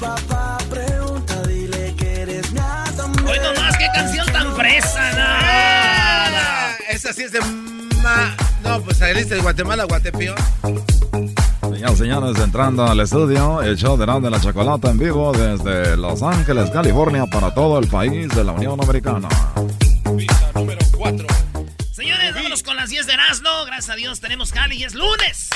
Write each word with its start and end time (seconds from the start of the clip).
Papá 0.00 0.56
pregunta, 0.70 1.42
dile 1.42 1.94
que 1.94 2.22
eres. 2.22 2.46
Hoy 2.48 3.38
nomás, 3.38 3.76
qué 3.76 3.86
canción 3.94 4.26
tan 4.32 4.56
fresa, 4.56 5.12
nada. 5.12 6.74
Esa 6.88 7.12
sí 7.12 7.24
es 7.24 7.32
de... 7.32 7.40
Ma... 8.02 8.34
No, 8.64 8.80
pues 8.80 8.96
saliste 8.96 9.34
de 9.34 9.42
Guatemala, 9.42 9.84
Guatepío. 9.84 10.34
Señoras 11.60 11.98
señores, 11.98 12.38
entrando 12.42 12.86
al 12.86 13.00
estudio, 13.00 13.60
el 13.60 13.76
show 13.76 13.98
de 13.98 14.04
Erasmo 14.04 14.22
de 14.22 14.30
la 14.30 14.40
Chocolata 14.40 14.90
en 14.90 14.98
vivo 14.98 15.32
desde 15.32 15.98
Los 15.98 16.22
Ángeles, 16.22 16.70
California, 16.70 17.26
para 17.26 17.52
todo 17.52 17.78
el 17.78 17.86
país 17.86 18.28
de 18.34 18.42
la 18.42 18.52
Unión 18.52 18.82
Americana. 18.82 19.28
número 20.54 20.80
4. 20.96 21.49
Con 22.64 22.76
las 22.76 22.90
10 22.90 23.06
de 23.06 23.12
Erasmo. 23.14 23.64
Gracias 23.64 23.90
a 23.90 23.94
Dios 23.94 24.20
tenemos 24.20 24.52
Cali 24.52 24.76
y 24.76 24.84
es 24.84 24.94
lunes. 24.94 25.48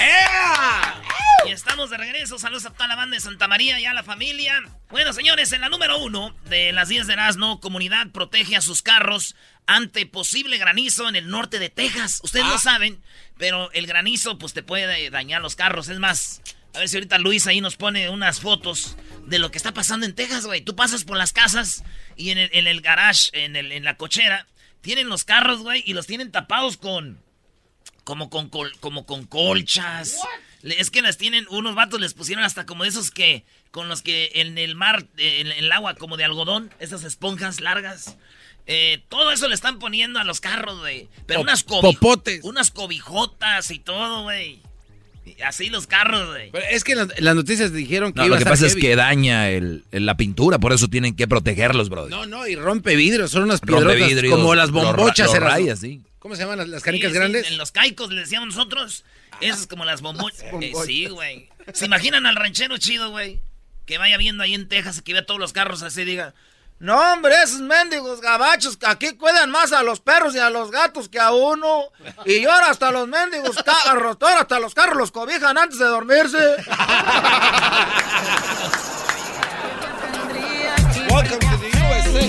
Y 1.47 1.51
estamos 1.51 1.91
de 1.91 1.97
regreso. 1.97 2.39
Saludos 2.39 2.65
a 2.67 2.71
toda 2.71 2.89
la 2.89 2.97
banda 2.97 3.17
de 3.17 3.21
Santa 3.21 3.47
María 3.49 3.79
y 3.79 3.85
a 3.85 3.93
la 3.93 4.03
familia. 4.03 4.63
Bueno, 4.91 5.13
señores, 5.13 5.53
en 5.53 5.61
la 5.61 5.69
número 5.69 5.99
uno 5.99 6.35
de 6.49 6.73
las 6.73 6.89
10 6.89 7.07
de 7.07 7.13
Erasmo, 7.13 7.61
comunidad 7.61 8.07
protege 8.13 8.57
a 8.57 8.61
sus 8.61 8.81
carros 8.81 9.35
ante 9.67 10.07
posible 10.07 10.57
granizo 10.57 11.09
en 11.09 11.17
el 11.17 11.29
norte 11.29 11.59
de 11.59 11.69
Texas. 11.69 12.21
Ustedes 12.23 12.47
lo 12.47 12.59
saben, 12.59 13.03
pero 13.39 13.71
el 13.73 13.87
granizo 13.87 14.39
pues 14.39 14.55
te 14.55 14.63
puede 14.63 15.11
dañar 15.11 15.43
los 15.43 15.57
carros. 15.57 15.89
Es 15.89 15.99
más, 15.99 16.41
a 16.75 16.79
ver 16.79 16.89
si 16.89 16.97
ahorita 16.97 17.19
Luis 17.19 17.47
ahí 17.47 17.61
nos 17.61 17.77
pone 17.77 18.09
unas 18.09 18.41
fotos 18.41 18.97
de 19.27 19.39
lo 19.39 19.51
que 19.51 19.59
está 19.59 19.75
pasando 19.75 20.07
en 20.07 20.15
Texas, 20.15 20.47
güey. 20.47 20.63
Tú 20.63 20.75
pasas 20.75 21.05
por 21.05 21.17
las 21.17 21.33
casas 21.33 21.85
y 22.17 22.31
en 22.31 22.39
el, 22.39 22.51
en 22.53 22.67
el 22.67 22.81
garage, 22.81 23.31
en, 23.33 23.57
el, 23.57 23.73
en 23.73 23.85
la 23.85 23.97
cochera, 23.97 24.47
tienen 24.85 25.09
los 25.09 25.25
carros, 25.25 25.61
güey, 25.63 25.83
y 25.85 25.95
los 25.95 26.07
tienen 26.07 26.31
tapados 26.31 26.77
con... 26.77 27.19
Como 28.05 28.29
con, 28.29 28.51
col- 28.51 28.77
como 28.81 29.07
con 29.07 29.25
colchas. 29.27 30.19
Es 30.63 30.91
que 30.91 31.01
las 31.01 31.17
tienen, 31.17 31.47
unos 31.49 31.75
vatos 31.75 32.01
les 32.01 32.13
pusieron 32.13 32.45
hasta 32.45 32.67
como 32.67 32.85
esos 32.85 33.11
que, 33.11 33.45
con 33.71 33.89
los 33.89 34.03
que 34.03 34.31
en 34.35 34.59
el 34.59 34.75
mar, 34.75 35.07
en 35.17 35.47
el 35.51 35.73
agua 35.73 35.95
como 35.95 36.19
de 36.19 36.25
algodón, 36.25 36.71
esas 36.81 37.03
esponjas 37.05 37.61
largas. 37.63 38.17
Eh, 38.67 39.03
todo 39.09 39.31
eso 39.33 39.49
le 39.49 39.55
están 39.55 39.79
poniendo 39.79 40.19
a 40.21 40.25
los 40.25 40.41
carros, 40.43 40.79
güey. 40.81 41.09
Pero 41.27 41.41
Pop- 41.41 41.45
unas 41.49 41.67
cobi- 41.67 41.81
popotes. 41.99 42.45
Unas 42.45 42.71
cobijotas 42.71 43.71
y 43.71 43.79
todo, 43.79 44.25
güey. 44.25 44.61
Así 45.45 45.71
los 45.71 45.87
carros, 45.87 46.29
güey. 46.29 46.51
Pero 46.51 46.65
es 46.71 46.85
que 46.85 46.95
las, 46.95 47.09
noticias 47.35 47.73
dijeron 47.73 48.13
que 48.13 48.21
No, 48.21 48.27
iba 48.27 48.37
lo 48.37 48.43
que 48.43 48.49
a 48.49 48.53
pasa 48.53 48.67
es 48.67 48.77
que 48.77 48.95
daña 48.97 49.49
el, 49.51 49.85
el- 49.91 50.07
la 50.07 50.17
pintura, 50.17 50.59
por 50.59 50.73
eso 50.73 50.89
tienen 50.89 51.17
que 51.17 51.27
protegerlos, 51.27 51.89
brother. 51.89 52.11
No, 52.11 52.27
no, 52.27 52.47
y 52.47 52.55
rompe 52.57 52.95
vidrios, 52.97 53.31
son 53.31 53.45
unas 53.45 53.61
piedrotas 53.61 54.11
como 54.31 54.55
las 54.55 54.71
bombochas. 54.71 55.29
lo 55.29 55.37
eran- 55.37 55.49
raya, 55.51 55.77
sí. 55.77 56.03
¿Cómo 56.19 56.37
se 56.37 56.43
llaman 56.43 56.59
las, 56.59 56.69
las 56.69 56.83
canicas 56.83 57.11
Sí, 57.13 57.17
grandes? 57.19 57.49
en 57.51 57.59
los 57.59 57.71
caicos 57.73 58.11
le 58.11 58.21
decíamos 58.23 58.55
nosotros. 58.55 59.05
Esas 59.41 59.67
como 59.67 59.85
las 59.85 60.01
bombochas. 60.01 60.45
Eh, 60.61 60.73
sí, 60.87 61.07
güey. 61.07 61.49
¿Se 61.73 61.87
imaginan 61.87 62.25
al 62.27 62.37
ranchero 62.37 62.79
chido, 62.79 63.11
güey? 63.11 63.41
Que 63.87 63.99
vaya 63.99 64.17
viendo 64.17 64.43
ahí 64.43 64.55
en 64.55 64.69
Texas 64.69 64.99
y 64.99 65.03
que 65.03 65.13
vea 65.13 65.27
todos 65.27 65.41
los 65.41 65.53
carros 65.53 65.83
así 65.83 66.03
y 66.03 66.05
diga... 66.05 66.35
No, 66.85 67.01
hombre, 67.15 67.33
esos 67.43 67.63
mendigos 67.63 68.21
gabachos 68.21 68.77
que 68.77 68.85
aquí 68.87 69.17
cuidan 69.17 69.51
más 69.51 69.73
a 69.73 69.83
los 69.83 70.01
perros 70.01 70.35
y 70.35 70.39
a 70.39 70.51
los 70.51 70.71
gatos 70.71 71.09
que 71.09 71.19
a 71.19 71.33
uno. 71.33 71.85
Y 72.27 72.45
ahora 72.45 72.69
hasta 72.69 72.91
los 72.91 73.09
mendigos 73.09 73.57
carros, 73.63 74.19
ahora 74.21 74.43
hasta 74.43 74.61
los 74.61 74.75
carros 74.75 74.99
los 74.99 75.11
cobijan 75.11 75.57
antes 75.57 75.79
de 75.79 75.87
dormirse. 75.87 76.37
Welcome 81.09 81.39
to 81.39 81.57
the 81.57 81.71
USA. 81.89 82.21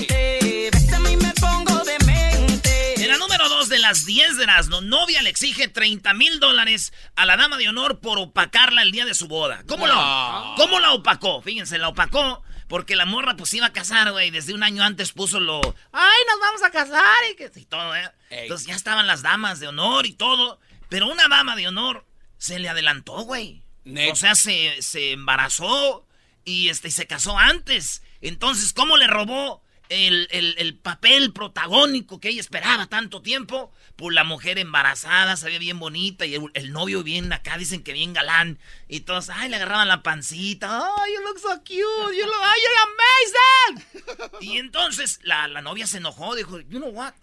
me 1.18 1.34
pongo 1.38 1.84
demente. 1.84 2.94
En 2.96 3.08
la 3.08 3.18
número 3.18 3.50
2 3.50 3.68
de 3.68 3.78
las 3.78 4.06
10 4.06 4.38
de 4.38 4.44
Erasmo, 4.44 4.80
novia 4.80 5.20
le 5.20 5.28
exige 5.28 5.68
30 5.68 6.14
mil 6.14 6.40
dólares 6.40 6.94
a 7.14 7.26
la 7.26 7.36
dama 7.36 7.58
de 7.58 7.68
honor 7.68 7.98
por 7.98 8.18
opacarla 8.18 8.80
el 8.80 8.90
día 8.90 9.04
de 9.04 9.12
su 9.12 9.28
boda. 9.28 9.64
¿Cómo, 9.68 9.86
la, 9.86 10.54
¿Cómo 10.56 10.80
la 10.80 10.92
opacó? 10.92 11.42
Fíjense, 11.42 11.76
la 11.76 11.88
opacó 11.88 12.42
porque 12.68 12.96
la 12.96 13.06
morra 13.06 13.36
pues 13.36 13.52
iba 13.54 13.66
a 13.66 13.72
casar, 13.72 14.12
güey. 14.12 14.30
Desde 14.30 14.54
un 14.54 14.62
año 14.62 14.82
antes 14.82 15.12
puso 15.12 15.40
lo... 15.40 15.60
¡Ay, 15.92 16.18
nos 16.28 16.40
vamos 16.40 16.62
a 16.62 16.70
casar! 16.70 17.04
Y, 17.32 17.36
que, 17.36 17.50
y 17.54 17.64
todo, 17.64 17.94
¿eh? 17.94 18.10
Entonces 18.30 18.66
ya 18.66 18.74
estaban 18.74 19.06
las 19.06 19.22
damas 19.22 19.60
de 19.60 19.68
honor 19.68 20.06
y 20.06 20.12
todo. 20.14 20.58
Pero 20.88 21.08
una 21.08 21.28
dama 21.28 21.56
de 21.56 21.68
honor 21.68 22.04
se 22.38 22.58
le 22.58 22.68
adelantó, 22.68 23.22
güey. 23.22 23.62
O 24.12 24.16
sea, 24.16 24.34
se, 24.34 24.82
se 24.82 25.12
embarazó 25.12 26.06
y 26.44 26.68
este, 26.68 26.90
se 26.90 27.06
casó 27.06 27.38
antes. 27.38 28.02
Entonces, 28.20 28.72
¿cómo 28.72 28.96
le 28.96 29.06
robó 29.06 29.62
el, 29.88 30.26
el- 30.32 30.54
el 30.58 30.74
papel 30.76 31.32
protagónico 31.32 32.18
que 32.20 32.30
ella 32.30 32.40
esperaba 32.40 32.86
tanto 32.86 33.22
tiempo? 33.22 33.72
Pues 33.96 34.14
la 34.14 34.24
mujer 34.24 34.58
embarazada, 34.58 35.36
se 35.36 35.46
veía 35.46 35.58
bien 35.58 35.78
bonita 35.78 36.26
y 36.26 36.34
el, 36.34 36.50
el 36.52 36.72
novio 36.72 37.02
bien 37.02 37.32
acá, 37.32 37.56
dicen 37.56 37.82
que 37.82 37.94
bien 37.94 38.12
galán. 38.12 38.58
Y 38.88 39.00
todos, 39.00 39.30
ay, 39.30 39.48
le 39.48 39.56
agarraban 39.56 39.88
la 39.88 40.02
pancita. 40.02 40.82
Ay, 40.98 41.14
you 41.14 41.22
look 41.22 41.38
so 41.38 41.58
cute. 41.60 42.16
You 42.16 42.26
look, 42.26 42.42
ay, 42.42 42.60
you're 42.62 43.78
amazing. 43.80 44.42
y 44.42 44.58
entonces 44.58 45.18
la, 45.22 45.48
la 45.48 45.62
novia 45.62 45.86
se 45.86 45.96
enojó, 45.96 46.34
dijo, 46.34 46.60
you 46.60 46.78
know 46.78 46.90
what? 46.90 47.14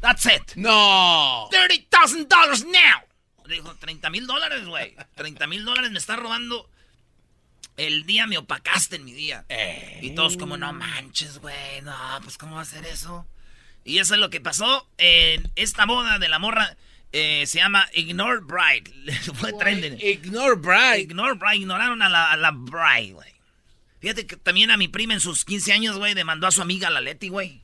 That's 0.00 0.24
it. 0.26 0.54
No. 0.56 1.48
$30,000 1.50 2.64
now. 2.66 3.02
Dijo, 3.46 3.74
30 3.74 4.10
mil 4.10 4.26
dólares, 4.26 4.64
güey. 4.66 4.96
30 5.16 5.46
mil 5.48 5.64
dólares 5.64 5.90
me 5.90 5.98
está 5.98 6.16
robando. 6.16 6.70
El 7.76 8.06
día 8.06 8.26
me 8.26 8.38
opacaste 8.38 8.96
en 8.96 9.04
mi 9.04 9.12
día. 9.12 9.44
Y 10.00 10.14
todos 10.14 10.36
como, 10.36 10.56
no 10.56 10.72
manches, 10.72 11.38
güey. 11.38 11.82
No, 11.82 11.96
pues 12.22 12.38
¿cómo 12.38 12.56
va 12.56 12.62
a 12.62 12.64
ser 12.66 12.86
eso? 12.86 13.26
Y 13.84 13.98
eso 13.98 14.14
es 14.14 14.20
lo 14.20 14.30
que 14.30 14.40
pasó 14.40 14.88
en 14.98 15.50
esta 15.56 15.86
boda 15.86 16.18
de 16.18 16.28
la 16.28 16.38
morra. 16.38 16.76
eh, 17.12 17.44
se 17.46 17.58
llama 17.58 17.88
Ignore 17.94 18.40
Bride. 18.40 18.90
Fue 19.34 19.52
trending. 19.54 19.98
Ignore 20.00 20.54
Bride. 20.56 21.00
Ignore 21.00 21.34
Bride. 21.34 21.56
Ignoraron 21.56 22.02
a 22.02 22.08
la, 22.08 22.30
a 22.32 22.36
la 22.36 22.50
bride, 22.52 23.12
güey. 23.14 23.30
Fíjate 24.00 24.26
que 24.26 24.36
también 24.36 24.70
a 24.70 24.76
mi 24.76 24.88
prima 24.88 25.14
en 25.14 25.20
sus 25.20 25.44
15 25.44 25.72
años, 25.72 25.96
güey, 25.98 26.14
demandó 26.14 26.46
a 26.46 26.50
su 26.52 26.62
amiga 26.62 26.88
la 26.88 27.00
Leti, 27.00 27.28
güey. 27.28 27.62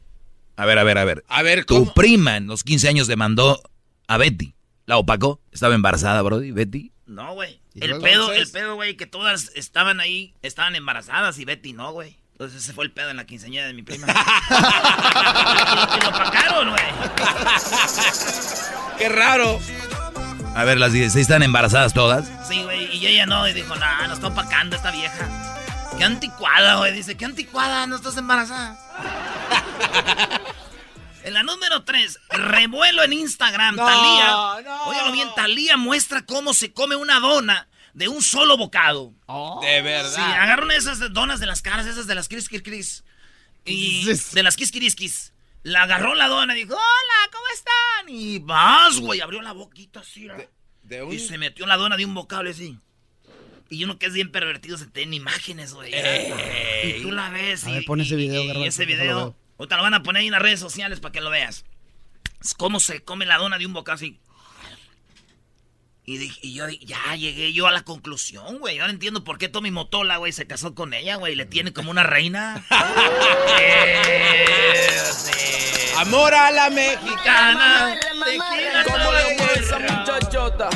A 0.57 0.67
ver, 0.67 0.79
a 0.79 0.85
ver, 0.85 0.99
a 0.99 1.05
ver. 1.05 1.25
A 1.29 1.43
ver, 1.43 1.65
Tu 1.65 1.75
¿cómo? 1.79 1.95
prima 1.95 2.37
en 2.37 2.47
los 2.47 2.65
15 2.65 2.89
años 2.89 3.07
demandó 3.07 3.63
a 4.09 4.17
Betty. 4.19 4.55
¿La 4.87 4.97
opacó? 4.99 5.41
¿Estaba 5.53 5.75
embarazada, 5.75 6.23
Brody? 6.23 6.51
¿Betty? 6.51 6.93
No, 7.07 7.35
güey. 7.35 7.61
¿Y 7.75 7.85
El 7.85 8.01
pedo, 8.01 8.33
el 8.33 8.51
pedo, 8.51 8.75
güey, 8.75 8.97
que 8.97 9.07
todas 9.07 9.53
estaban 9.55 10.01
ahí, 10.01 10.35
estaban 10.43 10.75
embarazadas 10.77 11.39
y 11.39 11.45
Betty 11.45 11.73
no, 11.73 11.93
güey. 11.93 12.17
Entonces 12.37 12.65
ese 12.65 12.75
fue 12.75 12.85
el 12.85 12.91
pedo 12.91 13.09
en 13.09 13.17
la 13.17 13.25
quinceañera 13.25 13.67
de 13.67 13.73
mi 13.73 13.83
prima. 13.83 14.09
y 15.97 16.01
lo 16.03 16.09
opacaron, 16.11 16.69
güey. 16.69 16.85
Qué 18.99 19.09
raro. 19.09 19.59
A 20.55 20.65
ver, 20.65 20.77
las 20.77 20.93
16 20.93 21.23
están 21.23 21.43
embarazadas 21.43 21.95
todas. 21.95 22.31
Sí, 22.47 22.63
güey, 22.63 22.95
y 22.95 23.07
ella 23.07 23.25
no, 23.25 23.49
y 23.49 23.55
dijo, 23.55 23.75
no, 23.75 24.07
no 24.07 24.13
está 24.13 24.27
opacando 24.27 24.77
esta 24.77 24.91
vieja. 24.91 25.27
Qué 25.97 26.05
anticuada, 26.05 26.77
güey, 26.77 26.93
dice, 26.93 27.17
qué 27.17 27.25
anticuada, 27.25 27.87
no 27.87 27.97
estás 27.97 28.19
embarazada. 28.19 28.77
en 31.25 31.33
la 31.33 31.43
número 31.43 31.85
3, 31.85 32.21
revuelo 32.29 33.03
en 33.03 33.15
Instagram, 33.15 33.77
Talía. 33.77 34.63
No. 34.63 35.13
bien, 35.13 35.31
Talía 35.35 35.79
muestra 35.79 36.21
cómo 36.27 36.53
se 36.53 36.75
come 36.75 36.97
una 36.97 37.19
dona 37.19 37.67
de 37.97 38.09
un 38.09 38.23
solo 38.23 38.59
bocado. 38.59 39.15
de 39.63 39.81
verdad. 39.81 40.15
Sí, 40.15 40.21
agarraron 40.21 40.71
esas 40.71 41.13
donas 41.15 41.41
de 41.41 41.47
las 41.47 41.63
caras, 41.63 41.87
esas 41.87 42.07
de 42.07 42.15
las 42.15 42.29
Cris 42.29 42.47
Cris 42.49 43.05
Y 43.65 44.05
de 44.33 44.43
las 44.43 44.57
Kiskiriskis. 44.57 45.33
La 45.63 45.83
agarró 45.83 46.15
la 46.15 46.29
dona 46.29 46.55
y 46.55 46.61
dijo, 46.61 46.75
hola, 46.75 47.31
¿cómo 47.33 47.45
están? 47.55 48.09
Y 48.15 48.39
vas, 48.39 49.01
güey, 49.01 49.21
abrió 49.21 49.41
la 49.41 49.53
boquita 49.53 50.01
así. 50.01 50.29
Y 51.11 51.19
se 51.19 51.39
metió 51.39 51.67
la 51.67 51.77
dona 51.77 51.97
de 51.97 52.05
un 52.05 52.15
vocable 52.15 52.51
así. 52.51 52.79
Y 53.71 53.83
uno 53.83 53.99
que 53.99 54.07
es 54.07 54.13
bien 54.13 54.31
pervertido 54.31 54.77
se 54.77 54.87
tiene 54.87 55.17
imágenes, 55.17 55.73
güey. 55.73 55.93
Y 56.85 57.03
tú 57.03 57.11
la 57.11 57.31
ves. 57.31 57.65
A 57.65 57.71
y, 57.71 57.75
ver, 57.75 57.85
pon 57.87 58.01
ese 58.01 58.15
video, 58.15 58.45
Y, 58.45 58.67
ese 58.67 58.85
video. 58.85 59.35
Ahorita 59.59 59.77
lo 59.77 59.83
van 59.83 59.95
a 59.95 60.03
poner 60.03 60.21
ahí 60.21 60.27
en 60.27 60.33
las 60.33 60.43
redes 60.43 60.61
sociales 60.61 61.01
para 61.01 61.13
que 61.13 61.23
lo 61.23 61.31
veas. 61.31 61.65
Es 62.45 62.53
cómo 62.53 62.79
se 62.79 63.03
come 63.03 63.25
la 63.25 63.39
dona 63.39 63.59
de 63.59 63.67
un 63.67 63.73
bocado 63.73 63.97
así. 63.97 64.21
Y, 66.09 66.19
dije, 66.19 66.39
y 66.41 66.55
yo 66.55 66.69
ya 66.69 67.17
llegué 67.17 67.53
yo 67.53 67.67
a 67.67 67.73
la 67.73 67.83
conclusión, 67.83 68.61
güey. 68.61 68.79
Ahora 68.79 68.93
entiendo 68.93 69.25
por 69.25 69.39
qué 69.39 69.49
Tommy 69.49 69.73
Motola, 69.73 70.19
güey, 70.19 70.31
se 70.31 70.47
casó 70.47 70.73
con 70.73 70.95
ella, 70.95 71.17
güey. 71.17 71.35
Le 71.35 71.47
tiene 71.47 71.73
como 71.73 71.91
una 71.91 72.05
reina. 72.05 72.65
Amor 75.97 76.33
a 76.33 76.53
la 76.53 76.71
mexicana. 76.71 77.99
esa 79.57 79.81
muchachota. 79.81 80.71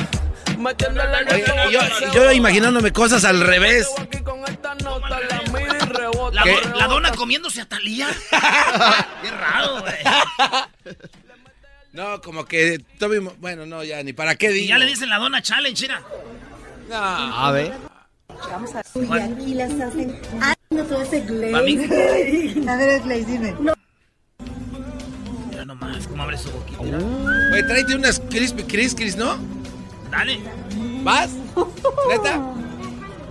yo, 1.71 1.79
yo 2.13 2.31
imaginándome 2.33 2.91
cosas 2.91 3.23
al 3.23 3.39
revés. 3.39 3.87
La, 6.33 6.43
la, 6.75 6.87
dona 6.87 7.11
comiéndose 7.11 7.61
a 7.61 7.69
Talía. 7.69 8.09
Qué 9.21 9.31
raro, 9.31 9.81
güey. 9.81 9.93
No, 11.93 12.21
como 12.21 12.45
que 12.45 12.79
Tommy, 12.99 13.17
bueno, 13.39 13.65
no, 13.65 13.83
ya 13.83 14.01
ni 14.03 14.13
para 14.13 14.35
qué 14.35 14.49
digo. 14.49 14.67
ya 14.67 14.77
le 14.77 14.85
dicen 14.85 15.09
la 15.09 15.17
dona 15.17 15.41
challenge, 15.41 15.81
mira. 15.81 16.01
No. 16.89 16.95
A 16.95 17.51
ver. 17.51 17.73
Vamos 18.29 18.71
a 18.75 18.83
ver. 18.95 19.05
Y 19.05 19.19
aquí 19.19 19.53
las 19.53 19.71
hacen. 19.79 20.21
Ah, 20.41 20.55
no 20.69 20.83
todo 20.85 21.01
ese 21.01 21.21
glaze. 21.21 21.53
A 22.69 22.75
ver 22.77 22.89
el 22.89 23.01
glaze, 23.01 23.25
dime. 23.25 23.55
No. 23.59 23.73
Mira 25.49 25.65
nomás, 25.65 26.07
cómo 26.07 26.23
abre 26.23 26.37
su 26.37 26.49
boquita. 26.51 26.81
Uh. 26.81 27.53
Oye, 27.53 27.63
tráete 27.63 27.95
unas 27.95 28.19
crispy 28.19 28.63
crispy, 28.63 29.11
¿no? 29.17 29.37
Dale. 30.09 30.39
¿Vas? 31.03 31.31
¿Neta? 32.09 32.37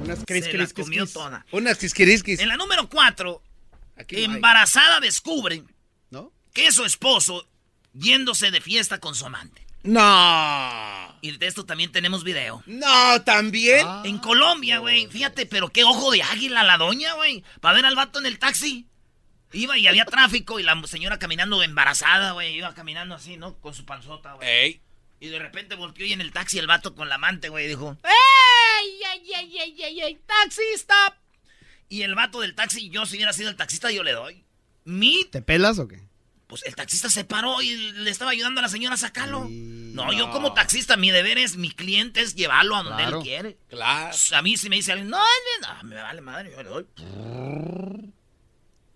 Unas 0.02 0.24
crispy 0.24 0.56
crispy. 0.56 0.98
Unas 1.52 1.78
crispy 1.78 2.36
En 2.40 2.48
la 2.48 2.56
número 2.56 2.88
4, 2.88 3.42
embarazada 4.08 4.98
descubre 4.98 5.62
¿No? 6.10 6.32
que 6.52 6.72
su 6.72 6.84
esposo 6.84 7.46
yéndose 7.94 8.50
de 8.50 8.60
fiesta 8.60 8.98
con 8.98 9.14
su 9.14 9.26
amante. 9.26 9.66
No. 9.82 11.18
Y 11.22 11.36
de 11.36 11.46
esto 11.46 11.64
también 11.64 11.92
tenemos 11.92 12.24
video. 12.24 12.62
No, 12.66 13.22
también. 13.22 13.86
Ah. 13.86 14.02
En 14.04 14.18
Colombia, 14.18 14.78
güey. 14.78 15.06
Fíjate, 15.06 15.46
pero 15.46 15.70
qué 15.70 15.84
ojo 15.84 16.10
de 16.10 16.22
águila 16.22 16.62
la 16.62 16.76
doña, 16.76 17.14
güey. 17.14 17.44
Para 17.60 17.76
ver 17.76 17.86
al 17.86 17.96
vato 17.96 18.18
en 18.18 18.26
el 18.26 18.38
taxi. 18.38 18.86
Iba 19.52 19.76
y 19.78 19.86
había 19.88 20.04
tráfico 20.04 20.60
y 20.60 20.62
la 20.62 20.80
señora 20.86 21.18
caminando 21.18 21.62
embarazada, 21.62 22.32
güey. 22.32 22.54
Iba 22.54 22.74
caminando 22.74 23.14
así, 23.14 23.36
¿no? 23.36 23.58
Con 23.60 23.74
su 23.74 23.84
panzota, 23.84 24.34
güey. 24.34 24.80
Y 25.18 25.28
de 25.28 25.38
repente 25.38 25.74
volteó 25.74 26.06
y 26.06 26.12
en 26.12 26.20
el 26.20 26.32
taxi 26.32 26.58
el 26.58 26.66
vato 26.66 26.94
con 26.94 27.08
la 27.08 27.16
amante, 27.16 27.48
güey, 27.48 27.66
dijo: 27.66 27.96
¡Ey, 28.04 29.00
ey, 29.12 29.32
ey, 29.34 29.58
ey, 29.58 29.82
ey, 29.82 30.00
ey! 30.00 30.20
¡Taxi, 30.26 30.62
stop! 30.74 31.14
Y 31.88 32.02
el 32.02 32.14
vato 32.14 32.40
del 32.40 32.54
taxi, 32.54 32.88
yo 32.88 33.04
si 33.04 33.16
hubiera 33.16 33.32
sido 33.32 33.50
el 33.50 33.56
taxista, 33.56 33.90
yo 33.90 34.02
le 34.02 34.12
doy. 34.12 34.44
¿Mi? 34.84 35.24
¿Te 35.24 35.42
pelas 35.42 35.78
o 35.78 35.88
qué? 35.88 36.00
Pues 36.50 36.64
el 36.66 36.74
taxista 36.74 37.08
se 37.08 37.24
paró 37.24 37.62
y 37.62 37.92
le 37.92 38.10
estaba 38.10 38.32
ayudando 38.32 38.58
a 38.58 38.62
la 38.62 38.68
señora 38.68 38.96
a 38.96 38.98
sacarlo. 38.98 39.46
no, 39.48 40.12
yo 40.12 40.32
como 40.32 40.52
taxista, 40.52 40.96
mi 40.96 41.12
deber 41.12 41.38
es, 41.38 41.56
mi 41.56 41.70
cliente 41.70 42.20
es 42.20 42.34
llevarlo 42.34 42.74
a 42.74 42.82
donde 42.82 43.04
él 43.04 43.14
quiere. 43.22 43.56
Claro. 43.68 44.16
A 44.34 44.42
mí 44.42 44.56
si 44.56 44.68
me 44.68 44.74
dice 44.74 44.90
alguien, 44.90 45.08
no, 45.08 45.18
no, 45.62 45.84
me 45.84 45.94
vale 45.94 46.20
madre, 46.20 46.50
yo 46.50 46.60
le 46.64 46.68
doy. 46.68 46.86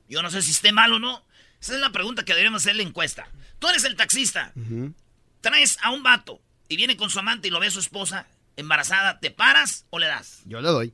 Yo 0.08 0.20
no 0.20 0.30
sé 0.32 0.42
si 0.42 0.50
esté 0.50 0.72
mal 0.72 0.92
o 0.94 0.98
no. 0.98 1.24
Esa 1.60 1.74
es 1.74 1.80
la 1.80 1.92
pregunta 1.92 2.24
que 2.24 2.32
deberíamos 2.32 2.62
hacer 2.62 2.72
en 2.72 2.78
la 2.78 2.82
encuesta. 2.82 3.28
Tú 3.60 3.68
eres 3.68 3.84
el 3.84 3.94
taxista. 3.94 4.52
Traes 5.40 5.78
a 5.80 5.90
un 5.90 6.02
vato 6.02 6.40
y 6.68 6.74
viene 6.74 6.96
con 6.96 7.08
su 7.08 7.20
amante 7.20 7.46
y 7.46 7.50
lo 7.52 7.60
ve 7.60 7.68
a 7.68 7.70
su 7.70 7.78
esposa 7.78 8.26
embarazada. 8.56 9.20
¿Te 9.20 9.30
paras 9.30 9.86
o 9.90 10.00
le 10.00 10.08
das? 10.08 10.42
Yo 10.44 10.60
le 10.60 10.68
doy. 10.70 10.92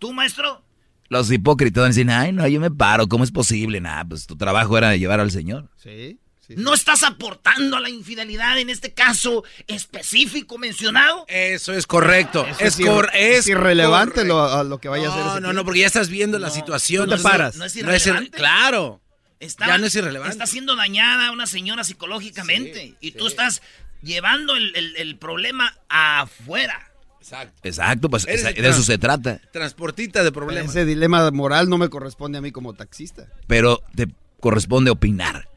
¿Tú, 0.00 0.12
maestro? 0.12 0.64
Los 1.08 1.30
hipócritas 1.32 1.94
dicen, 1.94 2.10
ay, 2.10 2.32
no, 2.32 2.46
yo 2.46 2.60
me 2.60 2.70
paro, 2.70 3.08
¿cómo 3.08 3.24
es 3.24 3.30
posible? 3.30 3.80
Nada, 3.80 4.04
pues 4.04 4.26
tu 4.26 4.36
trabajo 4.36 4.76
era 4.76 4.90
de 4.90 4.98
llevar 4.98 5.20
al 5.20 5.30
Señor. 5.30 5.70
Sí. 5.82 6.18
¿No 6.56 6.72
estás 6.72 7.02
aportando 7.02 7.76
a 7.76 7.80
la 7.80 7.90
infidelidad 7.90 8.58
en 8.58 8.70
este 8.70 8.94
caso 8.94 9.44
específico 9.66 10.56
mencionado? 10.56 11.26
Eso 11.28 11.74
es 11.74 11.86
correcto. 11.86 12.46
es, 12.58 13.48
irrelevante 13.48 14.24
Lo, 14.24 14.64
lo, 14.64 14.78
que 14.78 14.88
vaya 14.88 15.08
a 15.08 15.12
hacer. 15.12 15.24
No, 15.24 15.48
no, 15.48 15.52
no, 15.52 15.64
porque 15.64 15.80
ya 15.80 15.86
estás 15.86 16.08
viendo 16.08 16.38
la 16.38 16.50
situación. 16.50 17.10
No 17.10 17.16
te 17.16 17.22
paras. 17.22 17.56
No, 17.56 17.66
es 17.66 17.76
irrelevante. 17.76 18.30
claro. 18.30 19.02
ya 19.40 19.78
no 19.78 19.86
es 19.86 19.94
irrelevante. 19.94 20.32
Está 20.32 20.46
siendo 20.46 20.74
dañada 20.74 21.32
una 21.32 21.46
señora 21.46 21.84
psicológicamente. 21.84 22.94
y 23.00 23.12
tú 23.12 23.26
estás 23.26 23.60
llevando 24.02 24.56
el, 24.56 24.74
el 24.96 25.16
problema 25.16 25.76
afuera. 25.88 26.87
Exacto. 27.20 27.60
Exacto, 27.62 28.08
pues 28.10 28.24
de 28.24 28.68
eso 28.68 28.82
se 28.82 28.98
trata. 28.98 29.40
Transportita 29.52 30.22
de 30.22 30.32
problemas. 30.32 30.70
Ese 30.70 30.84
dilema 30.84 31.30
moral 31.30 31.68
no 31.68 31.78
me 31.78 31.88
corresponde 31.88 32.38
a 32.38 32.40
mí 32.40 32.52
como 32.52 32.74
taxista. 32.74 33.26
Pero 33.46 33.82
te 33.94 34.08
corresponde 34.40 34.90
opinar. 34.90 35.48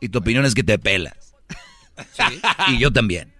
Y 0.00 0.08
tu 0.08 0.18
opinión 0.18 0.44
es 0.44 0.54
que 0.54 0.62
te 0.62 0.78
pelas. 0.78 1.34
¿Sí? 2.12 2.40
Y 2.68 2.78
yo 2.78 2.92
también. 2.92 3.32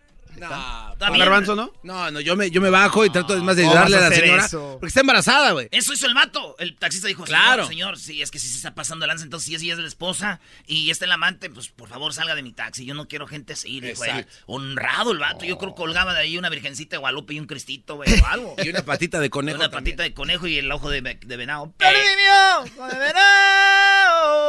No, 0.49 1.19
garbanzo 1.19 1.55
no? 1.55 1.73
No, 1.83 2.11
no, 2.11 2.21
yo 2.21 2.37
me, 2.37 2.51
yo 2.51 2.61
me 2.61 2.71
bajo 2.71 3.05
y 3.05 3.11
trato 3.11 3.37
más 3.43 3.57
de 3.57 3.67
ayudarle 3.67 3.97
a 3.97 4.09
la 4.09 4.11
señora. 4.11 4.49
Porque 4.51 4.87
está 4.87 5.01
embarazada, 5.01 5.53
güey. 5.53 5.69
Eso 5.71 5.93
hizo 5.93 6.07
el 6.07 6.15
mato. 6.15 6.57
El 6.59 6.77
taxista 6.77 7.09
dijo, 7.09 7.25
claro. 7.25 7.67
señor, 7.67 7.99
sí, 7.99 8.23
es 8.23 8.31
que 8.31 8.39
si 8.39 8.49
se 8.49 8.57
está 8.57 8.75
pasando 8.75 9.05
el 9.05 9.09
lance, 9.09 9.25
entonces 9.25 9.47
si 9.47 9.55
es, 9.55 9.63
ella 9.63 9.75
es 9.75 9.79
la 9.79 9.89
esposa 9.89 10.41
y 10.67 10.91
este 10.91 11.05
es 11.05 11.09
el 11.09 11.13
amante, 11.13 11.51
pues 11.51 11.69
por 11.69 11.89
favor 11.89 12.15
salga 12.15 12.35
de 12.35 12.43
mi 12.43 12.53
taxi. 12.53 12.85
Yo 12.85 12.95
no 12.95 13.09
quiero 13.09 13.27
gente 13.27 13.53
así, 13.55 13.81
dijo 13.81 14.03
Honrado 14.47 15.13
el 15.13 15.19
vato. 15.19 15.45
Yo 15.45 15.59
creo 15.59 15.75
que 15.75 15.81
colgaba 15.81 16.15
de 16.15 16.21
ahí 16.21 16.39
una 16.39 16.49
virgencita 16.49 16.97
de 16.97 17.01
Guadalupe 17.01 17.35
y 17.35 17.41
un 17.41 17.47
cristito, 17.47 17.97
güey, 17.97 18.09
o 18.23 18.27
algo. 18.27 18.57
y 18.63 18.69
una 18.69 18.83
patita 18.83 19.21
de 19.21 19.31
conejo. 19.31 19.59
Una 19.59 19.71
patita 19.71 20.03
de 20.03 20.15
conejo 20.15 20.47
y 20.47 20.59
el 20.59 20.71
ojo 20.71 20.91
de, 20.91 21.01
de 21.01 21.37
venado. 21.37 21.73
¡Perdimio! 21.79 22.89
¡De 22.91 22.99
venado! 22.99 24.41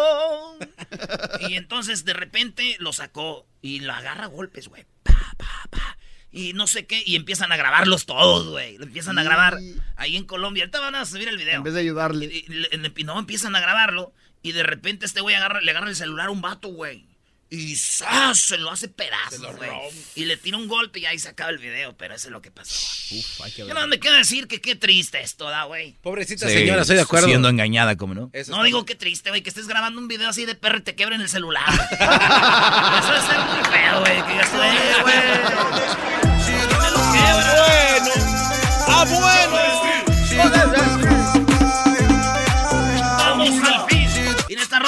y 1.39 1.55
entonces 1.55 2.05
de 2.05 2.13
repente 2.13 2.75
lo 2.79 2.93
sacó 2.93 3.47
y 3.61 3.79
lo 3.81 3.93
agarra 3.93 4.25
a 4.25 4.27
golpes, 4.27 4.67
güey. 4.67 4.85
Pa, 5.03 5.33
pa, 5.37 5.67
pa. 5.69 5.97
Y 6.31 6.53
no 6.53 6.65
sé 6.67 6.85
qué. 6.85 7.03
Y 7.05 7.15
empiezan 7.15 7.51
a 7.51 7.57
grabarlos 7.57 8.05
todos, 8.05 8.47
güey. 8.47 8.77
Lo 8.77 8.85
empiezan 8.85 9.19
a 9.19 9.23
grabar 9.23 9.57
ahí 9.97 10.15
en 10.15 10.25
Colombia. 10.25 10.63
Ahorita 10.63 10.79
van 10.79 10.95
a 10.95 11.05
subir 11.05 11.27
el 11.27 11.37
video. 11.37 11.55
En 11.55 11.63
vez 11.63 11.73
de 11.73 11.81
ayudarle. 11.81 12.25
Y, 12.25 13.03
no, 13.03 13.19
empiezan 13.19 13.55
a 13.55 13.59
grabarlo. 13.59 14.13
Y 14.41 14.53
de 14.53 14.63
repente 14.63 15.05
este 15.05 15.21
güey 15.21 15.35
agarra, 15.35 15.61
le 15.61 15.71
agarra 15.71 15.89
el 15.89 15.95
celular 15.95 16.27
a 16.27 16.31
un 16.31 16.41
vato, 16.41 16.69
güey. 16.69 17.05
Y 17.53 17.75
¡zas! 17.75 18.39
se 18.39 18.57
lo 18.57 18.71
hace 18.71 18.87
pedazos, 18.87 19.57
güey. 19.57 19.69
Y 20.15 20.23
le 20.23 20.37
tira 20.37 20.55
un 20.55 20.69
golpe 20.69 21.01
y 21.01 21.05
ahí 21.05 21.19
se 21.19 21.27
acaba 21.27 21.49
el 21.49 21.57
video, 21.57 21.97
pero 21.97 22.15
eso 22.15 22.29
es 22.29 22.31
lo 22.31 22.41
que 22.41 22.49
pasó. 22.49 22.73
Uf, 23.13 23.41
hay 23.41 23.51
que 23.51 23.63
ver. 23.63 23.73
Yo 23.73 23.79
no 23.79 23.87
me 23.87 23.99
queda 23.99 24.15
decir 24.15 24.47
que 24.47 24.61
qué 24.61 24.77
triste 24.77 25.19
esto, 25.19 25.49
da, 25.49 25.65
güey. 25.65 25.97
Pobrecita 26.01 26.47
señora, 26.47 26.83
estoy 26.83 26.95
de 26.95 27.01
acuerdo. 27.01 27.27
Siendo 27.27 27.49
engañada, 27.49 27.97
¿cómo 27.97 28.13
no? 28.13 28.31
no 28.47 28.63
digo 28.63 28.85
qué 28.85 28.95
triste, 28.95 29.31
güey, 29.31 29.41
que 29.43 29.49
estés 29.49 29.67
grabando 29.67 29.99
un 29.99 30.07
video 30.07 30.29
así 30.29 30.45
de 30.45 30.55
perro 30.55 30.77
y 30.77 30.81
te 30.81 30.95
quebren 30.95 31.19
el 31.19 31.27
celular. 31.27 31.67
eso 31.73 33.15
es 33.15 33.25
ser 33.25 33.39
muy 33.41 33.65
feo, 33.65 33.99
güey. 33.99 34.25
Que 34.27 34.35
ya 34.35 34.41
estoy, 34.43 34.69
güey. 35.01 35.15
me 36.79 36.91
lo 36.91 36.99
Bueno. 37.11 38.11
Ah, 38.87 39.05
bueno. 39.05 39.80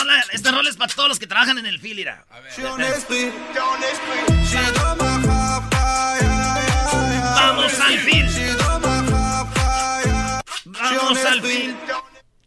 Rola, 0.03 0.23
esta 0.31 0.51
rola 0.51 0.69
es 0.69 0.77
para 0.77 0.93
todos 0.93 1.09
los 1.09 1.19
que 1.19 1.27
trabajan 1.27 1.57
en 1.57 1.65
el 1.65 1.79
fil, 1.79 1.95
mira. 1.95 2.25
A 2.29 2.39
ver, 2.39 2.51
Vamos 7.35 7.79
al 7.79 7.99
fil. 7.99 8.27
Vamos 10.65 11.25
al 11.25 11.41
fil. 11.41 11.75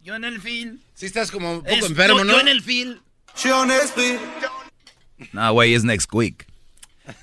Yo 0.03 0.15
en 0.15 0.23
el 0.23 0.41
fil. 0.41 0.81
Si 0.95 1.05
estás 1.05 1.31
como 1.31 1.55
un 1.55 1.63
poco 1.63 1.85
enfermo, 1.85 2.23
¿no? 2.23 2.33
Yo 2.33 2.39
en 2.39 2.47
el 2.47 2.61
fil. 2.61 3.01
No, 5.31 5.51
güey, 5.53 5.73
es 5.73 5.83
Next 5.83 6.09
Quick. 6.09 6.47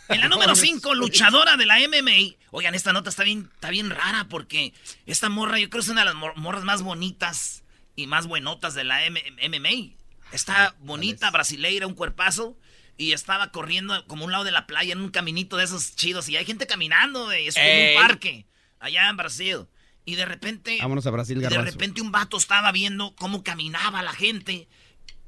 En 0.08 0.20
la 0.20 0.28
número 0.28 0.54
5, 0.56 0.94
luchadora 0.94 1.56
de 1.56 1.66
la 1.66 1.78
MMA. 1.78 2.36
Oigan, 2.50 2.74
esta 2.74 2.92
nota 2.92 3.10
está 3.10 3.22
bien, 3.22 3.50
está 3.54 3.70
bien 3.70 3.90
rara 3.90 4.26
porque 4.28 4.72
esta 5.06 5.28
morra, 5.28 5.58
yo 5.58 5.68
creo 5.68 5.80
que 5.80 5.86
es 5.86 5.90
una 5.90 6.00
de 6.04 6.12
las 6.12 6.36
morras 6.36 6.64
más 6.64 6.82
bonitas 6.82 7.62
y 7.96 8.06
más 8.06 8.26
buenotas 8.26 8.74
de 8.74 8.84
la 8.84 9.00
MMA. 9.10 9.94
Está 10.32 10.74
bonita, 10.80 11.30
brasileira, 11.30 11.86
un 11.86 11.94
cuerpazo. 11.94 12.56
y 12.96 13.12
estaba 13.12 13.50
corriendo 13.50 14.06
como 14.06 14.24
un 14.24 14.30
lado 14.30 14.44
de 14.44 14.52
la 14.52 14.66
playa 14.68 14.92
en 14.92 15.00
un 15.00 15.10
caminito 15.10 15.56
de 15.56 15.64
esos 15.64 15.96
chidos 15.96 16.28
y 16.28 16.36
hay 16.36 16.44
gente 16.44 16.66
caminando, 16.66 17.24
güey. 17.24 17.48
Es 17.48 17.54
como 17.54 17.66
un 17.66 18.08
parque 18.08 18.46
allá 18.78 19.08
en 19.08 19.16
Brasil. 19.16 19.66
Y 20.04 20.16
de 20.16 20.26
repente. 20.26 20.78
Vámonos 20.80 21.06
a 21.06 21.10
Brasil, 21.10 21.40
De 21.40 21.48
repente 21.48 22.02
un 22.02 22.12
vato 22.12 22.36
estaba 22.36 22.70
viendo 22.72 23.14
cómo 23.16 23.42
caminaba 23.42 24.02
la 24.02 24.12
gente. 24.12 24.68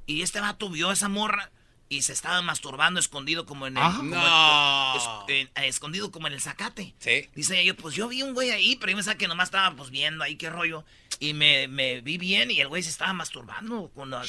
Y 0.06 0.22
este 0.22 0.40
vato 0.40 0.70
vio 0.70 0.90
a 0.90 0.92
esa 0.92 1.08
morra 1.08 1.50
y 1.88 2.02
se 2.02 2.12
estaba 2.12 2.42
masturbando 2.42 2.98
escondido 2.98 3.46
como 3.46 3.66
en 3.66 3.76
el. 3.76 3.82
Ah. 3.84 5.24
escondido 5.56 6.10
como 6.10 6.26
en 6.26 6.32
el 6.32 6.40
zacate. 6.40 6.94
Sí. 6.98 7.28
Dice 7.34 7.64
yo, 7.64 7.76
pues 7.76 7.94
yo 7.94 8.08
vi 8.08 8.22
un 8.22 8.34
güey 8.34 8.50
ahí, 8.50 8.76
pero 8.76 8.90
yo 8.90 8.96
pensaba 8.96 9.16
que 9.16 9.28
nomás 9.28 9.48
estaba 9.48 9.74
pues 9.76 9.90
viendo 9.90 10.24
ahí 10.24 10.36
qué 10.36 10.50
rollo. 10.50 10.84
Y 11.18 11.32
me, 11.32 11.68
me 11.68 12.00
vi 12.00 12.18
bien 12.18 12.50
y 12.50 12.60
el 12.60 12.68
güey 12.68 12.82
se 12.82 12.90
estaba 12.90 13.12
masturbando. 13.12 13.90
Cuando, 13.94 14.20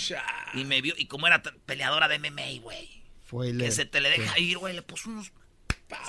y 0.53 0.65
me 0.65 0.81
vio, 0.81 0.93
y 0.97 1.07
como 1.07 1.27
era 1.27 1.41
peleadora 1.41 2.07
de 2.07 2.19
MMA, 2.19 2.61
güey. 2.61 3.03
Fue 3.23 3.55
Que 3.57 3.71
se 3.71 3.85
te 3.85 3.99
le 3.99 4.09
deja 4.09 4.39
ir, 4.39 4.57
güey. 4.57 4.73
Le 4.73 4.81
puso 4.81 5.09
unos. 5.09 5.31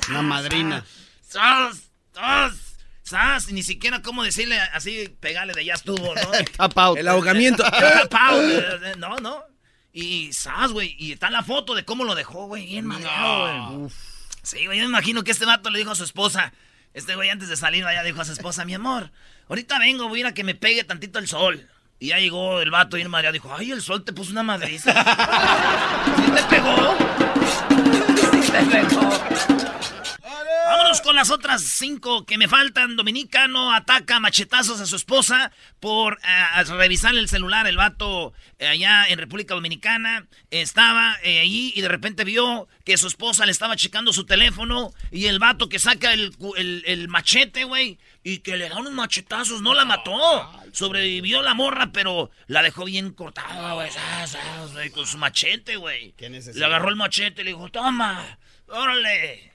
Una 0.08 0.22
madrina. 0.22 0.84
¡Sas! 1.22 1.90
¡Sas! 2.14 2.76
¡Sas! 3.02 3.52
Ni 3.52 3.62
siquiera 3.62 4.02
cómo 4.02 4.22
decirle 4.22 4.58
así, 4.60 5.16
pegarle 5.20 5.54
de 5.54 5.64
ya 5.64 5.74
estuvo, 5.74 6.14
¿no? 6.14 6.30
Tap 6.56 6.78
out. 6.78 6.98
El 6.98 7.08
ahogamiento. 7.08 7.62
Tap 7.70 8.14
out. 8.14 8.96
No, 8.98 9.16
no. 9.16 9.44
Y 10.00 10.32
¡sas, 10.32 10.70
güey! 10.70 10.94
Y 10.96 11.10
está 11.10 11.28
la 11.28 11.42
foto 11.42 11.74
de 11.74 11.84
cómo 11.84 12.04
lo 12.04 12.14
dejó, 12.14 12.46
güey. 12.46 12.66
Bien 12.66 12.86
madreado, 12.86 13.78
güey. 13.78 13.90
Sí, 14.44 14.64
güey. 14.66 14.78
Yo 14.78 14.84
me 14.84 14.90
imagino 14.90 15.24
que 15.24 15.32
este 15.32 15.44
vato 15.44 15.70
le 15.70 15.78
dijo 15.80 15.90
a 15.90 15.96
su 15.96 16.04
esposa. 16.04 16.52
Este 16.94 17.16
güey 17.16 17.30
antes 17.30 17.48
de 17.48 17.56
salir 17.56 17.84
allá 17.84 18.04
dijo 18.04 18.20
a 18.20 18.24
su 18.24 18.30
esposa, 18.30 18.64
mi 18.64 18.74
amor, 18.74 19.10
ahorita 19.48 19.80
vengo, 19.80 20.08
voy 20.08 20.18
a 20.18 20.20
ir 20.20 20.26
a 20.26 20.34
que 20.34 20.44
me 20.44 20.54
pegue 20.54 20.84
tantito 20.84 21.18
el 21.18 21.26
sol. 21.26 21.68
Y 21.98 22.08
ya 22.08 22.18
llegó 22.20 22.60
el 22.60 22.70
vato 22.70 22.96
y 22.96 23.02
el 23.02 23.08
madreado 23.08 23.32
dijo, 23.32 23.52
ay, 23.52 23.72
el 23.72 23.82
sol 23.82 24.04
te 24.04 24.12
puso 24.12 24.30
una 24.30 24.44
madriza. 24.44 24.92
¿Sí 26.16 26.30
te 26.30 26.42
pegó? 26.44 27.27
Vámonos 30.70 31.00
con 31.00 31.16
las 31.16 31.30
otras 31.30 31.62
cinco 31.62 32.26
que 32.26 32.36
me 32.36 32.46
faltan. 32.48 32.96
Dominicano 32.96 33.72
ataca 33.72 34.20
machetazos 34.20 34.80
a 34.80 34.86
su 34.86 34.96
esposa 34.96 35.50
por 35.80 36.18
eh, 36.22 36.64
revisar 36.64 37.14
el 37.14 37.28
celular. 37.28 37.66
El 37.66 37.76
vato 37.78 38.34
eh, 38.58 38.66
allá 38.68 39.06
en 39.08 39.18
República 39.18 39.54
Dominicana 39.54 40.26
estaba 40.50 41.16
eh, 41.22 41.40
allí 41.40 41.72
y 41.74 41.80
de 41.80 41.88
repente 41.88 42.24
vio 42.24 42.68
que 42.84 42.98
su 42.98 43.06
esposa 43.06 43.46
le 43.46 43.52
estaba 43.52 43.76
checando 43.76 44.12
su 44.12 44.24
teléfono 44.26 44.92
y 45.10 45.26
el 45.26 45.38
vato 45.38 45.68
que 45.70 45.78
saca 45.78 46.12
el, 46.12 46.34
el- 46.56 46.82
el 46.86 47.08
machete, 47.08 47.64
güey, 47.64 47.98
y 48.22 48.38
que 48.38 48.56
le 48.58 48.68
da 48.68 48.76
unos 48.76 48.92
machetazos. 48.92 49.62
No 49.62 49.72
la 49.74 49.84
mató. 49.86 50.12
Sobrevivió 50.72 51.40
la 51.42 51.54
morra, 51.54 51.92
pero 51.92 52.30
la 52.46 52.62
dejó 52.62 52.84
bien 52.84 53.12
cortada, 53.12 53.72
güey, 53.72 53.90
sas, 53.90 54.32
sas, 54.32 54.72
güey, 54.74 54.90
con 54.90 55.06
su 55.06 55.16
machete, 55.16 55.76
güey. 55.76 56.14
Le 56.58 56.64
agarró 56.66 56.90
el 56.90 56.96
machete 56.96 57.40
y 57.40 57.44
le 57.46 57.50
dijo, 57.52 57.70
toma, 57.70 58.38
órale. 58.68 59.52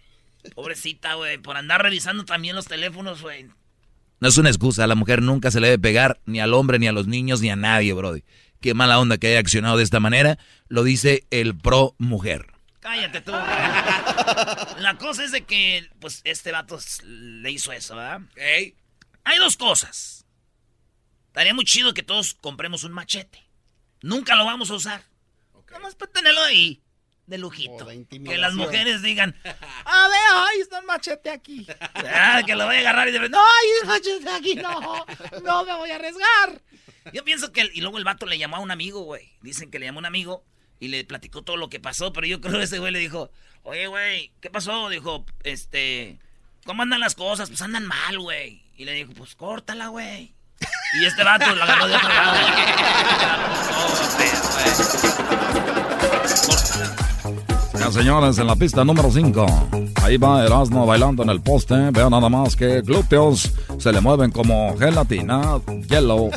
Pobrecita, 0.55 1.13
güey, 1.15 1.37
por 1.37 1.57
andar 1.57 1.81
revisando 1.81 2.25
también 2.25 2.55
los 2.55 2.65
teléfonos, 2.65 3.21
güey. 3.21 3.47
No 4.19 4.27
es 4.27 4.37
una 4.37 4.49
excusa, 4.49 4.83
a 4.83 4.87
la 4.87 4.95
mujer 4.95 5.21
nunca 5.21 5.51
se 5.51 5.59
le 5.59 5.67
debe 5.67 5.81
pegar 5.81 6.19
ni 6.25 6.39
al 6.39 6.53
hombre, 6.53 6.79
ni 6.79 6.87
a 6.87 6.91
los 6.91 7.07
niños, 7.07 7.41
ni 7.41 7.49
a 7.49 7.55
nadie, 7.55 7.93
brody. 7.93 8.23
Qué 8.61 8.73
mala 8.73 8.99
onda 8.99 9.17
que 9.17 9.27
haya 9.27 9.39
accionado 9.39 9.77
de 9.77 9.83
esta 9.83 9.99
manera, 9.99 10.37
lo 10.67 10.83
dice 10.83 11.25
el 11.31 11.57
pro 11.57 11.95
mujer. 11.97 12.47
Cállate 12.79 13.21
tú. 13.21 13.31
güey. 13.31 13.43
La 14.81 14.97
cosa 14.97 15.23
es 15.23 15.31
de 15.31 15.45
que, 15.45 15.89
pues, 15.99 16.21
este 16.25 16.51
vato 16.51 16.77
le 17.05 17.51
hizo 17.51 17.71
eso, 17.71 17.95
¿verdad? 17.95 18.21
Ey. 18.35 18.75
Hay 19.23 19.37
dos 19.39 19.57
cosas. 19.57 20.25
Estaría 21.27 21.53
muy 21.53 21.65
chido 21.65 21.93
que 21.93 22.03
todos 22.03 22.33
compremos 22.33 22.83
un 22.83 22.91
machete. 22.91 23.41
Nunca 24.01 24.35
lo 24.35 24.45
vamos 24.45 24.69
a 24.69 24.75
usar. 24.75 25.03
Vamos 25.71 25.95
para 25.95 26.11
tenerlo 26.11 26.43
ahí, 26.43 26.82
de 27.33 27.39
lujito. 27.39 27.83
De 27.85 28.05
que 28.23 28.37
las 28.37 28.53
mujeres 28.53 29.01
digan, 29.01 29.35
a 29.43 30.07
ver, 30.07 30.19
ay, 30.33 30.59
está 30.61 30.79
un 30.81 30.85
machete 30.85 31.31
aquí. 31.31 31.65
Ah, 31.95 32.43
que 32.45 32.55
lo 32.55 32.65
voy 32.67 32.75
a 32.75 32.79
agarrar 32.81 33.07
y 33.09 33.11
de 33.11 33.27
no, 33.27 33.39
hay 33.39 33.67
un 33.81 33.87
machete 33.87 34.29
aquí, 34.29 34.53
no, 34.55 35.03
no 35.43 35.65
me 35.65 35.73
voy 35.75 35.89
a 35.89 35.95
arriesgar. 35.95 36.61
Yo 37.11 37.23
pienso 37.23 37.51
que, 37.51 37.61
el- 37.61 37.71
y 37.73 37.81
luego 37.81 37.97
el 37.97 38.03
vato 38.03 38.27
le 38.27 38.37
llamó 38.37 38.57
a 38.57 38.59
un 38.59 38.69
amigo, 38.69 39.01
güey. 39.01 39.33
Dicen 39.41 39.71
que 39.71 39.79
le 39.79 39.87
llamó 39.87 39.97
a 39.97 40.01
un 40.01 40.05
amigo 40.05 40.45
y 40.79 40.89
le 40.89 41.03
platicó 41.05 41.41
todo 41.41 41.57
lo 41.57 41.69
que 41.69 41.79
pasó, 41.79 42.13
pero 42.13 42.27
yo 42.27 42.39
creo 42.39 42.53
que 42.59 42.63
ese 42.65 42.77
güey 42.77 42.91
le 42.93 42.99
dijo, 42.99 43.31
oye, 43.63 43.87
güey, 43.87 44.31
¿qué 44.39 44.51
pasó? 44.51 44.89
Dijo, 44.89 45.25
este, 45.43 46.19
¿cómo 46.65 46.83
andan 46.83 46.99
las 46.99 47.15
cosas? 47.15 47.49
Pues 47.49 47.63
andan 47.63 47.87
mal, 47.87 48.19
güey. 48.19 48.63
Y 48.77 48.85
le 48.85 48.93
dijo, 48.93 49.11
pues 49.13 49.33
córtala, 49.35 49.87
güey. 49.87 50.35
Y 51.01 51.05
este 51.05 51.23
vato 51.23 51.53
lo 51.55 51.63
agarró 51.63 51.87
de 51.87 51.95
otro 51.95 52.09
lado. 52.09 52.37
Señores, 57.91 58.37
en 58.39 58.47
la 58.47 58.55
pista 58.55 58.83
número 58.83 59.11
5. 59.11 59.93
Ahí 60.01 60.17
va 60.17 60.43
Erasmo 60.45 60.85
bailando 60.85 61.23
en 61.23 61.29
el 61.29 61.41
poste. 61.41 61.75
Vean 61.91 62.09
nada 62.09 62.29
más 62.29 62.55
que 62.55 62.81
glúteos 62.81 63.51
se 63.77 63.91
le 63.91 64.01
mueven 64.01 64.31
como 64.31 64.75
gelatina, 64.77 65.59
hielo. 65.89 66.29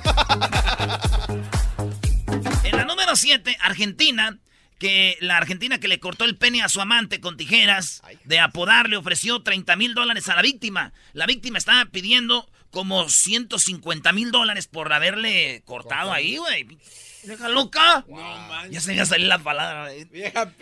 En 2.65 2.77
la 2.77 2.85
número 2.85 3.17
7, 3.17 3.57
Argentina, 3.61 4.39
que 4.79 5.17
la 5.21 5.39
Argentina 5.39 5.79
que 5.79 5.89
le 5.89 6.01
cortó 6.01 6.25
el 6.25 6.37
pene 6.37 6.63
a 6.63 6.69
su 6.69 6.81
amante 6.81 7.21
con 7.21 7.37
tijeras, 7.37 8.03
de 8.25 8.39
apodar, 8.39 8.89
le 8.89 8.97
ofreció 8.97 9.43
30 9.43 9.77
mil 9.77 9.95
dólares 9.95 10.29
a 10.29 10.37
la 10.37 10.43
víctima. 10.43 10.93
La 11.13 11.27
víctima 11.27 11.59
estaba 11.59 11.87
pidiendo 11.87 12.49
como 12.71 13.09
150 13.09 14.13
mil 14.13 14.31
dólares 14.31 14.67
por 14.67 14.93
haberle 14.93 15.63
cortado 15.65 16.13
ahí, 16.13 16.37
güey. 16.37 16.67
Vieja 17.27 17.49
loca. 17.49 18.05
No, 18.09 18.17
man. 18.17 18.71
Ya 18.71 18.81
se 18.81 18.89
me 18.89 18.95
iba 18.95 19.03
a 19.03 19.07
salir 19.07 19.27
la 19.27 19.39
palabra. 19.39 19.85
güey. 19.93 20.05
Vieja. 20.07 20.53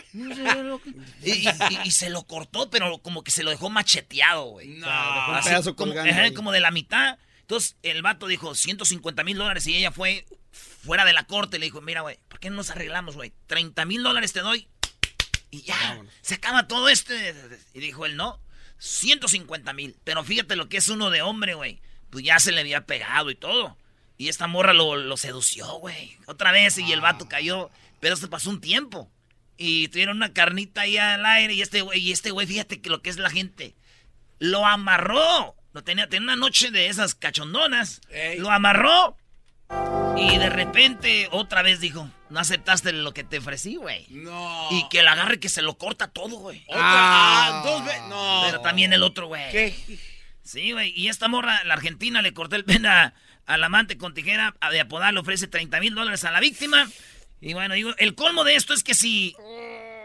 Y, 1.22 1.30
y- 1.32 1.48
y- 1.48 1.78
y 1.84 1.90
se 1.90 2.10
lo 2.10 2.24
cortó, 2.24 2.70
pero 2.70 2.98
como 2.98 3.22
que 3.22 3.30
se 3.30 3.42
lo 3.42 3.50
dejó 3.50 3.70
macheteado, 3.70 4.44
güey. 4.46 4.68
No. 4.68 4.86
un 4.86 5.34
Así 5.36 5.48
pedazo 5.50 5.76
como, 5.76 5.92
ajá, 5.98 6.32
como 6.34 6.52
de 6.52 6.60
la 6.60 6.70
mitad. 6.70 7.18
Entonces 7.40 7.76
el 7.82 8.00
vato 8.02 8.26
dijo 8.26 8.54
150 8.54 9.22
mil 9.24 9.36
dólares 9.36 9.66
y 9.66 9.76
ella 9.76 9.90
fue 9.92 10.26
fuera 10.52 11.04
de 11.04 11.12
la 11.12 11.24
corte. 11.26 11.58
Le 11.58 11.66
dijo, 11.66 11.80
mira, 11.80 12.00
güey, 12.00 12.18
¿por 12.28 12.40
qué 12.40 12.48
no 12.50 12.56
nos 12.56 12.70
arreglamos, 12.70 13.16
güey? 13.16 13.32
30 13.46 13.84
mil 13.84 14.02
dólares 14.02 14.32
te 14.32 14.40
doy 14.40 14.66
y 15.50 15.62
ya. 15.62 16.02
Se 16.22 16.34
acaba 16.34 16.66
todo 16.66 16.88
este. 16.88 17.34
Y 17.74 17.80
dijo 17.80 18.06
él, 18.06 18.16
no, 18.16 18.40
150 18.78 19.72
mil. 19.74 19.96
Pero 20.04 20.24
fíjate 20.24 20.56
lo 20.56 20.68
que 20.68 20.78
es 20.78 20.88
uno 20.88 21.10
de 21.10 21.22
hombre, 21.22 21.54
güey. 21.54 21.80
Pues 22.10 22.24
ya 22.24 22.38
se 22.38 22.52
le 22.52 22.60
había 22.60 22.86
pegado 22.86 23.30
y 23.30 23.34
todo. 23.34 23.76
Y 24.16 24.28
esta 24.28 24.46
morra 24.46 24.72
lo, 24.72 24.96
lo 24.96 25.16
sedució, 25.16 25.66
güey. 25.78 26.16
Otra 26.26 26.52
vez 26.52 26.78
y 26.78 26.92
el 26.92 27.00
vato 27.00 27.28
cayó. 27.28 27.70
Pero 28.00 28.16
se 28.16 28.28
pasó 28.28 28.50
un 28.50 28.60
tiempo. 28.60 29.10
Y 29.56 29.88
tuvieron 29.88 30.16
una 30.18 30.32
carnita 30.32 30.82
ahí 30.82 30.96
al 30.98 31.24
aire. 31.26 31.54
Y 31.54 31.62
este 31.62 31.80
güey, 31.82 32.00
y 32.00 32.12
este 32.12 32.30
güey, 32.30 32.46
fíjate 32.46 32.80
que 32.80 32.90
lo 32.90 33.02
que 33.02 33.10
es 33.10 33.18
la 33.18 33.30
gente. 33.30 33.74
Lo 34.38 34.66
amarró. 34.66 35.56
Lo 35.72 35.82
tenía, 35.82 36.08
tenía 36.08 36.24
una 36.24 36.36
noche 36.36 36.70
de 36.70 36.86
esas 36.88 37.14
cachondonas. 37.14 38.00
Ey. 38.10 38.38
Lo 38.38 38.50
amarró. 38.50 39.16
Y 40.16 40.38
de 40.38 40.48
repente 40.48 41.28
otra 41.32 41.62
vez 41.62 41.80
dijo, 41.80 42.08
no 42.30 42.38
aceptaste 42.38 42.92
lo 42.92 43.12
que 43.12 43.24
te 43.24 43.38
ofrecí, 43.38 43.74
güey. 43.76 44.06
No. 44.10 44.68
Y 44.70 44.88
que 44.88 45.00
el 45.00 45.08
agarre 45.08 45.40
que 45.40 45.48
se 45.48 45.62
lo 45.62 45.76
corta 45.76 46.06
todo, 46.08 46.36
güey. 46.36 46.62
Otra. 46.68 46.80
Ah, 46.80 47.62
dos 47.64 47.84
veces. 47.84 48.02
No. 48.08 48.42
Pero 48.46 48.60
también 48.60 48.92
el 48.92 49.02
otro, 49.02 49.26
güey. 49.26 49.50
¿Qué? 49.50 49.98
Sí, 50.42 50.70
güey. 50.72 50.92
Y 50.94 51.08
esta 51.08 51.26
morra, 51.26 51.64
la 51.64 51.74
argentina, 51.74 52.22
le 52.22 52.32
cortó 52.34 52.54
el 52.54 52.64
pene 52.64 52.86
a- 52.88 53.14
al 53.46 53.64
amante 53.64 53.96
con 53.98 54.14
tijera 54.14 54.54
a- 54.60 54.70
de 54.70 54.80
apodar, 54.80 55.12
le 55.14 55.20
ofrece 55.20 55.46
30 55.48 55.80
mil 55.80 55.94
dólares 55.94 56.24
a 56.24 56.30
la 56.30 56.40
víctima. 56.40 56.88
Y 57.40 57.52
bueno, 57.54 57.74
digo, 57.74 57.92
el 57.98 58.14
colmo 58.14 58.44
de 58.44 58.56
esto 58.56 58.74
es 58.74 58.82
que 58.82 58.94
si 58.94 59.34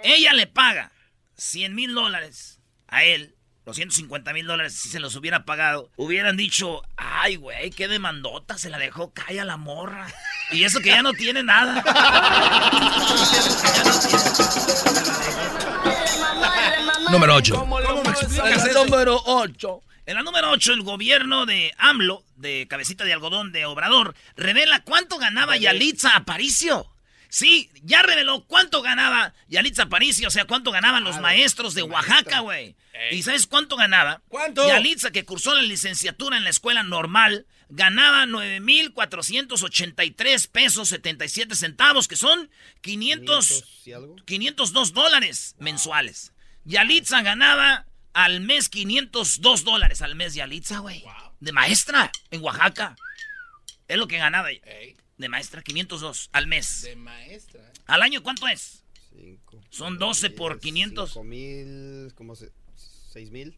ella 0.04 0.34
le 0.34 0.48
paga 0.48 0.92
100 1.38 1.76
mil 1.76 1.94
dólares 1.94 2.60
a 2.88 3.04
él, 3.04 3.36
los 3.66 3.76
150 3.76 4.34
mil 4.34 4.48
dólares, 4.48 4.74
si 4.74 4.90
se 4.90 5.00
los 5.00 5.16
hubiera 5.16 5.46
pagado, 5.46 5.92
hubieran 5.96 6.38
dicho, 6.38 6.82
ay, 6.98 7.36
güey, 7.36 7.70
qué 7.70 7.88
demandota, 7.88 8.58
se 8.58 8.70
la 8.70 8.80
dejó, 8.80 9.14
calla 9.14 9.46
la 9.46 9.58
morra. 9.58 10.08
Y 10.52 10.64
eso 10.64 10.80
que 10.82 10.90
ya 10.90 11.04
no 11.04 11.14
tiene 11.14 11.44
nada. 11.44 11.84
Número 17.12 17.36
8. 17.36 17.56
¿Cómo 17.56 17.80
me 18.04 18.10
explicas 18.12 18.74
número 18.74 19.22
8. 19.26 19.82
En 20.10 20.16
la 20.16 20.24
número 20.24 20.50
8, 20.50 20.74
el 20.74 20.82
gobierno 20.82 21.46
de 21.46 21.72
AMLO, 21.78 22.26
de 22.36 22.66
cabecita 22.68 23.04
de 23.04 23.14
algodón 23.14 23.52
de 23.52 23.68
Obrador, 23.68 24.16
revela 24.36 24.84
cuánto 24.84 25.20
ganaba 25.20 25.56
Yalitza 25.56 26.16
Aparicio. 26.16 26.92
Sí, 27.28 27.70
ya 27.84 28.02
reveló 28.02 28.44
cuánto 28.46 28.82
ganaba 28.82 29.36
Yalitza 29.50 29.84
Aparicio, 29.84 30.30
o 30.30 30.32
sea, 30.32 30.46
cuánto 30.46 30.72
ganaban 30.72 31.04
los 31.04 31.20
maestros 31.20 31.76
de 31.76 31.84
Oaxaca, 31.84 32.40
güey. 32.40 32.76
¿Y 33.12 33.22
sabes 33.22 33.46
cuánto 33.46 33.76
ganaba? 33.76 34.24
¿Cuánto? 34.30 34.68
Yalitza, 34.68 35.12
que 35.12 35.26
cursó 35.26 35.54
la 35.54 35.62
licenciatura 35.62 36.38
en 36.38 36.44
la 36.44 36.50
escuela 36.50 36.82
normal, 36.82 37.46
ganaba 37.70 38.26
9,483 38.26 40.48
pesos 40.48 40.90
77 40.90 41.56
centavos, 41.56 42.08
que 42.08 42.16
son 42.16 42.50
500, 42.82 43.64
¿Y 43.86 43.92
algo? 43.92 44.16
502 44.26 44.92
dólares 44.92 45.56
mensuales. 45.60 46.34
Yalitza 46.66 47.22
ganaba 47.22 47.86
al 48.26 48.42
mes 48.42 48.68
502 48.68 49.64
dólares 49.64 50.02
al 50.02 50.16
mes 50.16 50.34
Yalitza, 50.34 50.80
güey. 50.80 51.04
De 51.40 51.54
maestra 51.54 52.12
en 52.32 52.42
Oaxaca. 52.44 52.96
Es 53.88 53.98
lo 53.98 54.08
que 54.08 54.18
ganaba. 54.18 54.52
Ey, 54.52 54.98
De 55.18 55.30
maestra, 55.30 55.62
502 55.62 56.30
al 56.34 56.48
mes. 56.48 56.82
de 56.82 56.96
maestra. 56.98 57.62
¿eh? 57.62 57.74
¿Al 57.88 58.02
año 58.02 58.22
cuánto 58.22 58.48
es? 58.48 58.84
Son 59.70 59.98
12 59.98 60.32
por 60.32 60.60
500. 60.60 61.10
5 61.12 61.24
mil, 61.24 62.14
como 62.16 62.36
6 62.36 63.32
mil. 63.32 63.58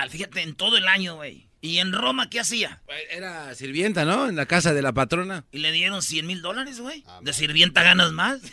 Ah, 0.00 0.06
fíjate, 0.08 0.42
en 0.42 0.54
todo 0.54 0.76
el 0.76 0.86
año, 0.86 1.16
güey. 1.16 1.48
¿Y 1.60 1.78
en 1.78 1.92
Roma 1.92 2.30
qué 2.30 2.38
hacía? 2.38 2.80
Era 3.10 3.52
sirvienta, 3.56 4.04
¿no? 4.04 4.28
En 4.28 4.36
la 4.36 4.46
casa 4.46 4.72
de 4.72 4.80
la 4.80 4.92
patrona. 4.92 5.44
Y 5.50 5.58
le 5.58 5.72
dieron 5.72 6.02
100 6.02 6.24
mil 6.24 6.40
dólares, 6.40 6.78
güey. 6.78 7.02
de 7.20 7.32
sirvienta 7.32 7.82
ganas 7.82 8.12
más. 8.12 8.38
100 8.42 8.50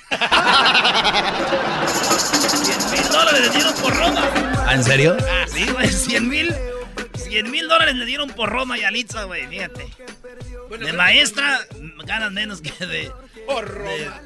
mil 2.92 3.08
dólares 3.12 3.42
le 3.42 3.50
dieron 3.52 3.76
por 3.76 3.96
Roma. 3.96 4.28
¿Ah, 4.66 4.74
¿En 4.74 4.84
serio? 4.84 5.16
Ah, 5.22 5.46
sí, 5.48 5.68
güey, 5.68 5.88
100 5.88 6.28
mil. 6.28 6.52
100 7.14 7.52
mil 7.52 7.68
dólares 7.68 7.94
le 7.94 8.06
dieron 8.08 8.32
por 8.32 8.50
Roma 8.50 8.80
y 8.80 8.84
Alitza, 8.84 9.26
güey, 9.26 9.46
fíjate. 9.46 9.86
de 10.80 10.94
maestra 10.94 11.60
ganas 12.08 12.32
menos 12.32 12.62
que 12.62 12.72
de... 12.88 13.12
Por 13.46 13.68
Roma. 13.68 14.22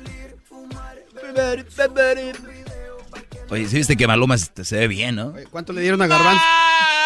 Oye, 3.50 3.68
¿sí 3.68 3.76
viste 3.76 3.98
que 3.98 4.08
Maluma 4.08 4.38
se, 4.38 4.64
se 4.64 4.78
ve 4.78 4.88
bien, 4.88 5.16
¿no? 5.16 5.34
¿Cuánto 5.50 5.74
le 5.74 5.82
dieron 5.82 6.02
a 6.02 6.08
Garbanzo? 6.08 6.42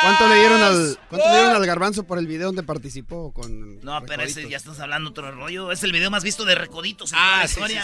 ¿Cuánto 0.04 0.28
le 0.30 0.36
dieron 0.40 0.62
al, 0.62 0.98
cuánto 1.10 1.28
le 1.30 1.34
dieron 1.36 1.56
al 1.56 1.66
Garbanzo 1.66 2.04
por 2.06 2.18
el 2.20 2.28
video 2.28 2.48
donde 2.48 2.64
participó 2.64 3.32
con 3.34 3.80
No, 3.82 4.02
pero 4.06 4.24
ese 4.24 4.48
ya 4.50 4.58
estás 4.58 4.80
hablando 4.80 5.10
otro 5.12 5.32
rollo. 5.32 5.72
Es 5.72 5.84
el 5.84 5.92
video 5.92 6.12
más 6.12 6.24
visto 6.24 6.46
de 6.46 6.56
Recoditos 6.56 7.12
en 7.14 7.18
toda 7.18 7.38
la 7.38 7.46
historia. 7.46 7.84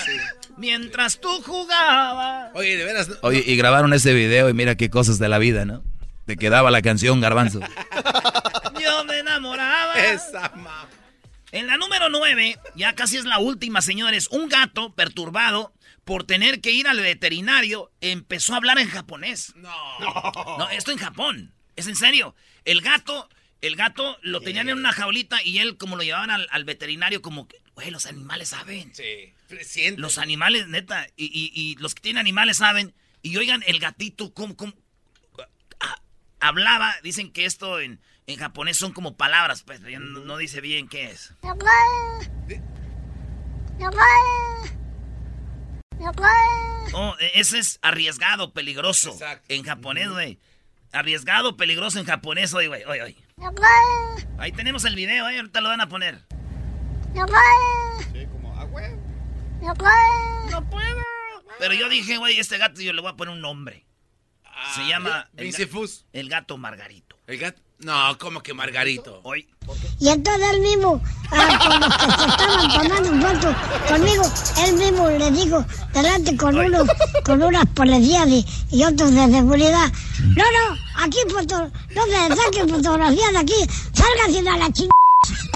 Mientras 0.57 1.19
tú 1.21 1.41
jugabas. 1.43 2.51
Oye, 2.55 2.77
de 2.77 2.83
veras. 2.83 3.09
Oye, 3.21 3.43
y 3.45 3.55
grabaron 3.55 3.93
ese 3.93 4.13
video 4.13 4.49
y 4.49 4.53
mira 4.53 4.75
qué 4.75 4.89
cosas 4.89 5.19
de 5.19 5.29
la 5.29 5.37
vida, 5.39 5.65
¿no? 5.65 5.83
Te 6.25 6.35
quedaba 6.37 6.69
la 6.71 6.81
canción 6.81 7.21
Garbanzo. 7.21 7.59
Yo 8.79 9.03
me 9.05 9.19
enamoraba. 9.19 9.93
Esa 9.95 10.51
ma- 10.55 10.87
En 11.51 11.67
la 11.67 11.77
número 11.77 12.09
9, 12.09 12.59
ya 12.75 12.93
casi 12.93 13.17
es 13.17 13.25
la 13.25 13.39
última, 13.39 13.81
señores. 13.81 14.27
Un 14.31 14.47
gato 14.49 14.93
perturbado 14.93 15.73
por 16.05 16.23
tener 16.25 16.61
que 16.61 16.71
ir 16.71 16.87
al 16.87 16.99
veterinario 16.99 17.91
empezó 18.01 18.53
a 18.53 18.57
hablar 18.57 18.77
en 18.79 18.89
japonés. 18.89 19.53
No. 19.55 19.69
No, 20.57 20.69
esto 20.69 20.91
en 20.91 20.97
Japón. 20.97 21.53
Es 21.79 21.87
en 21.87 21.95
serio. 21.95 22.35
El 22.65 22.81
gato, 22.81 23.29
el 23.61 23.75
gato 23.75 24.17
lo 24.21 24.41
tenían 24.41 24.69
en 24.69 24.77
una 24.77 24.91
jaulita 24.93 25.43
y 25.43 25.59
él 25.59 25.77
como 25.77 25.95
lo 25.95 26.03
llevaban 26.03 26.29
al, 26.31 26.47
al 26.51 26.63
veterinario 26.65 27.21
como 27.21 27.47
que, 27.47 27.61
güey, 27.75 27.89
los 27.91 28.05
animales 28.05 28.49
saben. 28.49 28.93
Sí. 28.93 29.33
Los 29.97 30.17
animales, 30.17 30.67
neta, 30.67 31.07
y, 31.15 31.25
y- 31.25 31.51
y 31.53 31.75
los 31.77 31.95
que 31.95 32.01
tienen 32.01 32.19
animales 32.19 32.57
saben. 32.57 32.93
Y 33.21 33.35
oigan, 33.37 33.63
el 33.67 33.79
gatito, 33.79 34.33
¿cómo, 34.33 34.55
cómo? 34.55 34.73
Ah, 35.81 36.01
hablaba, 36.39 36.95
dicen 37.03 37.31
que 37.31 37.45
esto 37.45 37.79
en, 37.79 37.99
en 38.27 38.37
japonés 38.37 38.77
son 38.77 38.93
como 38.93 39.17
palabras, 39.17 39.63
pues 39.63 39.81
no, 39.81 39.99
no 39.99 40.37
dice 40.37 40.61
bien 40.61 40.87
qué 40.87 41.05
es. 41.11 41.33
Oh, 46.93 47.15
e- 47.19 47.31
ese 47.39 47.59
es 47.59 47.79
arriesgado, 47.81 48.53
peligroso. 48.53 49.11
En 49.49 49.63
japonés, 49.63 50.09
güey. 50.09 50.39
Arriesgado, 50.91 51.55
peligroso 51.55 51.99
en 51.99 52.05
japonés, 52.05 52.53
oye, 52.53 52.67
güey, 52.67 52.83
oye, 52.85 53.01
oye. 53.03 53.17
Ahí 54.37 54.51
tenemos 54.51 54.85
el 54.85 54.95
video, 54.95 55.29
eh, 55.29 55.37
ahorita 55.37 55.61
lo 55.61 55.69
van 55.69 55.81
a 55.81 55.89
poner. 55.89 56.25
Sí, 58.13 58.25
como, 58.31 58.59
ah, 58.59 58.63
güey. 58.65 58.91
No 60.51 60.67
puedo. 60.69 60.95
Pero 61.59 61.73
yo 61.73 61.89
dije, 61.89 62.17
güey, 62.17 62.39
este 62.39 62.57
gato 62.57 62.81
yo 62.81 62.93
le 62.93 63.01
voy 63.01 63.11
a 63.11 63.15
poner 63.15 63.33
un 63.33 63.41
nombre. 63.41 63.85
Se 64.75 64.85
llama 64.87 65.29
el, 65.37 65.45
Vince 65.45 65.67
ga- 65.67 65.71
Fus. 65.71 66.05
el 66.13 66.29
gato 66.29 66.57
Margarito. 66.57 67.17
El 67.27 67.37
gato. 67.37 67.61
No, 67.81 68.17
como 68.17 68.41
que 68.41 68.53
Margarito. 68.53 69.21
Hoy. 69.23 69.47
Y 69.99 70.09
entonces 70.09 70.45
él 70.53 70.61
mismo, 70.61 71.01
ah, 71.31 71.59
con 71.63 71.79
los 71.79 71.95
que 71.95 72.05
se 72.05 72.29
estaban 72.29 72.89
tomando 73.07 73.27
fotos 73.27 73.55
conmigo, 73.87 74.23
él 74.65 74.73
mismo 74.75 75.09
le 75.09 75.31
dijo, 75.31 75.65
delante 75.93 76.35
con 76.35 76.57
unos, 76.57 76.87
con 77.23 77.41
unas 77.41 77.65
policías 77.67 78.27
y, 78.27 78.45
y 78.71 78.83
otros 78.83 79.11
de 79.13 79.29
seguridad, 79.31 79.91
no, 80.35 80.43
no, 80.43 81.03
aquí 81.03 81.17
foto, 81.29 81.69
no 81.95 82.07
me 82.07 82.35
saquen 82.35 82.67
fotografías 82.69 83.31
de 83.31 83.37
aquí, 83.37 83.53
salgan 83.93 84.47
a 84.47 84.57
la 84.57 84.71
chingada. 84.73 84.93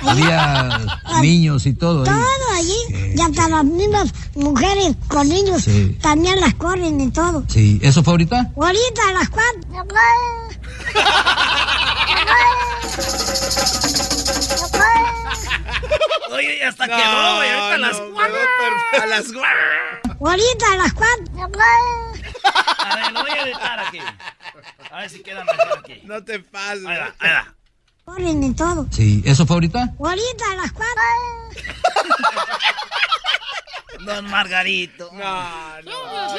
Había 0.05 0.85
niños 1.21 1.65
y 1.65 1.73
todo. 1.73 2.03
ahí. 2.03 2.09
Todo 2.09 2.55
allí, 2.55 3.13
y 3.15 3.21
hasta 3.21 3.47
las 3.49 3.63
mismas 3.63 4.13
mujeres 4.35 4.95
con 5.07 5.27
niños 5.27 5.63
Sí. 5.63 5.97
también 6.01 6.39
las 6.41 6.53
corren 6.55 6.99
y 7.01 7.09
todo. 7.11 7.43
Sí, 7.47 7.79
¿eso 7.81 8.03
fue 8.03 8.13
ahorita? 8.13 8.51
Ahorita 8.55 9.01
a 9.09 9.13
las 9.13 9.29
cuatro. 9.29 9.61
Oye, 16.31 16.59
ya 16.59 16.69
hasta 16.69 16.85
quedó, 16.87 17.35
güey, 17.35 17.49
ahorita 17.51 17.73
a 17.73 17.77
las 17.77 17.97
cuatro. 17.99 18.37
A 19.01 19.05
las 19.05 19.25
Ahorita 20.19 20.71
a 20.71 20.77
las 20.77 20.93
cuatro. 20.93 21.25
A 22.83 22.95
ver, 22.95 23.11
lo 23.11 23.21
voy 23.21 23.31
a 23.31 23.43
editar 23.43 23.79
aquí. 23.79 23.99
A 24.91 24.97
ver 24.99 25.09
si 25.09 25.23
queda 25.23 25.43
mejor 25.43 25.79
aquí. 25.79 26.01
No 26.03 26.23
te 26.23 26.39
pases. 26.39 26.85
Ahí 26.85 26.97
va, 26.97 27.15
ahí 27.19 27.31
va. 27.31 27.53
Corren 28.05 28.43
y 28.43 28.53
todo. 28.53 28.87
Sí, 28.91 29.21
¿eso 29.25 29.45
fue 29.45 29.55
ahorita? 29.55 29.93
Ahorita 29.99 30.51
a 30.51 30.55
las 30.55 30.71
cuatro. 30.71 31.01
Don 34.05 34.29
Margarito. 34.29 35.09
No, 35.13 35.81
no. 35.83 36.37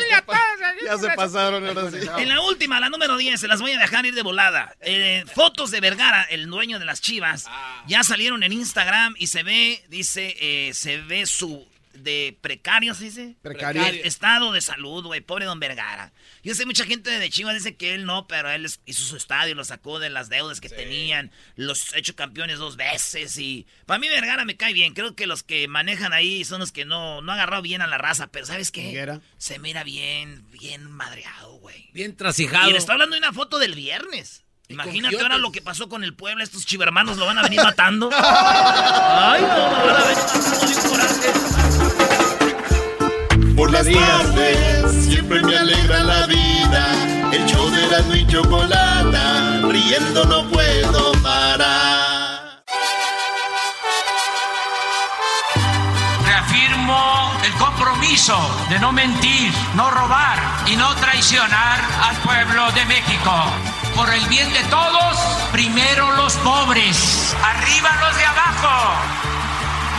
Ya 0.84 0.98
se 0.98 1.08
pasaron 1.10 1.66
ahora 1.66 1.90
sí. 1.90 1.98
En 2.18 2.28
la 2.28 2.40
última, 2.42 2.78
la 2.80 2.90
número 2.90 3.16
10, 3.16 3.40
se 3.40 3.48
las 3.48 3.60
voy 3.60 3.72
a 3.72 3.78
dejar 3.78 4.04
ir 4.04 4.14
de 4.14 4.22
volada. 4.22 4.74
Eh, 4.80 5.24
fotos 5.34 5.70
de 5.70 5.80
Vergara, 5.80 6.24
el 6.24 6.46
dueño 6.46 6.78
de 6.78 6.84
las 6.84 7.00
chivas, 7.00 7.46
ya 7.86 8.02
salieron 8.02 8.42
en 8.42 8.52
Instagram 8.52 9.14
y 9.18 9.28
se 9.28 9.42
ve, 9.42 9.82
dice, 9.88 10.36
eh, 10.40 10.74
se 10.74 10.98
ve 10.98 11.24
su 11.26 11.66
de 11.94 12.36
precario, 12.40 12.94
¿se 12.94 13.04
dice? 13.04 13.34
Precario. 13.40 13.82
Estado 13.82 14.52
de 14.52 14.60
salud, 14.60 15.06
güey, 15.06 15.20
pobre 15.20 15.46
don 15.46 15.60
Vergara. 15.60 16.12
Yo 16.44 16.54
sé, 16.54 16.66
mucha 16.66 16.84
gente 16.84 17.10
de 17.10 17.30
Chivas 17.30 17.54
dice 17.54 17.74
que 17.74 17.94
él 17.94 18.04
no, 18.04 18.26
pero 18.26 18.50
él 18.50 18.66
hizo 18.84 19.02
su 19.02 19.16
estadio, 19.16 19.54
lo 19.54 19.64
sacó 19.64 19.98
de 19.98 20.10
las 20.10 20.28
deudas 20.28 20.60
que 20.60 20.68
tenían, 20.68 21.32
los 21.56 21.94
ha 21.94 21.98
hecho 21.98 22.14
campeones 22.14 22.58
dos 22.58 22.76
veces 22.76 23.38
y... 23.38 23.66
Para 23.86 23.98
mí 23.98 24.08
Vergara 24.08 24.44
me 24.44 24.56
cae 24.56 24.74
bien, 24.74 24.92
creo 24.92 25.16
que 25.16 25.26
los 25.26 25.42
que 25.42 25.66
manejan 25.68 26.12
ahí 26.12 26.44
son 26.44 26.60
los 26.60 26.70
que 26.70 26.84
no, 26.84 27.22
no 27.22 27.32
han 27.32 27.38
agarrado 27.38 27.62
bien 27.62 27.80
a 27.80 27.86
la 27.86 27.96
raza, 27.96 28.26
pero 28.26 28.44
¿sabes 28.44 28.70
qué? 28.70 29.18
Se 29.38 29.58
mira 29.58 29.84
bien, 29.84 30.44
bien 30.50 30.90
madreado, 30.90 31.54
güey. 31.54 31.88
Bien 31.94 32.14
trasijado. 32.14 32.68
Y 32.68 32.72
le 32.72 32.78
está 32.78 32.92
hablando 32.92 33.14
de 33.14 33.20
una 33.20 33.32
foto 33.32 33.58
del 33.58 33.74
viernes. 33.74 34.44
Imagínate 34.68 35.20
ahora 35.20 35.38
lo 35.38 35.50
que 35.52 35.60
pasó 35.62 35.88
con 35.88 36.04
el 36.04 36.14
pueblo. 36.14 36.42
Estos 36.42 36.64
chivermanos 36.64 37.16
lo 37.18 37.26
van 37.26 37.38
a 37.38 37.42
venir 37.42 37.62
matando. 37.62 38.10
Ay, 38.16 39.42
no, 39.42 39.48
lo 39.48 39.86
van 39.86 39.96
a 39.96 40.04
venir 40.04 40.16
matando 40.16 40.66
de 40.66 40.74
un 40.74 40.88
coraje. 40.90 41.53
Por 43.56 43.70
las 43.70 43.86
tardes 43.86 45.06
siempre 45.06 45.40
me 45.40 45.56
alegra 45.56 46.02
la 46.02 46.26
vida. 46.26 46.86
El 47.32 47.46
show 47.46 47.70
de 47.70 47.86
la 47.86 48.16
y 48.16 48.26
chocolata, 48.26 49.60
riendo 49.68 50.24
no 50.24 50.48
puedo 50.50 51.12
parar. 51.22 52.64
Reafirmo 56.26 57.32
el 57.44 57.52
compromiso 57.52 58.36
de 58.70 58.80
no 58.80 58.90
mentir, 58.90 59.52
no 59.76 59.88
robar 59.88 60.38
y 60.66 60.74
no 60.74 60.92
traicionar 60.96 61.78
al 62.02 62.16
pueblo 62.16 62.72
de 62.72 62.84
México. 62.86 63.32
Por 63.94 64.12
el 64.12 64.26
bien 64.26 64.52
de 64.52 64.64
todos, 64.64 65.16
primero 65.52 66.10
los 66.16 66.34
pobres, 66.38 67.36
arriba 67.40 67.90
los 68.00 68.16
de 68.16 68.24
abajo. 68.24 69.23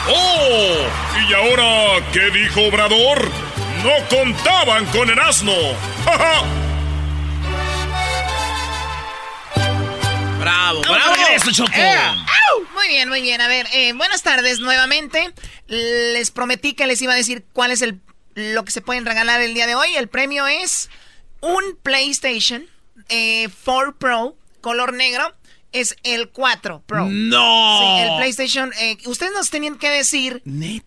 ¡Oh! 0.07 0.87
¿Y 1.27 1.33
ahora 1.33 2.05
qué 2.13 2.29
dijo 2.31 2.61
Obrador? 2.61 3.29
No 3.83 3.91
contaban 4.09 4.85
con 4.87 5.09
el 5.09 5.19
asno. 5.19 5.53
¡Ja, 6.05 6.17
ja! 6.17 6.43
Bravo, 10.39 10.81
bravo. 10.81 11.15
con 11.15 11.33
eso, 11.33 11.51
Choco. 11.51 11.71
¡Ea! 11.75 12.25
Muy 12.73 12.87
bien, 12.87 13.09
muy 13.09 13.21
bien. 13.21 13.41
A 13.41 13.47
ver, 13.47 13.67
eh, 13.73 13.93
buenas 13.93 14.21
tardes 14.21 14.59
nuevamente. 14.59 15.33
Les 15.67 16.29
prometí 16.31 16.73
que 16.73 16.85
les 16.85 17.01
iba 17.01 17.13
a 17.13 17.15
decir 17.15 17.45
cuál 17.53 17.71
es 17.71 17.81
el 17.81 17.99
lo 18.35 18.65
que 18.65 18.71
se 18.71 18.81
pueden 18.81 19.05
regalar 19.05 19.41
el 19.41 19.53
día 19.53 19.65
de 19.65 19.75
hoy. 19.75 19.95
El 19.95 20.09
premio 20.09 20.45
es 20.45 20.89
un 21.41 21.77
PlayStation 21.81 22.67
eh, 23.09 23.47
4 23.63 23.97
Pro 23.97 24.35
color 24.61 24.93
negro. 24.93 25.33
Es 25.75 25.95
el 26.03 26.29
4 26.29 26.83
Pro. 26.85 27.07
No. 27.09 27.79
Sí, 27.79 28.01
el 28.03 28.15
PlayStation. 28.17 28.71
eh, 28.79 28.97
ustedes 29.05 29.33
nos 29.33 29.49
tenían 29.49 29.77
que 29.77 29.89
decir. 29.89 30.41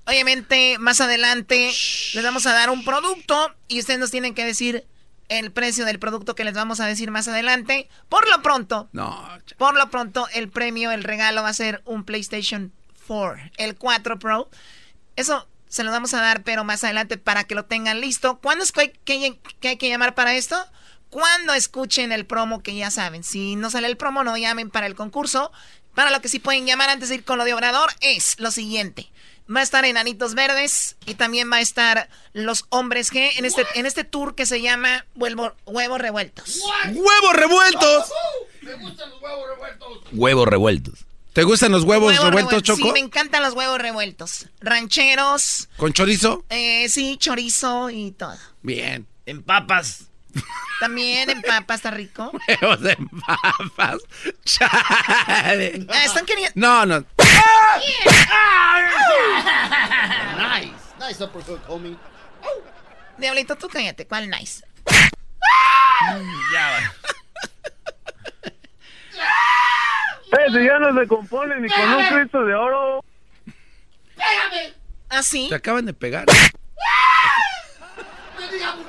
Obviamente, 0.06 0.78
más 0.78 1.00
adelante 1.00 1.70
les 2.14 2.24
vamos 2.24 2.46
a 2.46 2.52
dar 2.52 2.70
un 2.70 2.84
producto 2.84 3.54
y 3.68 3.80
ustedes 3.80 4.00
nos 4.00 4.10
tienen 4.10 4.34
que 4.34 4.44
decir 4.44 4.86
el 5.28 5.52
precio 5.52 5.84
del 5.84 5.98
producto 5.98 6.34
que 6.34 6.42
les 6.44 6.54
vamos 6.54 6.80
a 6.80 6.86
decir 6.86 7.10
más 7.10 7.28
adelante. 7.28 7.88
Por 8.08 8.28
lo 8.30 8.40
pronto, 8.42 8.88
No. 8.92 9.28
por 9.58 9.74
lo 9.74 9.90
pronto, 9.90 10.26
el 10.32 10.48
premio, 10.48 10.90
el 10.90 11.04
regalo 11.04 11.42
va 11.42 11.50
a 11.50 11.54
ser 11.54 11.82
un 11.84 12.04
PlayStation 12.04 12.72
4, 13.06 13.36
el 13.58 13.76
4 13.76 14.18
Pro. 14.18 14.48
Eso 15.16 15.46
se 15.68 15.84
lo 15.84 15.90
vamos 15.90 16.14
a 16.14 16.22
dar, 16.22 16.44
pero 16.44 16.64
más 16.64 16.82
adelante 16.82 17.18
para 17.18 17.44
que 17.44 17.54
lo 17.54 17.66
tengan 17.66 18.00
listo. 18.00 18.38
¿Cuándo 18.40 18.64
es 18.64 18.72
que 18.72 18.80
hay 18.80 18.88
que, 19.04 19.38
que 19.60 19.68
hay 19.68 19.76
que 19.76 19.90
llamar 19.90 20.14
para 20.14 20.34
esto? 20.34 20.56
Cuando 21.10 21.54
escuchen 21.54 22.12
el 22.12 22.26
promo 22.26 22.62
que 22.62 22.74
ya 22.74 22.90
saben. 22.90 23.24
Si 23.24 23.56
no 23.56 23.70
sale 23.70 23.86
el 23.88 23.96
promo, 23.96 24.24
no 24.24 24.36
llamen 24.36 24.70
para 24.70 24.86
el 24.86 24.94
concurso. 24.94 25.50
Para 25.94 26.10
lo 26.10 26.20
que 26.20 26.28
sí 26.28 26.38
pueden 26.38 26.66
llamar 26.66 26.90
antes 26.90 27.08
de 27.08 27.16
ir 27.16 27.24
con 27.24 27.38
lo 27.38 27.44
de 27.44 27.54
Obrador 27.54 27.90
es 28.00 28.38
lo 28.38 28.50
siguiente. 28.50 29.10
Va 29.54 29.60
a 29.60 29.62
estar 29.62 29.84
Enanitos 29.86 30.34
Verdes 30.34 30.96
y 31.06 31.14
también 31.14 31.50
va 31.50 31.56
a 31.56 31.60
estar 31.62 32.10
los 32.34 32.66
hombres 32.68 33.10
G 33.10 33.30
en 33.36 33.46
este, 33.46 33.64
en 33.74 33.86
este 33.86 34.04
tour 34.04 34.34
que 34.34 34.44
se 34.44 34.60
llama 34.60 35.06
Huevos 35.16 36.00
Revueltos. 36.00 36.60
¡Huevos 36.92 37.32
revueltos! 37.32 38.12
Me 38.60 38.74
gustan 38.74 39.08
los 39.10 39.22
huevos 39.22 39.48
revueltos. 39.48 39.98
Huevos 40.12 40.48
revueltos. 40.48 41.04
¿Te 41.32 41.44
gustan 41.44 41.72
los 41.72 41.84
huevos 41.84 42.14
revueltos. 42.22 42.62
Choco? 42.62 42.82
Sí, 42.82 42.92
me 42.92 42.98
encantan 42.98 43.42
los 43.42 43.54
huevos 43.54 43.78
revueltos. 43.78 44.46
Rancheros, 44.60 45.68
¿Con 45.78 45.92
chorizo? 45.94 46.44
eh, 46.50 46.88
sí, 46.90 47.16
chorizo 47.16 47.88
y 47.90 48.10
todo. 48.12 48.36
Bien. 48.62 49.06
En 49.24 49.42
papas. 49.42 50.07
También 50.80 51.28
en 51.30 51.42
papa 51.42 51.74
está 51.74 51.90
rico. 51.90 52.30
Huevos 52.62 52.80
de 52.80 52.96
papas. 53.26 53.98
Chale. 54.44 55.86
Ah, 55.88 56.04
están 56.04 56.24
queriendo... 56.24 56.52
No, 56.54 56.86
no. 56.86 57.04
Nice. 60.36 60.72
Nice 61.00 61.24
uppercut, 61.24 61.60
homie. 61.68 61.96
Diablito, 63.16 63.56
tú 63.56 63.68
cállate. 63.68 64.06
¿Cuál 64.06 64.30
nice? 64.30 64.64
Ya 66.52 66.70
va. 66.70 66.78
Ese 70.46 70.64
ya 70.64 70.78
no 70.78 71.00
se 71.00 71.08
compone 71.08 71.58
ni 71.60 71.68
con 71.68 71.94
un 71.94 72.06
Cristo 72.06 72.44
de 72.44 72.54
oro. 72.54 73.04
¡Pégame! 74.14 74.74
¿Ah, 75.08 75.22
sí? 75.22 75.46
Te 75.48 75.54
acaban 75.54 75.86
de 75.86 75.94
pegar. 75.94 76.26
¡Me 78.38 78.48
diga 78.52 78.74
buchona! 78.74 78.87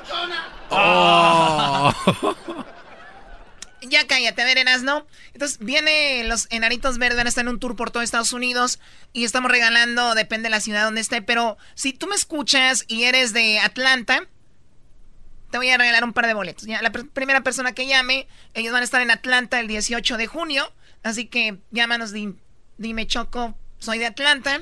Oh. 0.70 1.92
Ya 3.82 4.06
cállate, 4.06 4.42
a 4.42 4.44
ver, 4.44 4.58
Erasno. 4.58 5.06
Entonces, 5.32 5.58
viene 5.58 6.22
los 6.24 6.46
enanitos 6.50 6.98
verdes, 6.98 7.24
están 7.24 7.46
en 7.46 7.54
un 7.54 7.60
tour 7.60 7.76
por 7.76 7.90
todo 7.90 8.02
Estados 8.02 8.32
Unidos 8.34 8.78
y 9.14 9.24
estamos 9.24 9.50
regalando, 9.50 10.14
depende 10.14 10.44
de 10.48 10.50
la 10.50 10.60
ciudad 10.60 10.84
donde 10.84 11.00
esté, 11.00 11.22
pero 11.22 11.56
si 11.74 11.94
tú 11.94 12.06
me 12.06 12.14
escuchas 12.14 12.84
y 12.88 13.04
eres 13.04 13.32
de 13.32 13.58
Atlanta, 13.58 14.20
te 15.50 15.56
voy 15.56 15.70
a 15.70 15.78
regalar 15.78 16.04
un 16.04 16.12
par 16.12 16.26
de 16.26 16.34
boletos. 16.34 16.66
La 16.68 16.92
pr- 16.92 17.08
primera 17.10 17.40
persona 17.40 17.72
que 17.72 17.86
llame, 17.86 18.28
ellos 18.52 18.72
van 18.72 18.82
a 18.82 18.84
estar 18.84 19.00
en 19.00 19.10
Atlanta 19.10 19.58
el 19.58 19.66
18 19.66 20.18
de 20.18 20.26
junio, 20.26 20.70
así 21.02 21.24
que 21.26 21.56
llámanos, 21.70 22.12
di- 22.12 22.34
dime 22.76 23.06
Choco, 23.06 23.56
soy 23.78 23.98
de 23.98 24.06
Atlanta, 24.06 24.60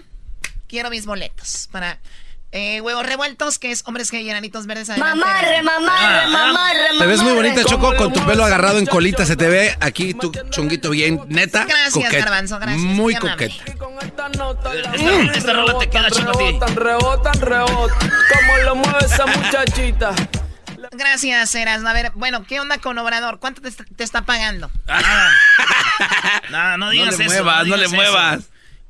quiero 0.69 0.91
mis 0.91 1.07
boletos 1.07 1.69
para 1.73 1.99
eh, 2.51 2.81
huevos 2.81 3.05
revueltos, 3.05 3.59
que 3.59 3.71
es 3.71 3.83
hombres 3.87 4.11
que 4.11 4.21
y 4.23 4.31
enanitos 4.31 4.67
verdes. 4.67 4.89
adelante. 4.91 5.19
Mamarre, 5.19 5.63
mamarre, 5.63 6.27
mamarre, 6.29 6.79
Te 6.99 7.07
ves 7.07 7.19
muy 7.23 7.33
mamarre. 7.33 7.51
bonita, 7.51 7.69
Choco, 7.69 7.95
con 7.97 8.13
tu 8.13 8.25
pelo 8.25 8.45
agarrado 8.45 8.79
en 8.79 8.87
colita. 8.87 9.27
Se 9.27 9.37
te 9.37 9.49
ve 9.49 9.77
aquí 9.81 10.15
tu 10.15 10.33
chunguito 10.51 10.91
bien, 10.91 11.21
neta. 11.29 11.65
Gracias, 11.65 11.93
coqueta. 11.95 12.19
Garbanzo, 12.19 12.59
gracias, 12.59 12.81
Muy 12.83 13.15
coqueta. 13.17 13.55
Esta, 13.65 15.33
esta 15.35 15.53
rola 15.53 15.79
te 15.79 15.91
queda 15.91 16.11
chico 16.11 16.31
a 16.31 16.33
ti. 16.33 16.45
Rebotan, 16.45 16.75
rebotan, 16.77 17.41
rebotan. 17.41 18.11
Como 18.39 18.57
lo 18.65 18.77
mueve 18.77 18.99
esa 19.05 19.27
muchachita. 19.27 20.13
Gracias, 20.93 21.55
Eras. 21.55 21.85
A 21.85 21.93
ver, 21.93 22.13
bueno, 22.15 22.45
¿qué 22.47 22.61
onda 22.61 22.79
con 22.79 22.97
Obrador? 22.99 23.39
¿Cuánto 23.41 23.61
te, 23.61 23.69
está- 23.69 23.85
te 23.97 24.05
está 24.05 24.23
pagando? 24.23 24.71
No, 26.51 26.79
no 26.79 26.91
digas 26.91 27.19
le 27.19 27.25
eso. 27.27 27.35
muevas, 27.35 27.67
no 27.67 27.77
le 27.77 27.87
digas 27.87 27.93
eso. 27.93 27.97
muevas. 27.97 28.39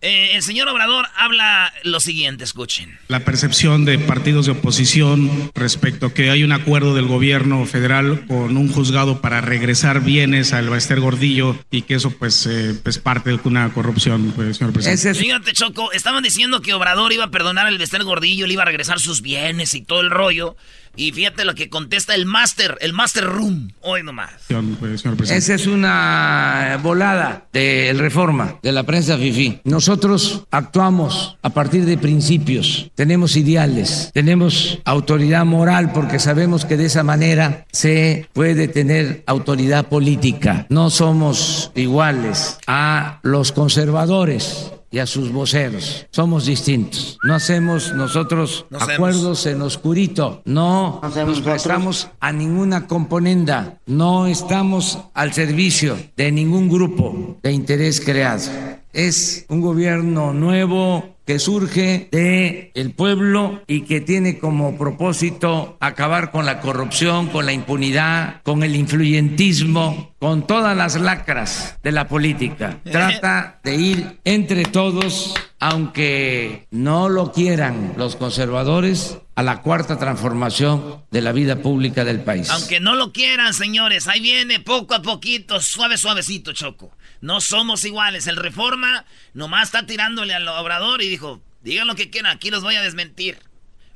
Eh, 0.00 0.30
el 0.34 0.42
señor 0.42 0.68
Obrador 0.68 1.06
habla 1.16 1.72
lo 1.82 1.98
siguiente, 1.98 2.44
escuchen. 2.44 2.98
La 3.08 3.20
percepción 3.20 3.84
de 3.84 3.98
partidos 3.98 4.46
de 4.46 4.52
oposición 4.52 5.50
respecto 5.54 6.06
a 6.06 6.14
que 6.14 6.30
hay 6.30 6.44
un 6.44 6.52
acuerdo 6.52 6.94
del 6.94 7.06
gobierno 7.06 7.66
federal 7.66 8.24
con 8.28 8.56
un 8.56 8.70
juzgado 8.70 9.20
para 9.20 9.40
regresar 9.40 10.02
bienes 10.02 10.52
al 10.52 10.70
Baester 10.70 11.00
Gordillo 11.00 11.58
y 11.72 11.82
que 11.82 11.94
eso 11.94 12.10
pues 12.10 12.46
eh, 12.46 12.80
es 12.84 12.98
parte 12.98 13.30
de 13.30 13.40
una 13.42 13.72
corrupción, 13.72 14.32
pues, 14.36 14.58
señor 14.58 14.72
presidente. 14.72 15.14
Fíjate, 15.14 15.52
Choco, 15.52 15.90
estaban 15.90 16.22
diciendo 16.22 16.60
que 16.60 16.74
Obrador 16.74 17.12
iba 17.12 17.24
a 17.24 17.30
perdonar 17.30 17.66
al 17.66 17.78
Bester 17.78 18.04
Gordillo, 18.04 18.46
le 18.46 18.52
iba 18.52 18.62
a 18.62 18.66
regresar 18.66 19.00
sus 19.00 19.20
bienes 19.20 19.74
y 19.74 19.82
todo 19.82 20.00
el 20.00 20.10
rollo. 20.10 20.56
Y 20.98 21.12
fíjate 21.12 21.44
lo 21.44 21.54
que 21.54 21.70
contesta 21.70 22.16
el 22.16 22.26
Master, 22.26 22.76
el 22.80 22.92
Master 22.92 23.22
Room, 23.22 23.70
hoy 23.82 24.02
nomás. 24.02 24.32
Señor 24.48 24.64
presidente. 24.76 25.36
Esa 25.36 25.54
es 25.54 25.68
una 25.68 26.76
volada 26.82 27.46
del 27.52 28.00
reforma 28.00 28.58
de 28.64 28.72
la 28.72 28.82
prensa 28.82 29.16
FIFI. 29.16 29.60
Nosotros 29.62 30.44
actuamos 30.50 31.38
a 31.40 31.50
partir 31.50 31.84
de 31.84 31.98
principios, 31.98 32.90
tenemos 32.96 33.36
ideales, 33.36 34.10
tenemos 34.12 34.80
autoridad 34.84 35.44
moral 35.46 35.92
porque 35.92 36.18
sabemos 36.18 36.64
que 36.64 36.76
de 36.76 36.86
esa 36.86 37.04
manera 37.04 37.64
se 37.70 38.28
puede 38.32 38.66
tener 38.66 39.22
autoridad 39.26 39.86
política. 39.86 40.66
No 40.68 40.90
somos 40.90 41.70
iguales 41.76 42.58
a 42.66 43.20
los 43.22 43.52
conservadores 43.52 44.72
y 44.90 44.98
a 44.98 45.06
sus 45.06 45.32
voceros. 45.32 46.06
Somos 46.10 46.46
distintos. 46.46 47.18
No 47.22 47.34
hacemos 47.34 47.92
nosotros 47.94 48.66
acuerdos 48.72 49.46
en 49.46 49.62
oscurito. 49.62 50.42
No 50.44 51.00
nos 51.02 51.40
prestamos 51.40 52.08
a 52.20 52.32
ninguna 52.32 52.86
componenda. 52.86 53.78
No 53.86 54.26
estamos 54.26 54.98
al 55.14 55.32
servicio 55.32 55.96
de 56.16 56.32
ningún 56.32 56.68
grupo 56.68 57.36
de 57.42 57.52
interés 57.52 58.00
creado. 58.00 58.50
Es 58.92 59.44
un 59.48 59.60
gobierno 59.60 60.32
nuevo 60.32 61.17
que 61.28 61.38
surge 61.38 62.08
de 62.10 62.72
el 62.74 62.92
pueblo 62.92 63.62
y 63.66 63.82
que 63.82 64.00
tiene 64.00 64.38
como 64.38 64.78
propósito 64.78 65.76
acabar 65.78 66.30
con 66.30 66.46
la 66.46 66.60
corrupción, 66.60 67.26
con 67.26 67.44
la 67.44 67.52
impunidad, 67.52 68.40
con 68.44 68.62
el 68.62 68.74
influyentismo, 68.74 70.14
con 70.18 70.46
todas 70.46 70.74
las 70.74 70.98
lacras 70.98 71.76
de 71.82 71.92
la 71.92 72.08
política. 72.08 72.80
Trata 72.82 73.60
de 73.62 73.74
ir 73.74 74.20
entre 74.24 74.64
todos, 74.64 75.34
aunque 75.60 76.66
no 76.70 77.10
lo 77.10 77.30
quieran 77.30 77.92
los 77.98 78.16
conservadores, 78.16 79.18
a 79.34 79.42
la 79.42 79.60
cuarta 79.60 79.98
transformación 79.98 81.04
de 81.10 81.20
la 81.20 81.32
vida 81.32 81.56
pública 81.56 82.04
del 82.04 82.22
país. 82.22 82.48
Aunque 82.50 82.80
no 82.80 82.96
lo 82.96 83.12
quieran, 83.12 83.52
señores, 83.52 84.08
ahí 84.08 84.20
viene 84.20 84.60
poco 84.60 84.94
a 84.94 85.02
poquito, 85.02 85.60
suave, 85.60 85.98
suavecito, 85.98 86.52
Choco. 86.54 86.90
No 87.20 87.40
somos 87.40 87.84
iguales. 87.84 88.26
El 88.26 88.36
Reforma 88.36 89.04
nomás 89.34 89.68
está 89.68 89.86
tirándole 89.86 90.34
al 90.34 90.46
Obrador 90.48 91.02
y 91.02 91.08
dijo, 91.08 91.42
digan 91.62 91.86
lo 91.86 91.94
que 91.94 92.10
quieran, 92.10 92.36
aquí 92.36 92.50
los 92.50 92.62
voy 92.62 92.76
a 92.76 92.82
desmentir. 92.82 93.38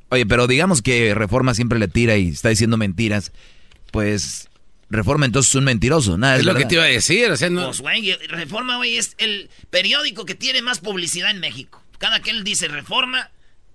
Oye, 0.09 0.25
pero 0.25 0.47
digamos 0.47 0.81
que 0.81 1.15
Reforma 1.15 1.53
siempre 1.53 1.79
le 1.79 1.87
tira 1.87 2.17
y 2.17 2.29
está 2.29 2.49
diciendo 2.49 2.77
mentiras. 2.77 3.31
Pues 3.91 4.49
Reforma 4.89 5.25
entonces 5.25 5.51
es 5.51 5.55
un 5.55 5.63
mentiroso. 5.63 6.17
Nada, 6.17 6.37
Es 6.37 6.45
lo 6.45 6.55
que 6.55 6.65
te 6.65 6.75
iba 6.75 6.83
a 6.83 6.87
decir, 6.87 7.31
o 7.31 7.37
sea, 7.37 7.49
no... 7.49 7.65
Pues, 7.65 7.81
güey, 7.81 8.13
Reforma, 8.27 8.77
güey, 8.77 8.97
es 8.97 9.15
el 9.17 9.49
periódico 9.69 10.25
que 10.25 10.35
tiene 10.35 10.61
más 10.61 10.79
publicidad 10.79 11.31
en 11.31 11.39
México. 11.39 11.83
Cada 11.97 12.19
que 12.19 12.29
él 12.29 12.43
dice 12.43 12.67
Reforma, 12.67 13.31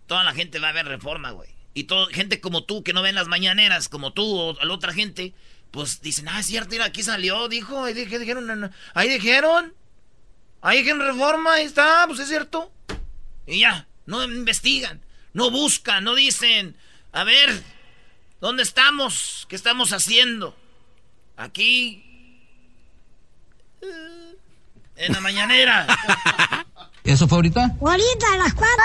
toda 0.06 0.22
la 0.22 0.32
gente 0.32 0.58
va 0.58 0.68
a 0.68 0.72
ver 0.72 0.86
Reforma, 0.86 1.32
güey. 1.32 1.48
Y 1.74 1.84
todo, 1.84 2.06
gente 2.06 2.40
como 2.40 2.64
tú, 2.64 2.82
que 2.82 2.92
no 2.92 3.02
ven 3.02 3.14
las 3.14 3.28
mañaneras, 3.28 3.88
como 3.88 4.12
tú 4.12 4.24
o 4.24 4.64
la 4.64 4.72
otra 4.72 4.92
gente, 4.92 5.34
pues 5.70 6.00
dicen, 6.00 6.28
ah, 6.28 6.40
es 6.40 6.46
cierto, 6.46 6.70
mira, 6.70 6.86
aquí 6.86 7.02
salió, 7.02 7.48
dijo, 7.48 7.84
ahí 7.84 7.94
dije- 7.94 8.18
dijeron, 8.18 8.72
ahí 8.94 9.08
dijeron, 9.08 9.74
ahí 10.62 10.78
dijeron 10.78 11.00
Reforma, 11.06 11.54
ahí 11.54 11.64
está, 11.66 12.04
pues 12.06 12.18
es 12.20 12.28
cierto. 12.28 12.72
Y 13.46 13.60
ya, 13.60 13.86
no 14.06 14.22
investigan, 14.24 15.00
no 15.32 15.50
buscan, 15.50 16.04
no 16.04 16.14
dicen, 16.14 16.76
a 17.12 17.24
ver, 17.24 17.62
¿dónde 18.40 18.62
estamos? 18.62 19.46
¿Qué 19.48 19.56
estamos 19.56 19.92
haciendo? 19.92 20.56
Aquí, 21.36 22.04
en 24.96 25.12
la 25.12 25.20
mañanera. 25.20 25.86
¿Eso 27.04 27.28
fue 27.28 27.36
ahorita? 27.38 27.76
Ahorita 27.80 28.32
a 28.34 28.36
las 28.38 28.54
cuatro. 28.54 28.84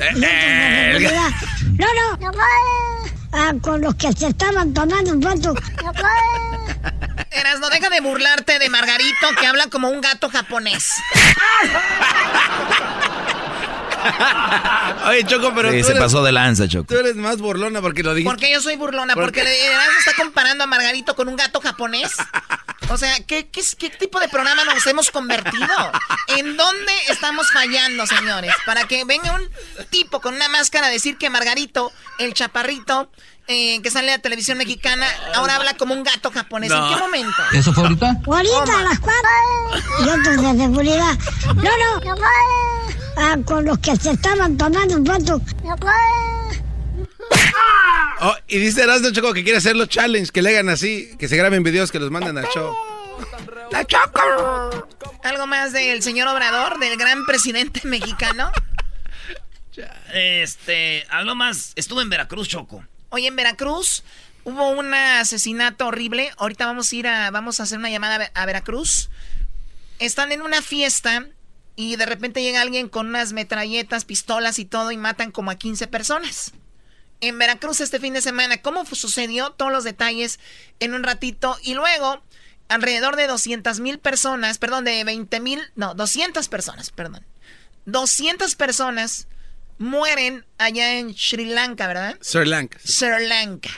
Eh, 0.00 0.14
de 0.14 0.98
seguridad. 0.98 1.30
No, 1.78 1.86
no. 2.32 3.19
Ah, 3.32 3.52
con 3.60 3.80
los 3.80 3.94
que 3.94 4.12
se 4.12 4.28
estaban 4.28 4.74
tomando 4.74 5.12
fotos. 5.20 5.56
Eras, 7.30 7.60
no 7.60 7.70
deja 7.70 7.88
de 7.88 8.00
burlarte 8.00 8.58
de 8.58 8.68
Margarito 8.68 9.28
que 9.38 9.46
habla 9.46 9.68
como 9.68 9.88
un 9.88 10.00
gato 10.00 10.28
japonés. 10.28 10.94
Oye, 15.06 15.24
Choco, 15.24 15.52
pero 15.54 15.70
Sí, 15.70 15.78
tú 15.78 15.84
se 15.84 15.90
eres, 15.92 16.02
pasó 16.02 16.22
de 16.22 16.32
lanza, 16.32 16.68
Choco. 16.68 16.86
tú 16.86 16.98
eres 16.98 17.16
más 17.16 17.38
burlona 17.38 17.80
porque 17.80 18.02
lo 18.02 18.14
dijiste. 18.14 18.30
Porque 18.30 18.52
yo 18.52 18.60
soy 18.60 18.76
burlona, 18.76 19.14
¿Por 19.14 19.24
porque 19.24 19.42
qué? 19.42 19.66
Eras 19.66 19.88
está 19.98 20.12
comparando 20.14 20.64
a 20.64 20.66
Margarito 20.66 21.14
con 21.14 21.28
un 21.28 21.36
gato 21.36 21.60
japonés. 21.60 22.12
O 22.88 22.96
sea, 22.96 23.14
¿qué, 23.26 23.48
qué, 23.48 23.62
qué 23.78 23.90
tipo 23.90 24.18
de 24.20 24.28
programa 24.28 24.64
nos 24.64 24.84
hemos 24.86 25.10
convertido? 25.10 25.92
¿En 26.28 26.56
dónde 26.56 26.92
estamos 27.08 27.50
fallando, 27.52 28.06
señores? 28.06 28.52
Para 28.66 28.84
que 28.84 29.04
venga 29.04 29.32
un 29.34 29.48
tipo 29.90 30.20
con 30.20 30.34
una 30.34 30.48
máscara 30.48 30.88
a 30.88 30.90
decir 30.90 31.16
que 31.16 31.30
Margarito, 31.30 31.92
el 32.18 32.34
chaparrito, 32.34 33.10
eh, 33.50 33.80
que 33.82 33.90
sale 33.90 34.12
de 34.12 34.16
la 34.18 34.22
televisión 34.22 34.58
mexicana, 34.58 35.06
ahora 35.34 35.56
habla 35.56 35.74
como 35.74 35.92
un 35.92 36.04
gato 36.04 36.30
japonés. 36.30 36.70
¿En 36.70 36.88
qué 36.88 36.96
momento? 36.96 37.36
¿Eso 37.52 37.72
fue 37.72 37.82
ahorita? 37.82 38.20
Ahorita 38.24 38.78
a 38.78 38.82
las 38.82 39.00
cuatro. 39.00 39.28
Y 39.98 40.08
otros 40.08 40.36
de 40.36 40.62
seguridad. 40.62 41.18
No, 41.56 41.62
no. 41.62 42.14
Ah, 43.16 43.36
con 43.44 43.64
los 43.64 43.78
que 43.80 43.96
se 43.96 44.12
estaban 44.12 44.56
tomando 44.56 44.96
fotos. 45.04 45.42
Oh, 48.20 48.34
y 48.46 48.58
dice 48.58 48.82
Erasmo 48.82 49.10
Choco 49.10 49.32
que 49.32 49.42
quiere 49.42 49.58
hacer 49.58 49.74
los 49.74 49.88
challenge, 49.88 50.30
que 50.30 50.42
le 50.42 50.50
hagan 50.50 50.68
así, 50.68 51.16
que 51.18 51.26
se 51.26 51.36
graben 51.36 51.62
videos 51.62 51.90
que 51.90 51.98
los 51.98 52.10
manden 52.10 52.38
al 52.38 52.46
show. 52.54 52.72
¡La 53.72 53.84
Choco! 53.84 54.88
¿Algo 55.24 55.46
más 55.46 55.72
del 55.72 56.02
señor 56.02 56.28
Obrador, 56.28 56.78
del 56.78 56.96
gran 56.96 57.26
presidente 57.26 57.80
mexicano? 57.84 58.52
Este, 60.12 61.04
algo 61.10 61.34
más. 61.34 61.72
Estuve 61.76 62.02
en 62.02 62.10
Veracruz, 62.10 62.48
Choco. 62.48 62.84
Oye, 63.10 63.26
en 63.26 63.36
Veracruz 63.36 64.04
hubo 64.44 64.70
un 64.70 64.94
asesinato 64.94 65.88
horrible. 65.88 66.32
Ahorita 66.38 66.66
vamos 66.66 66.92
a 66.92 66.96
ir 66.96 67.08
a, 67.08 67.30
vamos 67.30 67.58
a 67.60 67.64
hacer 67.64 67.78
una 67.78 67.90
llamada 67.90 68.30
a 68.34 68.46
Veracruz. 68.46 69.10
Están 69.98 70.32
en 70.32 70.42
una 70.42 70.62
fiesta 70.62 71.26
y 71.74 71.96
de 71.96 72.06
repente 72.06 72.42
llega 72.42 72.60
alguien 72.60 72.88
con 72.88 73.08
unas 73.08 73.32
metralletas, 73.32 74.04
pistolas 74.04 74.58
y 74.58 74.64
todo 74.64 74.92
y 74.92 74.96
matan 74.96 75.32
como 75.32 75.50
a 75.50 75.56
15 75.56 75.88
personas. 75.88 76.52
En 77.20 77.38
Veracruz 77.38 77.80
este 77.80 77.98
fin 77.98 78.14
de 78.14 78.22
semana, 78.22 78.62
¿cómo 78.62 78.86
sucedió? 78.86 79.50
Todos 79.50 79.72
los 79.72 79.84
detalles 79.84 80.38
en 80.78 80.94
un 80.94 81.02
ratito. 81.02 81.58
Y 81.62 81.74
luego, 81.74 82.22
alrededor 82.68 83.16
de 83.16 83.26
200 83.26 83.80
mil 83.80 83.98
personas, 83.98 84.58
perdón, 84.58 84.84
de 84.84 85.02
20 85.02 85.40
mil, 85.40 85.60
no, 85.74 85.94
200 85.94 86.48
personas, 86.48 86.90
perdón. 86.90 87.26
200 87.86 88.54
personas 88.54 89.26
mueren 89.80 90.44
allá 90.58 90.98
en 90.98 91.16
Sri 91.16 91.46
Lanka, 91.46 91.88
¿verdad? 91.88 92.16
Sri 92.20 92.44
Lanka. 92.44 92.78
Sri 92.84 93.26
Lanka. 93.26 93.70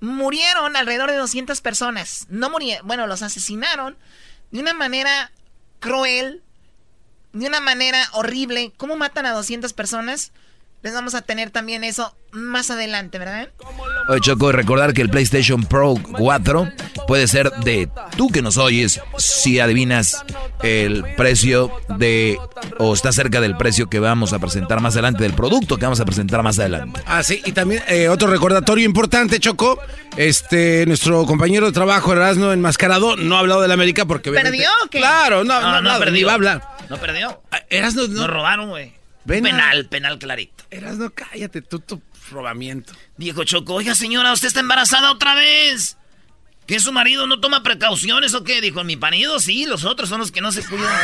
Murieron 0.00 0.76
alrededor 0.76 1.10
de 1.10 1.16
200 1.18 1.60
personas. 1.60 2.26
No 2.30 2.48
murieron, 2.50 2.86
bueno, 2.86 3.06
los 3.06 3.22
asesinaron 3.22 3.96
de 4.50 4.60
una 4.60 4.72
manera 4.72 5.30
cruel, 5.78 6.42
de 7.34 7.46
una 7.46 7.60
manera 7.60 8.02
horrible. 8.12 8.72
¿Cómo 8.78 8.96
matan 8.96 9.26
a 9.26 9.32
200 9.32 9.74
personas? 9.74 10.32
Les 10.82 10.94
vamos 10.94 11.14
a 11.14 11.22
tener 11.22 11.50
también 11.50 11.84
eso 11.84 12.16
más 12.30 12.70
adelante, 12.70 13.18
¿verdad? 13.18 13.50
Oye, 14.08 14.20
Choco, 14.20 14.52
recordar 14.52 14.94
que 14.94 15.02
el 15.02 15.10
PlayStation 15.10 15.64
Pro 15.64 15.94
4 16.18 16.72
puede 17.06 17.28
ser 17.28 17.50
de 17.50 17.90
tú 18.16 18.28
que 18.30 18.42
nos 18.42 18.56
oyes 18.56 19.00
si 19.18 19.60
adivinas 19.60 20.24
el 20.64 21.04
precio 21.16 21.70
de 21.98 22.38
o 22.78 22.94
está 22.94 23.12
cerca 23.12 23.40
del 23.40 23.56
precio 23.56 23.88
que 23.88 23.98
vamos 23.98 24.32
a 24.32 24.38
presentar 24.38 24.80
más 24.80 24.94
adelante, 24.94 25.22
del 25.22 25.34
producto 25.34 25.76
que 25.76 25.84
vamos 25.84 26.00
a 26.00 26.04
presentar 26.04 26.42
más 26.42 26.58
adelante. 26.58 27.00
Ah, 27.06 27.22
sí, 27.22 27.42
y 27.44 27.52
también 27.52 27.82
eh, 27.86 28.08
otro 28.08 28.28
recordatorio 28.28 28.84
importante, 28.84 29.38
Choco. 29.38 29.78
Este, 30.16 30.86
nuestro 30.86 31.26
compañero 31.26 31.66
de 31.66 31.72
trabajo, 31.72 32.12
Erasmo 32.12 32.52
Enmascarado, 32.52 33.16
no 33.16 33.36
ha 33.36 33.40
hablado 33.40 33.60
de 33.60 33.68
la 33.68 33.74
América 33.74 34.06
porque... 34.06 34.30
¿Perdió 34.30 34.70
o 34.84 34.88
qué? 34.88 34.98
Claro, 34.98 35.44
no, 35.44 35.60
no, 35.60 35.82
no, 35.82 35.98
perdió. 35.98 36.26
va 36.26 36.32
a 36.32 36.34
hablar. 36.36 36.76
No 36.88 36.96
perdió. 36.98 37.42
Ah, 37.50 37.60
Erasmo, 37.68 38.02
no. 38.02 38.20
Nos 38.20 38.30
robaron, 38.30 38.70
güey. 38.70 38.94
Penal, 39.26 39.86
penal 39.86 40.18
clarito. 40.18 40.64
Erasmo, 40.70 41.10
cállate, 41.14 41.62
tú, 41.62 41.80
tu 41.80 42.00
robamiento. 42.30 42.92
Dijo 43.16 43.44
Choco, 43.44 43.74
oiga 43.74 43.94
señora, 43.94 44.32
usted 44.32 44.48
está 44.48 44.60
embarazada 44.60 45.10
otra 45.12 45.34
vez. 45.34 45.96
¿Que 46.66 46.80
su 46.80 46.92
marido 46.92 47.26
no 47.26 47.40
toma 47.40 47.62
precauciones 47.62 48.34
o 48.34 48.42
qué? 48.42 48.60
Dijo, 48.60 48.82
mi 48.84 48.96
marido 48.96 49.38
sí, 49.38 49.66
los 49.66 49.84
otros 49.84 50.08
son 50.08 50.20
los 50.20 50.32
que 50.32 50.40
no 50.40 50.52
se 50.52 50.64
cuidan. 50.64 50.92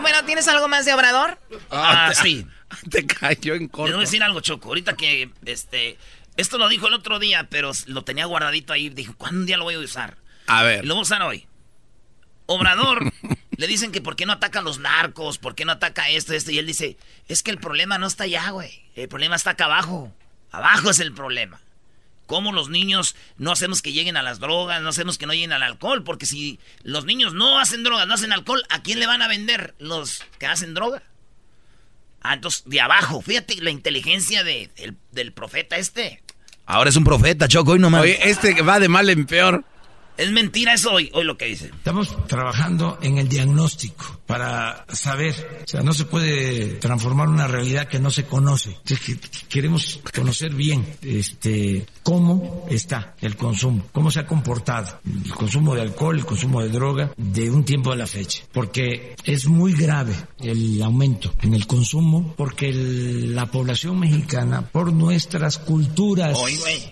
Bueno, 0.00 0.22
¿tienes 0.26 0.46
algo 0.48 0.68
más 0.68 0.84
de 0.84 0.92
Obrador? 0.92 1.38
Ah, 1.70 2.12
sí. 2.14 2.46
Te 2.90 3.06
cayó 3.06 3.54
en 3.54 3.68
corto. 3.68 3.92
voy 3.92 4.02
a 4.02 4.04
decir 4.04 4.22
algo, 4.22 4.40
Choco. 4.40 4.68
Ahorita 4.68 4.96
que, 4.96 5.30
este, 5.46 5.96
esto 6.36 6.58
lo 6.58 6.68
dijo 6.68 6.88
el 6.88 6.92
otro 6.92 7.18
día, 7.18 7.48
pero 7.50 7.70
lo 7.86 8.04
tenía 8.04 8.26
guardadito 8.26 8.74
ahí. 8.74 8.90
Dijo, 8.90 9.14
¿cuándo 9.16 9.40
un 9.40 9.46
día 9.46 9.56
lo 9.56 9.64
voy 9.64 9.76
a 9.76 9.78
usar? 9.78 10.18
A 10.46 10.62
ver. 10.62 10.84
Lo 10.84 10.94
voy 10.94 11.00
a 11.00 11.02
usar 11.04 11.22
hoy. 11.22 11.46
Obrador, 12.44 13.10
le 13.56 13.66
dicen 13.66 13.92
que 13.92 14.02
por 14.02 14.14
qué 14.14 14.26
no 14.26 14.34
atacan 14.34 14.64
los 14.64 14.78
narcos, 14.78 15.38
por 15.38 15.54
qué 15.54 15.64
no 15.64 15.72
ataca 15.72 16.10
esto, 16.10 16.34
esto. 16.34 16.50
Y 16.50 16.58
él 16.58 16.66
dice, 16.66 16.98
es 17.28 17.42
que 17.42 17.50
el 17.50 17.58
problema 17.58 17.96
no 17.96 18.06
está 18.06 18.24
allá, 18.24 18.50
güey. 18.50 18.84
El 18.96 19.08
problema 19.08 19.36
está 19.36 19.52
acá 19.52 19.64
abajo. 19.64 20.14
Abajo 20.50 20.90
es 20.90 20.98
el 20.98 21.14
problema. 21.14 21.62
¿Cómo 22.26 22.52
los 22.52 22.70
niños 22.70 23.16
no 23.36 23.52
hacemos 23.52 23.82
que 23.82 23.92
lleguen 23.92 24.16
a 24.16 24.22
las 24.22 24.38
drogas, 24.40 24.80
no 24.82 24.88
hacemos 24.88 25.18
que 25.18 25.26
no 25.26 25.32
lleguen 25.34 25.52
al 25.52 25.62
alcohol? 25.62 26.04
Porque 26.04 26.24
si 26.26 26.58
los 26.82 27.04
niños 27.04 27.34
no 27.34 27.58
hacen 27.58 27.82
drogas, 27.84 28.06
no 28.06 28.14
hacen 28.14 28.32
alcohol, 28.32 28.62
¿a 28.70 28.82
quién 28.82 28.98
le 29.00 29.06
van 29.06 29.20
a 29.22 29.28
vender 29.28 29.74
los 29.78 30.22
que 30.38 30.46
hacen 30.46 30.72
droga? 30.74 31.02
Ah, 32.22 32.34
entonces, 32.34 32.62
de 32.64 32.80
abajo, 32.80 33.20
fíjate 33.20 33.56
la 33.60 33.70
inteligencia 33.70 34.42
de- 34.44 34.70
del, 34.76 34.96
del 35.12 35.32
profeta 35.32 35.76
este. 35.76 36.22
Ahora 36.64 36.88
es 36.88 36.96
un 36.96 37.04
profeta, 37.04 37.46
Choco, 37.48 37.72
hoy 37.72 37.78
nomás. 37.78 38.00
Oye, 38.02 38.18
este 38.30 38.62
va 38.62 38.80
de 38.80 38.88
mal 38.88 39.10
en 39.10 39.26
peor. 39.26 39.64
Es 40.16 40.30
mentira 40.30 40.74
eso 40.74 40.92
hoy, 40.92 41.10
hoy 41.12 41.24
lo 41.24 41.36
que 41.36 41.46
dice. 41.46 41.66
Estamos 41.66 42.14
trabajando 42.26 42.98
en 43.02 43.18
el 43.18 43.28
diagnóstico 43.28 44.20
para 44.26 44.86
saber, 44.92 45.62
o 45.64 45.68
sea, 45.68 45.82
no 45.82 45.92
se 45.92 46.04
puede 46.04 46.74
transformar 46.74 47.28
una 47.28 47.46
realidad 47.48 47.88
que 47.88 47.98
no 47.98 48.10
se 48.10 48.24
conoce. 48.24 48.76
Queremos 49.48 50.00
conocer 50.14 50.54
bien 50.54 50.86
este 51.02 51.86
cómo 52.02 52.66
está 52.70 53.14
el 53.20 53.36
consumo, 53.36 53.84
cómo 53.92 54.10
se 54.10 54.20
ha 54.20 54.26
comportado 54.26 55.00
el 55.24 55.32
consumo 55.32 55.74
de 55.74 55.82
alcohol, 55.82 56.16
el 56.18 56.24
consumo 56.26 56.62
de 56.62 56.68
droga 56.68 57.10
de 57.16 57.50
un 57.50 57.64
tiempo 57.64 57.92
a 57.92 57.96
la 57.96 58.06
fecha, 58.06 58.44
porque 58.52 59.16
es 59.24 59.46
muy 59.46 59.72
grave 59.74 60.14
el 60.40 60.80
aumento 60.82 61.34
en 61.42 61.54
el 61.54 61.66
consumo 61.66 62.34
porque 62.36 62.68
el- 62.70 63.34
la 63.34 63.46
población 63.46 63.98
mexicana 63.98 64.62
por 64.62 64.92
nuestras 64.92 65.58
culturas 65.58 66.38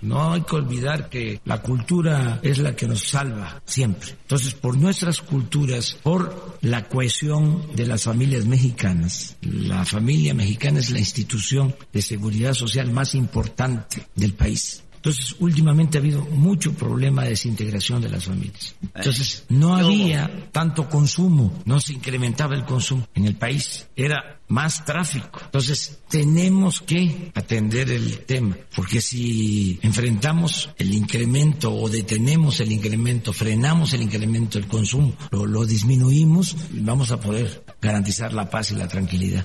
no 0.02 0.32
hay 0.32 0.42
que 0.42 0.56
olvidar 0.56 1.08
que 1.08 1.40
la 1.44 1.62
cultura 1.62 2.40
es 2.42 2.58
la 2.58 2.74
que 2.74 2.88
nos 2.88 3.11
salva 3.12 3.62
siempre. 3.66 4.10
Entonces, 4.22 4.54
por 4.54 4.76
nuestras 4.76 5.20
culturas, 5.20 5.98
por 6.02 6.58
la 6.62 6.88
cohesión 6.88 7.74
de 7.76 7.86
las 7.86 8.04
familias 8.04 8.46
mexicanas, 8.46 9.36
la 9.42 9.84
familia 9.84 10.32
mexicana 10.32 10.80
es 10.80 10.90
la 10.90 10.98
institución 10.98 11.74
de 11.92 12.00
seguridad 12.00 12.54
social 12.54 12.90
más 12.90 13.14
importante 13.14 14.06
del 14.14 14.32
país. 14.32 14.82
Entonces, 15.02 15.34
últimamente 15.40 15.98
ha 15.98 16.00
habido 16.00 16.24
mucho 16.26 16.72
problema 16.74 17.24
de 17.24 17.30
desintegración 17.30 18.00
de 18.00 18.08
las 18.08 18.26
familias. 18.26 18.76
Entonces, 18.94 19.44
no 19.48 19.74
había 19.74 20.48
tanto 20.52 20.88
consumo, 20.88 21.60
no 21.64 21.80
se 21.80 21.94
incrementaba 21.94 22.54
el 22.54 22.64
consumo 22.64 23.08
en 23.12 23.26
el 23.26 23.34
país, 23.34 23.88
era 23.96 24.38
más 24.46 24.84
tráfico. 24.84 25.40
Entonces, 25.44 25.98
tenemos 26.08 26.82
que 26.82 27.32
atender 27.34 27.90
el 27.90 28.20
tema, 28.20 28.56
porque 28.76 29.00
si 29.00 29.76
enfrentamos 29.82 30.70
el 30.78 30.94
incremento 30.94 31.74
o 31.74 31.88
detenemos 31.88 32.60
el 32.60 32.70
incremento, 32.70 33.32
frenamos 33.32 33.94
el 33.94 34.02
incremento 34.02 34.60
del 34.60 34.68
consumo, 34.68 35.14
lo, 35.32 35.46
lo 35.46 35.66
disminuimos, 35.66 36.54
vamos 36.70 37.10
a 37.10 37.18
poder 37.18 37.64
garantizar 37.80 38.32
la 38.32 38.48
paz 38.48 38.70
y 38.70 38.76
la 38.76 38.86
tranquilidad. 38.86 39.44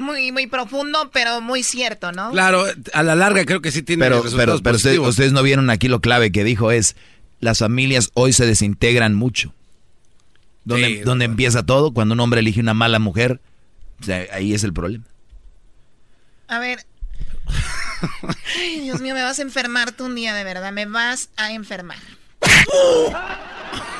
Muy, 0.00 0.32
muy 0.32 0.46
profundo, 0.46 1.10
pero 1.12 1.42
muy 1.42 1.62
cierto, 1.62 2.10
¿no? 2.10 2.30
Claro, 2.30 2.64
a 2.94 3.02
la 3.02 3.14
larga 3.14 3.44
creo 3.44 3.60
que 3.60 3.70
sí 3.70 3.82
tiene 3.82 4.02
Pero, 4.04 4.16
pero, 4.16 4.24
resultados 4.24 4.62
pero 4.62 4.76
ustedes, 4.76 4.96
positivos. 4.96 5.08
ustedes 5.10 5.32
no 5.32 5.42
vieron 5.42 5.68
aquí 5.68 5.88
lo 5.88 6.00
clave 6.00 6.32
que 6.32 6.42
dijo 6.42 6.70
es, 6.72 6.96
las 7.38 7.58
familias 7.58 8.10
hoy 8.14 8.32
se 8.32 8.46
desintegran 8.46 9.14
mucho. 9.14 9.52
¿Dónde, 10.64 10.86
Sí, 10.86 10.96
dónde 11.00 11.26
empieza 11.26 11.64
todo? 11.66 11.92
Cuando 11.92 12.14
un 12.14 12.20
hombre 12.20 12.40
elige 12.40 12.60
una 12.60 12.72
mala 12.72 12.98
mujer, 12.98 13.40
o 14.00 14.04
sea, 14.04 14.26
ahí 14.32 14.54
es 14.54 14.64
el 14.64 14.72
problema. 14.72 15.04
A 16.48 16.58
ver. 16.58 16.86
Ay, 18.56 18.80
Dios 18.80 19.00
mío, 19.02 19.14
me 19.14 19.22
vas 19.22 19.38
a 19.38 19.42
enfermar 19.42 19.92
tú 19.92 20.06
un 20.06 20.14
día, 20.14 20.32
de 20.34 20.44
verdad. 20.44 20.72
Me 20.72 20.86
vas 20.86 21.28
a 21.36 21.52
enfermar. 21.52 21.98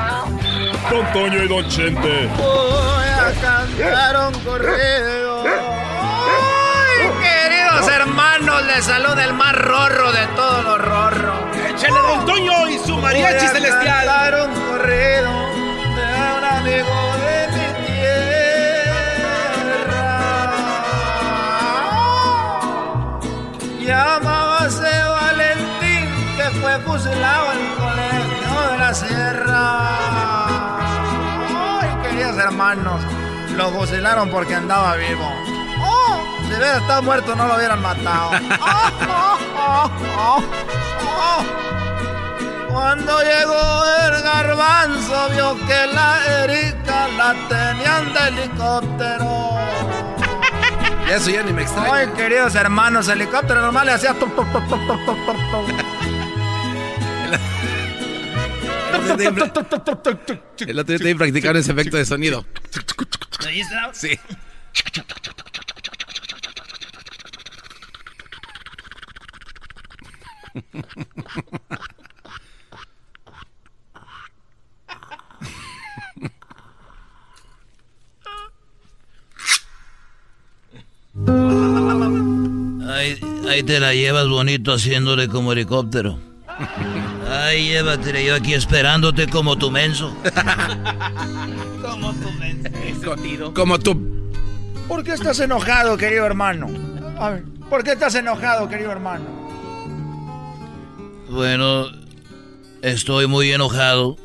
Don 0.91 1.05
Toño 1.13 1.41
y 1.41 1.47
Don 1.47 1.65
Chente. 1.69 2.27
Voy 2.35 3.07
a 3.07 3.31
cantar 3.41 4.27
un 4.27 4.33
corrido. 4.41 5.43
Ay, 5.45 7.07
queridos 7.23 7.87
hermanos, 7.87 8.65
les 8.65 8.83
saluda 8.83 9.23
el 9.23 9.33
más 9.33 9.55
rorro 9.55 10.11
de 10.11 10.27
todos 10.35 10.65
los 10.65 10.81
rorros. 10.81 11.39
Échale 11.69 11.97
Don 11.97 12.25
Toño 12.25 12.67
y 12.67 12.77
su 12.79 12.97
mariachi 12.97 13.37
Voy 13.37 13.45
a 13.45 13.53
celestial. 13.53 14.60
Hermanos, 32.71 33.01
lo 33.57 33.69
fusilaron 33.71 34.29
porque 34.29 34.55
andaba 34.55 34.95
vivo. 34.95 35.29
Oh, 35.81 36.21
si 36.41 36.47
hubiera 36.47 36.77
estado 36.77 37.01
muerto 37.01 37.35
no 37.35 37.47
lo 37.47 37.55
hubieran 37.55 37.81
matado. 37.81 38.31
Oh, 38.31 38.89
oh, 39.09 39.39
oh, 39.57 39.91
oh, 40.17 40.41
oh. 41.19 41.43
Cuando 42.71 43.19
llegó 43.21 43.83
el 44.07 44.21
garbanzo 44.23 45.29
vio 45.31 45.57
que 45.67 45.87
la 45.93 46.43
Erika 46.43 47.07
la 47.17 47.33
tenían 47.49 48.13
de 48.13 48.27
helicóptero. 48.27 49.51
Eso 51.09 51.29
ya 51.29 51.43
ni 51.43 51.51
me 51.51 51.63
extraña. 51.63 51.93
Ay, 51.93 52.07
queridos 52.15 52.55
hermanos, 52.55 53.09
helicóptero 53.09 53.61
normal 53.61 53.87
le 53.87 53.93
hacía... 53.93 54.15
El 60.67 60.79
otro 60.79 60.97
día 60.97 60.97
te 60.97 61.15
practicar 61.15 61.57
ese 61.57 61.71
efecto 61.71 61.97
de 61.97 62.05
sonido. 62.05 62.45
Sí. 63.93 64.19
Ahí, 82.89 83.19
ahí 83.47 83.63
te 83.63 83.79
la 83.79 83.93
llevas 83.93 84.27
bonito 84.27 84.73
haciéndole 84.73 85.27
como 85.27 85.51
helicóptero. 85.53 86.19
Ay, 87.51 87.67
llévatela 87.67 88.21
yo 88.21 88.35
aquí 88.35 88.53
esperándote 88.53 89.27
como 89.27 89.57
tu 89.57 89.69
menso. 89.69 90.15
Como 91.81 92.13
tu 92.13 92.31
menso. 92.39 93.53
Como 93.53 93.77
tú. 93.77 94.31
¿Por 94.87 95.03
qué 95.03 95.11
estás 95.11 95.37
enojado, 95.41 95.97
querido 95.97 96.25
hermano? 96.25 96.69
A 97.19 97.31
ver, 97.31 97.43
¿por 97.69 97.83
qué 97.83 97.91
estás 97.91 98.15
enojado, 98.15 98.69
querido 98.69 98.89
hermano? 98.89 99.25
Bueno, 101.29 101.87
estoy 102.81 103.27
muy 103.27 103.51
enojado, 103.51 104.15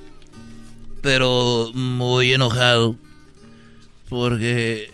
pero 1.03 1.73
muy 1.75 2.33
enojado, 2.33 2.95
porque 4.09 4.93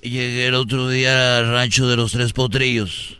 llegué 0.00 0.46
el 0.46 0.54
otro 0.54 0.88
día 0.88 1.36
al 1.36 1.50
rancho 1.50 1.86
de 1.86 1.96
los 1.96 2.12
tres 2.12 2.32
potrillos. 2.32 3.18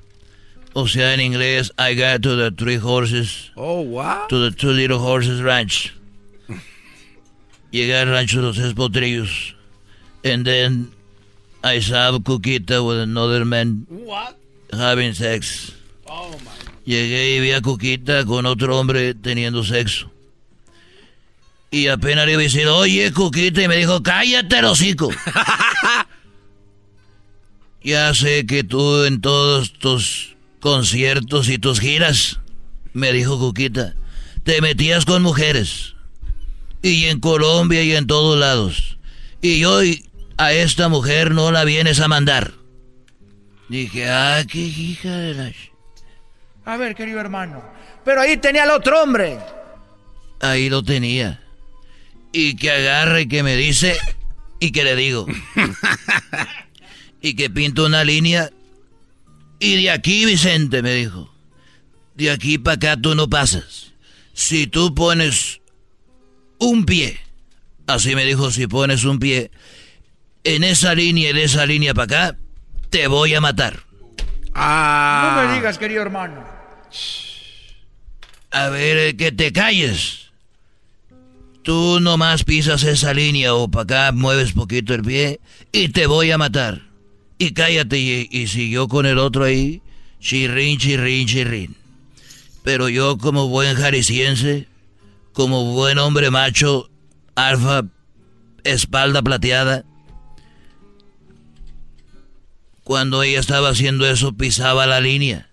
O 0.75 0.89
sea, 0.89 1.15
en 1.15 1.21
inglés, 1.21 1.71
I 1.79 1.95
got 1.95 2.23
to 2.23 2.37
the 2.37 2.51
three 2.51 2.77
horses. 2.77 3.51
Oh, 3.57 3.81
wow. 3.83 4.27
To 4.29 4.39
the 4.39 4.51
two 4.51 4.71
little 4.73 4.99
horses 4.99 5.41
ranch. 5.41 5.95
Llegué 7.71 8.01
al 8.01 8.09
rancho 8.09 8.41
de 8.41 8.47
los 8.49 8.57
tres 8.57 8.75
potrillos. 8.75 9.55
And 10.25 10.45
then 10.45 10.91
I 11.63 11.81
saw 11.81 12.19
Cuquita 12.19 12.85
with 12.85 12.99
another 12.99 13.45
man 13.45 13.87
What? 13.89 14.37
having 14.73 15.15
sex. 15.15 15.73
Oh, 16.07 16.31
my. 16.45 16.51
Llegué 16.87 17.37
y 17.37 17.41
vi 17.41 17.53
a 17.53 17.61
Cuquita 17.61 18.27
con 18.27 18.45
otro 18.45 18.79
hombre 18.79 19.15
teniendo 19.15 19.63
sexo. 19.65 20.11
Y 21.71 21.89
apenas 21.89 22.27
le 22.27 22.33
iba 22.33 22.41
a 22.41 22.45
decir, 22.45 22.67
oye, 22.67 23.13
Cuquita, 23.13 23.63
y 23.63 23.69
me 23.69 23.77
dijo, 23.77 24.03
cállate, 24.03 24.59
el 24.59 24.65
hocico. 24.67 25.11
ya 27.83 28.15
sé 28.15 28.47
que 28.47 28.65
tú 28.65 29.05
en 29.05 29.21
todos 29.21 29.73
tus 29.73 30.34
conciertos 30.64 31.50
y 31.50 31.59
tus 31.59 31.79
giras, 31.79 32.40
me 32.94 33.12
dijo 33.12 33.38
Cuquita, 33.38 33.96
te 34.44 34.62
metías 34.62 35.05
con 35.05 35.22
mujeres. 35.22 35.94
Y 36.81 37.05
en 37.05 37.20
Colombia 37.20 37.83
y 37.83 37.94
en 37.94 38.07
todos 38.07 38.38
lados. 38.38 38.96
Y 39.42 39.66
hoy 39.66 40.09
a 40.38 40.55
esta 40.55 40.88
mujer 40.88 41.33
no 41.33 41.53
la 41.53 41.64
vienes 41.64 42.00
a 42.00 42.09
mandar. 42.09 42.55
Dije, 43.68 44.09
ah, 44.09 44.42
qué 44.50 44.61
hija 44.61 45.14
de 45.14 45.35
la... 45.35 45.48
ch-". 45.50 45.70
A 46.64 46.79
ver, 46.79 46.94
querido 46.94 47.20
hermano. 47.20 47.62
Pero 48.03 48.22
ahí 48.22 48.38
tenía 48.38 48.62
al 48.62 48.70
otro 48.70 49.03
hombre. 49.03 49.38
Ahí 50.40 50.70
lo 50.70 50.83
tenía. 50.83 51.42
Y 52.33 52.57
que 52.57 52.70
agarre 52.70 53.22
y 53.22 53.29
que 53.29 53.42
me 53.42 53.55
dice 53.55 53.98
y 54.61 54.72
que 54.72 54.83
le 54.83 54.96
digo. 54.96 55.27
y 57.20 57.37
que 57.37 57.50
pinto 57.50 57.85
una 57.85 58.03
línea. 58.03 58.50
Y 59.64 59.83
de 59.83 59.90
aquí, 59.90 60.27
Vicente, 60.27 60.83
me 60.83 60.92
dijo. 60.92 61.33
De 62.16 62.31
aquí 62.31 62.59
para 62.59 62.74
acá 62.74 62.96
tú 63.00 63.14
no 63.14 63.31
pasas. 63.31 63.94
Si 64.35 64.66
tú 64.66 64.94
pones 64.94 65.62
un 66.59 66.85
pie, 66.85 67.18
así 67.87 68.14
me 68.14 68.27
dijo, 68.27 68.50
si 68.50 68.66
pones 68.66 69.05
un 69.05 69.18
pie 69.18 69.50
en 70.44 70.64
esa 70.64 70.94
línea 70.94 71.31
y 71.31 71.33
de 71.33 71.44
esa 71.44 71.64
línea 71.64 71.94
para 71.94 72.05
acá, 72.05 72.38
te 72.90 73.07
voy 73.07 73.35
a 73.35 73.40
matar. 73.40 73.81
No 74.55 75.48
me 75.48 75.55
digas, 75.55 75.79
querido 75.79 76.03
hermano. 76.03 76.44
A 78.50 78.68
ver, 78.68 78.98
eh, 78.98 79.16
que 79.16 79.33
te 79.33 79.50
calles. 79.50 80.31
Tú 81.62 82.00
nomás 82.00 82.44
pisas 82.44 82.83
esa 82.83 83.14
línea 83.14 83.55
o 83.55 83.70
para 83.70 83.85
acá 83.85 84.12
mueves 84.12 84.53
poquito 84.53 84.92
el 84.92 85.00
pie 85.00 85.40
y 85.72 85.88
te 85.88 86.07
voy 86.07 86.33
a 86.33 86.37
matar. 86.37 86.93
Y 87.38 87.53
cállate 87.53 87.99
y, 87.99 88.29
y 88.31 88.47
siguió 88.47 88.88
con 88.88 89.07
el 89.07 89.18
otro 89.18 89.44
ahí, 89.44 89.83
chirrín, 90.20 90.79
chirrín, 90.79 91.27
chirrín. 91.27 91.77
Pero 92.62 92.88
yo 92.88 93.18
como 93.18 93.49
buen 93.49 93.77
jalisciense, 93.77 94.68
como 95.33 95.73
buen 95.73 95.99
hombre 95.99 96.31
macho, 96.31 96.88
alfa, 97.35 97.83
espalda 98.64 99.23
plateada, 99.23 99.85
cuando 102.85 103.23
ella 103.23 103.40
estaba 103.40 103.70
haciendo 103.70 104.09
eso 104.09 104.35
pisaba 104.35 104.87
la 104.87 105.01
línea. 105.01 105.49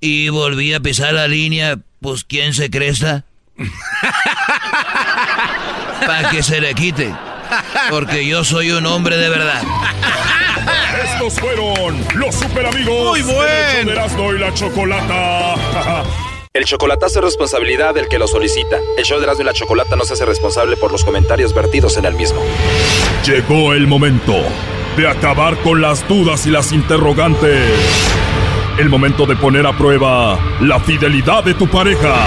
Y 0.00 0.28
volvía 0.28 0.76
a 0.78 0.80
pisar 0.80 1.14
la 1.14 1.28
línea, 1.28 1.78
pues 2.00 2.24
¿quién 2.24 2.54
se 2.54 2.70
cresta? 2.70 3.24
Para 6.06 6.30
que 6.30 6.42
se 6.42 6.60
le 6.60 6.74
quite. 6.74 7.14
Porque 7.90 8.26
yo 8.26 8.44
soy 8.44 8.70
un 8.70 8.86
hombre 8.86 9.16
de 9.16 9.28
verdad. 9.28 9.62
Estos 11.04 11.40
fueron 11.40 12.04
los 12.14 12.34
super 12.34 12.66
amigos. 12.66 13.10
Muy 13.10 13.22
buen. 13.22 13.86
De 13.86 13.92
Erasmo 13.92 14.32
y 14.32 14.38
la 14.38 14.52
chocolata. 14.54 15.54
El 16.52 16.64
chocolatazo 16.64 17.20
es 17.20 17.24
responsabilidad 17.26 17.94
del 17.94 18.08
que 18.08 18.18
lo 18.18 18.26
solicita. 18.26 18.78
El 18.98 19.04
show 19.04 19.18
de 19.18 19.24
Erasmo 19.24 19.42
y 19.42 19.46
la 19.46 19.52
Chocolata 19.52 19.94
no 19.94 20.04
se 20.04 20.14
hace 20.14 20.24
responsable 20.24 20.76
por 20.76 20.90
los 20.90 21.04
comentarios 21.04 21.54
vertidos 21.54 21.96
en 21.96 22.06
el 22.06 22.14
mismo. 22.14 22.42
Llegó 23.24 23.72
el 23.72 23.86
momento 23.86 24.34
de 24.96 25.06
acabar 25.06 25.56
con 25.58 25.80
las 25.80 26.06
dudas 26.08 26.46
y 26.46 26.50
las 26.50 26.72
interrogantes. 26.72 27.70
El 28.78 28.88
momento 28.88 29.26
de 29.26 29.36
poner 29.36 29.64
a 29.64 29.78
prueba 29.78 30.40
la 30.60 30.80
fidelidad 30.80 31.44
de 31.44 31.54
tu 31.54 31.68
pareja. 31.68 32.26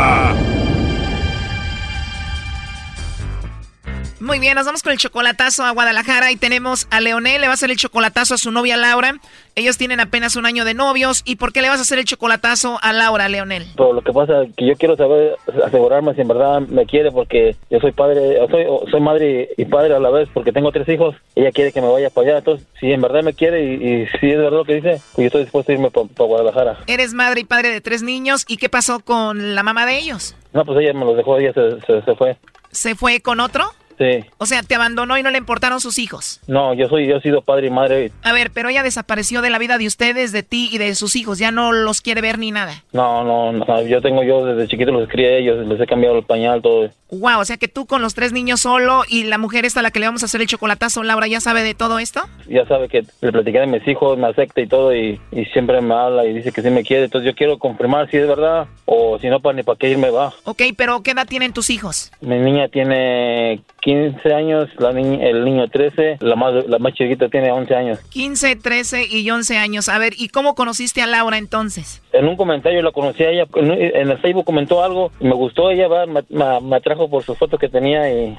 Muy 4.21 4.37
bien, 4.37 4.53
nos 4.53 4.67
vamos 4.67 4.83
con 4.83 4.91
el 4.91 4.99
chocolatazo 4.99 5.63
a 5.63 5.71
Guadalajara 5.71 6.31
y 6.31 6.35
tenemos 6.35 6.85
a 6.91 7.01
Leonel, 7.01 7.41
le 7.41 7.47
va 7.47 7.53
a 7.53 7.55
hacer 7.55 7.71
el 7.71 7.77
chocolatazo 7.77 8.35
a 8.35 8.37
su 8.37 8.51
novia 8.51 8.77
Laura. 8.77 9.15
Ellos 9.55 9.79
tienen 9.79 9.99
apenas 9.99 10.35
un 10.35 10.45
año 10.45 10.63
de 10.63 10.75
novios. 10.75 11.23
¿Y 11.25 11.37
por 11.37 11.51
qué 11.51 11.63
le 11.63 11.69
vas 11.69 11.79
a 11.79 11.81
hacer 11.81 11.97
el 11.97 12.05
chocolatazo 12.05 12.77
a 12.83 12.93
Laura, 12.93 13.27
Leonel? 13.29 13.65
Pero 13.75 13.93
lo 13.93 14.03
que 14.03 14.13
pasa 14.13 14.43
es 14.43 14.53
que 14.55 14.67
yo 14.67 14.75
quiero 14.75 14.95
saber, 14.95 15.37
asegurarme 15.65 16.13
si 16.13 16.21
en 16.21 16.27
verdad 16.27 16.61
me 16.61 16.85
quiere 16.85 17.11
porque 17.11 17.55
yo 17.71 17.79
soy 17.79 17.93
padre, 17.93 18.37
soy, 18.51 18.65
soy 18.91 19.01
madre 19.01 19.49
y 19.57 19.65
padre 19.65 19.95
a 19.95 19.99
la 19.99 20.11
vez 20.11 20.29
porque 20.31 20.51
tengo 20.51 20.71
tres 20.71 20.87
hijos. 20.87 21.15
Ella 21.33 21.51
quiere 21.51 21.71
que 21.71 21.81
me 21.81 21.91
vaya 21.91 22.11
para 22.11 22.27
allá. 22.27 22.37
Entonces, 22.37 22.67
si 22.79 22.91
en 22.91 23.01
verdad 23.01 23.23
me 23.23 23.33
quiere 23.33 23.65
y, 23.65 23.73
y 23.73 24.07
si 24.19 24.29
es 24.29 24.37
verdad 24.37 24.59
lo 24.59 24.65
que 24.65 24.75
dice, 24.75 25.01
pues 25.15 25.17
yo 25.17 25.25
estoy 25.25 25.41
dispuesto 25.41 25.71
a 25.71 25.75
irme 25.75 25.89
para 25.89 26.05
Guadalajara. 26.15 26.77
Eres 26.85 27.15
madre 27.15 27.41
y 27.41 27.45
padre 27.45 27.69
de 27.69 27.81
tres 27.81 28.03
niños. 28.03 28.45
¿Y 28.47 28.57
qué 28.57 28.69
pasó 28.69 28.99
con 28.99 29.55
la 29.55 29.63
mamá 29.63 29.87
de 29.87 29.97
ellos? 29.97 30.35
No, 30.53 30.63
pues 30.63 30.77
ella 30.79 30.93
me 30.93 31.05
los 31.05 31.17
dejó, 31.17 31.39
ella 31.39 31.53
se, 31.53 31.81
se, 31.87 32.03
se 32.03 32.15
fue. 32.15 32.37
¿Se 32.69 32.93
fue 32.93 33.19
con 33.19 33.39
otro? 33.39 33.63
Sí. 34.01 34.25
O 34.39 34.47
sea, 34.47 34.63
te 34.63 34.73
abandonó 34.73 35.15
y 35.19 35.21
no 35.21 35.29
le 35.29 35.37
importaron 35.37 35.79
sus 35.79 35.99
hijos. 35.99 36.39
No, 36.47 36.73
yo 36.73 36.89
soy, 36.89 37.05
yo 37.07 37.17
he 37.17 37.21
sido 37.21 37.43
padre 37.43 37.67
y 37.67 37.69
madre. 37.69 38.11
A 38.23 38.33
ver, 38.33 38.49
pero 38.51 38.69
ella 38.69 38.81
desapareció 38.81 39.43
de 39.43 39.51
la 39.51 39.59
vida 39.59 39.77
de 39.77 39.85
ustedes, 39.85 40.31
de 40.31 40.41
ti 40.41 40.69
y 40.71 40.79
de 40.79 40.95
sus 40.95 41.15
hijos. 41.15 41.37
Ya 41.37 41.51
no 41.51 41.71
los 41.71 42.01
quiere 42.01 42.21
ver 42.21 42.39
ni 42.39 42.49
nada. 42.49 42.83
No, 42.93 43.23
no, 43.23 43.51
no, 43.51 43.81
yo 43.83 44.01
tengo 44.01 44.23
yo 44.23 44.43
desde 44.43 44.67
chiquito 44.67 44.91
los 44.91 45.07
crié 45.07 45.35
a 45.35 45.37
ellos, 45.37 45.67
les 45.67 45.79
he 45.79 45.85
cambiado 45.85 46.17
el 46.17 46.23
pañal, 46.23 46.63
todo. 46.63 46.89
Wow, 47.11 47.41
o 47.41 47.45
sea 47.45 47.57
que 47.57 47.67
tú 47.67 47.85
con 47.85 48.01
los 48.01 48.15
tres 48.15 48.31
niños 48.31 48.61
solo 48.61 49.03
y 49.07 49.25
la 49.25 49.37
mujer 49.37 49.65
esta 49.65 49.81
a 49.81 49.83
la 49.83 49.91
que 49.91 49.99
le 49.99 50.07
vamos 50.07 50.23
a 50.23 50.25
hacer 50.25 50.41
el 50.41 50.47
chocolatazo, 50.47 51.03
Laura, 51.03 51.27
¿ya 51.27 51.41
sabe 51.41 51.61
de 51.61 51.75
todo 51.75 51.99
esto? 51.99 52.21
Ya 52.47 52.65
sabe 52.65 52.87
que 52.87 53.03
le 53.21 53.31
platiqué 53.31 53.59
de 53.59 53.67
mis 53.67 53.85
hijos, 53.87 54.17
me 54.17 54.27
acepta 54.27 54.61
y 54.61 54.67
todo 54.67 54.95
y, 54.95 55.19
y 55.31 55.45
siempre 55.45 55.81
me 55.81 55.93
habla 55.93 56.25
y 56.25 56.33
dice 56.33 56.51
que 56.51 56.61
sí 56.61 56.69
me 56.69 56.83
quiere. 56.83 57.03
Entonces 57.03 57.29
yo 57.29 57.35
quiero 57.35 57.59
confirmar 57.59 58.09
si 58.09 58.17
es 58.17 58.27
verdad 58.27 58.67
o 58.85 59.19
si 59.19 59.27
no, 59.27 59.41
para 59.41 59.57
ni 59.57 59.63
para 59.63 59.77
qué 59.77 59.89
irme 59.89 60.09
va. 60.09 60.33
Ok, 60.45 60.61
pero 60.77 61.03
¿qué 61.03 61.11
edad 61.11 61.27
tienen 61.27 61.53
tus 61.53 61.69
hijos? 61.69 62.11
Mi 62.21 62.39
niña 62.39 62.69
tiene 62.69 63.61
15 63.81 64.33
años, 64.33 64.69
la 64.77 64.93
niña, 64.93 65.25
el 65.27 65.43
niño 65.43 65.67
13, 65.67 66.17
la 66.21 66.35
más, 66.35 66.53
la 66.67 66.77
más 66.79 66.93
chiquita 66.93 67.29
tiene 67.29 67.51
11 67.51 67.75
años. 67.75 67.99
15, 68.11 68.55
13 68.55 69.07
y 69.09 69.29
11 69.29 69.57
años. 69.57 69.89
A 69.89 69.97
ver, 69.97 70.13
¿y 70.17 70.29
cómo 70.29 70.55
conociste 70.55 71.01
a 71.01 71.07
Laura 71.07 71.37
entonces? 71.37 72.01
En 72.13 72.27
un 72.27 72.35
comentario 72.37 72.81
la 72.81 72.91
conocí 72.91 73.23
a 73.23 73.29
ella, 73.31 73.45
en, 73.55 73.71
el 73.71 74.17
Facebook 74.19 74.45
comentó 74.45 74.83
algo, 74.83 75.11
me 75.19 75.33
gustó 75.33 75.71
ella, 75.71 75.87
va, 75.87 76.05
me, 76.05 76.21
me- 76.29 76.61
me 76.61 76.75
atrajo 76.75 77.09
por 77.09 77.23
sus 77.23 77.37
fotos 77.37 77.59
que 77.59 77.69
tenía 77.69 78.09
y, 78.11 78.37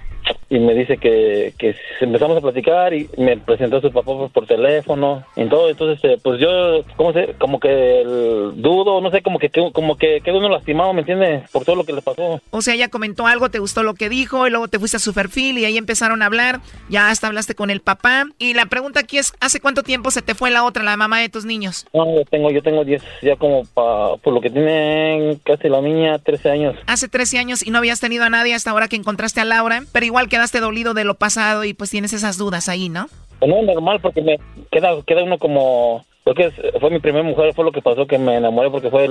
y 0.52 0.58
me 0.58 0.74
dice 0.74 0.98
que, 0.98 1.54
que 1.58 1.74
empezamos 2.00 2.36
a 2.36 2.40
platicar 2.42 2.92
y 2.92 3.08
me 3.16 3.38
presentó 3.38 3.78
a 3.78 3.80
su 3.80 3.90
papá 3.90 4.12
por, 4.12 4.30
por 4.30 4.46
teléfono 4.46 5.24
y 5.34 5.46
todo. 5.46 5.70
Entonces, 5.70 5.96
este, 6.04 6.18
pues 6.22 6.40
yo, 6.40 6.84
¿cómo 6.96 7.14
se? 7.14 7.34
Como 7.38 7.58
que 7.58 8.02
el 8.02 8.60
dudo, 8.60 9.00
no 9.00 9.10
sé, 9.10 9.22
como 9.22 9.38
que 9.38 9.50
como 9.72 9.96
que 9.96 10.20
quedó 10.20 10.38
uno 10.38 10.50
lastimado, 10.50 10.92
¿me 10.92 11.00
entiendes? 11.00 11.48
Por 11.50 11.64
todo 11.64 11.76
lo 11.76 11.84
que 11.84 11.94
le 11.94 12.02
pasó. 12.02 12.40
O 12.50 12.60
sea, 12.60 12.74
ella 12.74 12.88
comentó 12.88 13.26
algo, 13.26 13.50
te 13.50 13.60
gustó 13.60 13.82
lo 13.82 13.94
que 13.94 14.10
dijo 14.10 14.46
y 14.46 14.50
luego 14.50 14.68
te 14.68 14.78
fuiste 14.78 14.98
a 14.98 15.00
su 15.00 15.14
perfil 15.14 15.56
y 15.56 15.64
ahí 15.64 15.78
empezaron 15.78 16.20
a 16.20 16.26
hablar. 16.26 16.60
Ya 16.90 17.08
hasta 17.08 17.28
hablaste 17.28 17.54
con 17.54 17.70
el 17.70 17.80
papá. 17.80 18.26
Y 18.38 18.52
la 18.52 18.66
pregunta 18.66 19.00
aquí 19.00 19.16
es, 19.16 19.32
¿hace 19.40 19.58
cuánto 19.58 19.82
tiempo 19.82 20.10
se 20.10 20.20
te 20.20 20.34
fue 20.34 20.50
la 20.50 20.64
otra, 20.64 20.82
la 20.82 20.98
mamá 20.98 21.20
de 21.20 21.30
tus 21.30 21.46
niños? 21.46 21.86
No, 21.94 22.14
yo 22.14 22.24
tengo, 22.26 22.50
yo 22.50 22.62
tengo 22.62 22.84
10, 22.84 23.02
ya 23.22 23.36
como 23.36 23.64
pa, 23.64 24.16
por 24.18 24.34
lo 24.34 24.40
que 24.42 24.50
tiene 24.50 25.38
casi 25.44 25.70
la 25.70 25.80
niña, 25.80 26.18
13 26.18 26.50
años. 26.50 26.76
Hace 26.86 27.08
13 27.08 27.38
años 27.38 27.66
y 27.66 27.70
no 27.70 27.78
habías 27.78 28.00
tenido 28.00 28.24
a 28.24 28.30
nadie 28.30 28.54
hasta 28.54 28.70
ahora 28.70 28.88
que 28.88 28.96
encontraste 28.96 29.40
a 29.40 29.46
Laura, 29.46 29.82
pero 29.92 30.04
igual 30.12 30.28
quedaste 30.28 30.60
dolido 30.60 30.94
de 30.94 31.04
lo 31.04 31.14
pasado 31.14 31.64
y 31.64 31.74
pues 31.74 31.90
tienes 31.90 32.12
esas 32.12 32.36
dudas 32.36 32.68
ahí, 32.68 32.88
¿no? 32.88 33.08
No, 33.40 33.62
normal, 33.62 34.00
porque 34.00 34.22
me 34.22 34.38
queda, 34.70 34.90
queda 35.06 35.24
uno 35.24 35.38
como 35.38 36.04
porque 36.24 36.52
fue 36.78 36.90
mi 36.90 37.00
primera 37.00 37.24
mujer, 37.24 37.52
fue 37.54 37.64
lo 37.64 37.72
que 37.72 37.82
pasó 37.82 38.06
que 38.06 38.18
me 38.18 38.36
enamoré 38.36 38.70
porque 38.70 38.90
fue 38.90 39.08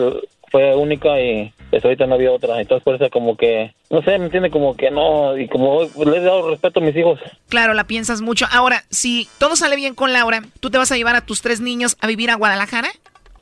fue 0.50 0.76
única 0.76 1.20
y 1.20 1.54
pues 1.70 1.84
ahorita 1.84 2.06
no 2.06 2.16
había 2.16 2.32
otra. 2.32 2.60
Entonces 2.62 2.84
por 2.84 2.96
eso 2.96 3.10
como 3.10 3.36
que, 3.36 3.74
no 3.90 4.02
sé, 4.04 4.18
me 4.20 4.26
entiende 4.26 4.50
como 4.50 4.76
que 4.76 4.92
no, 4.92 5.38
y 5.38 5.48
como 5.48 5.82
le 5.84 6.18
he 6.18 6.22
dado 6.22 6.50
respeto 6.50 6.80
a 6.80 6.84
mis 6.84 6.96
hijos. 6.96 7.20
Claro, 7.50 7.74
la 7.74 7.86
piensas 7.86 8.22
mucho. 8.22 8.46
Ahora, 8.52 8.84
si 8.90 9.28
todo 9.40 9.56
sale 9.56 9.76
bien 9.76 9.96
con 9.96 10.14
Laura, 10.14 10.42
¿tú 10.60 10.70
te 10.70 10.78
vas 10.78 10.92
a 10.92 10.98
llevar 10.98 11.16
a 11.16 11.26
tus 11.26 11.42
tres 11.42 11.62
niños 11.62 11.98
a 12.00 12.08
vivir 12.08 12.30
a 12.30 12.36
Guadalajara? 12.36 12.90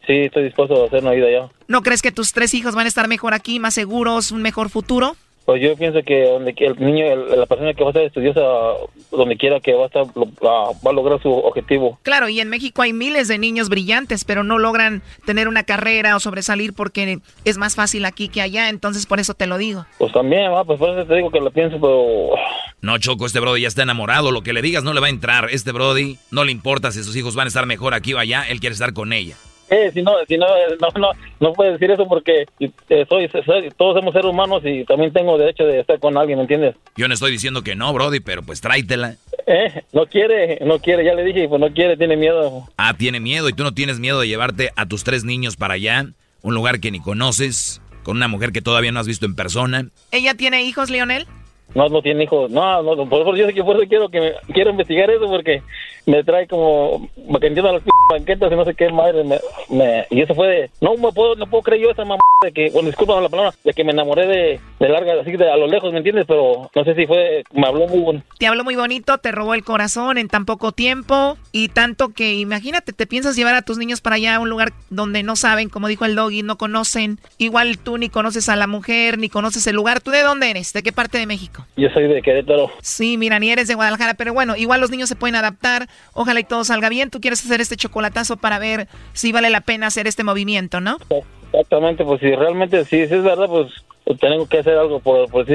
Sí, 0.08 0.22
estoy 0.22 0.46
dispuesto 0.46 0.84
a 0.84 0.88
hacer 0.88 1.02
una 1.02 1.12
vida 1.12 1.28
allá. 1.28 1.50
¿No 1.68 1.84
crees 1.84 2.02
que 2.02 2.12
tus 2.12 2.32
tres 2.32 2.54
hijos 2.54 2.74
van 2.74 2.86
a 2.86 2.90
estar 2.90 3.08
mejor 3.08 3.34
aquí, 3.34 3.60
más 3.60 3.76
seguros, 3.76 4.32
un 4.32 4.42
mejor 4.42 4.70
futuro? 4.70 5.16
Pues 5.50 5.64
yo 5.64 5.76
pienso 5.76 6.04
que 6.04 6.26
donde 6.26 6.54
el 6.56 6.76
niño, 6.80 7.16
la 7.16 7.48
persona 7.48 7.74
que 7.74 7.84
va 7.84 7.90
a 7.90 7.94
ser 7.94 8.04
estudiosa, 8.04 8.40
donde 9.10 9.36
quiera 9.36 9.60
que 9.60 9.74
va 9.74 9.86
a 9.86 9.88
estar, 9.88 10.06
va 10.06 10.92
a 10.92 10.94
lograr 10.94 11.20
su 11.24 11.32
objetivo. 11.32 11.98
Claro, 12.04 12.30
y 12.30 12.40
en 12.40 12.50
México 12.50 12.84
hay 12.84 12.94
miles 12.94 13.28
de 13.28 13.40
niños 13.40 13.68
brillantes, 13.68 14.26
pero 14.26 14.44
no 14.44 14.60
logran 14.60 15.02
tener 15.26 15.48
una 15.48 15.64
carrera 15.64 16.16
o 16.16 16.20
sobresalir 16.20 16.74
porque 16.74 17.18
es 17.46 17.58
más 17.58 17.76
fácil 17.76 18.06
aquí 18.06 18.30
que 18.30 18.44
allá, 18.44 18.70
entonces 18.70 19.08
por 19.08 19.20
eso 19.20 19.34
te 19.34 19.48
lo 19.48 19.58
digo. 19.58 19.88
Pues 19.98 20.14
también, 20.14 20.52
va, 20.52 20.64
pues 20.66 20.78
por 20.78 20.92
eso 20.92 21.08
te 21.08 21.16
digo 21.16 21.32
que 21.32 21.40
lo 21.40 21.50
pienso, 21.50 21.80
pero... 21.82 22.30
No, 22.82 23.00
Choco, 23.00 23.26
este 23.26 23.40
Brody 23.40 23.62
ya 23.62 23.70
está 23.70 23.82
enamorado, 23.82 24.30
lo 24.30 24.44
que 24.44 24.54
le 24.54 24.62
digas 24.62 24.84
no 24.84 24.94
le 24.94 25.02
va 25.02 25.08
a 25.08 25.10
entrar. 25.10 25.50
Este 25.50 25.72
Brody 25.72 26.20
no 26.30 26.44
le 26.44 26.52
importa 26.52 26.92
si 26.92 27.02
sus 27.02 27.16
hijos 27.16 27.34
van 27.34 27.46
a 27.46 27.48
estar 27.48 27.66
mejor 27.66 27.96
aquí 27.96 28.14
o 28.14 28.20
allá, 28.20 28.44
él 28.48 28.60
quiere 28.60 28.74
estar 28.74 28.94
con 28.94 29.14
ella. 29.14 29.36
Eh, 29.70 29.92
si 29.94 30.02
no, 30.02 30.14
si 30.28 30.38
no, 30.38 30.48
no, 30.80 31.00
no, 31.00 31.12
no 31.40 31.54
puedes 31.54 31.74
decir 31.74 31.92
eso 31.92 32.08
porque 32.08 32.46
eh, 32.60 33.06
soy, 33.08 33.30
todos 33.78 33.96
somos 33.96 34.14
seres 34.14 34.30
humanos 34.30 34.62
y 34.66 34.84
también 34.86 35.14
tengo 35.14 35.38
derecho 35.38 35.66
de 35.66 35.80
estar 35.80 36.00
con 36.00 36.18
alguien, 36.18 36.38
¿me 36.38 36.44
entiendes? 36.44 36.76
Yo 36.96 37.08
no 37.08 37.14
estoy 37.14 37.32
diciendo 37.32 37.62
que 37.62 37.76
no, 37.76 37.94
Brody, 37.94 38.20
pero 38.20 38.42
pues 38.42 38.62
tráitela. 38.62 39.16
Eh, 39.46 39.84
no 39.94 40.06
quiere, 40.06 40.60
no 40.66 40.80
quiere, 40.80 41.06
ya 41.06 41.14
le 41.14 41.24
dije, 41.24 41.48
pues 41.48 41.62
no 41.62 41.72
quiere, 41.72 41.98
tiene 41.98 42.18
miedo. 42.18 42.68
Ah, 42.78 42.96
tiene 42.98 43.20
miedo 43.20 43.48
y 43.50 43.54
tú 43.54 43.64
no 43.64 43.74
tienes 43.74 44.00
miedo 44.00 44.20
de 44.20 44.28
llevarte 44.28 44.72
a 44.76 44.86
tus 44.86 45.04
tres 45.04 45.24
niños 45.24 45.56
para 45.56 45.76
allá, 45.76 46.06
un 46.42 46.54
lugar 46.56 46.80
que 46.80 46.92
ni 46.92 47.00
conoces, 47.00 47.82
con 48.04 48.18
una 48.18 48.28
mujer 48.28 48.52
que 48.52 48.62
todavía 48.62 48.92
no 48.92 49.00
has 49.00 49.08
visto 49.08 49.26
en 49.26 49.36
persona. 49.36 49.86
¿Ella 50.12 50.34
tiene 50.34 50.64
hijos, 50.64 50.90
Leonel? 50.90 51.28
No, 51.76 51.88
no 51.90 52.02
tiene 52.02 52.24
hijos. 52.24 52.50
No, 52.50 52.82
no, 52.82 53.08
por 53.08 53.22
eso 53.22 53.36
yo 53.36 53.46
sé 53.46 53.54
que 53.54 53.64
por 53.64 53.76
eso 53.76 53.88
quiero 53.88 54.10
que 54.10 54.20
me, 54.20 54.32
quiero 54.54 54.72
investigar 54.72 55.10
eso 55.12 55.28
porque 55.28 55.62
me 56.06 56.24
trae 56.24 56.48
como 56.48 57.10
me 57.16 57.36
entiendo 57.36 57.72
las 57.72 57.84
banquetas 58.10 58.52
y 58.52 58.56
no 58.56 58.66
sé 58.66 58.74
qué 58.74 58.90
madre 58.90 59.24
me, 59.24 59.40
me, 59.70 60.06
y 60.10 60.22
eso 60.22 60.36
fue 60.36 60.48
de 60.48 60.72
no 60.82 60.96
me 60.96 61.12
puedo 61.12 61.36
no 61.36 61.48
puedo 61.48 61.64
creer 61.64 61.84
yo 61.84 61.92
esa 61.92 62.04
mamá 62.04 62.20
de 62.44 62.52
que 62.52 62.70
bueno 62.72 62.88
disculpa 62.88 63.20
la 63.20 63.30
palabra 63.30 63.54
de 63.64 63.74
que 63.74 63.84
me 63.84 63.92
enamoré 63.92 64.28
de, 64.28 64.60
de 64.80 64.90
larga 64.90 65.14
así 65.22 65.32
de 65.32 65.50
a 65.50 65.58
lo 65.58 65.68
lejos 65.68 65.92
me 65.92 65.98
entiendes 65.98 66.26
pero 66.28 66.70
no 66.74 66.84
sé 66.84 66.96
si 66.96 67.06
fue 67.06 67.44
me 67.52 67.68
habló 67.68 67.88
muy 67.88 68.00
bonito 68.00 68.26
te 68.38 68.48
habló 68.48 68.64
muy 68.64 68.76
bonito 68.76 69.18
te 69.18 69.32
robó 69.32 69.54
el 69.54 69.64
corazón 69.64 70.18
en 70.18 70.28
tan 70.28 70.46
poco 70.46 70.72
tiempo 70.72 71.38
y 71.52 71.70
tanto 71.70 72.10
que 72.10 72.36
imagínate 72.36 72.94
te 72.94 73.08
piensas 73.08 73.36
llevar 73.36 73.56
a 73.56 73.62
tus 73.62 73.78
niños 73.78 74.02
para 74.02 74.16
allá 74.16 74.36
a 74.36 74.40
un 74.40 74.50
lugar 74.50 74.74
donde 74.90 75.24
no 75.24 75.36
saben 75.36 75.70
como 75.70 75.88
dijo 75.88 76.06
el 76.06 76.16
doggy 76.16 76.44
no 76.44 76.58
conocen 76.58 77.20
igual 77.38 77.78
tú 77.78 77.98
ni 77.98 78.10
conoces 78.10 78.50
a 78.50 78.56
la 78.56 78.68
mujer 78.68 79.18
ni 79.18 79.30
conoces 79.30 79.68
el 79.68 79.76
lugar 79.76 80.02
tú 80.02 80.12
de 80.12 80.24
dónde 80.24 80.50
eres 80.50 80.74
de 80.74 80.84
qué 80.84 80.92
parte 80.92 81.18
de 81.18 81.26
México 81.26 81.66
yo 81.78 81.90
soy 81.90 82.08
de 82.08 82.22
Querétaro. 82.22 82.72
Sí 82.82 83.18
mira 83.18 83.40
ni 83.40 83.52
eres 83.52 83.68
de 83.68 83.76
Guadalajara 83.76 84.14
pero 84.14 84.34
bueno 84.34 84.56
igual 84.56 84.82
los 84.82 84.92
niños 84.92 85.10
se 85.10 85.16
pueden 85.16 85.36
adaptar 85.36 85.88
Ojalá 86.14 86.40
y 86.40 86.44
todo 86.44 86.64
salga 86.64 86.90
bien. 86.90 87.10
Tú 87.10 87.22
quieres 87.22 87.44
hacer 87.44 87.62
este 87.62 87.76
chocolatazo 88.00 88.38
para 88.38 88.60
ver 88.60 88.88
si 89.14 89.32
vale 89.32 89.50
la 89.50 89.62
pena 89.62 89.88
hacer 89.88 90.08
este 90.08 90.24
movimiento, 90.24 90.80
¿no? 90.80 90.98
Exactamente, 91.52 92.06
pues 92.06 92.22
si 92.22 92.34
realmente 92.34 92.86
sí, 92.86 93.08
si 93.08 93.14
es 93.14 93.24
verdad, 93.24 93.48
pues 93.48 93.74
tengo 94.20 94.48
que 94.48 94.60
hacer 94.60 94.78
algo 94.78 95.00
por, 95.00 95.30
por, 95.30 95.46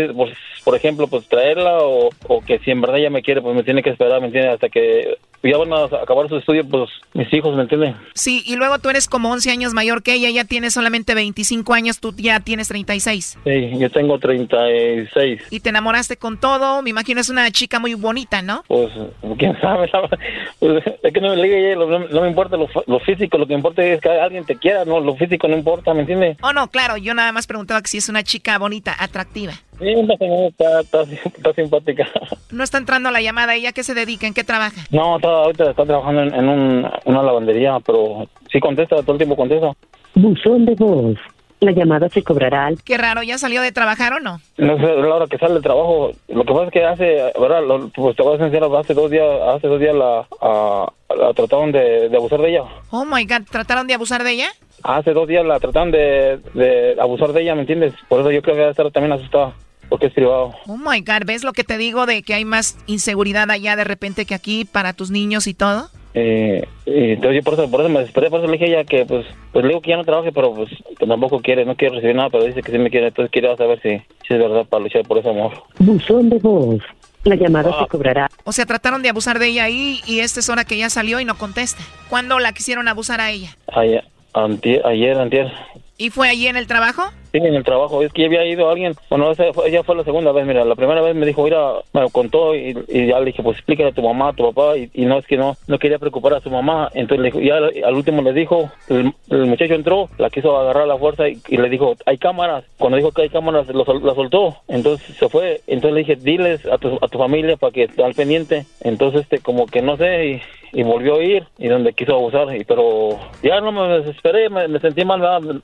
por, 0.64 0.76
ejemplo, 0.76 1.09
pues 1.09 1.26
traerla 1.26 1.78
o, 1.80 2.11
que 2.47 2.59
si 2.59 2.70
en 2.70 2.80
verdad 2.82 2.99
ella 2.99 3.11
me 3.11 3.22
quiere, 3.22 3.40
pues 3.40 3.57
me 3.57 3.64
tiene 3.64 3.82
que 3.82 3.90
esperar, 3.90 4.20
¿me 4.20 4.26
entiende? 4.26 4.51
Hasta 4.51 4.68
que 4.68 5.16
ya 5.51 5.59
van 5.59 5.72
a 5.72 5.84
acabar 5.84 6.28
su 6.28 6.36
estudio, 6.36 6.66
pues 6.68 6.90
mis 7.12 7.32
hijos, 7.32 7.55
¿me 7.55 7.62
entienden? 7.62 7.97
Sí, 8.14 8.42
y 8.47 8.57
luego 8.57 8.78
tú 8.78 8.88
eres 8.90 9.09
como 9.09 9.30
11 9.30 9.51
años 9.51 9.74
mayor 9.74 10.03
que 10.03 10.14
ella, 10.14 10.28
ella 10.28 10.45
tiene 10.45 10.70
solamente 10.70 11.14
25 11.14 11.74
años, 11.74 12.01
tú 12.01 12.14
ya 12.16 12.40
tienes 12.40 12.68
36. 12.68 13.38
Sí, 13.45 13.70
yo 13.78 13.90
tengo 13.90 14.18
36. 14.18 15.42
Y 15.51 15.61
te 15.61 15.68
enamoraste 15.68 16.16
con 16.16 16.38
todo, 16.38 16.82
me 16.82 16.90
imagino 16.90 17.20
es 17.20 17.28
una 17.28 17.51
chica 17.51 17.78
muy 17.78 17.95
bonita, 17.95 18.42
¿no? 18.42 18.64
Pues, 18.68 18.90
quién 19.38 19.59
sabe, 19.61 19.90
pues, 20.59 20.82
es 21.03 21.12
que 21.12 21.20
no 21.20 21.30
me, 21.30 21.36
ligue, 21.36 21.76
no, 21.76 21.86
no, 21.86 22.20
me 22.20 22.28
importa 22.28 22.57
lo, 22.57 22.68
lo, 22.86 23.01
físico, 23.01 23.38
lo 23.38 23.47
que 23.47 23.55
importa 23.55 23.84
es 23.84 24.01
que 24.01 24.09
alguien 24.09 24.45
te 24.45 24.57
quiera, 24.57 24.84
no, 24.84 25.01
lo 25.01 25.14
físico 25.16 25.49
no 25.49 25.57
importa, 25.57 25.95
¿me 25.95 26.01
entiendes? 26.01 26.38
Oh, 26.42 26.53
no, 26.53 26.68
claro, 26.68 26.97
yo 26.97 27.14
nada 27.14 27.32
más 27.32 27.47
preguntaba 27.47 27.82
que 27.82 27.88
si 27.88 27.99
es 27.99 28.09
una 28.09 28.22
chica 28.22 28.59
bonita, 28.59 28.95
atractiva. 28.99 29.55
Sí, 29.79 29.89
está, 29.89 30.81
está, 30.81 31.03
está, 31.03 31.53
simpática. 31.55 32.07
No 32.51 32.62
está 32.62 32.79
entrando 32.79 33.09
a 33.09 33.12
la 33.12 33.20
llamada. 33.20 33.55
¿Ella 33.55 33.72
qué 33.72 33.83
se 33.83 33.95
dedica? 33.95 34.27
¿En 34.27 34.35
qué 34.35 34.45
trabaja? 34.45 34.83
No, 34.91 35.16
está, 35.16 35.29
ahorita 35.29 35.70
está 35.70 35.85
trabajando 35.85 36.22
en, 36.22 36.49
un, 36.49 36.91
una 37.05 37.22
lavandería, 37.22 37.79
pero 37.85 38.29
sí 38.53 38.61
contesta, 38.61 38.97
todo 38.97 39.12
el 39.12 39.18
tiempo 39.18 39.37
contesta. 39.37 39.72
Buzón 40.14 40.64
de 40.64 40.75
voz. 40.77 41.18
La 41.61 41.72
llamada 41.72 42.09
se 42.09 42.22
cobrará 42.22 42.66
al... 42.66 42.83
Qué 42.83 42.99
raro, 42.99 43.22
¿ya 43.22 43.39
salió 43.39 43.62
de 43.62 43.72
trabajar 43.72 44.12
o 44.12 44.20
no? 44.20 44.39
No 44.59 44.77
sé, 44.77 44.83
la 44.83 45.14
hora 45.14 45.27
que 45.27 45.39
sale 45.39 45.55
de 45.55 45.61
trabajo. 45.61 46.11
Lo 46.29 46.45
que 46.45 46.53
pasa 46.53 46.64
es 46.66 46.70
que 46.70 46.85
hace, 46.85 47.33
¿verdad? 47.41 47.62
Lo, 47.66 47.89
pues 47.89 48.14
te 48.16 48.22
voy 48.22 48.39
a 48.39 48.45
decir, 48.45 48.62
hace 48.62 48.95
dos 48.95 49.11
días, 49.11 49.27
hace 49.49 49.66
dos 49.66 49.81
días 49.81 49.95
la, 49.95 50.27
a, 50.41 50.93
la 51.16 51.33
trataron 51.33 51.72
de, 51.72 52.11
de 52.11 52.16
abusar 52.16 52.41
de 52.41 52.51
ella. 52.51 52.64
Oh 52.91 53.05
my 53.05 53.25
God, 53.25 53.47
¿trataron 53.51 53.87
de 53.87 53.95
abusar 53.95 54.25
de 54.25 54.33
ella? 54.33 54.49
Hace 54.83 55.12
dos 55.12 55.27
días 55.27 55.45
la 55.47 55.59
trataron 55.59 55.91
de, 55.91 56.39
de 56.53 56.97
abusar 57.01 57.33
de 57.33 57.43
ella, 57.43 57.55
¿me 57.55 57.62
entiendes? 57.62 57.95
Por 58.09 58.20
eso 58.20 58.31
yo 58.31 58.43
creo 58.43 58.55
que 58.55 58.61
debe 58.61 58.70
estar 58.70 58.91
también 58.91 59.12
asustada 59.12 59.55
porque 59.95 60.07
es 60.07 60.12
privado. 60.12 60.53
Oh 60.66 60.76
my 60.76 61.03
God, 61.03 61.24
¿ves 61.24 61.45
lo 61.45 61.53
que 61.53 61.62
te 61.62 61.78
digo 61.78 62.05
de 62.05 62.24
que 62.24 62.34
hay 62.34 62.45
más 62.45 62.76
inseguridad 62.88 63.49
allá 63.49 63.76
de 63.76 63.84
repente 63.84 64.26
que 64.26 64.34
aquí 64.34 64.64
para 64.64 64.92
tus 64.92 65.12
niños 65.12 65.47
y 65.47 65.55
todo? 65.55 65.88
Eh, 66.14 66.66
entonces 66.84 67.36
yo 67.36 67.42
por 67.45 67.55
eso, 67.55 67.70
por 67.70 67.80
eso 67.80 67.88
me 67.88 68.01
desesperé, 68.01 68.28
por 68.28 68.40
eso 68.40 68.49
le 68.49 68.59
dije 68.59 68.64
a 68.64 68.80
ella 68.80 68.84
que 68.84 69.07
pues, 69.07 69.24
pues 69.53 69.64
le 69.64 69.68
digo 69.68 69.82
que 69.82 69.90
ya 69.90 69.97
no 69.97 70.03
trabaje, 70.03 70.32
pero 70.32 70.53
pues 70.53 70.68
que 70.99 71.07
tampoco 71.07 71.38
quiere, 71.38 71.64
no 71.64 71.76
quiere 71.76 71.95
recibir 71.95 72.16
nada, 72.16 72.28
pero 72.28 72.42
dice 72.42 72.61
que 72.61 72.72
sí 72.72 72.78
me 72.78 72.90
quiere, 72.90 73.07
entonces 73.07 73.30
quiero 73.30 73.57
saber 73.57 73.80
si, 73.82 73.99
si 74.26 74.34
es 74.34 74.40
verdad 74.40 74.66
para 74.66 74.82
luchar 74.82 75.05
por 75.05 75.18
ese 75.18 75.28
amor. 75.28 75.62
Buzón 75.78 76.28
de 76.28 76.40
voz. 76.40 76.82
La 77.22 77.36
llamada 77.36 77.70
se 77.78 77.86
cobrará. 77.86 78.28
O 78.42 78.51
sea, 78.51 78.66
trataron 78.66 79.01
de 79.01 79.11
abusar 79.11 79.38
de 79.38 79.47
ella 79.47 79.62
ahí 79.62 80.01
y 80.09 80.18
esta 80.18 80.40
es 80.40 80.49
hora 80.49 80.64
que 80.64 80.76
ya 80.76 80.90
salió 80.90 81.20
y 81.20 81.24
no 81.24 81.38
contesta. 81.38 81.84
¿Cuándo 82.11 82.40
la 82.40 82.53
quisieron 82.53 82.88
abusar 82.88 83.20
a 83.20 83.30
ella? 83.30 83.57
Ayer, 83.72 84.05
antier, 84.32 84.84
ayer, 84.84 85.16
antier. 85.16 85.53
¿Y 85.99 86.11
fue 86.11 86.28
allí 86.28 86.49
en 86.49 86.57
el 86.57 86.66
trabajo? 86.66 87.12
Sí, 87.35 87.39
en 87.39 87.57
el 87.57 87.64
trabajo. 87.64 88.01
Es 88.01 88.12
que 88.12 88.22
ya 88.22 88.28
había 88.28 88.47
ido 88.47 88.70
alguien. 88.70 88.95
Bueno, 89.11 89.32
esa 89.32 89.53
fue, 89.53 89.68
ella 89.68 89.82
fue 89.82 89.97
la 89.97 90.05
segunda 90.05 90.30
vez. 90.30 90.47
Mira, 90.47 90.64
la 90.64 90.76
primera 90.76 91.03
vez 91.03 91.16
me 91.16 91.26
dijo, 91.26 91.43
mira, 91.43 91.72
me 91.93 92.09
contó 92.11 92.55
y, 92.55 92.78
y, 92.87 93.09
ya 93.09 93.18
le 93.18 93.26
dije, 93.26 93.43
pues 93.43 93.57
explícale 93.57 93.89
a 93.89 93.93
tu 93.93 94.03
mamá, 94.03 94.28
a 94.28 94.32
tu 94.35 94.45
papá. 94.53 94.78
Y, 94.78 94.89
y, 94.95 95.05
no 95.05 95.18
es 95.18 95.26
que 95.26 95.37
no 95.37 95.57
no 95.66 95.80
quería 95.80 95.99
preocupar 95.99 96.35
a 96.35 96.41
su 96.41 96.49
mamá. 96.49 96.93
Entonces 96.95 97.35
le 97.35 97.45
ya 97.45 97.57
al 97.57 97.95
último 97.95 98.22
le 98.22 98.32
dijo, 98.32 98.70
el, 98.89 99.12
el, 99.30 99.47
muchacho 99.47 99.74
entró, 99.74 100.09
la 100.16 100.30
quiso 100.30 100.57
agarrar 100.57 100.85
a 100.85 100.87
la 100.87 100.97
fuerza 100.97 101.28
y, 101.28 101.41
y, 101.49 101.57
le 101.57 101.68
dijo, 101.68 101.97
hay 102.07 102.18
cámaras. 102.18 102.62
Cuando 102.78 102.99
dijo 102.99 103.11
que 103.11 103.22
hay 103.22 103.30
cámaras, 103.30 103.66
lo, 103.66 103.85
la 103.85 104.14
soltó. 104.14 104.55
Entonces 104.68 105.16
se 105.16 105.28
fue. 105.28 105.61
Entonces 105.66 105.93
le 105.93 106.01
dije, 106.05 106.14
diles 106.14 106.64
a 106.66 106.78
tu, 106.78 107.01
a 107.03 107.09
tu 107.09 107.18
familia 107.18 107.57
para 107.57 107.72
que 107.72 107.89
al 108.01 108.14
pendiente. 108.14 108.64
Entonces, 108.82 109.22
este, 109.22 109.41
como 109.41 109.66
que 109.66 109.82
no 109.82 109.97
sé. 109.97 110.41
Y, 110.74 110.82
volvió 110.82 111.16
a 111.16 111.22
ir 111.22 111.45
y 111.57 111.68
donde 111.68 111.93
quiso 111.93 112.14
abusar 112.14 112.55
y 112.57 112.64
pero 112.64 113.18
ya 113.45 113.61
no 113.61 113.70
me 113.70 113.99
desesperé 113.99 114.51
me, 114.51 114.66
me 114.66 114.80
sentí 114.80 115.05
mal 115.05 115.20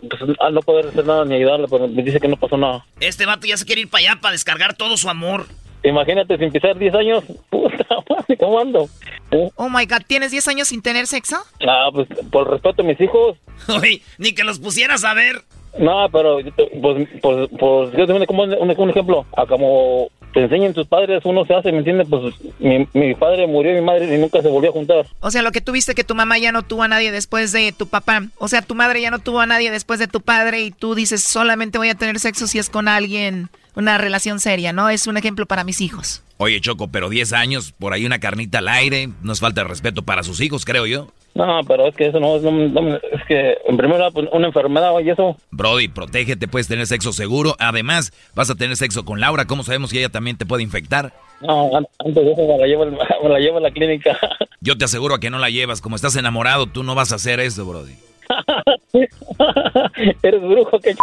pues, 0.08 0.22
al 0.38 0.54
no 0.54 0.60
poder 0.60 0.86
hacer 0.86 1.04
nada 1.04 1.24
ni 1.24 1.34
pero 1.68 1.88
me 1.88 2.02
dice 2.02 2.20
que 2.20 2.28
no 2.28 2.36
pasó 2.36 2.56
nada. 2.56 2.84
Este 3.00 3.26
vato 3.26 3.46
ya 3.46 3.56
se 3.56 3.64
quiere 3.64 3.82
ir 3.82 3.90
para 3.90 4.12
allá 4.12 4.20
para 4.20 4.32
descargar 4.32 4.76
todo 4.76 4.96
su 4.96 5.08
amor. 5.08 5.46
Imagínate 5.82 6.36
sin 6.38 6.50
pisar 6.50 6.78
10 6.78 6.94
años. 6.94 7.24
Puta 7.50 7.86
madre 8.08 8.36
cómo 8.36 8.60
ando 8.60 8.88
¿Eh? 9.30 9.50
oh 9.56 9.68
my 9.68 9.86
god 9.86 10.02
tienes 10.06 10.30
10 10.30 10.48
años 10.48 10.68
sin 10.68 10.82
tener 10.82 11.06
sexo 11.06 11.36
ah 11.66 11.88
pues 11.92 12.08
por 12.30 12.50
respeto 12.50 12.82
a 12.82 12.84
mis 12.84 13.00
hijos. 13.00 13.36
Uy, 13.80 14.02
ni 14.18 14.32
que 14.32 14.44
los 14.44 14.58
pusieras 14.58 15.04
a 15.04 15.14
ver 15.14 15.42
no, 15.78 16.08
pero 16.12 16.38
pues, 16.80 17.08
pues, 17.22 17.48
pues 17.58 17.92
yo 17.92 18.06
tengo 18.06 18.26
como 18.26 18.42
un, 18.42 18.54
un, 18.54 18.90
ejemplo, 18.90 19.24
a 19.36 19.46
como 19.46 20.08
te 20.32 20.42
enseñan 20.42 20.74
tus 20.74 20.86
padres, 20.86 21.22
uno 21.24 21.44
se 21.44 21.54
hace, 21.54 21.72
¿me 21.72 21.78
entiendes? 21.78 22.08
Pues 22.08 22.34
mi, 22.58 22.86
mi, 22.92 23.14
padre 23.14 23.46
murió, 23.46 23.72
mi 23.74 23.80
madre 23.80 24.14
y 24.14 24.18
nunca 24.18 24.42
se 24.42 24.48
volvió 24.48 24.70
a 24.70 24.72
juntar. 24.72 25.06
O 25.20 25.30
sea, 25.30 25.42
lo 25.42 25.52
que 25.52 25.60
tuviste 25.60 25.94
que 25.94 26.04
tu 26.04 26.14
mamá 26.14 26.38
ya 26.38 26.52
no 26.52 26.62
tuvo 26.62 26.82
a 26.82 26.88
nadie 26.88 27.12
después 27.12 27.52
de 27.52 27.72
tu 27.72 27.86
papá. 27.86 28.22
O 28.38 28.48
sea, 28.48 28.62
tu 28.62 28.74
madre 28.74 29.00
ya 29.00 29.10
no 29.10 29.18
tuvo 29.18 29.40
a 29.40 29.46
nadie 29.46 29.70
después 29.70 29.98
de 29.98 30.08
tu 30.08 30.20
padre 30.20 30.60
y 30.62 30.70
tú 30.70 30.94
dices, 30.94 31.22
solamente 31.22 31.78
voy 31.78 31.88
a 31.88 31.94
tener 31.94 32.18
sexo 32.18 32.46
si 32.46 32.58
es 32.58 32.70
con 32.70 32.88
alguien, 32.88 33.48
una 33.74 33.98
relación 33.98 34.40
seria, 34.40 34.72
¿no? 34.72 34.88
Es 34.88 35.06
un 35.06 35.16
ejemplo 35.16 35.46
para 35.46 35.64
mis 35.64 35.80
hijos. 35.80 36.22
Oye, 36.42 36.58
Choco, 36.62 36.88
pero 36.88 37.10
10 37.10 37.34
años, 37.34 37.74
por 37.78 37.92
ahí 37.92 38.06
una 38.06 38.18
carnita 38.18 38.60
al 38.60 38.68
aire, 38.68 39.10
no 39.22 39.30
es 39.34 39.40
falta 39.40 39.60
de 39.60 39.68
respeto 39.68 40.00
para 40.02 40.22
sus 40.22 40.40
hijos, 40.40 40.64
creo 40.64 40.86
yo. 40.86 41.08
No, 41.34 41.60
pero 41.68 41.86
es 41.86 41.94
que 41.94 42.06
eso 42.06 42.18
no, 42.18 42.38
no- 42.38 42.50
no- 42.50 42.96
es 42.96 43.24
que 43.28 43.58
en 43.66 43.76
primer 43.76 43.98
lugar 43.98 44.10
pues, 44.14 44.26
una 44.32 44.46
enfermedad 44.46 44.92
y 45.04 45.10
eso. 45.10 45.36
Brody, 45.50 45.88
protégete, 45.88 46.48
puedes 46.48 46.66
tener 46.66 46.86
sexo 46.86 47.12
seguro. 47.12 47.56
Además, 47.58 48.12
vas 48.34 48.48
a 48.48 48.54
tener 48.54 48.74
sexo 48.78 49.04
con 49.04 49.20
Laura. 49.20 49.44
¿Cómo 49.46 49.64
sabemos 49.64 49.92
que 49.92 49.98
ella 49.98 50.08
también 50.08 50.38
te 50.38 50.46
puede 50.46 50.62
infectar? 50.62 51.12
No, 51.42 51.76
an- 51.76 51.86
antes 51.98 52.24
de 52.24 52.32
eso 52.32 52.42
me 52.48 52.56
la 52.58 52.66
llevo, 52.66 52.86
me 53.22 53.28
la 53.28 53.38
llevo 53.38 53.58
a 53.58 53.60
la 53.60 53.70
clínica. 53.70 54.18
Yo 54.62 54.78
te 54.78 54.86
aseguro 54.86 55.16
a 55.16 55.20
que 55.20 55.28
no 55.28 55.38
la 55.38 55.50
llevas. 55.50 55.82
Como 55.82 55.94
estás 55.94 56.16
enamorado, 56.16 56.66
tú 56.66 56.82
no 56.84 56.94
vas 56.94 57.12
a 57.12 57.16
hacer 57.16 57.38
eso, 57.40 57.66
Brody. 57.66 57.92
Eres 60.22 60.42
brujo, 60.42 60.78
que 60.80 60.94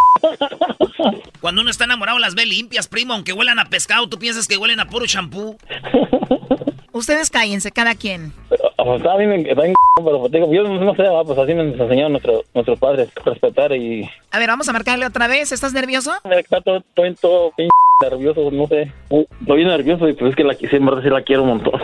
Cuando 1.41 1.61
uno 1.61 1.69
está 1.69 1.85
enamorado 1.85 2.19
las 2.19 2.35
ve 2.35 2.45
limpias, 2.45 2.87
primo, 2.87 3.13
aunque 3.13 3.33
huelan 3.33 3.59
a 3.59 3.65
pescado, 3.65 4.07
tú 4.07 4.17
piensas 4.19 4.47
que 4.47 4.57
huelen 4.57 4.79
a 4.79 4.85
puro 4.85 5.05
champú. 5.05 5.57
Ustedes 6.91 7.29
cállense, 7.29 7.71
cada 7.71 7.93
quien. 7.93 8.33
O 8.77 8.99
sea, 8.99 9.13
a 9.13 9.17
mí 9.17 9.27
me 9.27 9.41
está 9.41 9.61
bien, 9.61 9.75
pero 9.95 10.19
pues, 10.19 10.31
digo, 10.31 10.51
yo 10.51 10.63
no 10.63 10.95
sé, 10.95 11.03
va, 11.03 11.23
pues 11.23 11.37
así 11.37 11.53
nos 11.53 11.79
enseñaron 11.79 12.13
nuestro, 12.13 12.43
nuestros 12.55 12.79
padres, 12.79 13.09
respetar 13.23 13.71
y... 13.73 14.09
A 14.31 14.39
ver, 14.39 14.47
vamos 14.47 14.67
a 14.67 14.73
marcarle 14.73 15.05
otra 15.05 15.27
vez. 15.27 15.51
¿Estás 15.51 15.73
nervioso? 15.73 16.11
Está 16.23 16.61
todo, 16.61 16.77
estoy 16.77 17.13
todo 17.15 17.51
bien 17.55 17.69
nervioso, 18.01 18.49
no 18.51 18.67
sé. 18.67 18.91
Estoy 19.09 19.57
bien 19.57 19.67
nervioso 19.67 20.09
y 20.09 20.13
pues 20.13 20.31
es 20.31 20.35
que 20.35 20.43
la, 20.43 20.55
sí 20.55 21.09
la 21.09 21.21
quiero 21.21 21.43
un 21.43 21.49
montón. 21.49 21.79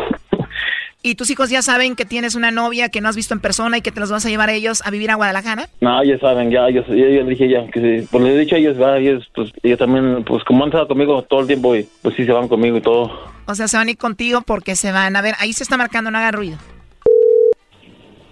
¿Y 1.06 1.16
tus 1.16 1.30
hijos 1.30 1.50
ya 1.50 1.62
saben 1.62 1.98
que 1.98 2.06
tienes 2.06 2.34
una 2.34 2.50
novia 2.50 2.88
que 2.88 3.02
no 3.02 3.10
has 3.10 3.16
visto 3.18 3.34
en 3.34 3.42
persona 3.42 3.78
y 3.78 3.82
que 3.82 3.92
te 3.92 4.00
los 4.00 4.10
vas 4.10 4.26
a 4.26 4.30
llevar 4.30 4.48
a 4.48 4.54
ellos 4.54 4.82
a 4.86 4.90
vivir 4.90 5.12
a 5.12 5.16
Guadalajara? 5.16 5.68
No, 5.82 6.02
ellos 6.02 6.22
saben, 6.22 6.50
ya, 6.50 6.70
yo, 6.70 6.82
yo 6.88 6.96
les 6.96 7.28
dije 7.28 7.50
ya, 7.50 7.68
que 7.68 7.82
sí, 7.82 8.08
pues 8.10 8.24
les 8.24 8.34
he 8.34 8.40
dicho 8.40 8.56
a 8.56 8.60
ellos, 8.60 8.82
va, 8.82 8.98
ellos, 8.98 9.30
pues, 9.36 9.52
ellos 9.64 9.78
también, 9.78 10.24
pues 10.24 10.46
como 10.46 10.64
han 10.64 10.70
estado 10.70 10.88
conmigo 10.88 11.22
todo 11.24 11.42
el 11.42 11.48
tiempo 11.48 11.76
y 11.76 11.86
pues 12.02 12.16
sí 12.16 12.26
se 12.26 12.32
van 12.32 12.48
conmigo 12.48 12.78
y 12.78 12.82
todo. 12.82 13.12
O 13.48 13.54
sea, 13.54 13.68
se 13.68 13.76
van 13.76 13.90
a 13.90 13.92
ir 13.92 13.98
contigo 13.98 14.44
porque 14.48 14.78
se 14.78 14.94
van. 14.94 15.18
A 15.18 15.22
ver, 15.22 15.36
ahí 15.40 15.52
se 15.52 15.64
está 15.64 15.76
marcando, 15.76 16.10
no 16.10 16.20
haga 16.20 16.32
ruido. 16.32 16.58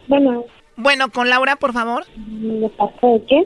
Bueno. 0.08 0.46
Bueno, 0.78 1.12
con 1.12 1.30
Laura, 1.30 1.58
por 1.58 1.74
favor. 1.74 2.06
¿De 2.16 2.70
parte 2.70 3.06
de 3.06 3.24
quién? 3.28 3.46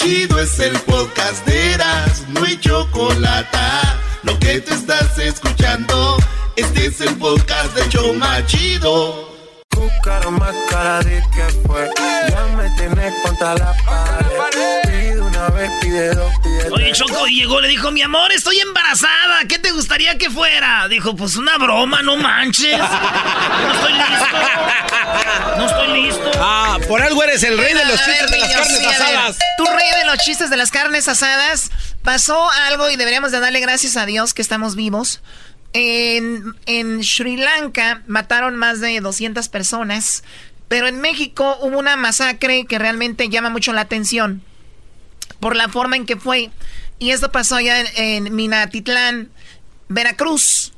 chido 0.00 0.40
es 0.40 0.58
el 0.58 0.72
podcast 0.80 1.44
de 1.46 1.74
Eras, 1.74 2.24
no 2.28 2.44
hay 2.44 2.58
chocolate. 2.58 3.58
Lo 4.22 4.38
que 4.38 4.60
te 4.60 4.72
estás 4.72 5.18
escuchando, 5.18 6.16
este 6.56 6.86
es 6.86 7.00
el 7.02 7.14
podcast 7.16 7.74
de 7.74 7.86
Choma 7.90 8.44
Chido. 8.46 9.28
Buscaron 9.76 10.38
más 10.38 10.54
cara 10.70 11.00
de 11.00 11.22
que 11.34 11.44
fue. 11.66 11.90
Ya 12.30 12.46
me 12.56 12.70
tienes 12.76 13.12
contra 13.22 13.54
la 13.54 13.74
pared. 13.84 14.89
Una 15.40 15.48
vez, 15.48 15.70
pide 15.80 16.14
dos, 16.14 16.30
pide 16.42 16.68
Oye, 16.70 16.92
Choco, 16.92 17.26
y 17.26 17.36
llegó, 17.36 17.62
le 17.62 17.68
dijo, 17.68 17.90
mi 17.90 18.02
amor, 18.02 18.30
estoy 18.30 18.60
embarazada, 18.60 19.46
¿qué 19.48 19.58
te 19.58 19.70
gustaría 19.70 20.18
que 20.18 20.28
fuera? 20.28 20.86
Dijo, 20.88 21.16
pues 21.16 21.36
una 21.36 21.56
broma, 21.56 22.02
no 22.02 22.18
manches. 22.18 22.78
No 22.78 23.72
estoy 23.72 23.92
listo. 23.94 24.26
No 25.56 25.66
estoy 25.66 26.02
listo. 26.02 26.30
Ah, 26.36 26.76
por 26.86 27.00
algo 27.00 27.22
eres 27.22 27.42
el 27.44 27.56
rey 27.56 27.72
de 27.72 27.86
los 27.86 28.06
ver, 28.06 28.18
chistes 28.18 28.30
de 28.30 28.38
las 28.38 28.48
niños, 28.48 28.60
carnes 28.60 28.78
sí, 28.78 28.84
asadas. 28.84 29.38
Tú 29.56 29.64
rey 29.64 30.00
de 30.00 30.04
los 30.04 30.18
chistes 30.18 30.50
de 30.50 30.56
las 30.58 30.70
carnes 30.70 31.08
asadas. 31.08 31.70
Pasó 32.02 32.50
algo 32.68 32.90
y 32.90 32.96
deberíamos 32.96 33.32
de 33.32 33.40
darle 33.40 33.60
gracias 33.60 33.96
a 33.96 34.04
Dios 34.04 34.34
que 34.34 34.42
estamos 34.42 34.76
vivos. 34.76 35.22
En, 35.72 36.54
en 36.66 37.02
Sri 37.02 37.38
Lanka 37.38 38.02
mataron 38.06 38.56
más 38.56 38.80
de 38.80 39.00
200 39.00 39.48
personas, 39.48 40.22
pero 40.68 40.86
en 40.86 41.00
México 41.00 41.56
hubo 41.62 41.78
una 41.78 41.96
masacre 41.96 42.66
que 42.66 42.78
realmente 42.78 43.30
llama 43.30 43.48
mucho 43.48 43.72
la 43.72 43.80
atención 43.80 44.42
por 45.40 45.56
la 45.56 45.68
forma 45.68 45.96
en 45.96 46.06
que 46.06 46.16
fue. 46.16 46.50
Y 46.98 47.10
esto 47.10 47.32
pasó 47.32 47.56
allá 47.56 47.82
en, 47.96 48.34
Minatitlán, 48.34 49.30
Veracruz. 49.88 50.72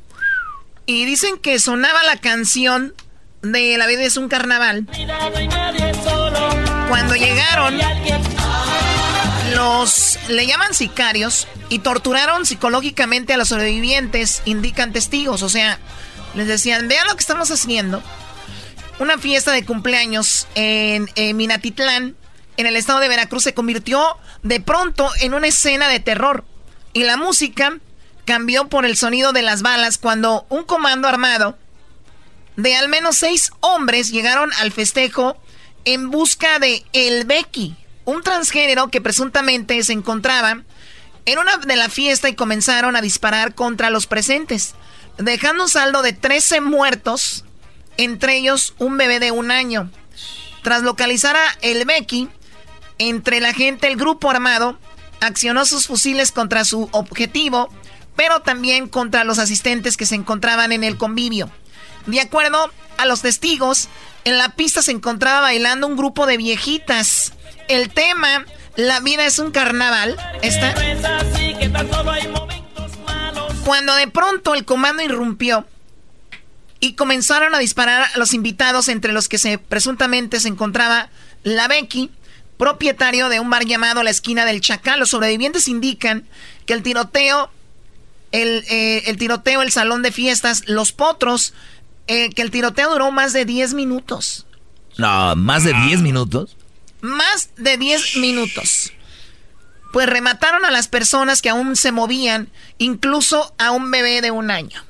Y 0.87 1.05
dicen 1.05 1.39
que 1.39 1.59
sonaba 1.59 2.03
la 2.05 2.17
canción 2.17 2.95
de 3.43 3.77
La 3.77 3.87
vida 3.87 4.03
es 4.03 4.17
un 4.17 4.29
carnaval. 4.29 4.87
Cuando 6.89 7.17
llegaron, 7.17 7.79
los 9.55 10.19
le 10.29 10.47
llaman 10.47 10.75
sicarios 10.75 11.49
y 11.69 11.81
torturaron 11.81 12.47
psicológicamente 12.47 13.33
a 13.33 13.37
los 13.37 13.49
sobrevivientes, 13.49 14.43
indican 14.45 14.93
testigos. 14.93 15.43
O 15.43 15.49
sea, 15.49 15.79
les 16.35 16.47
decían, 16.47 16.87
vean 16.89 17.07
lo 17.09 17.15
que 17.15 17.21
estamos 17.21 17.51
haciendo. 17.51 18.03
Una 18.99 19.19
fiesta 19.19 19.51
de 19.51 19.65
cumpleaños 19.65 20.47
en, 20.55 21.11
en 21.17 21.37
Minatitlán, 21.37 22.15
en 22.57 22.67
el 22.67 22.77
estado 22.77 23.01
de 23.01 23.09
Veracruz, 23.09 23.43
se 23.43 23.55
convirtió 23.55 24.17
de 24.43 24.61
pronto 24.61 25.09
en 25.21 25.35
una 25.35 25.49
escena 25.49 25.89
de 25.89 26.01
terror. 26.01 26.45
Y 26.93 27.05
la 27.05 27.17
música 27.17 27.79
cambió 28.25 28.69
por 28.69 28.85
el 28.85 28.97
sonido 28.97 29.33
de 29.33 29.43
las 29.43 29.63
balas 29.63 29.99
cuando 29.99 30.47
un 30.49 30.65
comando 30.65 31.09
armado 31.09 31.57
de 32.57 32.77
al 32.77 32.89
menos 32.89 33.17
seis 33.17 33.51
hombres 33.61 34.11
llegaron 34.11 34.53
al 34.61 34.73
festejo 34.73 35.37
en 35.85 36.11
busca 36.11 36.59
de 36.59 36.85
El 36.93 37.25
Becky, 37.25 37.77
un 38.05 38.23
transgénero 38.23 38.89
que 38.89 39.01
presuntamente 39.01 39.83
se 39.83 39.93
encontraba 39.93 40.63
en 41.25 41.39
una 41.39 41.57
de 41.59 41.77
la 41.77 41.89
fiesta 41.89 42.29
y 42.29 42.35
comenzaron 42.35 42.97
a 42.97 43.01
disparar 43.01 43.55
contra 43.55 43.91
los 43.91 44.07
presentes, 44.07 44.75
dejando 45.19 45.65
un 45.65 45.69
saldo 45.69 46.03
de 46.03 46.13
13 46.13 46.61
muertos, 46.61 47.45
entre 47.97 48.37
ellos 48.37 48.75
un 48.79 48.97
bebé 48.97 49.21
de 49.21 49.31
un 49.31 49.51
año. 49.51 49.91
Tras 50.63 50.83
localizar 50.83 51.37
a 51.37 51.59
El 51.61 51.85
Becky, 51.85 52.29
entre 53.09 53.41
la 53.41 53.53
gente 53.53 53.87
el 53.87 53.97
grupo 53.97 54.31
armado 54.31 54.79
accionó 55.21 55.65
sus 55.65 55.87
fusiles 55.87 56.33
contra 56.33 56.65
su 56.65 56.89
objetivo, 56.93 57.69
pero 58.17 58.41
también 58.41 58.89
contra 58.89 59.25
los 59.25 59.39
asistentes 59.39 59.97
que 59.97 60.07
se 60.07 60.15
encontraban 60.15 60.73
en 60.73 60.85
el 60.85 60.97
convivio. 60.97 61.51
De 62.07 62.21
acuerdo 62.21 62.71
a 62.99 63.07
los 63.07 63.23
testigos, 63.23 63.89
en 64.25 64.39
la 64.39 64.51
pista 64.51 64.83
se 64.83 64.93
encontraba 64.93 65.41
bailando 65.41 65.87
un 65.87 65.97
grupo 65.97 66.27
de 66.27 66.37
viejitas. 66.37 67.33
El 67.69 67.91
tema, 67.91 68.45
la 68.77 69.01
vida 69.01 69.25
es 69.25 69.39
un 69.39 69.53
carnaval, 69.53 70.17
está. 70.43 70.75
Cuando 73.65 73.95
de 73.95 74.09
pronto 74.09 74.55
el 74.55 74.65
comando 74.65 75.03
irrumpió 75.03 75.65
y 76.81 76.95
comenzaron 76.95 77.55
a 77.55 77.59
disparar 77.59 78.09
a 78.13 78.19
los 78.19 78.35
invitados, 78.35 78.89
entre 78.89 79.13
los 79.13 79.29
que 79.29 79.39
se 79.39 79.59
presuntamente 79.59 80.41
se 80.41 80.49
encontraba 80.49 81.11
la 81.45 81.69
Becky, 81.69 82.11
propietario 82.63 83.29
de 83.29 83.41
un 83.41 83.51
bar 83.51 83.65
llamado 83.65 84.05
La 84.05 84.11
Esquina 84.11 84.45
del 84.45 84.61
Chacal. 84.61 85.01
Los 85.01 85.09
sobrevivientes 85.09 85.67
indican 85.67 86.29
que 86.65 86.75
el 86.75 86.85
tiroteo, 86.85 87.51
el, 88.31 88.65
eh, 88.71 89.03
el 89.07 89.17
tiroteo, 89.17 89.63
el 89.63 89.73
salón 89.73 90.03
de 90.03 90.13
fiestas, 90.13 90.69
los 90.69 90.93
potros, 90.93 91.55
eh, 92.07 92.31
que 92.31 92.41
el 92.41 92.53
tiroteo 92.53 92.93
duró 92.93 93.11
más 93.11 93.33
de 93.33 93.47
10 93.47 93.75
minutos. 93.75 94.47
No, 94.97 95.35
más 95.35 95.65
de 95.65 95.75
10 95.75 96.03
minutos. 96.03 96.57
Más 97.01 97.51
de 97.57 97.79
10 97.79 98.19
minutos. 98.19 98.93
Pues 99.93 100.09
remataron 100.09 100.65
a 100.65 100.71
las 100.71 100.87
personas 100.87 101.43
que 101.43 101.49
aún 101.49 101.75
se 101.75 101.91
movían, 101.91 102.49
incluso 102.79 103.53
a 103.59 103.73
un 103.73 103.91
bebé 103.91 104.21
de 104.21 104.31
un 104.31 104.53
año. 104.53 104.85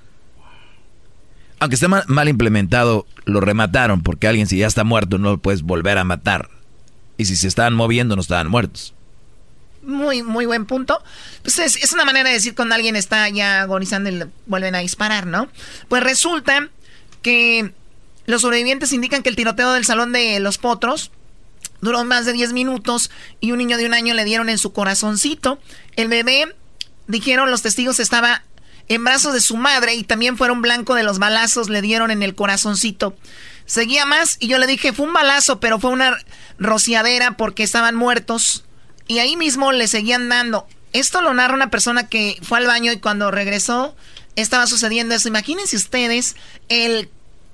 Aunque 1.59 1.77
esté 1.77 1.89
mal, 1.89 2.05
mal 2.07 2.29
implementado, 2.29 3.07
lo 3.25 3.41
remataron 3.41 4.03
porque 4.03 4.29
alguien 4.29 4.47
si 4.47 4.59
ya 4.59 4.67
está 4.67 4.85
muerto 4.85 5.17
no 5.17 5.31
lo 5.31 5.39
puedes 5.39 5.63
volver 5.63 5.97
a 5.97 6.05
matar. 6.05 6.51
Y 7.17 7.27
si 7.27 7.37
se 7.37 7.49
estaban 7.49 7.75
moviendo 7.75 8.17
no 8.17 8.23
estaban 8.23 8.49
muertos. 8.49 8.95
Muy, 9.83 10.23
muy 10.23 10.47
buen 10.47 10.65
punto. 10.67 11.03
Pues 11.43 11.59
es, 11.59 11.93
una 11.93 12.05
manera 12.05 12.29
de 12.29 12.37
decir 12.37 12.55
cuando 12.55 12.75
alguien 12.75 12.95
está 12.95 13.29
ya 13.29 13.63
agonizando 13.63 14.11
y 14.11 14.13
le 14.13 14.27
vuelven 14.47 14.75
a 14.75 14.79
disparar, 14.79 15.27
¿no? 15.27 15.49
Pues 15.89 16.03
resulta 16.03 16.69
que 17.21 17.73
Los 18.27 18.43
sobrevivientes 18.43 18.93
indican 18.93 19.23
que 19.23 19.29
el 19.29 19.37
tiroteo 19.37 19.73
del 19.73 19.85
salón 19.85 20.13
de 20.13 20.39
los 20.39 20.59
potros 20.59 21.11
duró 21.81 22.05
más 22.05 22.25
de 22.25 22.33
10 22.33 22.53
minutos 22.53 23.11
y 23.41 23.51
un 23.51 23.59
niño 23.59 23.77
de 23.77 23.87
un 23.87 23.95
año 23.95 24.15
le 24.15 24.25
dieron 24.25 24.49
en 24.49 24.59
su 24.59 24.73
corazoncito. 24.73 25.59
El 25.97 26.09
bebé, 26.09 26.55
dijeron 27.09 27.51
los 27.51 27.63
testigos, 27.63 27.99
estaba 27.99 28.45
en 28.89 29.05
brazos 29.05 29.35
de 29.35 29.41
su 29.41 29.57
madre 29.57 29.95
y 29.95 30.05
también 30.05 30.37
fueron 30.37 30.63
blanco 30.63 30.95
de 30.95 31.03
los 31.03 31.19
balazos, 31.19 31.69
le 31.69 31.83
dieron 31.83 32.11
en 32.11 32.23
el 32.23 32.35
corazoncito. 32.35 33.17
Seguía 33.73 34.05
más 34.05 34.37
y 34.39 34.49
yo 34.49 34.59
le 34.59 34.67
dije, 34.67 34.93
fue 34.93 35.07
un 35.07 35.15
balazo, 35.15 35.59
pero 35.59 35.81
fue 35.81 35.93
una 35.93 36.19
rociadera 36.59 37.39
porque 37.39 37.63
estaban 37.63 37.95
muertos. 37.95 38.67
Y 39.09 39.21
ahí 39.21 39.35
mismo 39.35 39.73
le 39.73 39.89
seguían 39.89 40.29
dando. 40.29 40.69
Esto 40.93 41.23
lo 41.23 41.33
narra 41.33 41.55
una 41.55 41.71
persona 41.71 42.07
que 42.07 42.37
fue 42.43 42.59
al 42.59 42.67
baño 42.67 42.93
y 42.93 43.01
cuando 43.01 43.31
regresó 43.31 43.97
estaba 44.37 44.67
sucediendo 44.67 45.15
eso. 45.15 45.29
Imagínense 45.29 45.75
ustedes 45.75 46.37
el 46.69 47.09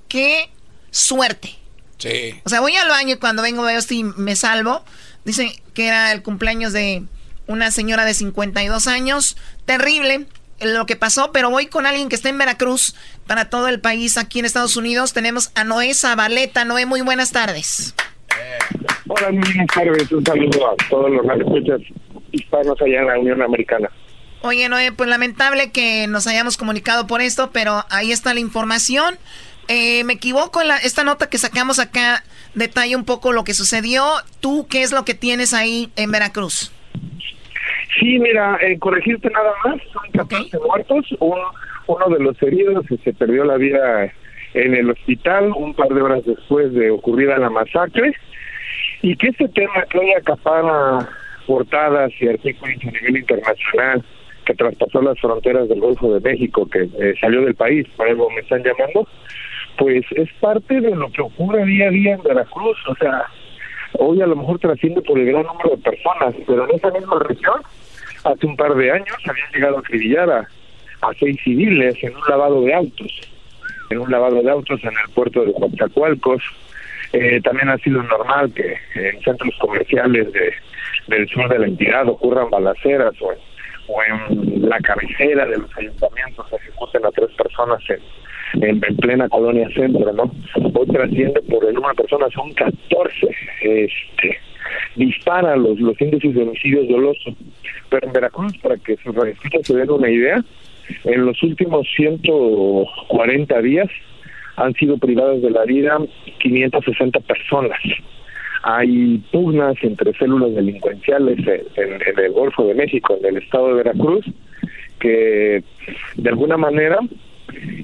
qué 0.09 0.49
suerte. 0.91 1.57
Sí. 1.99 2.41
O 2.43 2.49
sea, 2.49 2.59
voy 2.59 2.75
al 2.75 2.89
baño 2.89 3.13
y 3.13 3.17
cuando 3.17 3.41
vengo 3.41 3.63
veo 3.63 3.79
esto 3.79 3.93
y 3.93 4.03
me 4.03 4.35
salvo. 4.35 4.83
Dicen 5.23 5.53
que 5.73 5.87
era 5.87 6.11
el 6.11 6.21
cumpleaños 6.21 6.73
de 6.73 7.05
una 7.47 7.71
señora 7.71 8.03
de 8.03 8.13
52 8.13 8.87
años. 8.87 9.37
Terrible 9.63 10.27
lo 10.61 10.85
que 10.85 10.95
pasó, 10.95 11.31
pero 11.31 11.49
voy 11.49 11.67
con 11.67 11.85
alguien 11.85 12.09
que 12.09 12.15
está 12.15 12.29
en 12.29 12.37
Veracruz 12.37 12.95
para 13.27 13.49
todo 13.49 13.67
el 13.67 13.79
país 13.79 14.17
aquí 14.17 14.39
en 14.39 14.45
Estados 14.45 14.75
Unidos. 14.77 15.13
Tenemos 15.13 15.51
a 15.55 15.63
Noé 15.63 15.93
Zabaleta. 15.93 16.65
Noé, 16.65 16.85
muy 16.85 17.01
buenas 17.01 17.31
tardes. 17.31 17.95
Hola, 19.07 19.31
muy 19.31 19.41
buenas 19.41 19.67
tardes. 19.67 20.11
Un 20.11 20.25
saludo 20.25 20.69
a 20.69 20.75
todos 20.89 21.11
los 21.11 21.25
escuchas 21.37 21.81
hispanos 22.31 22.81
allá 22.81 22.99
en 22.99 23.07
la 23.07 23.19
Unión 23.19 23.41
Americana. 23.41 23.89
Oye, 24.41 24.69
Noé, 24.69 24.91
pues 24.91 25.09
lamentable 25.09 25.71
que 25.71 26.07
nos 26.07 26.25
hayamos 26.27 26.55
comunicado 26.55 27.07
por 27.07 27.21
esto, 27.21 27.51
pero 27.51 27.85
ahí 27.89 28.11
está 28.11 28.33
la 28.33 28.39
información. 28.39 29.17
Eh, 29.67 30.03
me 30.05 30.13
equivoco, 30.13 30.63
la, 30.63 30.77
esta 30.77 31.03
nota 31.03 31.29
que 31.29 31.37
sacamos 31.37 31.77
acá 31.77 32.23
detalla 32.55 32.97
un 32.97 33.05
poco 33.05 33.33
lo 33.33 33.43
que 33.43 33.53
sucedió. 33.53 34.05
¿Tú 34.39 34.65
qué 34.69 34.81
es 34.81 34.91
lo 34.91 35.05
que 35.05 35.13
tienes 35.13 35.53
ahí 35.53 35.91
en 35.95 36.11
Veracruz? 36.11 36.71
Sí, 37.97 38.19
mira, 38.19 38.57
eh, 38.61 38.77
corregirte 38.77 39.29
nada 39.29 39.51
más, 39.65 39.81
son 39.91 40.11
14 40.13 40.59
muertos, 40.59 41.05
uno 41.19 42.15
de 42.15 42.23
los 42.23 42.41
heridos 42.43 42.85
se 43.03 43.13
perdió 43.13 43.43
la 43.45 43.57
vida 43.57 44.13
en 44.53 44.75
el 44.75 44.91
hospital 44.91 45.51
un 45.55 45.73
par 45.73 45.89
de 45.89 46.01
horas 46.01 46.23
después 46.25 46.71
de 46.73 46.91
ocurrida 46.91 47.37
la 47.37 47.49
masacre, 47.49 48.13
y 49.01 49.15
que 49.15 49.29
este 49.29 49.47
tema 49.49 49.83
que 49.89 49.97
hoy 49.97 50.11
acapara 50.11 51.09
portadas 51.47 52.11
y 52.19 52.27
artículos 52.27 52.75
a 52.83 52.91
nivel 52.91 53.17
internacional, 53.17 54.03
que 54.45 54.53
traspasó 54.53 55.01
las 55.01 55.19
fronteras 55.19 55.67
del 55.67 55.79
Golfo 55.79 56.13
de 56.13 56.19
México, 56.19 56.67
que 56.69 56.89
eh, 56.99 57.15
salió 57.19 57.41
del 57.41 57.55
país, 57.55 57.87
por 57.95 58.07
algo 58.07 58.29
me 58.29 58.41
están 58.41 58.63
llamando, 58.63 59.07
pues 59.77 60.05
es 60.11 60.29
parte 60.39 60.79
de 60.81 60.95
lo 60.95 61.11
que 61.11 61.21
ocurre 61.21 61.65
día 61.65 61.87
a 61.87 61.91
día 61.91 62.13
en 62.15 62.23
Veracruz, 62.23 62.77
o 62.87 62.95
sea, 62.95 63.25
hoy 63.93 64.21
a 64.21 64.27
lo 64.27 64.35
mejor 64.35 64.59
trasciende 64.59 65.01
por 65.01 65.17
el 65.17 65.25
gran 65.25 65.45
número 65.45 65.71
de 65.71 65.77
personas, 65.77 66.35
pero 66.45 66.69
en 66.69 66.75
esa 66.75 66.91
misma 66.91 67.19
región, 67.19 67.61
hace 68.23 68.45
un 68.45 68.55
par 68.55 68.75
de 68.75 68.91
años 68.91 69.17
habían 69.27 69.51
llegado 69.51 69.77
a 69.77 69.79
acribillar 69.79 70.29
a, 70.29 70.47
a 71.01 71.13
seis 71.19 71.37
civiles 71.43 71.95
en 72.03 72.15
un 72.15 72.23
lavado 72.27 72.61
de 72.61 72.73
autos, 72.73 73.21
en 73.89 73.99
un 73.99 74.11
lavado 74.11 74.41
de 74.41 74.51
autos 74.51 74.83
en 74.83 74.89
el 74.89 75.13
puerto 75.13 75.43
de 75.45 75.53
Coatzacoalcos, 75.53 76.43
eh, 77.11 77.41
también 77.43 77.69
ha 77.69 77.77
sido 77.77 78.03
normal 78.03 78.53
que 78.53 78.77
en 78.93 79.19
centros 79.21 79.55
comerciales 79.59 80.31
de, 80.31 80.53
del 81.07 81.27
sur 81.27 81.49
de 81.49 81.59
la 81.59 81.65
entidad 81.65 82.07
ocurran 82.07 82.49
balaceras 82.49 83.13
o 83.21 83.33
en, 84.03 84.69
la 84.69 84.79
cabecera 84.79 85.47
de 85.47 85.57
los 85.57 85.77
ayuntamientos 85.77 86.45
ejecuten 86.53 87.05
a 87.05 87.11
tres 87.11 87.31
personas 87.31 87.81
en, 87.89 87.99
en, 88.53 88.79
plena 88.79 89.29
colonia 89.29 89.69
centro, 89.73 90.11
¿no? 90.13 90.31
Hoy 90.73 90.87
trasciende 90.87 91.41
por 91.41 91.65
el 91.65 91.75
de 91.75 91.81
personas, 91.95 92.31
son 92.33 92.53
14, 92.53 93.35
este, 93.61 94.37
dispara 94.95 95.55
los, 95.55 95.79
los 95.79 95.99
índices 96.01 96.35
de 96.35 96.43
homicidios 96.43 96.87
dolosos. 96.87 97.33
Pero 97.89 98.07
en 98.07 98.13
Veracruz, 98.13 98.57
para 98.59 98.77
que 98.77 98.97
sus 98.97 99.15
radioescuchas 99.15 99.65
se 99.65 99.75
den 99.75 99.89
una 99.89 100.09
idea, 100.09 100.43
en 101.05 101.25
los 101.25 101.41
últimos 101.43 101.87
140 101.95 103.61
días 103.61 103.87
han 104.55 104.73
sido 104.73 104.97
privadas 104.97 105.41
de 105.41 105.51
la 105.51 105.63
vida 105.63 105.97
560 106.39 107.19
personas. 107.21 107.79
Hay 108.63 109.23
pugnas 109.31 109.75
entre 109.81 110.13
células 110.13 110.53
delincuenciales 110.53 111.39
en, 111.77 112.01
el 112.17 112.31
Golfo 112.31 112.65
de 112.65 112.73
México, 112.73 113.17
en 113.19 113.25
el 113.25 113.41
estado 113.41 113.69
de 113.69 113.75
Veracruz, 113.75 114.25
que 114.99 115.63
de 116.15 116.29
alguna 116.29 116.57
manera 116.57 116.99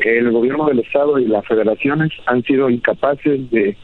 el 0.04 0.32
gobierno 0.32 0.66
del 0.66 0.80
estado 0.80 1.20
y 1.20 1.26
las 1.26 1.46
federaciones 1.46 2.12
han 2.26 2.44
sido 2.44 2.70
incapaces 2.70 3.50
de 3.52 3.76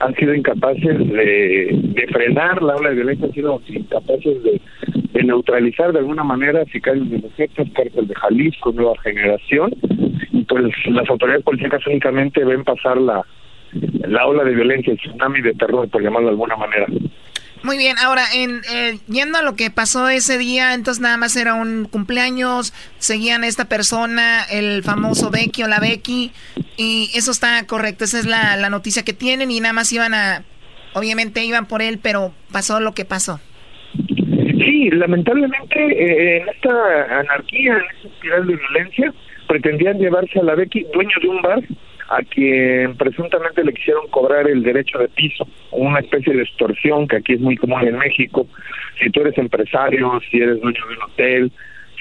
han 0.00 0.14
sido 0.14 0.34
incapaces 0.34 0.98
de, 0.98 2.08
frenar 2.12 2.62
la 2.62 2.76
ola 2.76 2.90
de 2.90 2.94
violencia, 2.94 3.26
han 3.26 3.34
sido 3.34 3.60
incapaces 3.68 4.42
de, 4.42 4.60
de 5.12 5.24
neutralizar 5.24 5.92
de 5.92 5.98
alguna 5.98 6.24
manera 6.24 6.64
sicarios 6.66 7.10
de 7.10 7.16
objetos, 7.16 7.68
cárcel 7.74 8.06
de 8.06 8.14
Jalisco, 8.14 8.72
nueva 8.72 8.94
generación, 9.02 9.74
y 10.30 10.44
pues 10.44 10.64
las 10.86 11.10
autoridades 11.10 11.44
políticas 11.44 11.86
únicamente 11.86 12.44
ven 12.44 12.64
pasar 12.64 12.96
la, 12.98 13.24
la 13.72 14.26
ola 14.26 14.44
de 14.44 14.54
violencia, 14.54 14.92
el 14.92 14.98
tsunami 14.98 15.42
de 15.42 15.54
terror, 15.54 15.88
por 15.88 16.02
llamarlo 16.02 16.28
de 16.28 16.32
alguna 16.32 16.56
manera. 16.56 16.86
Muy 17.62 17.76
bien, 17.76 17.96
ahora, 17.98 18.22
en, 18.34 18.60
eh, 18.72 18.98
yendo 19.08 19.38
a 19.38 19.42
lo 19.42 19.56
que 19.56 19.70
pasó 19.70 20.08
ese 20.08 20.38
día, 20.38 20.74
entonces 20.74 21.02
nada 21.02 21.16
más 21.16 21.36
era 21.36 21.54
un 21.54 21.86
cumpleaños, 21.86 22.72
seguían 22.98 23.42
a 23.42 23.48
esta 23.48 23.64
persona, 23.66 24.44
el 24.50 24.82
famoso 24.82 25.30
Becky 25.30 25.64
o 25.64 25.68
la 25.68 25.80
Becky, 25.80 26.32
y 26.76 27.10
eso 27.14 27.30
está 27.30 27.66
correcto, 27.66 28.04
esa 28.04 28.18
es 28.18 28.26
la, 28.26 28.68
noticia 28.70 29.02
que 29.02 29.12
tienen 29.12 29.50
y 29.50 29.60
nada 29.60 29.72
más 29.72 29.92
iban 29.92 30.14
a, 30.14 30.44
obviamente 30.94 31.44
iban 31.44 31.66
por 31.66 31.82
él, 31.82 31.98
pero 32.02 32.32
pasó 32.52 32.80
lo 32.80 32.92
que 32.92 33.04
pasó. 33.04 33.40
Sí, 33.94 34.90
lamentablemente 34.90 35.78
eh, 35.78 36.42
en 36.42 36.48
esta 36.48 37.18
anarquía, 37.20 37.72
en 37.72 37.96
esta 37.96 38.08
espiral 38.08 38.46
de 38.46 38.56
violencia, 38.56 39.14
pretendían 39.48 39.98
llevarse 39.98 40.38
a 40.38 40.42
la 40.42 40.54
Becky, 40.54 40.86
dueño 40.92 41.14
de 41.22 41.28
un 41.28 41.42
bar, 41.42 41.60
a 42.08 42.22
quien 42.22 42.96
presuntamente 42.96 43.62
le 43.62 43.74
quisieron 43.74 44.08
cobrar 44.08 44.48
el 44.48 44.62
derecho 44.62 44.98
de 44.98 45.08
piso, 45.08 45.46
una 45.70 46.00
especie 46.00 46.32
de 46.32 46.42
extorsión 46.42 47.06
que 47.06 47.16
aquí 47.16 47.34
es 47.34 47.40
muy 47.40 47.56
común 47.56 47.86
en 47.86 47.98
México. 47.98 48.46
Si 48.98 49.10
tú 49.10 49.20
eres 49.20 49.36
empresario, 49.36 50.18
si 50.30 50.38
eres 50.38 50.60
dueño 50.60 50.80
de 50.88 50.94
un 50.94 51.02
hotel, 51.02 51.52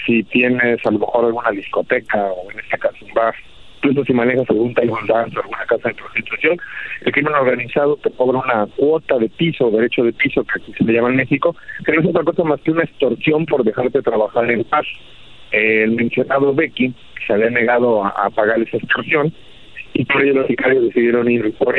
si 0.06 0.24
tienes 0.24 0.86
a 0.86 0.92
lo 0.92 1.00
mejor 1.00 1.26
alguna 1.26 1.52
discoteca 1.52 2.32
o 2.32 2.50
en 2.52 2.60
este 2.60 2.78
caso 2.78 3.06
un 3.06 3.14
bar, 3.14 3.36
incluso 3.78 4.06
si 4.06 4.14
manejas 4.14 4.50
algún 4.50 4.74
dance 4.74 5.38
o 5.38 5.42
alguna 5.42 5.66
casa 5.68 5.90
de 5.90 5.96
prostitución, 5.96 6.58
el 7.02 7.12
crimen 7.12 7.34
organizado 7.34 7.98
te 7.98 8.10
cobra 8.12 8.40
una 8.40 8.66
cuota 8.78 9.18
de 9.18 9.28
piso, 9.28 9.70
derecho 9.70 10.04
de 10.04 10.14
piso, 10.14 10.44
que 10.46 10.62
aquí 10.62 10.74
se 10.74 10.86
le 10.86 10.94
llama 10.94 11.10
en 11.10 11.18
México, 11.18 11.54
que 11.86 11.92
no 11.92 12.02
es 12.02 12.08
otra 12.08 12.24
cosa 12.24 12.46
más 12.46 12.62
que 12.62 12.72
una 12.72 12.84
extorsión 12.84 13.46
por 13.46 13.66
dejarte 13.66 14.02
trabajar 14.02 14.50
en 14.50 14.64
paz. 14.64 14.86
El 15.52 15.92
mencionado 15.92 16.54
Becky 16.54 16.94
se 17.26 17.34
había 17.34 17.50
negado 17.50 18.06
a 18.06 18.30
pagar 18.30 18.62
esa 18.62 18.78
extorsión 18.78 19.34
y 19.94 20.06
por 20.06 20.22
ello 20.22 20.36
los 20.36 20.48
sicarios 20.48 20.84
decidieron 20.86 21.30
ir 21.30 21.54
por. 21.54 21.76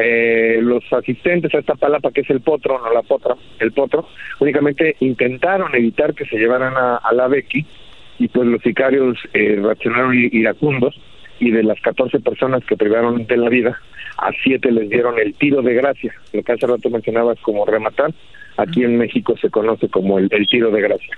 Eh, 0.00 0.60
los 0.62 0.84
asistentes 0.92 1.52
a 1.54 1.58
esta 1.58 1.74
palapa, 1.74 2.12
que 2.12 2.20
es 2.20 2.30
el 2.30 2.40
potro, 2.40 2.78
no 2.78 2.92
la 2.92 3.02
potra, 3.02 3.34
el 3.58 3.72
potro, 3.72 4.06
únicamente 4.38 4.96
intentaron 5.00 5.74
evitar 5.74 6.14
que 6.14 6.24
se 6.26 6.36
llevaran 6.36 6.74
a, 6.76 6.96
a 6.96 7.12
la 7.12 7.26
Becky 7.26 7.66
y 8.18 8.28
pues 8.28 8.46
los 8.46 8.62
sicarios 8.62 9.18
eh, 9.32 9.58
reaccionaron 9.60 10.14
iracundos 10.14 11.00
y 11.40 11.50
de 11.50 11.62
las 11.62 11.80
14 11.80 12.20
personas 12.20 12.64
que 12.64 12.76
privaron 12.76 13.26
de 13.26 13.36
la 13.36 13.48
vida, 13.48 13.80
a 14.18 14.30
siete 14.42 14.70
les 14.70 14.88
dieron 14.90 15.18
el 15.18 15.34
tiro 15.34 15.62
de 15.62 15.74
gracia, 15.74 16.12
lo 16.32 16.42
que 16.42 16.52
hace 16.52 16.66
rato 16.66 16.90
mencionabas 16.90 17.38
como 17.40 17.64
rematar, 17.64 18.12
aquí 18.56 18.84
en 18.84 18.98
México 18.98 19.36
se 19.40 19.50
conoce 19.50 19.88
como 19.88 20.18
el 20.18 20.28
tiro 20.48 20.70
de 20.70 20.80
gracia. 20.80 21.16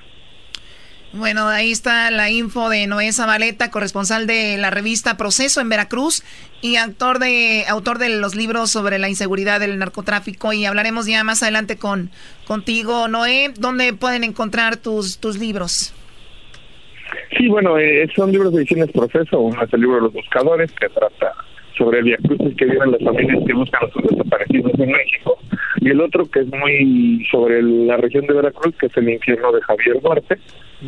Bueno, 1.12 1.48
ahí 1.48 1.72
está 1.72 2.08
la 2.12 2.30
info 2.30 2.68
de 2.68 2.86
Noé 2.86 3.12
Zabaleta, 3.12 3.72
corresponsal 3.72 4.28
de 4.28 4.56
la 4.58 4.70
revista 4.70 5.16
Proceso 5.16 5.60
en 5.60 5.68
Veracruz 5.68 6.22
y 6.62 6.76
autor 6.76 7.18
de 7.18 7.64
autor 7.68 7.98
de 7.98 8.20
los 8.20 8.36
libros 8.36 8.70
sobre 8.70 9.00
la 9.00 9.08
inseguridad 9.08 9.58
del 9.58 9.76
narcotráfico. 9.78 10.52
Y 10.52 10.66
hablaremos 10.66 11.06
ya 11.06 11.24
más 11.24 11.42
adelante 11.42 11.76
con 11.76 12.10
contigo, 12.46 13.08
Noé, 13.08 13.52
¿dónde 13.58 13.92
pueden 13.92 14.22
encontrar 14.22 14.76
tus 14.76 15.18
tus 15.18 15.36
libros? 15.36 15.92
Sí, 17.36 17.48
bueno, 17.48 17.76
eh, 17.76 18.08
son 18.14 18.30
libros 18.30 18.52
de 18.52 18.58
ediciones 18.58 18.92
Proceso, 18.92 19.40
uno 19.40 19.60
es 19.64 19.72
el 19.72 19.80
libro 19.80 19.96
de 19.96 20.02
los 20.02 20.12
buscadores 20.12 20.70
que 20.72 20.88
trata 20.90 21.34
sobre 21.76 21.98
el 21.98 22.04
viacrucis 22.04 22.56
que 22.56 22.66
viven 22.66 22.92
las 22.92 23.02
familias 23.02 23.38
que 23.44 23.52
buscan 23.52 23.84
a 23.84 23.90
sus 23.90 24.02
desaparecidos 24.02 24.78
en 24.78 24.92
México. 24.92 25.38
Y 25.80 25.88
el 25.88 26.00
otro 26.00 26.30
que 26.30 26.40
es 26.40 26.46
muy 26.46 27.26
sobre 27.32 27.62
la 27.62 27.96
región 27.96 28.26
de 28.26 28.34
Veracruz, 28.34 28.76
que 28.78 28.86
es 28.86 28.96
el 28.96 29.08
infierno 29.08 29.50
de 29.50 29.60
Javier 29.62 30.00
Duarte, 30.02 30.38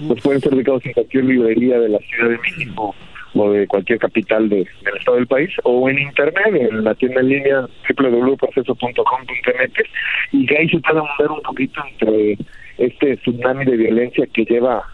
pues 0.09 0.23
pueden 0.23 0.41
ser 0.41 0.55
ubicados 0.55 0.85
en 0.87 0.93
cualquier 0.93 1.25
librería 1.25 1.79
de 1.79 1.89
la 1.89 1.99
Ciudad 1.99 2.31
de 2.31 2.39
México 2.39 2.95
o 3.35 3.51
de 3.51 3.67
cualquier 3.67 3.99
capital 3.99 4.49
de, 4.49 4.67
del 4.85 4.97
estado 4.99 5.17
del 5.17 5.27
país 5.27 5.51
o 5.65 5.89
en 5.89 5.99
internet 5.99 6.55
en 6.55 6.85
la 6.85 6.95
tienda 6.95 7.21
en 7.21 7.29
línea 7.29 7.67
www.proceso.com.mx 7.89 9.89
y 10.33 10.47
que 10.47 10.59
ahí 10.59 10.69
se 10.69 10.79
puede 10.81 11.01
mover 11.01 11.31
un 11.31 11.43
poquito 11.43 11.83
entre 11.91 12.39
este 12.79 13.17
tsunami 13.19 13.65
de 13.65 13.77
violencia 13.77 14.27
que 14.33 14.45
lleva 14.45 14.87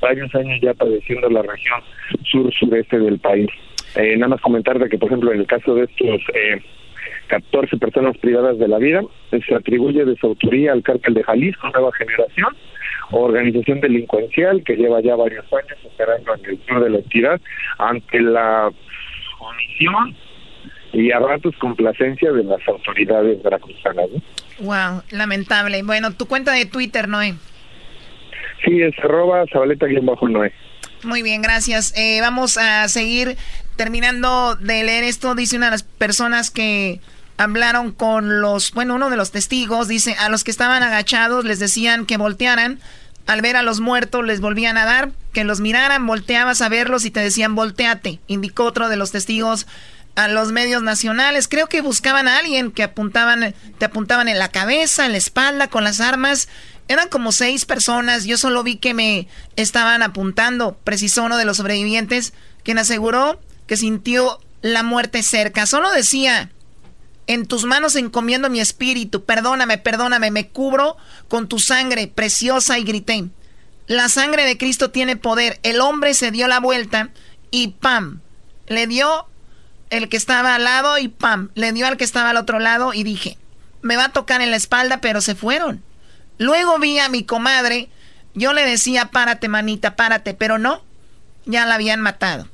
varios 0.00 0.34
años 0.34 0.58
ya 0.62 0.74
padeciendo 0.74 1.28
la 1.28 1.42
región 1.42 1.80
sur 2.24 2.52
sureste 2.54 2.98
del 2.98 3.18
país. 3.18 3.48
Eh, 3.96 4.16
nada 4.16 4.28
más 4.28 4.40
comentar 4.40 4.78
de 4.78 4.88
que, 4.88 4.98
por 4.98 5.08
ejemplo, 5.08 5.32
en 5.32 5.40
el 5.40 5.46
caso 5.46 5.74
de 5.74 5.84
estos 5.84 6.20
eh, 6.34 6.62
14 7.30 7.76
personas 7.78 8.18
privadas 8.18 8.58
de 8.58 8.66
la 8.66 8.78
vida, 8.78 9.02
se 9.30 9.54
atribuye 9.54 10.04
de 10.04 10.16
su 10.16 10.26
autoría 10.26 10.72
al 10.72 10.82
cártel 10.82 11.14
de 11.14 11.22
Jalisco, 11.22 11.70
Nueva 11.70 11.92
Generación, 11.96 12.56
organización 13.12 13.80
delincuencial 13.80 14.62
que 14.64 14.76
lleva 14.76 15.00
ya 15.00 15.14
varios 15.14 15.44
años 15.52 15.78
operando 15.84 16.34
en 16.34 16.50
el 16.50 16.60
sur 16.66 16.82
de 16.82 16.90
la 16.90 16.98
entidad 16.98 17.40
ante 17.78 18.20
la 18.20 18.70
omisión 19.38 20.16
y 20.92 21.12
a 21.12 21.20
ratos 21.20 21.54
complacencia 21.58 22.32
de 22.32 22.42
las 22.42 22.66
autoridades 22.66 23.40
veracruzanas. 23.42 24.08
¿no? 24.10 24.66
Wow, 24.66 25.02
lamentable. 25.12 25.82
Bueno, 25.84 26.12
tu 26.12 26.26
cuenta 26.26 26.52
de 26.52 26.66
Twitter, 26.66 27.08
Noé. 27.08 27.34
Sí, 28.64 28.82
es 28.82 28.98
arroba 28.98 29.46
sabaleta-noé. 29.46 30.52
Muy 31.04 31.22
bien, 31.22 31.40
gracias. 31.40 31.96
Eh, 31.96 32.20
vamos 32.20 32.58
a 32.58 32.86
seguir 32.88 33.36
terminando 33.76 34.56
de 34.56 34.82
leer 34.84 35.04
esto. 35.04 35.34
Dice 35.34 35.56
una 35.56 35.66
de 35.66 35.72
las 35.72 35.82
personas 35.82 36.50
que 36.50 37.00
hablaron 37.40 37.92
con 37.92 38.42
los, 38.42 38.72
bueno, 38.72 38.96
uno 38.96 39.08
de 39.08 39.16
los 39.16 39.30
testigos, 39.30 39.88
dice, 39.88 40.14
a 40.18 40.28
los 40.28 40.44
que 40.44 40.50
estaban 40.50 40.82
agachados 40.82 41.46
les 41.46 41.58
decían 41.58 42.04
que 42.04 42.18
voltearan. 42.18 42.80
Al 43.26 43.40
ver 43.40 43.56
a 43.56 43.62
los 43.62 43.80
muertos 43.80 44.26
les 44.26 44.42
volvían 44.42 44.76
a 44.76 44.84
dar, 44.84 45.12
que 45.32 45.44
los 45.44 45.60
miraran, 45.60 46.06
volteabas 46.06 46.60
a 46.60 46.68
verlos 46.68 47.06
y 47.06 47.10
te 47.10 47.20
decían 47.20 47.54
volteate, 47.54 48.20
indicó 48.26 48.64
otro 48.64 48.90
de 48.90 48.96
los 48.96 49.12
testigos 49.12 49.66
a 50.16 50.28
los 50.28 50.52
medios 50.52 50.82
nacionales. 50.82 51.48
Creo 51.48 51.66
que 51.66 51.80
buscaban 51.80 52.28
a 52.28 52.36
alguien 52.36 52.72
que 52.72 52.82
apuntaban, 52.82 53.54
te 53.78 53.84
apuntaban 53.86 54.28
en 54.28 54.38
la 54.38 54.48
cabeza, 54.48 55.06
en 55.06 55.12
la 55.12 55.18
espalda, 55.18 55.68
con 55.68 55.82
las 55.82 56.00
armas. 56.02 56.46
Eran 56.88 57.08
como 57.08 57.32
seis 57.32 57.64
personas. 57.64 58.24
Yo 58.24 58.36
solo 58.36 58.62
vi 58.62 58.76
que 58.76 58.92
me 58.92 59.28
estaban 59.56 60.02
apuntando. 60.02 60.76
Precisó 60.84 61.24
uno 61.24 61.38
de 61.38 61.46
los 61.46 61.56
sobrevivientes, 61.56 62.34
quien 62.64 62.78
aseguró 62.78 63.40
que 63.66 63.78
sintió 63.78 64.40
la 64.60 64.82
muerte 64.82 65.22
cerca. 65.22 65.64
Solo 65.64 65.90
decía, 65.90 66.50
en 67.26 67.46
tus 67.46 67.64
manos 67.64 67.96
encomiendo 67.96 68.50
mi 68.50 68.60
espíritu. 68.60 69.24
Perdóname, 69.24 69.78
perdóname. 69.78 70.30
Me 70.30 70.48
cubro 70.48 70.96
con 71.28 71.48
tu 71.48 71.58
sangre 71.58 72.06
preciosa 72.08 72.78
y 72.78 72.84
grité. 72.84 73.24
La 73.86 74.08
sangre 74.08 74.44
de 74.44 74.56
Cristo 74.56 74.90
tiene 74.90 75.16
poder. 75.16 75.58
El 75.62 75.80
hombre 75.80 76.14
se 76.14 76.30
dio 76.30 76.48
la 76.48 76.60
vuelta 76.60 77.10
y 77.50 77.68
¡pam! 77.68 78.20
Le 78.66 78.86
dio 78.86 79.26
el 79.90 80.08
que 80.08 80.16
estaba 80.16 80.54
al 80.54 80.64
lado 80.64 80.98
y 80.98 81.08
¡pam! 81.08 81.50
Le 81.54 81.72
dio 81.72 81.86
al 81.86 81.96
que 81.96 82.04
estaba 82.04 82.30
al 82.30 82.36
otro 82.36 82.60
lado 82.60 82.94
y 82.94 83.02
dije, 83.02 83.36
me 83.82 83.96
va 83.96 84.06
a 84.06 84.12
tocar 84.12 84.40
en 84.40 84.50
la 84.50 84.56
espalda, 84.56 85.00
pero 85.00 85.20
se 85.20 85.34
fueron. 85.34 85.82
Luego 86.38 86.78
vi 86.78 86.98
a 86.98 87.08
mi 87.08 87.24
comadre, 87.24 87.90
yo 88.34 88.52
le 88.52 88.64
decía, 88.64 89.06
párate 89.06 89.48
manita, 89.48 89.96
párate, 89.96 90.34
pero 90.34 90.58
no, 90.58 90.82
ya 91.44 91.66
la 91.66 91.74
habían 91.74 92.00
matado. 92.00 92.48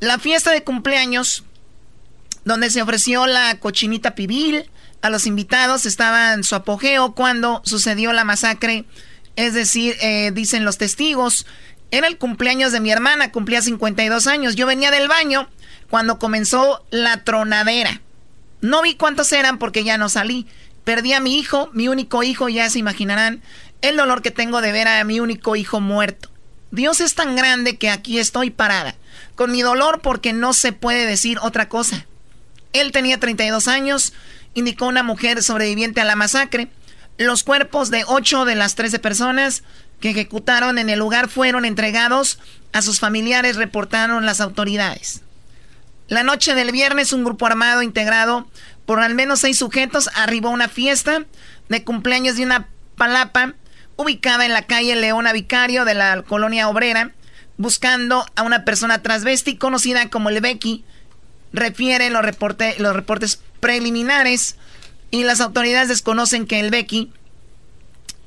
La 0.00 0.18
fiesta 0.18 0.50
de 0.50 0.64
cumpleaños, 0.64 1.44
donde 2.46 2.70
se 2.70 2.80
ofreció 2.80 3.26
la 3.26 3.58
cochinita 3.58 4.14
pibil 4.14 4.70
a 5.02 5.10
los 5.10 5.26
invitados, 5.26 5.84
estaba 5.84 6.32
en 6.32 6.44
su 6.44 6.54
apogeo 6.54 7.12
cuando 7.12 7.60
sucedió 7.64 8.12
la 8.12 8.24
masacre, 8.24 8.84
es 9.34 9.52
decir, 9.52 9.96
eh, 10.00 10.30
dicen 10.32 10.64
los 10.64 10.78
testigos, 10.78 11.44
era 11.90 12.06
el 12.06 12.18
cumpleaños 12.18 12.70
de 12.70 12.78
mi 12.78 12.92
hermana, 12.92 13.32
cumplía 13.32 13.62
52 13.62 14.28
años, 14.28 14.54
yo 14.54 14.64
venía 14.64 14.92
del 14.92 15.08
baño 15.08 15.50
cuando 15.90 16.20
comenzó 16.20 16.84
la 16.90 17.24
tronadera. 17.24 18.00
No 18.60 18.80
vi 18.80 18.94
cuántos 18.94 19.32
eran 19.32 19.58
porque 19.58 19.82
ya 19.82 19.98
no 19.98 20.08
salí. 20.08 20.46
Perdí 20.84 21.14
a 21.14 21.20
mi 21.20 21.38
hijo, 21.38 21.68
mi 21.72 21.88
único 21.88 22.22
hijo, 22.22 22.48
ya 22.48 22.70
se 22.70 22.78
imaginarán 22.78 23.42
el 23.82 23.96
dolor 23.96 24.22
que 24.22 24.30
tengo 24.30 24.60
de 24.60 24.70
ver 24.70 24.86
a 24.86 25.02
mi 25.02 25.18
único 25.18 25.56
hijo 25.56 25.80
muerto. 25.80 26.30
Dios 26.70 27.00
es 27.00 27.16
tan 27.16 27.34
grande 27.34 27.76
que 27.76 27.90
aquí 27.90 28.20
estoy 28.20 28.50
parada, 28.50 28.94
con 29.34 29.50
mi 29.50 29.62
dolor 29.62 30.00
porque 30.00 30.32
no 30.32 30.52
se 30.52 30.72
puede 30.72 31.06
decir 31.06 31.38
otra 31.42 31.68
cosa. 31.68 32.06
Él 32.80 32.92
tenía 32.92 33.18
32 33.18 33.68
años, 33.68 34.12
indicó 34.54 34.86
una 34.86 35.02
mujer 35.02 35.42
sobreviviente 35.42 36.00
a 36.00 36.04
la 36.04 36.16
masacre. 36.16 36.68
Los 37.18 37.42
cuerpos 37.44 37.90
de 37.90 38.04
8 38.06 38.44
de 38.44 38.54
las 38.54 38.74
13 38.74 38.98
personas 38.98 39.62
que 40.00 40.10
ejecutaron 40.10 40.78
en 40.78 40.90
el 40.90 40.98
lugar 40.98 41.28
fueron 41.28 41.64
entregados 41.64 42.38
a 42.72 42.82
sus 42.82 43.00
familiares, 43.00 43.56
reportaron 43.56 44.26
las 44.26 44.40
autoridades. 44.40 45.22
La 46.08 46.22
noche 46.22 46.54
del 46.54 46.70
viernes, 46.70 47.12
un 47.12 47.24
grupo 47.24 47.46
armado 47.46 47.82
integrado 47.82 48.46
por 48.84 49.00
al 49.00 49.14
menos 49.14 49.40
seis 49.40 49.58
sujetos 49.58 50.08
arribó 50.14 50.48
a 50.48 50.52
una 50.52 50.68
fiesta 50.68 51.24
de 51.68 51.82
cumpleaños 51.82 52.36
de 52.36 52.44
una 52.44 52.68
palapa 52.96 53.54
ubicada 53.96 54.46
en 54.46 54.52
la 54.52 54.66
calle 54.66 54.94
Leona 54.94 55.32
Vicario 55.32 55.84
de 55.84 55.94
la 55.94 56.22
colonia 56.22 56.68
obrera, 56.68 57.10
buscando 57.56 58.24
a 58.36 58.42
una 58.42 58.64
persona 58.64 59.02
transvesti 59.02 59.56
conocida 59.56 60.08
como 60.08 60.28
el 60.28 60.40
Becky, 60.40 60.84
refieren 61.56 62.12
los, 62.12 62.24
los 62.78 62.94
reportes 62.94 63.40
preliminares 63.60 64.56
y 65.10 65.24
las 65.24 65.40
autoridades 65.40 65.88
desconocen 65.88 66.46
que 66.46 66.60
el 66.60 66.70
Becky, 66.70 67.10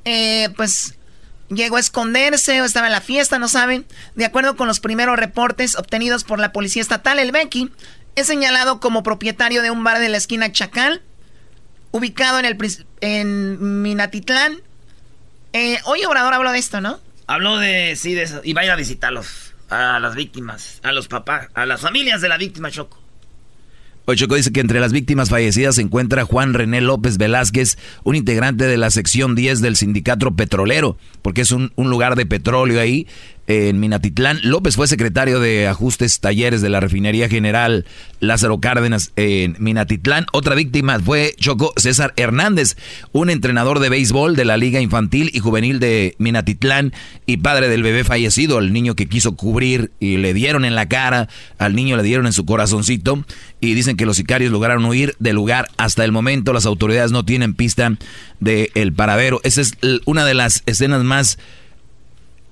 eh, 0.06 0.50
pues 0.56 0.96
llegó 1.50 1.78
a 1.78 1.80
esconderse 1.80 2.62
o 2.62 2.66
estaba 2.66 2.88
en 2.88 2.94
la 2.94 3.02
fiesta, 3.02 3.40
no 3.40 3.48
saben. 3.48 3.86
De 4.16 4.26
acuerdo 4.26 4.56
con 4.56 4.68
los 4.68 4.80
primeros 4.80 5.18
reportes 5.18 5.76
obtenidos 5.78 6.24
por 6.24 6.40
la 6.40 6.52
policía 6.52 6.82
estatal, 6.82 7.20
el 7.20 7.32
Becky 7.32 7.72
es 8.16 8.28
señalado 8.28 8.80
como 8.80 9.04
propietario 9.04 9.62
de 9.62 9.72
un 9.72 9.84
bar 9.84 10.00
de 10.00 10.10
la 10.10 10.18
esquina 10.18 10.52
Chacal, 10.52 11.02
ubicado 11.92 12.40
en, 12.40 12.46
el, 12.46 12.58
en 13.02 13.82
Minatitlán. 13.82 14.62
Eh, 15.54 15.80
hoy 15.86 16.04
Obrador 16.06 16.34
habló 16.34 16.52
de 16.52 16.60
esto, 16.60 16.82
¿no? 16.82 17.00
Habló 17.28 17.58
de, 17.58 17.96
sí, 17.96 18.14
de 18.14 18.24
eso. 18.24 18.42
Y 18.44 18.54
va 18.54 18.62
a 18.62 18.66
ir 18.66 18.72
a 18.72 18.76
visitarlos, 18.76 19.54
a 19.70 20.00
las 20.00 20.16
víctimas, 20.16 20.80
a 20.84 20.92
los 20.92 21.08
papás, 21.08 21.50
a 21.54 21.66
las 21.66 21.82
familias 21.82 22.22
de 22.22 22.30
la 22.30 22.38
víctima 22.38 22.72
Choco. 22.72 23.00
Choco 24.16 24.36
dice 24.36 24.52
que 24.52 24.60
entre 24.60 24.80
las 24.80 24.92
víctimas 24.92 25.30
fallecidas 25.30 25.76
se 25.76 25.82
encuentra 25.82 26.26
Juan 26.26 26.54
René 26.54 26.82
López 26.82 27.18
Velázquez, 27.18 27.78
un 28.04 28.16
integrante 28.16 28.66
de 28.66 28.78
la 28.78 28.90
sección 28.90 29.36
10 29.36 29.62
del 29.62 29.76
sindicato 29.76 30.36
petrolero, 30.36 30.98
porque 31.22 31.42
es 31.42 31.52
un 31.52 31.72
lugar 31.76 32.16
de 32.16 32.26
petróleo 32.26 32.82
ahí 32.82 33.08
en 33.50 33.80
Minatitlán. 33.80 34.40
López 34.44 34.76
fue 34.76 34.88
secretario 34.88 35.40
de 35.40 35.68
ajustes 35.68 36.20
talleres 36.20 36.62
de 36.62 36.70
la 36.70 36.80
refinería 36.80 37.28
general 37.28 37.86
Lázaro 38.20 38.60
Cárdenas 38.60 39.12
en 39.16 39.56
Minatitlán. 39.58 40.28
Otra 40.32 40.54
víctima 40.54 41.00
fue 41.00 41.34
Choco 41.40 41.74
César 41.76 42.14
Hernández, 42.16 42.78
un 43.12 43.32
entrenador 43.32 43.80
de 43.80 43.90
béisbol 43.90 44.36
de 44.36 44.46
la 44.46 44.56
Liga 44.56 44.80
Infantil 44.82 45.32
y 45.34 45.40
Juvenil 45.40 45.80
de 45.80 46.16
Minatitlán 46.20 46.94
y 47.26 47.38
padre 47.38 47.70
del 47.70 47.82
bebé 47.82 48.04
fallecido, 48.04 48.60
el 48.60 48.72
niño 48.72 48.96
que 48.96 49.08
quiso 49.08 49.36
cubrir 49.36 49.92
y 50.00 50.18
le 50.18 50.36
dieron 50.36 50.64
en 50.64 50.76
la 50.76 50.88
cara, 50.88 51.28
al 51.58 51.76
niño 51.76 51.98
le 51.98 52.04
dieron 52.04 52.28
en 52.28 52.34
su 52.34 52.46
corazoncito 52.46 53.26
y 53.60 53.74
dicen 53.74 53.98
que 53.98 54.06
los 54.06 54.18
sicarios 54.18 54.52
lograron 54.52 54.86
huir 54.86 55.16
del 55.18 55.36
lugar. 55.36 55.70
Hasta 55.78 56.06
el 56.06 56.12
momento 56.12 56.54
las 56.54 56.68
autoridades 56.68 57.12
no 57.12 57.26
tienen 57.26 57.56
pista 57.56 57.98
del 58.40 58.70
el 58.76 58.94
paradero. 58.94 59.42
Esa 59.44 59.62
es 59.62 59.76
una 60.06 60.24
de 60.24 60.36
las 60.36 60.62
escenas 60.68 61.04
más 61.04 61.40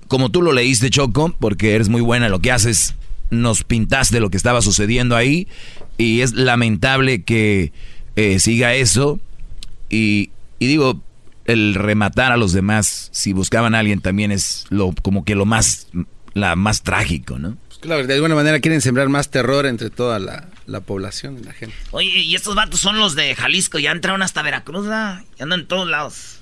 como 0.08 0.30
tú 0.30 0.42
lo 0.42 0.52
leíste, 0.52 0.90
Choco, 0.90 1.34
porque 1.38 1.74
eres 1.74 1.88
muy 1.88 2.00
buena 2.00 2.26
en 2.26 2.32
lo 2.32 2.40
que 2.40 2.50
haces, 2.50 2.94
nos 3.30 3.62
pintaste 3.64 4.20
lo 4.20 4.30
que 4.30 4.36
estaba 4.36 4.62
sucediendo 4.62 5.16
ahí 5.16 5.48
y 5.96 6.22
es 6.22 6.32
lamentable 6.32 7.22
que 7.22 7.72
eh, 8.16 8.38
siga 8.38 8.74
eso 8.74 9.20
y, 9.90 10.30
digo, 10.58 11.02
el 11.44 11.74
rematar 11.74 12.32
a 12.32 12.36
los 12.36 12.52
demás, 12.52 13.08
si 13.12 13.32
buscaban 13.32 13.74
a 13.74 13.78
alguien 13.78 14.00
también 14.00 14.32
es 14.32 14.66
lo 14.70 14.94
como 15.02 15.24
que 15.24 15.34
lo 15.34 15.46
más, 15.46 15.88
la 16.34 16.56
más 16.56 16.82
trágico, 16.82 17.38
¿no? 17.38 17.56
Pues 17.68 17.78
claro, 17.78 18.06
de 18.06 18.14
alguna 18.14 18.34
manera 18.34 18.60
quieren 18.60 18.80
sembrar 18.80 19.08
más 19.08 19.30
terror 19.30 19.66
entre 19.66 19.90
toda 19.90 20.18
la, 20.18 20.48
la 20.66 20.80
población, 20.80 21.40
la 21.44 21.52
gente. 21.52 21.74
Oye, 21.90 22.08
y 22.08 22.34
estos 22.34 22.54
vatos 22.54 22.80
son 22.80 22.98
los 22.98 23.14
de 23.14 23.34
Jalisco, 23.34 23.78
ya 23.78 23.92
entraron 23.92 24.22
hasta 24.22 24.42
Veracruz, 24.42 24.86
ya 24.86 25.24
andan 25.38 25.60
en 25.60 25.66
todos 25.66 25.88
lados. 25.88 26.40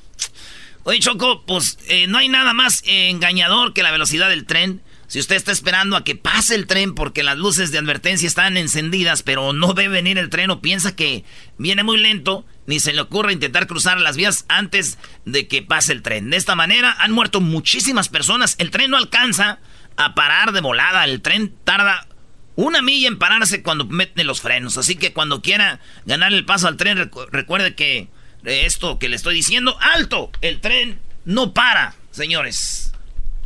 Oye, 0.89 1.01
Choco, 1.01 1.43
pues 1.45 1.81
eh, 1.89 2.07
no 2.07 2.19
hay 2.19 2.29
nada 2.29 2.55
más 2.55 2.85
engañador 2.87 3.73
que 3.73 3.83
la 3.83 3.91
velocidad 3.91 4.29
del 4.29 4.47
tren. 4.47 4.83
Si 5.09 5.19
usted 5.19 5.35
está 5.35 5.51
esperando 5.51 5.97
a 5.97 6.05
que 6.05 6.15
pase 6.15 6.55
el 6.55 6.69
tren 6.69 6.95
porque 6.95 7.25
las 7.25 7.37
luces 7.37 7.73
de 7.73 7.79
advertencia 7.79 8.29
están 8.29 8.57
encendidas, 8.57 9.25
pero 9.25 9.53
no 9.53 9.75
ve 9.75 9.89
venir 9.89 10.17
el 10.17 10.31
tren 10.31 10.49
o 10.51 10.63
piensa 10.63 10.95
que 10.95 11.25
viene 11.59 11.83
muy 11.83 11.99
lento, 11.99 12.47
ni 12.67 12.79
se 12.79 12.93
le 12.93 13.01
ocurre 13.01 13.33
intentar 13.33 13.67
cruzar 13.67 14.01
las 14.01 14.17
vías 14.17 14.45
antes 14.47 14.97
de 15.25 15.49
que 15.49 15.61
pase 15.61 15.93
el 15.93 16.03
tren. 16.03 16.31
De 16.31 16.37
esta 16.37 16.55
manera 16.55 16.95
han 17.01 17.11
muerto 17.11 17.41
muchísimas 17.41 18.09
personas. 18.09 18.55
El 18.59 18.71
tren 18.71 18.93
no 18.93 18.97
alcanza 18.97 19.59
a 19.97 20.15
parar 20.15 20.53
de 20.53 20.61
volada. 20.61 21.03
El 21.05 21.21
tren 21.21 21.53
tarda 21.65 22.07
una 22.55 22.81
milla 22.81 23.09
en 23.09 23.19
pararse 23.19 23.61
cuando 23.65 23.87
mete 23.87 24.23
los 24.23 24.41
frenos. 24.41 24.79
Así 24.79 24.95
que 24.95 25.13
cuando 25.13 25.43
quiera 25.43 25.81
ganar 26.05 26.33
el 26.33 26.45
paso 26.45 26.69
al 26.69 26.77
tren, 26.77 27.11
recuerde 27.33 27.75
que 27.75 28.09
esto 28.47 28.99
que 28.99 29.09
le 29.09 29.17
estoy 29.17 29.35
diciendo. 29.35 29.77
¡Alto! 29.81 30.31
El 30.41 30.61
tren 30.61 30.99
no 31.25 31.53
para, 31.53 31.95
señores. 32.13 32.93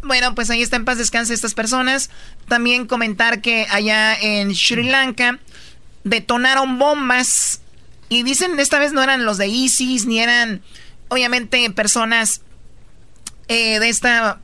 Bueno, 0.03 0.35
pues 0.35 0.51
ahí 0.51 0.63
está 0.63 0.77
en 0.77 0.85
paz 0.85 0.99
descanse 0.99 1.35
estas 1.35 1.55
personas. 1.55 2.11
También 2.49 2.87
comentar 2.87 3.41
que 3.41 3.67
allá 3.71 4.15
en 4.19 4.55
Sri 4.55 4.85
Lanka 4.85 5.39
detonaron 6.05 6.79
bombas. 6.79 7.61
Y 8.09 8.23
dicen, 8.23 8.59
esta 8.59 8.79
vez 8.79 8.93
no 8.93 9.03
eran 9.03 9.25
los 9.25 9.39
de 9.39 9.47
ISIS, 9.47 10.07
ni 10.07 10.19
eran, 10.19 10.63
obviamente, 11.09 11.71
personas 11.71 12.41
eh, 13.47 13.79
de 13.79 13.89
esta, 13.89 14.41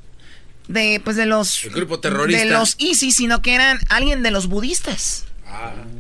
de, 0.69 1.01
pues 1.03 1.17
de 1.17 1.27
los... 1.27 1.65
El 1.65 1.73
grupo 1.73 1.99
terrorista. 1.99 2.45
De 2.45 2.51
los 2.51 2.77
ISIS, 2.79 3.17
sino 3.17 3.43
que 3.43 3.55
eran 3.55 3.81
alguien 3.89 4.23
de 4.23 4.31
los 4.31 4.47
budistas. 4.47 5.25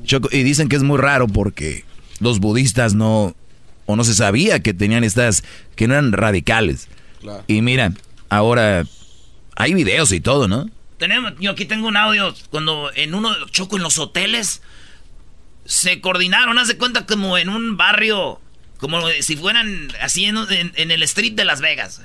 Choco, 0.05 0.29
y 0.31 0.45
dicen 0.45 0.69
que 0.69 0.77
es 0.77 0.83
muy 0.83 0.99
raro 0.99 1.27
porque 1.27 1.85
los 2.21 2.39
budistas 2.39 2.95
no, 2.95 3.35
o 3.87 3.97
no 3.97 4.05
se 4.05 4.15
sabía 4.15 4.61
que 4.61 4.75
tenían 4.75 5.05
estas, 5.05 5.45
que 5.75 5.89
no 5.89 5.95
eran 5.95 6.13
radicales. 6.13 6.89
Y 7.47 7.63
mira, 7.63 7.93
ahora 8.29 8.85
hay 9.57 9.75
videos 9.75 10.13
y 10.13 10.21
todo, 10.21 10.49
¿no? 10.49 10.71
Tenemos, 10.99 11.35
yo 11.39 11.53
aquí 11.53 11.65
tengo 11.65 11.89
un 11.89 11.97
audio 11.97 12.35
cuando 12.51 12.91
en 12.95 13.15
uno, 13.15 13.31
Choco, 13.51 13.77
en 13.77 13.83
los 13.83 13.99
hoteles 13.99 14.63
se 15.65 16.01
coordinaron, 16.01 16.59
haz 16.59 16.69
de 16.69 16.79
cuenta 16.79 17.07
como 17.07 17.37
en 17.37 17.49
un 17.49 17.77
barrio, 17.77 18.41
como 18.79 19.01
si 19.21 19.37
fueran 19.37 19.89
así 20.01 20.25
en, 20.25 20.37
en, 20.49 20.91
el 20.91 21.03
street 21.03 21.33
de 21.33 21.45
Las 21.45 21.61
Vegas. 21.61 22.03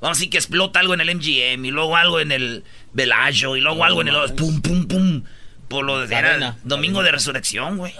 Vamos 0.00 0.16
a 0.16 0.18
decir 0.18 0.30
que 0.30 0.38
explota 0.38 0.80
algo 0.80 0.94
en 0.94 1.00
el 1.00 1.14
MGM 1.14 1.64
y 1.64 1.70
luego 1.70 1.96
algo 1.96 2.20
en 2.20 2.32
el 2.32 2.64
Bellagio 2.92 3.56
y 3.56 3.60
luego 3.60 3.84
algo 3.84 4.02
en 4.02 4.08
el... 4.08 4.34
Pum, 4.34 4.60
pum, 4.60 4.86
pum. 4.86 5.22
Por 5.68 5.84
lo 5.84 6.06
de... 6.06 6.14
Era 6.14 6.56
domingo 6.64 7.02
de 7.02 7.12
resurrección, 7.12 7.76
güey. 7.78 7.94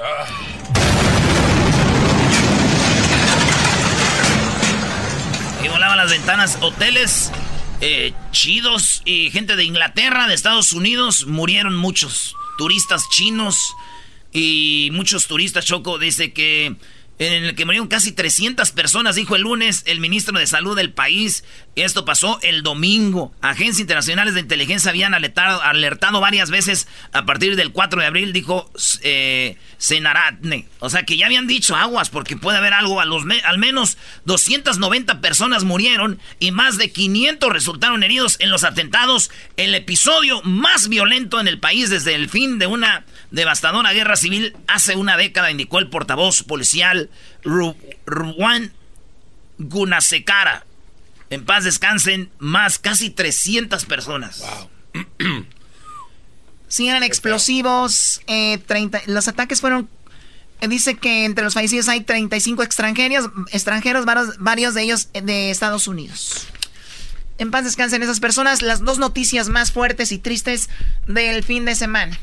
Y 5.66 5.68
volaban 5.68 5.96
las 5.96 6.12
ventanas. 6.12 6.58
Hoteles 6.60 7.32
eh, 7.80 8.12
chidos 8.30 9.02
y 9.04 9.32
gente 9.32 9.56
de 9.56 9.64
Inglaterra, 9.64 10.28
de 10.28 10.34
Estados 10.34 10.72
Unidos, 10.72 11.26
murieron 11.26 11.74
muchos. 11.74 12.36
Turistas 12.56 13.08
chinos 13.10 13.74
y 14.32 14.90
muchos 14.92 15.26
turistas, 15.26 15.66
Choco, 15.66 15.98
dice 15.98 16.32
que 16.32 16.76
en 17.18 17.44
el 17.44 17.54
que 17.54 17.64
murieron 17.64 17.88
casi 17.88 18.12
300 18.12 18.72
personas, 18.72 19.16
dijo 19.16 19.36
el 19.36 19.42
lunes 19.42 19.82
el 19.86 20.00
ministro 20.00 20.38
de 20.38 20.46
Salud 20.46 20.76
del 20.76 20.92
país. 20.92 21.44
Esto 21.74 22.04
pasó 22.04 22.38
el 22.42 22.62
domingo. 22.62 23.32
Agencias 23.40 23.80
internacionales 23.80 24.34
de 24.34 24.40
inteligencia 24.40 24.90
habían 24.90 25.14
alertado, 25.14 26.20
varias 26.20 26.50
veces 26.50 26.88
a 27.12 27.24
partir 27.24 27.56
del 27.56 27.72
4 27.72 28.00
de 28.00 28.06
abril, 28.06 28.32
dijo 28.32 28.70
eh, 29.02 29.56
Senaratne. 29.78 30.68
O 30.80 30.90
sea 30.90 31.04
que 31.04 31.16
ya 31.16 31.26
habían 31.26 31.46
dicho 31.46 31.74
aguas 31.74 32.10
porque 32.10 32.36
puede 32.36 32.58
haber 32.58 32.74
algo. 32.74 33.00
A 33.00 33.04
los 33.04 33.24
al 33.44 33.58
menos 33.58 33.96
290 34.24 35.20
personas 35.20 35.64
murieron 35.64 36.18
y 36.38 36.50
más 36.50 36.76
de 36.76 36.90
500 36.90 37.50
resultaron 37.50 38.02
heridos 38.02 38.36
en 38.40 38.50
los 38.50 38.64
atentados. 38.64 39.30
El 39.56 39.74
episodio 39.74 40.42
más 40.42 40.88
violento 40.88 41.40
en 41.40 41.48
el 41.48 41.60
país 41.60 41.90
desde 41.90 42.14
el 42.14 42.28
fin 42.28 42.58
de 42.58 42.66
una 42.66 43.04
devastadora 43.30 43.92
guerra 43.92 44.16
civil 44.16 44.56
hace 44.66 44.96
una 44.96 45.16
década, 45.16 45.50
indicó 45.50 45.78
el 45.78 45.88
portavoz 45.88 46.42
policial 46.42 47.10
Ruan 47.42 48.72
Gunasekara. 49.58 50.66
En 51.30 51.44
paz 51.44 51.64
descansen 51.64 52.30
más 52.38 52.78
casi 52.78 53.10
300 53.10 53.84
personas. 53.84 54.40
Wow. 54.40 54.70
sí, 56.68 56.88
eran 56.88 57.02
explosivos. 57.02 58.20
Eh, 58.26 58.62
los 59.06 59.28
ataques 59.28 59.60
fueron. 59.60 59.88
Eh, 60.60 60.68
dice 60.68 60.96
que 60.96 61.24
entre 61.24 61.44
los 61.44 61.54
fallecidos 61.54 61.88
hay 61.88 62.00
35 62.00 62.62
extranjeros, 62.62 63.30
extranjeros 63.52 64.04
varios, 64.04 64.38
varios 64.38 64.74
de 64.74 64.82
ellos 64.82 65.08
de 65.12 65.50
Estados 65.50 65.88
Unidos. 65.88 66.46
En 67.38 67.50
paz 67.50 67.64
descansen 67.64 68.02
esas 68.02 68.20
personas. 68.20 68.62
Las 68.62 68.80
dos 68.80 68.98
noticias 68.98 69.48
más 69.48 69.72
fuertes 69.72 70.12
y 70.12 70.18
tristes 70.18 70.70
del 71.06 71.42
fin 71.42 71.64
de 71.64 71.74
semana. 71.74 72.18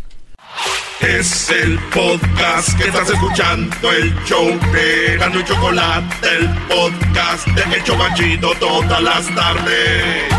Es 0.99 1.49
el 1.49 1.77
podcast 1.89 2.77
que 2.77 2.85
estás 2.87 3.09
escuchando, 3.09 3.91
el 3.91 4.15
show 4.23 4.47
de 4.71 5.17
Gano 5.17 5.39
y 5.39 5.43
Chocolate, 5.43 6.27
el 6.37 6.49
podcast 6.67 7.45
de 7.47 7.77
Hecho 7.77 7.95
Machito 7.97 8.53
todas 8.55 9.01
las 9.01 9.27
tardes. 9.35 10.31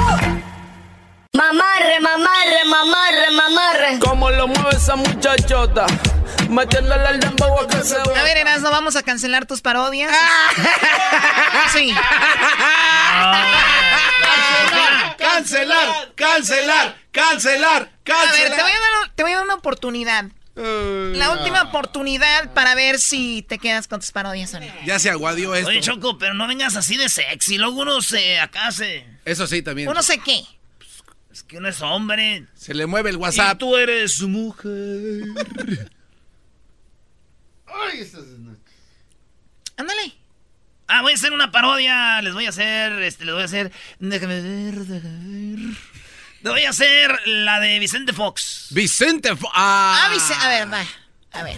Mamarre, 1.34 2.00
mamarre, 2.00 2.64
mamarre, 2.66 3.30
mamarre. 3.32 3.98
¿Cómo 3.98 4.30
lo 4.30 4.46
mueve 4.48 4.76
esa 4.76 4.96
muchachota? 4.96 5.86
Metiéndole 6.48 7.08
al 7.08 7.20
dembow 7.20 7.60
a 7.60 7.66
que 7.66 7.82
se 7.82 7.96
A 7.96 8.22
ver, 8.22 8.36
Eras, 8.38 8.62
¿no 8.62 8.70
vamos 8.70 8.96
a 8.96 9.02
cancelar 9.02 9.44
tus 9.44 9.60
parodias? 9.60 10.10
sí. 11.72 11.92
cancelar, 15.16 15.16
cancelar, 15.16 16.12
cancelar, 16.14 16.96
cancelar. 17.12 17.93
A 18.12 18.32
ver, 18.32 18.50
te 18.55 18.62
voy 18.62 18.72
a 18.72 18.80
dar, 18.80 19.14
te 19.14 19.22
voy 19.22 19.32
a 19.32 19.36
dar 19.36 19.44
una 19.44 19.55
oportunidad. 19.55 20.26
La 20.57 21.32
última 21.32 21.62
oportunidad 21.62 22.52
para 22.52 22.76
ver 22.76 23.00
si 23.00 23.42
te 23.42 23.59
quedas 23.59 23.88
con 23.88 23.98
tus 24.00 24.12
parodias 24.12 24.55
o 24.55 24.61
no. 24.61 24.66
Ya 24.86 25.00
se 25.00 25.11
aguadió 25.11 25.55
esto. 25.55 25.68
Oye, 25.68 25.80
Choco, 25.80 26.16
pero 26.16 26.34
no 26.34 26.46
vengas 26.46 26.76
así 26.76 26.96
de 26.96 27.09
sexy. 27.09 27.59
Luego 27.59 27.80
uno 27.80 28.00
se 28.02 28.38
acá 28.38 28.70
se. 28.70 29.05
Eso 29.24 29.46
sí, 29.48 29.62
también. 29.62 29.88
¿Uno 29.88 30.02
sé 30.02 30.18
qué? 30.18 30.44
Es 31.32 31.42
que 31.42 31.59
uno 31.59 31.68
es 31.68 31.82
hombre. 31.82 32.46
Se 32.55 32.72
le 32.74 32.86
mueve 32.86 33.11
el 33.11 33.16
WhatsApp. 33.16 33.57
Y 33.57 33.59
tú 33.59 33.76
eres 33.76 34.14
su 34.14 34.28
mujer. 34.28 35.24
Ay, 37.66 38.00
es... 38.00 38.14
Ándale. 39.76 40.14
Ah, 40.86 41.02
voy 41.02 41.11
a 41.11 41.14
hacer 41.16 41.32
una 41.32 41.50
parodia. 41.50 42.22
Les 42.22 42.32
voy 42.32 42.46
a 42.46 42.50
hacer. 42.50 42.92
Este, 43.02 43.24
les 43.24 43.34
voy 43.34 43.42
a 43.42 43.46
hacer. 43.46 43.72
Déjame 43.98 44.40
ver, 44.40 44.74
déjame 44.86 45.57
ver. 45.57 45.76
Le 46.45 46.51
voy 46.51 46.64
a 46.64 46.70
hacer 46.70 47.11
la 47.24 47.59
de 47.59 47.78
Vicente 47.78 48.12
Fox. 48.12 48.66
Vicente 48.68 49.34
Fox. 49.34 49.51
Ah, 49.57 50.11
ah 50.11 50.45
a 50.45 50.49
ver, 50.49 50.70
va. 50.70 50.84
A 51.32 51.42
ver. 51.42 51.57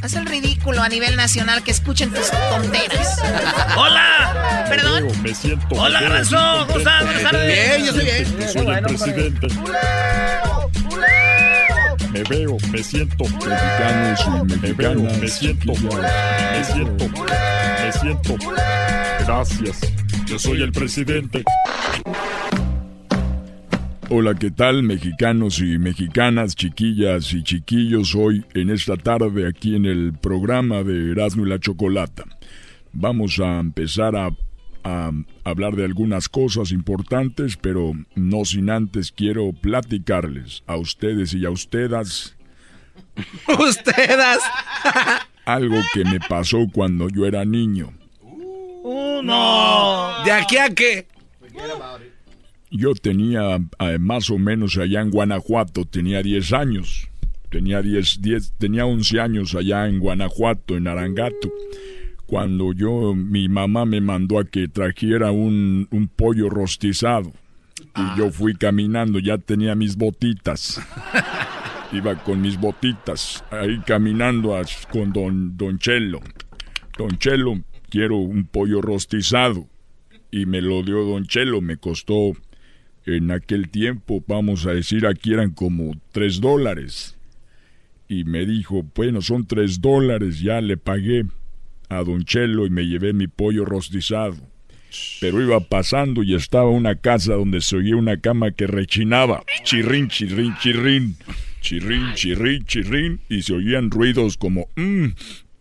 Haz 0.00 0.14
el 0.14 0.26
ridículo 0.26 0.80
a 0.80 0.88
nivel 0.88 1.16
nacional 1.16 1.64
que 1.64 1.72
escuchen 1.72 2.14
tus 2.14 2.30
tonteras. 2.30 3.20
¡Hola! 3.76 4.64
¿Perdón? 4.68 5.10
Me 5.22 5.34
siento. 5.34 5.66
¡Hola, 5.70 6.00
Garbanzo! 6.00 6.66
¿Cómo 6.68 6.78
estás? 6.78 7.04
Buenas 7.04 7.22
tardes. 7.24 7.68
Bien, 7.68 7.84
yo 7.84 7.92
soy 7.92 8.04
bien. 8.04 8.52
Soy 8.52 8.66
el 8.68 8.82
presidente. 8.84 9.48
Me 12.12 12.22
veo, 12.22 12.56
me 12.70 12.84
siento 12.84 13.24
mexicano, 13.24 14.16
soy 14.16 14.56
mexicano, 14.56 15.00
me 15.20 15.28
siento, 15.28 15.72
me 15.74 16.64
siento, 16.64 17.08
me 17.08 17.92
siento. 17.92 18.36
Gracias. 19.26 19.80
Yo 20.26 20.38
soy 20.38 20.62
el 20.62 20.70
presidente. 20.70 21.42
Hola, 24.08 24.36
¿qué 24.36 24.52
tal 24.52 24.84
mexicanos 24.84 25.58
y 25.58 25.78
mexicanas, 25.78 26.54
chiquillas 26.54 27.32
y 27.32 27.42
chiquillos? 27.42 28.14
Hoy 28.14 28.44
en 28.54 28.70
esta 28.70 28.96
tarde 28.96 29.48
aquí 29.48 29.74
en 29.74 29.84
el 29.84 30.12
programa 30.12 30.84
de 30.84 31.10
Erasmo 31.10 31.44
y 31.44 31.48
la 31.48 31.58
Chocolata. 31.58 32.22
Vamos 32.92 33.40
a 33.40 33.58
empezar 33.58 34.14
a, 34.14 34.30
hablar 35.42 35.74
de 35.74 35.84
algunas 35.84 36.28
cosas 36.28 36.70
importantes, 36.70 37.56
pero 37.56 37.94
no 38.14 38.44
sin 38.44 38.70
antes 38.70 39.10
quiero 39.10 39.50
platicarles 39.52 40.62
a 40.68 40.76
ustedes 40.76 41.34
y 41.34 41.44
a 41.44 41.50
ustedes. 41.50 42.36
¿Ustedes? 43.58 44.38
algo 45.44 45.80
que 45.92 46.04
me 46.04 46.20
pasó 46.20 46.68
cuando 46.72 47.08
yo 47.08 47.26
era 47.26 47.44
niño. 47.44 47.92
Uh, 48.22 49.20
no. 49.22 50.22
¿De 50.24 50.30
aquí 50.30 50.58
a 50.58 50.72
qué? 50.72 51.08
Yo 52.76 52.94
tenía 52.94 53.56
eh, 53.78 53.98
más 53.98 54.30
o 54.30 54.38
menos 54.38 54.76
allá 54.76 55.00
en 55.00 55.10
Guanajuato, 55.10 55.84
tenía 55.84 56.22
10 56.22 56.52
años. 56.52 57.08
Tenía 57.50 57.80
10, 57.80 58.20
10, 58.20 58.52
tenía 58.58 58.84
11 58.86 59.20
años 59.20 59.54
allá 59.54 59.86
en 59.86 59.98
Guanajuato, 59.98 60.76
en 60.76 60.88
Arangato. 60.88 61.52
Cuando 62.26 62.72
yo, 62.72 63.14
mi 63.14 63.48
mamá 63.48 63.86
me 63.86 64.00
mandó 64.00 64.38
a 64.38 64.44
que 64.44 64.68
trajera 64.68 65.30
un, 65.30 65.88
un 65.90 66.08
pollo 66.08 66.50
rostizado. 66.50 67.32
Y 67.96 68.18
yo 68.18 68.30
fui 68.30 68.54
caminando, 68.54 69.18
ya 69.18 69.38
tenía 69.38 69.74
mis 69.74 69.96
botitas. 69.96 70.80
Iba 71.92 72.16
con 72.16 72.40
mis 72.42 72.58
botitas, 72.58 73.44
ahí 73.50 73.80
caminando 73.86 74.54
con 74.90 75.12
don, 75.12 75.56
don 75.56 75.78
Chelo. 75.78 76.20
Don 76.98 77.16
Chelo, 77.18 77.62
quiero 77.88 78.16
un 78.16 78.46
pollo 78.46 78.82
rostizado. 78.82 79.66
Y 80.30 80.44
me 80.46 80.60
lo 80.60 80.82
dio 80.82 81.04
don 81.04 81.24
Chelo, 81.26 81.60
me 81.60 81.76
costó 81.76 82.32
en 83.06 83.30
aquel 83.30 83.68
tiempo, 83.68 84.22
vamos 84.26 84.66
a 84.66 84.72
decir, 84.72 85.06
aquí 85.06 85.32
eran 85.32 85.50
como 85.50 85.96
tres 86.12 86.40
dólares. 86.40 87.16
Y 88.08 88.24
me 88.24 88.44
dijo, 88.46 88.84
bueno, 88.94 89.22
son 89.22 89.46
tres 89.46 89.80
dólares, 89.80 90.40
ya 90.40 90.60
le 90.60 90.76
pagué 90.76 91.24
a 91.88 92.02
Don 92.02 92.24
y 92.24 92.70
me 92.70 92.86
llevé 92.86 93.12
mi 93.12 93.28
pollo 93.28 93.64
rostizado. 93.64 94.36
Pero 95.20 95.42
iba 95.42 95.60
pasando 95.60 96.22
y 96.22 96.34
estaba 96.34 96.70
una 96.70 96.96
casa 96.96 97.34
donde 97.34 97.60
se 97.60 97.76
oía 97.76 97.96
una 97.96 98.18
cama 98.20 98.50
que 98.52 98.66
rechinaba. 98.66 99.44
Chirrín, 99.64 100.08
chirrín, 100.08 100.54
chirrín. 100.60 101.16
Chirrín, 101.60 102.14
chirrín, 102.14 102.64
chirrín. 102.64 103.20
Y 103.28 103.42
se 103.42 103.54
oían 103.54 103.90
ruidos 103.90 104.36
como... 104.36 104.68
Mmm, 104.76 105.08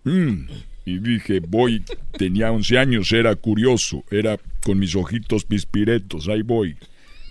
mmm. 0.03 0.47
Y 0.85 0.99
dije, 0.99 1.39
voy, 1.39 1.83
tenía 2.17 2.51
11 2.51 2.77
años, 2.77 3.11
era 3.11 3.35
curioso, 3.35 4.03
era 4.11 4.37
con 4.63 4.77
mis 4.77 4.95
ojitos 4.95 5.43
pispiretos, 5.43 6.27
ahí 6.27 6.43
voy. 6.43 6.75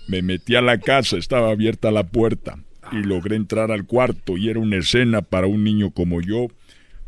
Me 0.07 0.21
metí 0.21 0.55
a 0.55 0.61
la 0.61 0.79
casa, 0.79 1.17
estaba 1.17 1.49
abierta 1.49 1.91
la 1.91 2.03
puerta 2.03 2.59
y 2.91 2.97
logré 2.97 3.35
entrar 3.35 3.71
al 3.71 3.85
cuarto 3.85 4.37
y 4.37 4.49
era 4.49 4.59
una 4.59 4.77
escena 4.77 5.21
para 5.21 5.47
un 5.47 5.63
niño 5.63 5.91
como 5.91 6.21
yo 6.21 6.47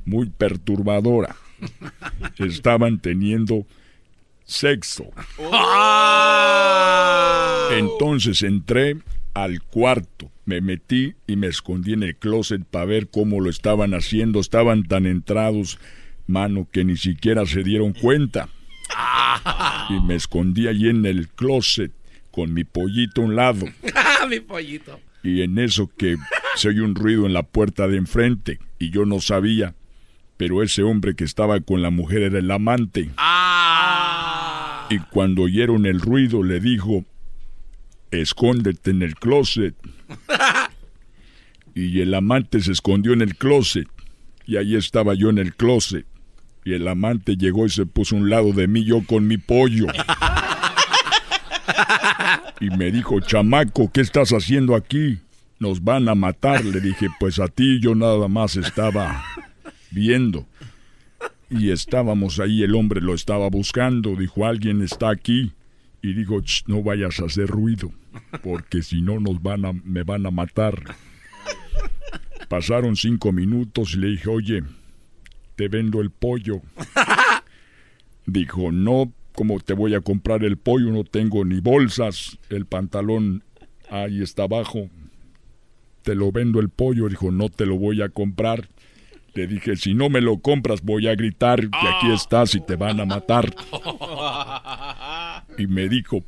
muy 0.06 0.30
perturbadora. 0.30 1.36
Estaban 2.38 3.00
teniendo 3.00 3.66
sexo. 4.45 5.06
Entonces 7.72 8.41
entré, 8.43 8.98
al 9.38 9.62
cuarto. 9.62 10.32
Me 10.45 10.62
metí 10.62 11.14
y 11.28 11.36
me 11.36 11.48
escondí 11.48 11.93
en 11.93 12.02
el 12.02 12.16
closet 12.16 12.64
para 12.64 12.86
ver 12.86 13.10
cómo 13.10 13.39
lo 13.39 13.52
estaban 13.52 13.93
haciendo. 13.93 14.39
Estaban 14.39 14.84
tan 14.84 15.06
entrados, 15.06 15.78
mano, 16.26 16.68
que 16.72 16.84
ni 16.84 16.98
siquiera 16.98 17.45
se 17.45 17.64
dieron 17.64 17.93
cuenta. 17.93 18.50
Y 19.89 20.02
me 20.02 20.16
escondí 20.16 20.68
allí 20.68 20.89
en 20.89 21.06
el 21.06 21.28
closet 21.28 21.91
con 22.38 22.54
mi 22.54 22.66
pollito 22.66 23.24
a 23.24 23.26
un 23.26 23.36
lado. 23.36 23.66
mi 24.30 24.40
pollito. 24.42 25.00
Y 25.24 25.42
en 25.42 25.58
eso 25.58 25.90
que 25.98 26.18
se 26.56 26.70
oye 26.70 26.84
un 26.84 26.94
ruido 26.94 27.26
en 27.26 27.34
la 27.34 27.42
puerta 27.42 27.88
de 27.88 27.98
enfrente 27.98 28.60
y 28.78 28.92
yo 28.92 29.06
no 29.06 29.20
sabía. 29.22 29.74
Pero 30.38 30.62
ese 30.62 30.84
hombre 30.84 31.16
que 31.16 31.24
estaba 31.24 31.60
con 31.62 31.82
la 31.82 31.90
mujer 31.90 32.22
era 32.22 32.38
el 32.38 32.52
amante. 32.52 33.10
Ah. 33.18 34.88
Y 34.92 35.00
cuando 35.00 35.42
oyeron 35.42 35.88
el 35.88 36.00
ruido 36.00 36.44
le 36.44 36.60
dijo, 36.60 37.06
escóndete 38.12 38.92
en 38.92 39.02
el 39.02 39.16
closet. 39.16 39.74
y 41.74 42.02
el 42.02 42.14
amante 42.14 42.62
se 42.62 42.72
escondió 42.72 43.14
en 43.14 43.22
el 43.24 43.36
closet. 43.36 43.88
Y 44.46 44.58
ahí 44.58 44.76
estaba 44.76 45.16
yo 45.16 45.32
en 45.32 45.40
el 45.40 45.56
closet. 45.56 46.06
Y 46.64 46.74
el 46.74 46.88
amante 46.88 47.36
llegó 47.36 47.66
y 47.66 47.72
se 47.72 47.88
puso 47.88 48.16
a 48.16 48.20
un 48.20 48.30
lado 48.30 48.54
de 48.54 48.68
mí, 48.68 48.86
yo 48.86 49.02
con 49.08 49.26
mi 49.26 49.40
pollo. 49.40 49.88
Y 52.59 52.69
me 52.71 52.91
dijo, 52.91 53.19
chamaco, 53.19 53.91
¿qué 53.91 54.01
estás 54.01 54.32
haciendo 54.32 54.75
aquí? 54.75 55.19
Nos 55.59 55.84
van 55.84 56.09
a 56.09 56.15
matar. 56.15 56.65
Le 56.65 56.82
dije, 56.82 57.07
pues 57.19 57.39
a 57.39 57.47
ti 57.47 57.80
yo 57.80 57.93
nada 57.93 58.28
más 58.28 58.55
estaba 58.55 59.23
viendo. 59.91 60.47
Y 61.49 61.69
estábamos 61.71 62.39
ahí, 62.39 62.63
el 62.63 62.75
hombre 62.75 62.99
lo 63.01 63.13
estaba 63.13 63.49
buscando. 63.49 64.15
Dijo, 64.15 64.45
alguien 64.45 64.82
está 64.82 65.09
aquí. 65.09 65.53
Y 66.01 66.13
dijo, 66.13 66.41
"Ch, 66.41 66.63
no 66.67 66.84
vayas 66.84 67.19
a 67.19 67.25
hacer 67.25 67.47
ruido, 67.47 67.91
porque 68.43 68.82
si 68.82 69.01
no 69.01 69.19
nos 69.19 69.41
van 69.41 69.65
a, 69.65 69.73
me 69.73 70.03
van 70.03 70.25
a 70.25 70.32
matar. 70.32 70.95
Pasaron 72.47 72.95
cinco 72.95 73.32
minutos 73.32 73.93
y 73.93 73.97
le 73.97 74.07
dije, 74.07 74.30
oye, 74.30 74.63
te 75.55 75.67
vendo 75.67 75.99
el 76.01 76.11
pollo. 76.11 76.61
Dijo, 78.25 78.71
no, 78.71 79.11
¿cómo 79.38 79.60
te 79.60 79.74
voy 79.74 79.94
a 79.94 80.02
comprar 80.02 80.44
el 80.44 80.58
pollo? 80.58 80.92
No 80.92 81.04
tengo 81.04 81.46
ni 81.46 81.60
bolsas. 81.60 82.40
El 82.50 82.66
pantalón 82.66 83.44
ahí 83.88 84.24
está 84.24 84.44
abajo. 84.44 84.90
Te 86.02 86.16
lo 86.16 86.32
vendo 86.32 86.60
el 86.60 86.70
pollo. 86.70 87.08
Dijo, 87.08 87.30
no 87.30 87.50
te 87.50 87.68
lo 87.68 87.78
voy 87.78 88.02
a 88.02 88.10
comprar. 88.10 88.68
Le 89.36 89.46
dije, 89.46 89.76
si 89.76 89.94
no 89.94 90.10
me 90.10 90.22
lo 90.22 90.40
compras 90.40 90.82
voy 90.82 91.08
a 91.08 91.14
gritar 91.14 91.60
que 91.60 91.88
aquí 91.88 92.12
estás 92.12 92.56
y 92.56 92.62
te 92.62 92.76
van 92.76 93.00
a 93.00 93.06
matar. 93.06 93.54
Y 95.60 95.66
me 95.66 95.90
dijo, 95.90 96.24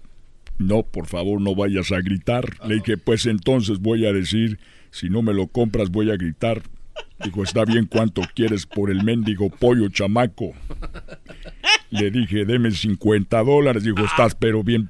no, 0.57 0.81
por 0.81 1.05
favor, 1.05 1.39
no 1.39 1.53
vayas 1.53 1.91
a 1.91 2.01
gritar. 2.01 2.45
Le 2.65 2.75
dije, 2.75 2.97
pues 2.97 3.27
entonces 3.27 3.79
voy 3.79 4.07
a 4.07 4.13
decir, 4.13 4.59
si 4.89 5.07
no 5.09 5.21
me 5.21 5.33
lo 5.33 5.47
compras 5.47 5.91
voy 5.91 6.09
a 6.09 6.15
gritar. 6.15 6.63
Dijo, 7.23 7.43
está 7.43 7.65
bien, 7.65 7.85
¿cuánto 7.85 8.21
quieres 8.33 8.65
por 8.65 8.89
el 8.89 9.03
mendigo 9.03 9.49
pollo, 9.49 9.89
chamaco? 9.89 10.53
Le 11.89 12.11
dije, 12.11 12.45
deme 12.45 12.71
50 12.71 13.43
dólares. 13.43 13.83
Dijo, 13.83 14.05
estás 14.05 14.35
pero 14.35 14.63
bien. 14.63 14.89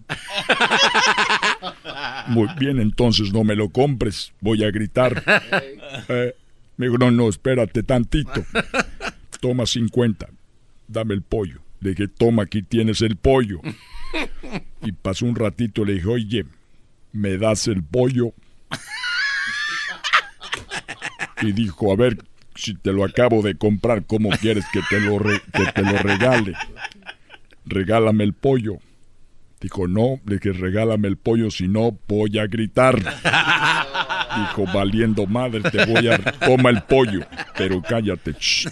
Muy 2.27 2.47
bien, 2.59 2.79
entonces 2.79 3.33
no 3.33 3.43
me 3.43 3.55
lo 3.55 3.69
compres. 3.69 4.33
Voy 4.41 4.63
a 4.63 4.71
gritar. 4.71 5.23
Eh, 6.07 6.35
me 6.77 6.85
dijo, 6.85 6.97
no, 6.97 7.11
no, 7.11 7.29
espérate 7.29 7.83
tantito. 7.83 8.45
Toma 9.41 9.65
50. 9.65 10.27
Dame 10.87 11.13
el 11.13 11.21
pollo. 11.21 11.61
Le 11.81 11.91
dije, 11.91 12.07
toma, 12.07 12.43
aquí 12.43 12.61
tienes 12.61 13.01
el 13.01 13.15
pollo. 13.15 13.59
Y 14.81 14.91
pasó 14.91 15.25
un 15.25 15.35
ratito, 15.35 15.85
le 15.85 15.93
dije, 15.93 16.07
oye, 16.07 16.45
¿me 17.11 17.37
das 17.37 17.67
el 17.67 17.83
pollo? 17.83 18.33
Y 21.41 21.51
dijo, 21.53 21.91
a 21.91 21.95
ver, 21.95 22.17
si 22.55 22.73
te 22.75 22.91
lo 22.91 23.03
acabo 23.05 23.41
de 23.41 23.55
comprar, 23.55 24.05
¿cómo 24.05 24.29
quieres 24.29 24.65
que 24.73 24.81
te 24.89 24.99
lo, 24.99 25.19
re- 25.19 25.41
que 25.53 25.71
te 25.71 25.81
lo 25.83 25.97
regale? 25.97 26.53
Regálame 27.65 28.23
el 28.23 28.33
pollo. 28.33 28.77
Dijo, 29.61 29.87
no, 29.87 30.19
le 30.25 30.37
dije, 30.37 30.53
regálame 30.53 31.07
el 31.09 31.17
pollo, 31.17 31.51
si 31.51 31.67
no, 31.67 31.97
voy 32.07 32.39
a 32.39 32.47
gritar. 32.47 32.95
Dijo, 32.97 34.65
valiendo 34.73 35.25
madre, 35.27 35.61
te 35.69 35.85
voy 35.85 36.07
a... 36.07 36.17
Toma 36.17 36.69
el 36.69 36.81
pollo, 36.83 37.21
pero 37.57 37.81
cállate. 37.81 38.33
shh". 38.39 38.67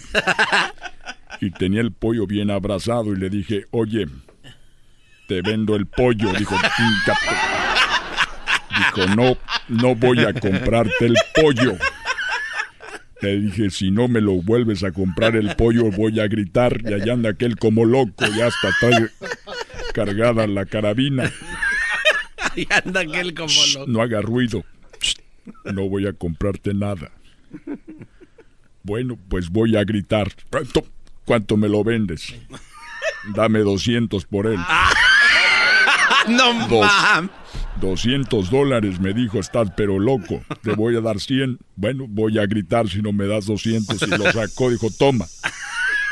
Y 1.40 1.50
tenía 1.50 1.82
el 1.82 1.92
pollo 1.92 2.26
bien 2.26 2.50
abrazado 2.50 3.12
y 3.12 3.16
le 3.16 3.28
dije, 3.30 3.64
oye, 3.70 4.06
te 5.28 5.42
vendo 5.42 5.76
el 5.76 5.86
pollo. 5.86 6.32
Dijo. 6.32 6.56
Dijo, 8.70 9.06
no, 9.14 9.36
no 9.68 9.94
voy 9.94 10.20
a 10.20 10.32
comprarte 10.32 11.04
el 11.06 11.16
pollo. 11.34 11.76
Le 13.20 13.40
dije, 13.40 13.70
si 13.70 13.90
no 13.90 14.06
me 14.06 14.20
lo 14.20 14.34
vuelves 14.34 14.84
a 14.84 14.92
comprar 14.92 15.34
el 15.34 15.56
pollo, 15.56 15.90
voy 15.90 16.20
a 16.20 16.28
gritar. 16.28 16.80
Y 16.84 16.92
allá 16.94 17.14
anda 17.14 17.30
aquel 17.30 17.56
como 17.56 17.84
loco, 17.84 18.24
ya 18.36 18.46
hasta 18.46 18.70
trae 18.78 19.08
cargada 19.92 20.46
la 20.46 20.64
carabina. 20.66 21.32
Y 22.56 22.66
anda 22.72 23.00
aquel 23.00 23.34
como 23.34 23.52
loco. 23.74 23.86
No 23.86 24.02
haga 24.02 24.20
ruido. 24.20 24.64
No 25.64 25.88
voy 25.88 26.08
a 26.08 26.12
comprarte 26.12 26.74
nada. 26.74 27.12
Bueno, 28.82 29.16
pues 29.28 29.50
voy 29.50 29.76
a 29.76 29.84
gritar. 29.84 30.32
¿Cuánto, 31.24 31.56
me 31.56 31.68
lo 31.68 31.84
vendes? 31.84 32.34
Dame 33.34 33.60
200 33.60 34.24
por 34.24 34.46
él. 34.46 34.58
No. 36.26 36.68
Mam. 37.78 37.90
200 37.90 38.50
dólares, 38.50 39.00
me 39.00 39.12
dijo, 39.12 39.38
estás 39.38 39.70
pero 39.76 39.98
loco. 39.98 40.42
Te 40.62 40.72
voy 40.72 40.96
a 40.96 41.00
dar 41.00 41.20
100. 41.20 41.58
Bueno, 41.76 42.06
voy 42.08 42.38
a 42.38 42.46
gritar 42.46 42.88
si 42.88 43.02
no 43.02 43.12
me 43.12 43.26
das 43.26 43.46
200. 43.46 44.02
Y 44.02 44.06
lo 44.06 44.30
sacó, 44.32 44.70
dijo, 44.70 44.88
toma. 44.96 45.26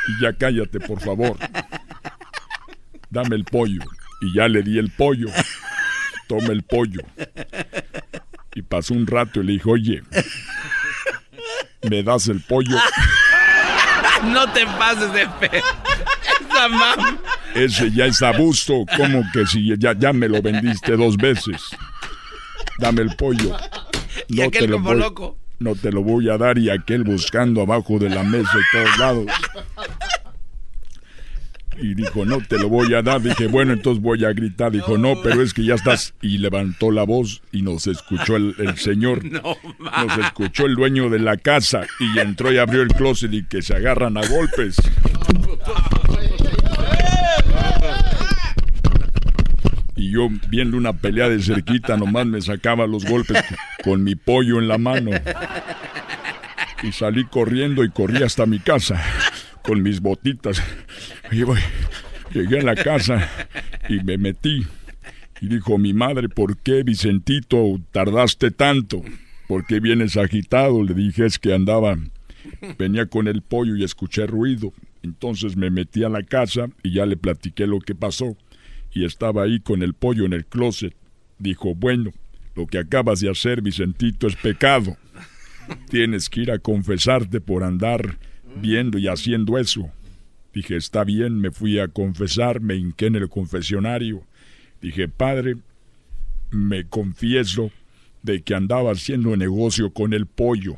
Y 0.09 0.23
ya 0.23 0.33
cállate, 0.33 0.81
por 0.81 1.01
favor. 1.01 1.37
Dame 3.11 3.37
el 3.37 3.45
pollo. 3.45 3.83
Y 4.21 4.35
ya 4.35 4.49
le 4.49 4.63
di 4.63 4.79
el 4.79 4.91
pollo. 4.91 5.29
Toma 6.29 6.49
el 6.49 6.63
pollo. 6.63 7.01
Y 8.55 8.63
pasó 8.63 8.95
un 8.95 9.07
rato 9.07 9.41
y 9.41 9.45
le 9.45 9.53
dijo, 9.53 9.73
oye, 9.73 10.03
¿me 11.89 12.03
das 12.03 12.29
el 12.29 12.41
pollo? 12.41 12.77
No 14.25 14.51
te 14.53 14.65
pases 14.67 15.13
de 15.13 15.29
fe. 15.29 15.63
Esa 16.57 16.69
mam. 16.69 17.19
Ese 17.55 17.91
ya 17.91 18.07
es 18.07 18.23
abuso. 18.23 18.85
como 18.97 19.23
que 19.33 19.47
si 19.47 19.77
ya, 19.77 19.93
ya 19.99 20.13
me 20.13 20.29
lo 20.29 20.41
vendiste 20.43 20.97
dos 20.97 21.17
veces? 21.17 21.63
Dame 22.79 23.03
el 23.03 23.15
pollo. 23.17 23.57
Y 24.29 24.41
aquel 24.41 24.71
como 24.73 24.89
voy, 24.91 24.99
loco. 24.99 25.39
No 25.59 25.75
te 25.75 25.91
lo 25.91 26.03
voy 26.03 26.29
a 26.31 26.37
dar 26.37 26.59
y 26.59 26.71
aquel 26.71 27.05
buscando 27.05 27.63
abajo 27.63 27.99
de 27.99 28.11
la 28.11 28.23
mesa 28.23 28.53
y 28.55 28.77
todos 28.77 28.99
lados. 28.99 29.27
Y 31.79 31.95
dijo, 31.95 32.25
no 32.25 32.41
te 32.41 32.59
lo 32.59 32.69
voy 32.71 32.95
a 32.95 33.03
dar. 33.03 33.21
Dije, 33.21 33.49
bueno, 33.49 33.75
entonces 33.75 34.03
voy 34.03 34.25
a 34.25 34.33
gritar. 34.33 34.73
Dijo, 34.73 34.97
no, 34.97 35.15
pero 35.23 35.43
es 35.43 35.53
que 35.53 35.65
ya 35.65 35.75
estás. 35.75 36.15
Y 36.23 36.39
levantó 36.39 36.91
la 36.91 37.03
voz 37.03 37.43
y 37.53 37.63
nos 37.63 37.87
escuchó 37.87 38.37
el, 38.37 38.55
el 38.59 38.79
señor. 38.79 39.25
No, 39.25 39.57
Nos 39.79 40.19
escuchó 40.19 40.65
el 40.67 40.75
dueño 40.75 41.11
de 41.11 41.19
la 41.19 41.37
casa 41.37 41.83
y 42.01 42.19
entró 42.19 42.51
y 42.53 42.59
abrió 42.59 42.83
el 42.83 42.89
closet 42.89 43.33
y 43.33 43.45
que 43.45 43.61
se 43.63 43.75
agarran 43.75 44.17
a 44.17 44.27
golpes. 44.27 44.77
Y 49.97 50.11
yo 50.11 50.29
viendo 50.51 50.77
una 50.77 50.93
pelea 50.93 51.29
de 51.29 51.43
cerquita 51.43 51.97
nomás 51.97 52.27
me 52.27 52.41
sacaba 52.43 52.87
los 52.87 53.05
golpes 53.07 53.43
con 53.83 54.05
mi 54.05 54.15
pollo 54.15 54.59
en 54.59 54.69
la 54.69 54.77
mano. 54.79 55.11
Y 56.83 56.93
salí 56.93 57.25
corriendo 57.25 57.83
y 57.85 57.91
corrí 57.91 58.23
hasta 58.23 58.45
mi 58.47 58.59
casa 58.59 59.03
con 59.63 59.83
mis 59.83 60.01
botitas. 60.01 60.63
Y 61.33 61.43
voy- 61.43 61.59
llegué 62.33 62.61
a 62.61 62.63
la 62.63 62.75
casa 62.77 63.29
y 63.89 64.01
me 64.05 64.19
metí. 64.19 64.67
Y 65.41 65.49
dijo 65.49 65.79
mi 65.79 65.93
madre, 65.93 66.29
¿por 66.29 66.57
qué 66.59 66.83
Vicentito 66.83 67.79
tardaste 67.93 68.51
tanto? 68.51 69.03
¿Por 69.49 69.67
qué 69.67 69.81
vienes 69.81 70.17
agitado? 70.17 70.83
Le 70.83 70.95
dije, 70.95 71.27
es 71.27 71.39
que 71.39 71.55
andaba, 71.55 71.97
venía 72.79 73.07
con 73.07 73.29
el 73.29 73.43
pollo 73.43 73.77
y 73.77 73.85
escuché 73.85 74.27
ruido. 74.27 74.73
Entonces 75.03 75.57
me 75.57 75.71
metí 75.71 76.05
a 76.05 76.09
la 76.09 76.23
casa 76.23 76.69
y 76.83 76.93
ya 76.95 77.07
le 77.07 77.17
platiqué 77.17 77.67
lo 77.67 77.81
que 77.81 77.95
pasó. 77.95 78.37
Y 78.97 79.05
estaba 79.05 79.43
ahí 79.43 79.61
con 79.61 79.83
el 79.83 79.93
pollo 79.93 80.25
en 80.25 80.33
el 80.33 80.47
closet. 80.47 80.97
Dijo, 81.39 81.75
bueno, 81.75 82.13
lo 82.55 82.67
que 82.67 82.79
acabas 82.79 83.21
de 83.21 83.29
hacer, 83.29 83.61
Vicentito, 83.61 84.27
es 84.27 84.37
pecado. 84.37 84.97
Tienes 85.91 86.31
que 86.31 86.41
ir 86.41 86.51
a 86.51 86.59
confesarte 86.61 87.43
por 87.43 87.63
andar 87.63 88.17
viendo 88.59 88.97
y 88.97 89.07
haciendo 89.07 89.59
eso. 89.59 89.91
Dije, 90.55 90.77
está 90.77 91.05
bien, 91.05 91.39
me 91.39 91.51
fui 91.51 91.79
a 91.79 91.89
confesar, 91.89 92.63
me 92.63 92.77
hinqué 92.77 93.09
en 93.09 93.17
el 93.17 93.29
confesionario. 93.29 94.23
Dije, 94.81 95.09
padre, 95.09 95.57
me 96.51 96.87
confieso 96.87 97.71
de 98.23 98.41
que 98.41 98.55
andaba 98.55 98.93
haciendo 98.93 99.37
negocio 99.37 99.91
con 99.91 100.15
el 100.15 100.25
pollo 100.25 100.77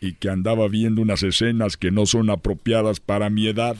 y 0.00 0.14
que 0.14 0.30
andaba 0.30 0.68
viendo 0.68 1.02
unas 1.02 1.22
escenas 1.22 1.76
que 1.76 1.90
no 1.90 2.06
son 2.06 2.30
apropiadas 2.30 2.98
para 2.98 3.28
mi 3.28 3.46
edad. 3.46 3.76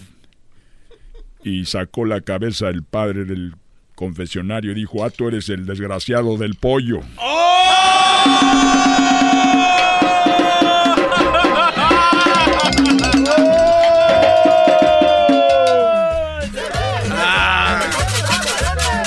Y 1.42 1.64
sacó 1.64 2.04
la 2.04 2.20
cabeza 2.20 2.68
el 2.68 2.82
padre 2.82 3.24
del 3.24 3.54
confesionario 3.98 4.70
y 4.70 4.74
dijo, 4.76 5.04
ah, 5.04 5.10
tú 5.10 5.26
eres 5.26 5.48
el 5.48 5.66
desgraciado 5.66 6.36
del 6.36 6.54
pollo. 6.54 7.00
¡Oh! 7.16 7.48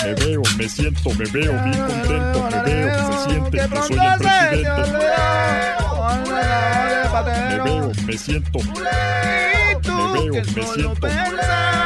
Me 0.04 0.14
veo, 0.14 0.42
me 0.58 0.68
siento, 0.68 1.10
me 1.12 1.26
veo 1.32 1.54
bien 1.64 1.80
contento, 1.88 2.50
me 2.52 2.64
veo, 2.64 3.14
se 3.14 3.30
siente 3.30 3.58
que 3.58 3.78
soy 3.88 3.98
el 3.98 4.20
presidente. 4.20 4.70
Me 7.48 7.58
veo, 7.64 7.92
me 8.06 8.18
siento. 8.18 8.60
Me 8.60 8.74
veo, 10.20 10.34
me 10.34 10.64
siento. 10.74 11.08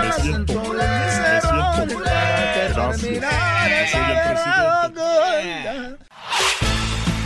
Me 0.01 0.12
siento, 0.24 0.74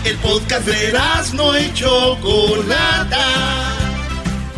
El 0.06 0.16
podcast 0.18 0.66
de 0.66 0.94
no 1.34 1.60
y 1.60 1.74
Chocolata. 1.74 3.26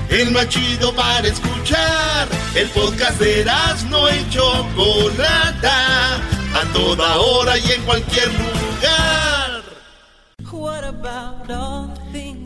El 0.10 0.32
más 0.32 0.48
chido 0.50 0.94
para 0.96 1.28
escuchar. 1.28 2.28
El 2.56 2.70
podcast 2.70 3.20
de 3.20 3.46
no 3.90 4.10
y 4.10 4.30
Chocolata. 4.30 6.16
A 6.54 6.74
toda 6.74 7.18
hora 7.18 7.58
y 7.58 7.72
en 7.72 7.82
cualquier 7.84 8.28
lugar. 8.28 9.11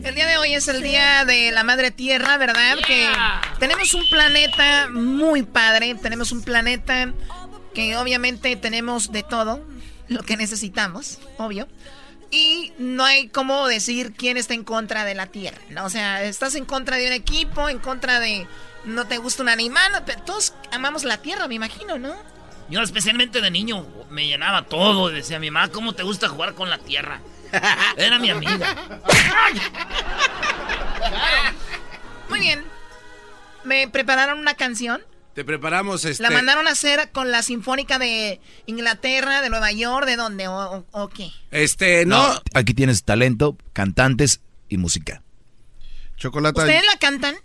El 0.04 0.14
día 0.14 0.26
de 0.26 0.36
hoy 0.36 0.54
es 0.54 0.68
el 0.68 0.80
día 0.80 1.24
de 1.24 1.50
la 1.50 1.64
madre 1.64 1.90
tierra, 1.90 2.36
¿verdad? 2.36 2.76
Que 2.86 3.08
tenemos 3.58 3.94
un 3.94 4.08
planeta 4.08 4.88
muy 4.90 5.42
padre, 5.42 5.96
tenemos 5.96 6.30
un 6.30 6.42
planeta 6.42 7.12
que 7.74 7.96
obviamente 7.96 8.54
tenemos 8.54 9.10
de 9.10 9.24
todo 9.24 9.66
lo 10.08 10.22
que 10.22 10.36
necesitamos, 10.36 11.18
obvio. 11.36 11.66
Y 12.30 12.72
no 12.78 13.04
hay 13.04 13.28
cómo 13.28 13.66
decir 13.66 14.12
quién 14.16 14.36
está 14.36 14.54
en 14.54 14.64
contra 14.64 15.04
de 15.04 15.14
la 15.14 15.26
tierra, 15.26 15.58
¿no? 15.70 15.84
O 15.84 15.90
sea, 15.90 16.22
estás 16.22 16.54
en 16.54 16.64
contra 16.64 16.96
de 16.96 17.08
un 17.08 17.12
equipo, 17.12 17.68
en 17.68 17.78
contra 17.80 18.20
de 18.20 18.46
no 18.84 19.06
te 19.06 19.18
gusta 19.18 19.42
un 19.42 19.48
animal, 19.48 19.90
pero 20.06 20.22
todos 20.22 20.54
amamos 20.70 21.04
la 21.04 21.18
tierra, 21.18 21.48
me 21.48 21.56
imagino, 21.56 21.98
¿no? 21.98 22.14
Yo 22.68 22.82
especialmente 22.82 23.40
de 23.40 23.50
niño 23.50 23.86
me 24.10 24.26
llenaba 24.26 24.62
todo. 24.66 25.08
Decía 25.08 25.38
mi 25.38 25.50
mamá, 25.50 25.68
¿cómo 25.68 25.92
te 25.94 26.02
gusta 26.02 26.28
jugar 26.28 26.54
con 26.54 26.68
la 26.70 26.78
tierra? 26.78 27.20
Era 27.96 28.18
mi 28.18 28.30
amiga. 28.30 29.00
Muy 32.28 32.40
bien. 32.40 32.64
Me 33.64 33.88
prepararon 33.88 34.38
una 34.38 34.54
canción. 34.54 35.02
Te 35.34 35.44
preparamos 35.44 36.04
este. 36.04 36.22
La 36.22 36.30
mandaron 36.30 36.66
a 36.66 36.70
hacer 36.70 37.10
con 37.12 37.30
la 37.30 37.42
Sinfónica 37.42 37.98
de 37.98 38.40
Inglaterra, 38.64 39.42
de 39.42 39.50
Nueva 39.50 39.70
York, 39.70 40.06
¿de 40.06 40.16
dónde? 40.16 40.48
¿O, 40.48 40.54
o- 40.78 40.86
o 40.92 41.08
qué? 41.08 41.30
Este, 41.50 42.06
no. 42.06 42.40
Aquí 42.54 42.72
tienes 42.74 43.04
talento, 43.04 43.56
cantantes 43.74 44.40
y 44.68 44.78
música. 44.78 45.22
Chocolata, 46.16 46.62
¿Ustedes 46.62 46.84
la 46.90 46.98
cantan? 46.98 47.36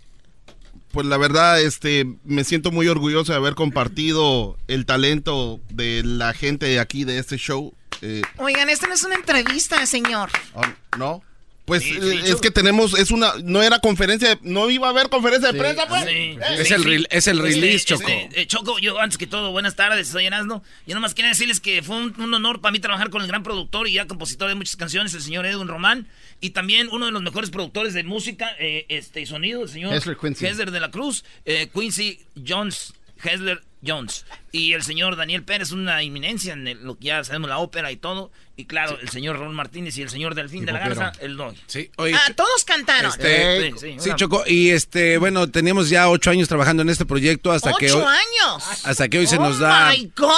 Pues 0.92 1.06
la 1.06 1.16
verdad, 1.16 1.60
este, 1.60 2.06
me 2.24 2.44
siento 2.44 2.70
muy 2.70 2.86
orgulloso 2.88 3.32
de 3.32 3.38
haber 3.38 3.54
compartido 3.54 4.58
el 4.68 4.86
talento 4.86 5.60
de 5.70 6.02
la 6.04 6.32
gente 6.34 6.66
de 6.66 6.78
aquí 6.80 7.04
de 7.04 7.18
este 7.18 7.36
show. 7.38 7.74
Eh, 8.02 8.22
Oigan, 8.36 8.68
esta 8.68 8.86
no 8.86 8.94
es 8.94 9.02
una 9.02 9.14
entrevista, 9.14 9.84
señor. 9.86 10.30
oh, 10.54 10.62
¿No? 10.98 11.22
Pues 11.64 11.82
Sí, 11.84 11.92
sí, 11.92 12.20
es 12.24 12.40
que 12.40 12.50
tenemos, 12.50 12.98
es 12.98 13.12
una, 13.12 13.34
no 13.44 13.62
era 13.62 13.78
conferencia, 13.78 14.36
no 14.42 14.68
iba 14.68 14.88
a 14.88 14.90
haber 14.90 15.08
conferencia 15.10 15.52
de 15.52 15.54
Sí, 15.54 15.58
prensa, 15.60 15.86
pues. 15.86 16.02
sí, 16.02 16.08
Eh, 16.10 16.38
Es 16.58 16.70
el 16.72 16.82
re- 16.82 17.06
es 17.08 17.26
el 17.28 17.38
release, 17.38 17.84
Choco. 17.84 18.08
eh, 18.08 18.46
Choco, 18.48 18.78
yo 18.80 18.98
antes 18.98 19.16
que 19.16 19.28
todo, 19.28 19.52
buenas 19.52 19.76
tardes, 19.76 20.08
soy 20.08 20.26
Erasmo. 20.26 20.64
Yo 20.88 20.96
nomás 20.96 21.14
quería 21.14 21.28
decirles 21.30 21.60
que 21.60 21.80
fue 21.84 21.96
un, 21.96 22.20
un 22.20 22.34
honor 22.34 22.60
para 22.60 22.72
mí 22.72 22.80
trabajar 22.80 23.10
con 23.10 23.22
el 23.22 23.28
gran 23.28 23.44
productor 23.44 23.86
y 23.86 23.92
ya 23.92 24.08
compositor 24.08 24.48
de 24.48 24.56
muchas 24.56 24.74
canciones, 24.74 25.14
el 25.14 25.22
señor 25.22 25.46
Edwin 25.46 25.68
Román, 25.68 26.08
y 26.40 26.50
también 26.50 26.88
uno 26.90 27.06
de 27.06 27.12
los 27.12 27.22
mejores 27.22 27.50
productores 27.50 27.94
de 27.94 28.02
música 28.02 28.50
eh, 28.58 28.84
este, 28.88 29.20
y 29.20 29.26
sonido, 29.26 29.62
el 29.62 29.68
señor. 29.68 29.94
Hessler 29.94 30.72
de 30.72 30.80
la 30.80 30.90
Cruz, 30.90 31.24
eh, 31.44 31.68
Quincy 31.72 32.18
Jones, 32.44 32.92
Hessler 33.22 33.62
Jones, 33.84 34.24
y 34.52 34.72
el 34.74 34.82
señor 34.82 35.16
Daniel 35.16 35.42
Pérez, 35.42 35.72
una 35.72 36.02
inminencia 36.02 36.52
en 36.52 36.68
el- 36.68 36.82
lo 36.84 36.96
que 36.98 37.06
ya 37.06 37.24
sabemos, 37.24 37.48
la 37.50 37.58
ópera 37.58 37.90
y 37.90 37.96
todo, 37.96 38.30
y 38.56 38.66
claro, 38.66 38.98
el 39.00 39.08
señor 39.08 39.38
Raúl 39.40 39.54
Martínez 39.54 39.96
y 39.98 40.02
el 40.02 40.10
señor 40.10 40.34
Delfín 40.34 40.62
Y 40.62 40.66
de 40.66 40.72
la. 40.72 40.78
Garza, 40.78 41.12
el 41.20 41.36
doy. 41.36 41.56
Sí, 41.66 41.90
oye, 41.96 42.14
Ah, 42.14 42.32
todos 42.36 42.64
cantaron. 42.64 43.10
Este, 43.10 43.72
Sí, 43.72 43.78
sí, 43.78 43.96
sí, 43.98 44.10
Choco, 44.16 44.44
y 44.46 44.70
este, 44.70 45.18
bueno, 45.18 45.48
teníamos 45.50 45.88
ya 45.88 46.08
ocho 46.08 46.30
años 46.30 46.48
trabajando 46.48 46.82
en 46.82 46.90
este 46.90 47.06
proyecto 47.06 47.50
hasta 47.52 47.72
que 47.78 47.86
¡Ocho 47.86 47.98
hoy, 48.06 48.14
años! 48.14 48.62
hasta 48.84 49.08
que 49.08 49.18
hoy 49.18 49.26
se 49.26 49.36
¡Oh, 49.36 49.40
nos 49.40 49.58
da 49.58 49.90
my 49.90 50.10
God! 50.16 50.28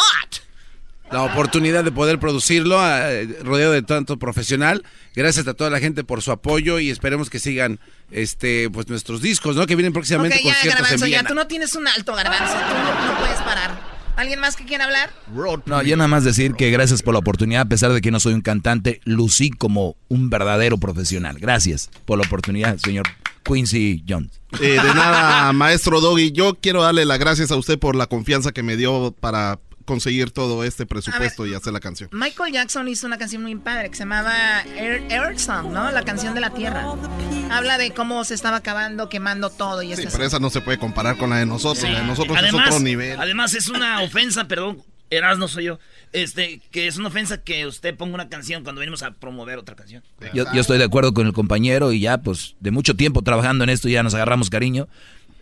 La 1.14 1.22
oportunidad 1.22 1.84
de 1.84 1.92
poder 1.92 2.18
producirlo, 2.18 2.76
eh, 2.84 3.38
rodeado 3.44 3.72
de 3.72 3.82
tanto 3.82 4.18
profesional. 4.18 4.82
Gracias 5.14 5.46
a 5.46 5.54
toda 5.54 5.70
la 5.70 5.78
gente 5.78 6.02
por 6.02 6.22
su 6.22 6.32
apoyo 6.32 6.80
y 6.80 6.90
esperemos 6.90 7.30
que 7.30 7.38
sigan, 7.38 7.78
este, 8.10 8.68
pues 8.68 8.88
nuestros 8.88 9.22
discos, 9.22 9.54
¿no? 9.54 9.64
Que 9.66 9.76
vienen 9.76 9.92
próximamente 9.92 10.38
Ok, 10.38 10.44
ya, 10.44 10.52
conciertos 10.54 10.80
en 10.80 10.84
Garbanzo, 10.84 11.06
ya, 11.06 11.22
tú 11.22 11.34
no 11.36 11.46
tienes 11.46 11.76
un 11.76 11.86
alto, 11.86 12.16
Garbanzo. 12.16 12.54
Tú 12.54 12.74
no, 12.74 13.12
no 13.12 13.18
puedes 13.20 13.40
parar. 13.42 13.80
¿Alguien 14.16 14.40
más 14.40 14.56
que 14.56 14.64
quiera 14.64 14.86
hablar? 14.86 15.10
No, 15.66 15.82
yo 15.82 15.96
nada 15.96 16.08
más 16.08 16.24
decir 16.24 16.54
que 16.54 16.72
gracias 16.72 17.02
por 17.02 17.14
la 17.14 17.20
oportunidad, 17.20 17.62
a 17.62 17.68
pesar 17.68 17.92
de 17.92 18.00
que 18.00 18.10
no 18.10 18.18
soy 18.18 18.34
un 18.34 18.40
cantante, 18.40 19.00
lucí 19.04 19.50
como 19.50 19.96
un 20.08 20.30
verdadero 20.30 20.78
profesional. 20.78 21.36
Gracias 21.38 21.90
por 22.06 22.18
la 22.18 22.26
oportunidad, 22.26 22.76
señor 22.78 23.06
Quincy 23.44 24.02
Jones. 24.08 24.40
Eh, 24.60 24.80
de 24.82 24.94
nada, 24.94 25.52
maestro 25.52 26.00
Doggy. 26.00 26.32
Yo 26.32 26.54
quiero 26.60 26.82
darle 26.82 27.04
las 27.04 27.20
gracias 27.20 27.52
a 27.52 27.56
usted 27.56 27.78
por 27.78 27.94
la 27.94 28.08
confianza 28.08 28.50
que 28.50 28.64
me 28.64 28.76
dio 28.76 29.14
para 29.20 29.60
conseguir 29.84 30.30
todo 30.30 30.64
este 30.64 30.86
presupuesto 30.86 31.46
y 31.46 31.54
hacer 31.54 31.72
la 31.72 31.80
canción. 31.80 32.10
Michael 32.12 32.52
Jackson 32.52 32.88
hizo 32.88 33.06
una 33.06 33.18
canción 33.18 33.42
muy 33.42 33.54
padre 33.56 33.90
que 33.90 33.96
se 33.96 34.02
llamaba 34.02 34.62
Air, 34.62 35.04
Earth 35.10 35.38
Song, 35.38 35.72
¿no? 35.72 35.90
La 35.90 36.02
canción 36.02 36.34
de 36.34 36.40
la 36.40 36.50
tierra. 36.50 36.94
Habla 37.50 37.78
de 37.78 37.92
cómo 37.92 38.24
se 38.24 38.34
estaba 38.34 38.58
acabando, 38.58 39.08
quemando 39.08 39.50
todo 39.50 39.82
y 39.82 39.94
Sí, 39.94 40.06
pero 40.10 40.24
esa 40.24 40.38
no 40.38 40.50
se 40.50 40.60
puede 40.60 40.78
comparar 40.78 41.16
con 41.16 41.30
la 41.30 41.36
de 41.36 41.46
nosotros. 41.46 41.88
La 41.88 42.00
de 42.00 42.06
nosotros 42.06 42.36
además, 42.36 42.68
es 42.68 42.74
otro 42.74 42.84
nivel. 42.84 43.20
Además 43.20 43.54
es 43.54 43.68
una 43.68 44.00
ofensa, 44.02 44.48
perdón, 44.48 44.82
Eras 45.10 45.38
no 45.38 45.48
soy 45.48 45.64
yo. 45.64 45.78
Este, 46.12 46.60
que 46.70 46.86
es 46.86 46.96
una 46.96 47.08
ofensa 47.08 47.42
que 47.42 47.66
usted 47.66 47.94
ponga 47.96 48.14
una 48.14 48.28
canción 48.28 48.62
cuando 48.64 48.80
venimos 48.80 49.02
a 49.02 49.12
promover 49.12 49.58
otra 49.58 49.76
canción. 49.76 50.02
Yo, 50.32 50.44
yo 50.52 50.60
estoy 50.60 50.78
de 50.78 50.84
acuerdo 50.84 51.12
con 51.12 51.26
el 51.26 51.32
compañero 51.32 51.92
y 51.92 52.00
ya, 52.00 52.18
pues, 52.18 52.56
de 52.60 52.70
mucho 52.70 52.96
tiempo 52.96 53.22
trabajando 53.22 53.64
en 53.64 53.70
esto 53.70 53.88
ya 53.88 54.02
nos 54.02 54.14
agarramos 54.14 54.50
cariño. 54.50 54.88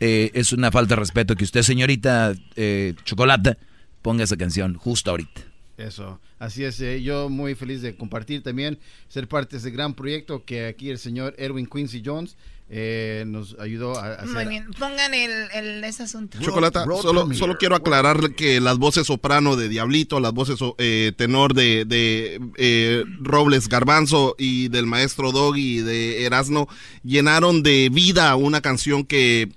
Eh, 0.00 0.32
es 0.34 0.52
una 0.52 0.72
falta 0.72 0.96
de 0.96 1.00
respeto 1.00 1.36
que 1.36 1.44
usted, 1.44 1.62
señorita 1.62 2.34
eh, 2.56 2.94
Chocolata, 3.04 3.56
ponga 4.02 4.24
esa 4.24 4.36
canción 4.36 4.74
justo 4.74 5.10
ahorita. 5.10 5.40
Eso, 5.78 6.20
así 6.38 6.64
es, 6.64 6.78
eh, 6.80 7.02
yo 7.02 7.28
muy 7.30 7.54
feliz 7.54 7.80
de 7.82 7.96
compartir 7.96 8.42
también, 8.42 8.78
ser 9.08 9.26
parte 9.26 9.56
de 9.56 9.60
ese 9.60 9.70
gran 9.70 9.94
proyecto 9.94 10.44
que 10.44 10.66
aquí 10.66 10.90
el 10.90 10.98
señor 10.98 11.34
Erwin 11.38 11.66
Quincy 11.66 12.02
Jones 12.04 12.36
eh, 12.74 13.24
nos 13.26 13.56
ayudó 13.58 13.98
a, 13.98 14.06
a 14.06 14.12
hacer. 14.16 14.28
Muy 14.34 14.46
bien, 14.46 14.66
pongan 14.78 15.12
el, 15.14 15.30
el- 15.54 15.82
ese 15.84 16.04
asunto. 16.04 16.38
Chocolata, 16.40 16.84
solo, 17.00 17.32
solo 17.34 17.56
quiero 17.58 17.74
aclarar 17.74 18.34
que 18.34 18.60
las 18.60 18.78
voces 18.78 19.06
soprano 19.06 19.56
de 19.56 19.68
Diablito, 19.68 20.20
las 20.20 20.32
voces 20.32 20.58
eh, 20.78 21.12
tenor 21.16 21.54
de, 21.54 21.84
de 21.86 22.40
eh, 22.56 23.04
Robles 23.20 23.68
Garbanzo 23.68 24.36
y 24.38 24.68
del 24.68 24.86
maestro 24.86 25.32
Doggy 25.32 25.78
y 25.78 25.80
de 25.80 26.24
Erasno 26.24 26.68
llenaron 27.02 27.62
de 27.62 27.88
vida 27.92 28.34
una 28.36 28.60
canción 28.60 29.04
que 29.04 29.50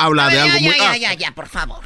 habla 0.00 0.28
de 0.28 0.34
ver, 0.34 0.42
algo 0.42 0.58
ya, 0.58 0.60
muy... 0.60 0.78
ya, 0.78 0.90
ah, 0.90 0.96
ya, 0.96 1.12
ya, 1.12 1.14
ya, 1.14 1.34
por 1.34 1.48
favor. 1.48 1.84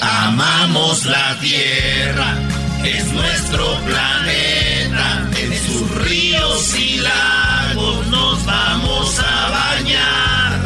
Amamos 0.00 1.04
la 1.06 1.38
tierra, 1.40 2.38
es 2.84 3.06
nuestro 3.12 3.78
planeta. 3.80 5.28
En 5.36 5.66
sus 5.66 5.90
ríos 6.06 6.78
y 6.78 6.98
lagos 6.98 8.06
nos 8.06 8.44
vamos 8.44 9.18
a 9.18 9.50
bañar. 9.50 10.60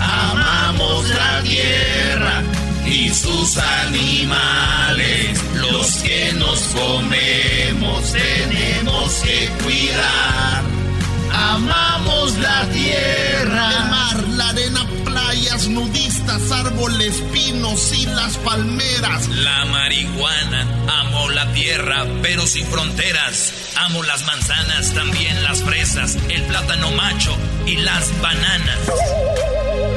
Amamos 0.00 1.08
la 1.10 1.42
tierra 1.42 2.42
y 2.86 3.08
sus 3.10 3.56
animales, 3.58 5.40
los 5.54 5.86
que 5.98 6.32
nos 6.34 6.60
comemos, 6.60 8.12
tenemos 8.12 9.12
que 9.22 9.48
cuidar. 9.62 10.69
Amamos 11.50 12.38
la 12.38 12.64
tierra, 12.66 13.72
el 13.72 13.90
mar, 13.90 14.28
la 14.36 14.48
arena, 14.50 14.86
playas, 15.04 15.66
nudistas, 15.66 16.52
árboles, 16.52 17.20
pinos 17.32 17.92
y 17.92 18.06
las 18.06 18.36
palmeras. 18.38 19.26
La 19.28 19.64
marihuana, 19.64 20.68
amo 21.00 21.28
la 21.30 21.52
tierra, 21.52 22.06
pero 22.22 22.46
sin 22.46 22.64
fronteras. 22.66 23.52
Amo 23.74 24.00
las 24.04 24.24
manzanas, 24.26 24.94
también 24.94 25.42
las 25.42 25.60
fresas, 25.64 26.16
el 26.28 26.42
plátano 26.44 26.92
macho 26.92 27.36
y 27.66 27.78
las 27.78 28.08
bananas. 28.20 28.78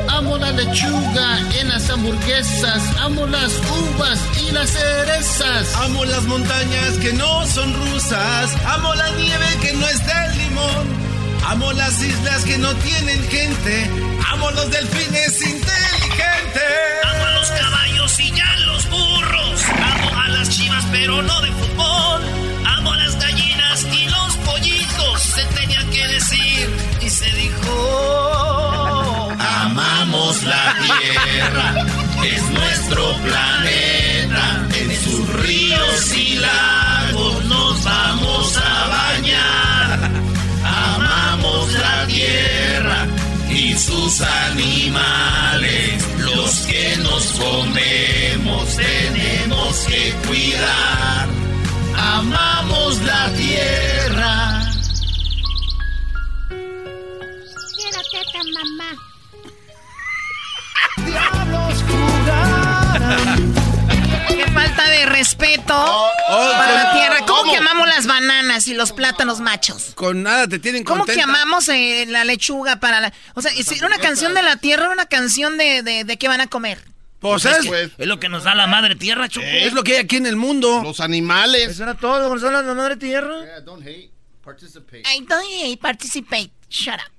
Amo 0.09 0.37
la 0.39 0.51
lechuga 0.53 1.39
en 1.59 1.69
las 1.69 1.87
hamburguesas, 1.91 2.81
amo 2.99 3.27
las 3.27 3.53
uvas 3.59 4.19
y 4.41 4.51
las 4.51 4.71
cerezas. 4.71 5.75
Amo 5.75 6.03
las 6.05 6.23
montañas 6.23 6.97
que 6.99 7.13
no 7.13 7.45
son 7.45 7.73
rusas. 7.75 8.55
Amo 8.65 8.95
la 8.95 9.11
nieve 9.11 9.45
que 9.61 9.73
no 9.73 9.87
es 9.87 10.03
del 10.03 10.37
limón. 10.39 11.02
Amo 11.45 11.71
las 11.73 12.01
islas 12.01 12.43
que 12.45 12.57
no 12.57 12.73
tienen 12.75 13.21
gente. 13.29 13.89
Amo 14.31 14.49
los 14.51 14.71
delfines 14.71 15.41
inteligentes. 15.41 16.63
Amo 17.03 17.25
a 17.25 17.31
los 17.31 17.51
caballos 17.51 18.19
y 18.19 18.31
ya 18.31 18.55
los 18.65 18.89
burros. 18.89 19.61
Amo 19.69 20.19
a 20.19 20.29
las 20.29 20.49
chivas, 20.49 20.85
pero 20.91 21.21
no 21.21 21.41
de 21.41 21.51
fútbol. 21.51 22.21
Amo 22.65 22.93
a 22.93 22.97
las 22.97 23.19
gallinas 23.19 23.85
y 23.91 24.09
los 24.09 24.35
pollitos. 24.37 25.21
Se 25.21 25.43
tenía 25.45 25.85
que 25.91 26.07
decir 26.07 26.69
y 27.01 27.09
se 27.09 27.29
dijo. 27.35 29.31
Amamos 29.37 30.43
la 30.43 30.75
tierra. 30.81 31.85
Es 32.23 32.49
nuestro 32.49 33.15
planeta. 33.17 34.67
En 34.75 35.03
sus 35.03 35.29
ríos 35.43 36.15
y 36.15 36.35
lagos 36.35 36.82
y 43.53 43.77
sus 43.77 44.21
animales. 44.21 46.03
Los 46.19 46.51
que 46.61 46.97
nos 46.97 47.25
comemos 47.33 48.75
tenemos 48.75 49.77
que 49.87 50.13
cuidar. 50.27 51.27
Amamos 51.95 53.01
la 53.01 53.31
tierra. 53.33 54.61
Quiero 57.77 58.01
teta, 58.11 58.41
mamá. 58.53 58.91
Diablos 61.05 61.83
jugarán. 61.87 63.62
Falta 64.63 64.89
de 64.89 65.05
respeto 65.07 65.73
para 66.29 66.71
la 66.71 66.93
tierra. 66.93 67.25
¿Cómo, 67.27 67.51
que 67.51 67.57
amamos 67.57 67.85
las 67.85 68.07
bananas 68.07 68.65
y 68.67 68.73
los 68.73 68.93
plátanos 68.93 69.41
machos? 69.41 69.91
Con 69.93 70.23
nada 70.23 70.47
te 70.47 70.57
tienen 70.57 70.85
¿Cómo 70.85 70.99
contenta. 70.99 71.19
que 71.19 71.23
amamos 71.29 71.67
eh, 71.67 72.05
la 72.07 72.23
lechuga 72.23 72.77
para 72.79 73.01
la... 73.01 73.13
O 73.33 73.41
sea, 73.41 73.51
si 73.51 73.75
era 73.75 73.87
una 73.87 73.97
canción 73.97 74.33
de 74.33 74.41
la 74.41 74.55
tierra, 74.55 74.85
era 74.85 74.93
una 74.93 75.05
canción 75.05 75.57
de, 75.57 75.83
de, 75.83 76.05
de 76.05 76.17
qué 76.17 76.29
van 76.29 76.39
a 76.39 76.47
comer. 76.47 76.79
Pues 77.19 77.43
es, 77.43 77.65
es, 77.65 77.91
es 77.97 78.07
lo 78.07 78.21
que 78.21 78.29
nos 78.29 78.45
da 78.45 78.55
la 78.55 78.67
madre 78.67 78.95
tierra, 78.95 79.27
Choco. 79.27 79.45
es 79.45 79.73
lo 79.73 79.83
que 79.83 79.93
hay 79.95 79.99
aquí 79.99 80.15
en 80.15 80.27
el 80.27 80.37
mundo. 80.37 80.81
Los 80.81 81.01
animales. 81.01 81.69
Eso 81.69 81.83
era 81.83 81.95
todo 81.95 82.29
nos 82.29 82.41
da 82.41 82.51
la 82.51 82.73
madre 82.73 82.95
tierra. 82.95 83.43
Yeah, 83.43 83.59
don't 83.59 83.85
hate, 83.85 84.11
participate. 84.43 85.03
I 85.05 85.25
don't 85.25 85.45
hate, 85.45 85.77
participate. 85.81 86.51
Shut 86.69 86.95
up. 86.95 87.11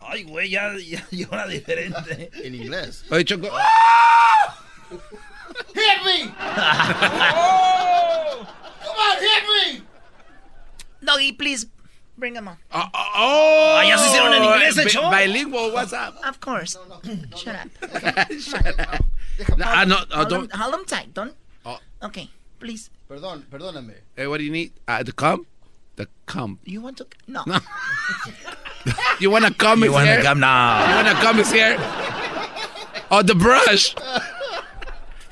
Ay, 0.00 0.22
güey, 0.24 0.39
ya, 0.50 0.74
ya 0.78 1.00
llora 1.10 1.46
diferente. 1.46 2.30
En 2.44 2.54
inglés. 2.54 3.04
Oye, 3.10 3.24
Choco. 3.24 3.48
Hit 5.74 6.04
me! 6.04 6.32
oh! 7.34 8.46
Come 8.82 8.96
on, 8.96 9.16
hit 9.20 9.44
me! 9.46 9.82
Doggy, 11.04 11.32
please 11.32 11.66
bring 12.18 12.34
him 12.34 12.48
on. 12.48 12.56
Oh, 12.72 12.82
oh, 12.92 13.06
oh. 13.14 13.76
Ah, 13.78 13.82
ya 13.82 13.96
se 13.96 14.06
hicieron 14.08 14.34
en 14.34 14.42
inglés, 14.42 14.76
el 14.78 14.84
Bi- 14.84 14.90
show. 14.90 15.10
Bilingual, 15.10 15.72
what's 15.72 15.92
up? 15.92 16.16
Of 16.26 16.40
course. 16.40 16.76
Shut 17.36 17.54
up. 17.54 17.68
Shut 18.38 18.66
up. 18.66 19.04
No, 19.56 19.64
ah, 19.64 19.84
no, 19.84 19.96
oh, 20.10 20.16
hold, 20.16 20.28
don't. 20.28 20.52
him, 20.52 20.58
hold 20.58 20.74
him 20.74 20.84
tight. 20.84 21.14
Don't. 21.14 21.34
Oh. 21.64 21.78
Okay, 22.02 22.28
please. 22.58 22.90
Perdón, 23.08 23.44
perdóname. 23.50 23.94
Hey, 24.16 24.26
what 24.26 24.38
do 24.38 24.44
you 24.44 24.52
need? 24.52 24.72
Uh, 24.88 25.02
the 25.02 25.12
cum? 25.12 25.46
The 25.96 26.08
cum. 26.26 26.58
You 26.64 26.80
want 26.82 26.98
to? 26.98 27.06
No. 27.26 27.42
No. 27.46 27.58
You 29.20 29.30
wanna 29.30 29.52
come? 29.52 29.80
You 29.80 29.86
is 29.86 29.92
wanna 29.92 30.06
here? 30.06 30.22
cum? 30.22 30.40
No. 30.40 30.46
You 30.88 30.94
wanna 30.96 31.14
cum 31.14 31.38
is 31.38 31.52
here? 31.52 31.76
Oh, 33.10 33.22
the 33.22 33.34
brush. 33.34 33.94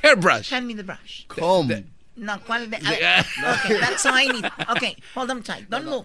Hairbrush. 0.03 0.51
Hand 0.51 0.67
me 0.67 0.75
the 0.75 0.85
brush. 0.85 1.25
Comb. 1.29 1.69
No, 2.17 2.37
¿cuál 2.39 2.69
de? 2.69 2.79
The- 2.79 3.25
okay, 3.65 3.79
that's 3.79 4.05
all 4.05 4.15
I 4.15 4.25
need. 4.27 4.51
Okay, 4.77 4.97
hold 5.15 5.31
him 5.31 5.43
tight. 5.43 5.71
Don't 5.71 5.85
move. 5.85 6.05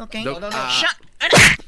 Okay. 0.00 0.24
no, 0.24 0.38
no, 0.38 0.50
no. 0.50 0.56
Uh, 0.56 0.68
Shut. 0.68 0.96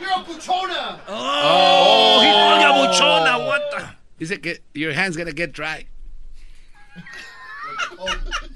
You're 0.00 0.10
a 0.10 0.24
buchona! 0.24 1.00
Oh, 1.08 1.08
oh 1.08 2.20
he 2.20 2.30
called 2.30 2.62
a 2.62 2.72
buchona, 2.88 3.46
what 3.46 3.62
the... 3.70 4.24
Dice 4.24 4.38
que 4.38 4.58
your 4.74 4.92
hand's 4.92 5.16
gonna 5.16 5.32
get 5.32 5.52
dry. 5.52 5.86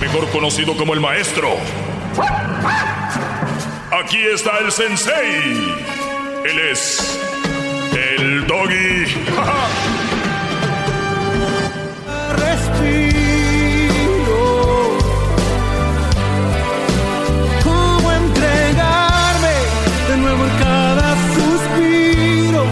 Mejor 0.00 0.28
conocido 0.30 0.76
como 0.76 0.94
el 0.94 1.00
maestro. 1.00 1.56
Aquí 3.90 4.18
está 4.32 4.58
el 4.58 4.70
sensei. 4.70 5.74
Él 6.44 6.58
es. 6.70 7.18
El 7.94 8.46
doggy. 8.46 9.06
Respiro. 13.56 14.98
¿Cómo 17.64 18.12
entregarme 18.12 19.54
de 20.08 20.16
nuevo 20.18 20.44
en 20.44 20.58
cada 20.58 21.16
suspiro 21.34 22.64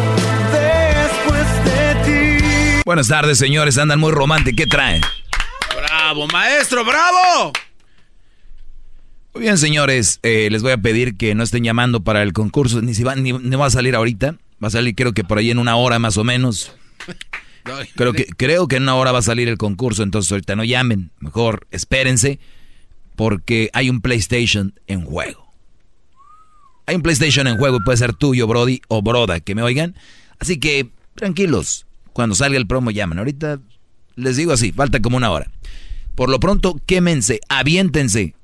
después 0.52 1.46
de 1.64 1.94
ti? 2.04 2.82
Buenas 2.84 3.08
tardes, 3.08 3.38
señores. 3.38 3.78
Andan 3.78 3.98
muy 3.98 4.12
románticos. 4.12 4.56
¿Qué 4.56 4.66
traen? 4.66 5.00
¡Bravo, 6.04 6.26
maestro! 6.26 6.84
¡Bravo! 6.84 7.50
Muy 9.32 9.42
bien, 9.44 9.56
señores. 9.56 10.20
eh, 10.22 10.48
les 10.50 10.60
voy 10.62 10.72
a 10.72 10.76
pedir 10.76 11.16
que 11.16 11.34
no 11.34 11.42
estén 11.42 11.64
llamando 11.64 12.04
para 12.04 12.22
el 12.22 12.34
concurso. 12.34 12.82
Ni 12.82 12.92
si 12.92 13.02
va, 13.04 13.14
ni, 13.14 13.32
ni 13.32 13.56
va 13.56 13.64
a 13.64 13.70
salir 13.70 13.96
ahorita. 13.96 14.36
Va 14.62 14.68
a 14.68 14.70
salir, 14.70 14.94
creo 14.94 15.14
que 15.14 15.24
por 15.24 15.38
ahí 15.38 15.50
en 15.50 15.58
una 15.58 15.76
hora 15.76 15.98
más 15.98 16.18
o 16.18 16.24
menos. 16.24 16.72
Creo 17.96 18.12
que, 18.12 18.26
creo 18.26 18.68
que 18.68 18.76
en 18.76 18.82
una 18.82 18.94
hora 18.96 19.10
va 19.12 19.20
a 19.20 19.22
salir 19.22 19.48
el 19.48 19.56
concurso. 19.56 20.02
Entonces, 20.02 20.30
ahorita 20.30 20.54
no 20.56 20.64
llamen. 20.64 21.10
Mejor 21.20 21.66
espérense. 21.70 22.38
Porque 23.16 23.70
hay 23.72 23.88
un 23.88 24.02
PlayStation 24.02 24.78
en 24.86 25.06
juego. 25.06 25.50
Hay 26.84 26.96
un 26.96 27.00
PlayStation 27.00 27.46
en 27.46 27.56
juego. 27.56 27.80
Puede 27.82 27.96
ser 27.96 28.12
tuyo, 28.12 28.46
Brody 28.46 28.82
o 28.88 29.00
Broda. 29.00 29.40
Que 29.40 29.54
me 29.54 29.62
oigan. 29.62 29.94
Así 30.38 30.60
que, 30.60 30.90
tranquilos. 31.14 31.86
Cuando 32.12 32.34
salga 32.34 32.58
el 32.58 32.66
promo, 32.66 32.90
llaman. 32.90 33.16
Ahorita 33.18 33.58
les 34.16 34.36
digo 34.36 34.52
así. 34.52 34.70
Falta 34.70 35.00
como 35.00 35.16
una 35.16 35.30
hora. 35.30 35.50
Por 36.14 36.30
lo 36.30 36.40
pronto, 36.40 36.80
quémense. 36.86 37.40
Aviéntense 37.48 38.34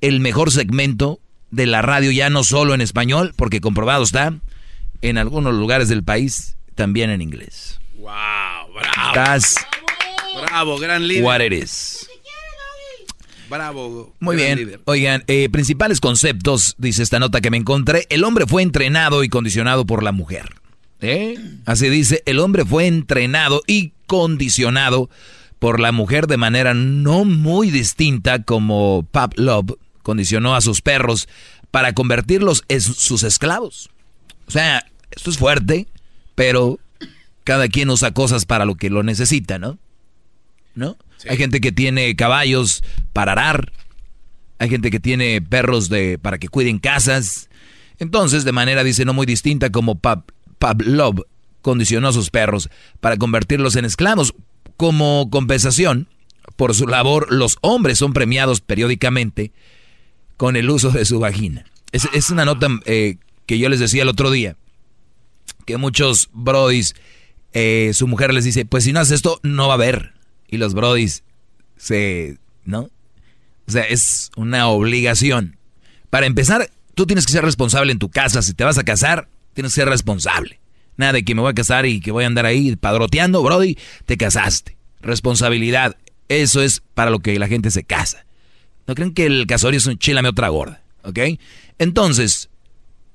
el 0.00 0.20
mejor 0.20 0.50
segmento 0.50 1.20
de 1.50 1.66
la 1.66 1.82
radio, 1.82 2.10
ya 2.10 2.30
no 2.30 2.44
solo 2.44 2.74
en 2.74 2.80
español, 2.80 3.32
porque 3.36 3.60
comprobado 3.60 4.02
está, 4.02 4.34
en 5.02 5.18
algunos 5.18 5.54
lugares 5.54 5.88
del 5.88 6.04
país, 6.04 6.56
también 6.74 7.10
en 7.10 7.22
inglés. 7.22 7.80
¡Wow! 7.96 8.08
¡Bravo! 8.74 9.08
Estás 9.08 9.56
¡Bravo, 10.42 10.78
gran 10.78 11.06
líder! 11.06 11.24
what 11.24 11.40
it 11.40 11.52
is. 11.52 12.08
¡Bravo! 13.48 14.14
Muy 14.20 14.36
bien. 14.36 14.58
líder. 14.58 14.80
Oigan, 14.84 15.24
eh, 15.26 15.48
principales 15.50 16.00
conceptos, 16.00 16.76
dice 16.78 17.02
esta 17.02 17.18
nota 17.18 17.40
que 17.40 17.50
me 17.50 17.56
encontré. 17.56 18.06
El 18.08 18.22
hombre 18.22 18.46
fue 18.46 18.62
entrenado 18.62 19.24
y 19.24 19.28
condicionado 19.28 19.84
por 19.86 20.04
la 20.04 20.12
mujer. 20.12 20.54
¿Eh? 21.00 21.36
Así 21.64 21.88
dice, 21.88 22.22
el 22.26 22.38
hombre 22.38 22.64
fue 22.64 22.86
entrenado 22.86 23.62
y 23.66 23.92
condicionado 24.06 25.10
por 25.60 25.78
la 25.78 25.92
mujer 25.92 26.26
de 26.26 26.36
manera 26.36 26.74
no 26.74 27.24
muy 27.24 27.70
distinta 27.70 28.42
como 28.42 29.06
Pavlov 29.12 29.78
condicionó 30.02 30.56
a 30.56 30.60
sus 30.60 30.80
perros 30.80 31.28
para 31.70 31.92
convertirlos 31.92 32.64
en 32.68 32.80
sus 32.80 33.22
esclavos. 33.22 33.90
O 34.48 34.50
sea, 34.50 34.84
esto 35.12 35.30
es 35.30 35.38
fuerte, 35.38 35.86
pero 36.34 36.80
cada 37.44 37.68
quien 37.68 37.90
usa 37.90 38.12
cosas 38.12 38.44
para 38.46 38.64
lo 38.64 38.74
que 38.74 38.90
lo 38.90 39.02
necesita, 39.04 39.58
¿no? 39.60 39.78
¿No? 40.74 40.96
Hay 41.28 41.36
gente 41.36 41.60
que 41.60 41.70
tiene 41.72 42.16
caballos 42.16 42.82
para 43.12 43.32
arar, 43.32 43.72
hay 44.58 44.70
gente 44.70 44.90
que 44.90 44.98
tiene 45.00 45.40
perros 45.42 45.88
de 45.88 46.18
para 46.18 46.38
que 46.38 46.48
cuiden 46.48 46.78
casas. 46.78 47.48
Entonces, 47.98 48.44
de 48.44 48.52
manera 48.52 48.82
dice 48.82 49.04
no 49.04 49.12
muy 49.12 49.26
distinta 49.26 49.70
como 49.70 50.00
Pav- 50.00 50.24
Pavlov 50.58 51.26
condicionó 51.60 52.08
a 52.08 52.12
sus 52.14 52.30
perros 52.30 52.70
para 53.00 53.18
convertirlos 53.18 53.76
en 53.76 53.84
esclavos. 53.84 54.34
Como 54.80 55.28
compensación 55.28 56.08
por 56.56 56.74
su 56.74 56.86
labor, 56.86 57.30
los 57.30 57.58
hombres 57.60 57.98
son 57.98 58.14
premiados 58.14 58.62
periódicamente 58.62 59.52
con 60.38 60.56
el 60.56 60.70
uso 60.70 60.90
de 60.90 61.04
su 61.04 61.20
vagina. 61.20 61.66
Es, 61.92 62.30
una 62.30 62.46
nota 62.46 62.66
eh, 62.86 63.18
que 63.44 63.58
yo 63.58 63.68
les 63.68 63.78
decía 63.78 64.00
el 64.00 64.08
otro 64.08 64.30
día, 64.30 64.56
que 65.66 65.76
muchos 65.76 66.30
brodis, 66.32 66.94
eh, 67.52 67.90
su 67.92 68.08
mujer 68.08 68.32
les 68.32 68.44
dice, 68.44 68.64
pues 68.64 68.84
si 68.84 68.94
no 68.94 69.00
haces 69.00 69.16
esto, 69.16 69.38
no 69.42 69.66
va 69.66 69.74
a 69.74 69.76
haber. 69.76 70.14
Y 70.48 70.56
los 70.56 70.72
brodis 70.72 71.24
se, 71.76 72.38
¿no? 72.64 72.88
O 73.68 73.70
sea, 73.70 73.82
es 73.82 74.30
una 74.34 74.68
obligación. 74.68 75.58
Para 76.08 76.24
empezar, 76.24 76.70
tú 76.94 77.06
tienes 77.06 77.26
que 77.26 77.32
ser 77.32 77.44
responsable 77.44 77.92
en 77.92 77.98
tu 77.98 78.08
casa. 78.08 78.40
Si 78.40 78.54
te 78.54 78.64
vas 78.64 78.78
a 78.78 78.84
casar, 78.84 79.28
tienes 79.52 79.74
que 79.74 79.82
ser 79.82 79.90
responsable. 79.90 80.58
Nada 80.96 81.14
de 81.14 81.24
que 81.24 81.34
me 81.34 81.40
voy 81.40 81.50
a 81.50 81.54
casar 81.54 81.86
y 81.86 82.00
que 82.00 82.12
voy 82.12 82.24
a 82.24 82.26
andar 82.26 82.46
ahí 82.46 82.76
padroteando, 82.76 83.42
Brody, 83.42 83.76
te 84.06 84.16
casaste. 84.16 84.76
Responsabilidad. 85.00 85.96
Eso 86.28 86.62
es 86.62 86.82
para 86.94 87.10
lo 87.10 87.20
que 87.20 87.38
la 87.38 87.48
gente 87.48 87.70
se 87.70 87.84
casa. 87.84 88.26
No 88.86 88.94
creen 88.94 89.14
que 89.14 89.26
el 89.26 89.46
casorio 89.46 89.78
es 89.78 89.86
un 89.86 89.98
chilame 89.98 90.28
otra 90.28 90.48
gorda, 90.48 90.82
¿ok? 91.04 91.18
Entonces, 91.78 92.50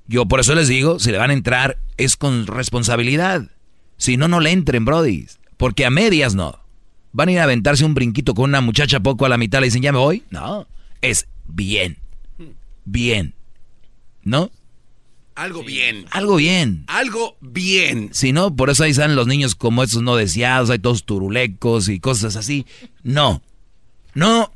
yo 0.08 0.26
por 0.26 0.40
eso 0.40 0.56
les 0.56 0.68
digo, 0.68 1.00
si 1.00 1.12
le 1.12 1.18
van 1.18 1.32
a 1.32 1.34
entrar, 1.34 1.78
es 1.98 2.16
con 2.16 2.48
responsabilidad. 2.48 3.50
Si 3.98 4.18
no, 4.18 4.28
no 4.28 4.40
le 4.40 4.52
entren, 4.52 4.86
Brody. 4.86 5.28
Porque 5.58 5.86
a 5.86 5.90
medias 5.90 6.36
no. 6.36 6.60
Van 7.12 7.30
a 7.30 7.32
ir 7.32 7.40
a 7.40 7.44
aventarse 7.44 7.86
un 7.86 7.94
brinquito 7.94 8.34
con 8.34 8.50
una 8.50 8.62
muchacha 8.62 9.00
poco 9.00 9.26
a 9.26 9.30
la 9.30 9.38
mitad, 9.38 9.60
le 9.60 9.68
dicen, 9.68 9.82
ya 9.82 9.92
me 9.92 10.00
voy. 10.00 10.24
No, 10.30 10.68
es 11.02 11.28
bien. 11.46 11.98
Bien. 12.84 13.34
¿No? 14.24 14.52
Algo 15.36 15.64
bien. 15.64 16.06
Algo 16.12 16.38
bien. 16.38 16.86
Algo 16.88 17.38
bien. 17.42 18.10
Si 18.14 18.32
no, 18.32 18.56
por 18.56 18.70
eso 18.70 18.84
ahí 18.84 18.92
están 18.92 19.16
los 19.16 19.28
niños 19.28 19.56
como 19.56 19.84
estos 19.84 20.02
no 20.02 20.16
deseados, 20.16 20.70
hay 20.70 20.80
todos 20.80 21.04
turulecos 21.04 21.90
y 21.90 22.00
cosas 22.00 22.38
así. 22.38 22.66
No. 23.04 23.42
No. 24.14 24.54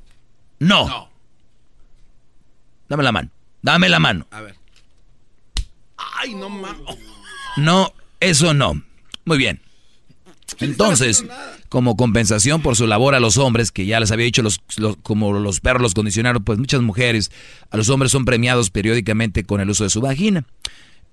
No. 0.59 1.09
Dame 2.87 3.03
la 3.03 3.11
mano. 3.11 3.29
Dame 3.61 3.89
la 3.89 3.99
mano. 3.99 4.25
A 4.31 4.41
ver. 4.41 4.55
Ay, 5.97 6.33
no 6.33 6.49
mames. 6.49 6.81
No, 7.57 7.93
eso 8.21 8.53
no. 8.53 8.81
Muy 9.25 9.37
bien. 9.37 9.61
Entonces, 10.59 11.25
como 11.69 11.95
compensación 11.95 12.61
por 12.61 12.75
su 12.75 12.87
labor 12.87 13.15
a 13.15 13.19
los 13.19 13.37
hombres, 13.37 13.71
que 13.71 13.85
ya 13.85 13.99
les 13.99 14.11
había 14.11 14.25
dicho, 14.25 14.41
los, 14.41 14.59
los- 14.77 14.97
como 15.03 15.31
los 15.33 15.59
perros 15.61 15.81
los 15.83 15.93
condicionaron, 15.93 16.43
pues 16.43 16.59
muchas 16.59 16.81
mujeres, 16.81 17.31
a 17.71 17.77
los 17.77 17.89
hombres 17.89 18.11
son 18.11 18.25
premiados 18.25 18.69
periódicamente 18.71 19.43
con 19.43 19.61
el 19.61 19.69
uso 19.69 19.83
de 19.83 19.89
su 19.91 20.01
vagina. 20.01 20.45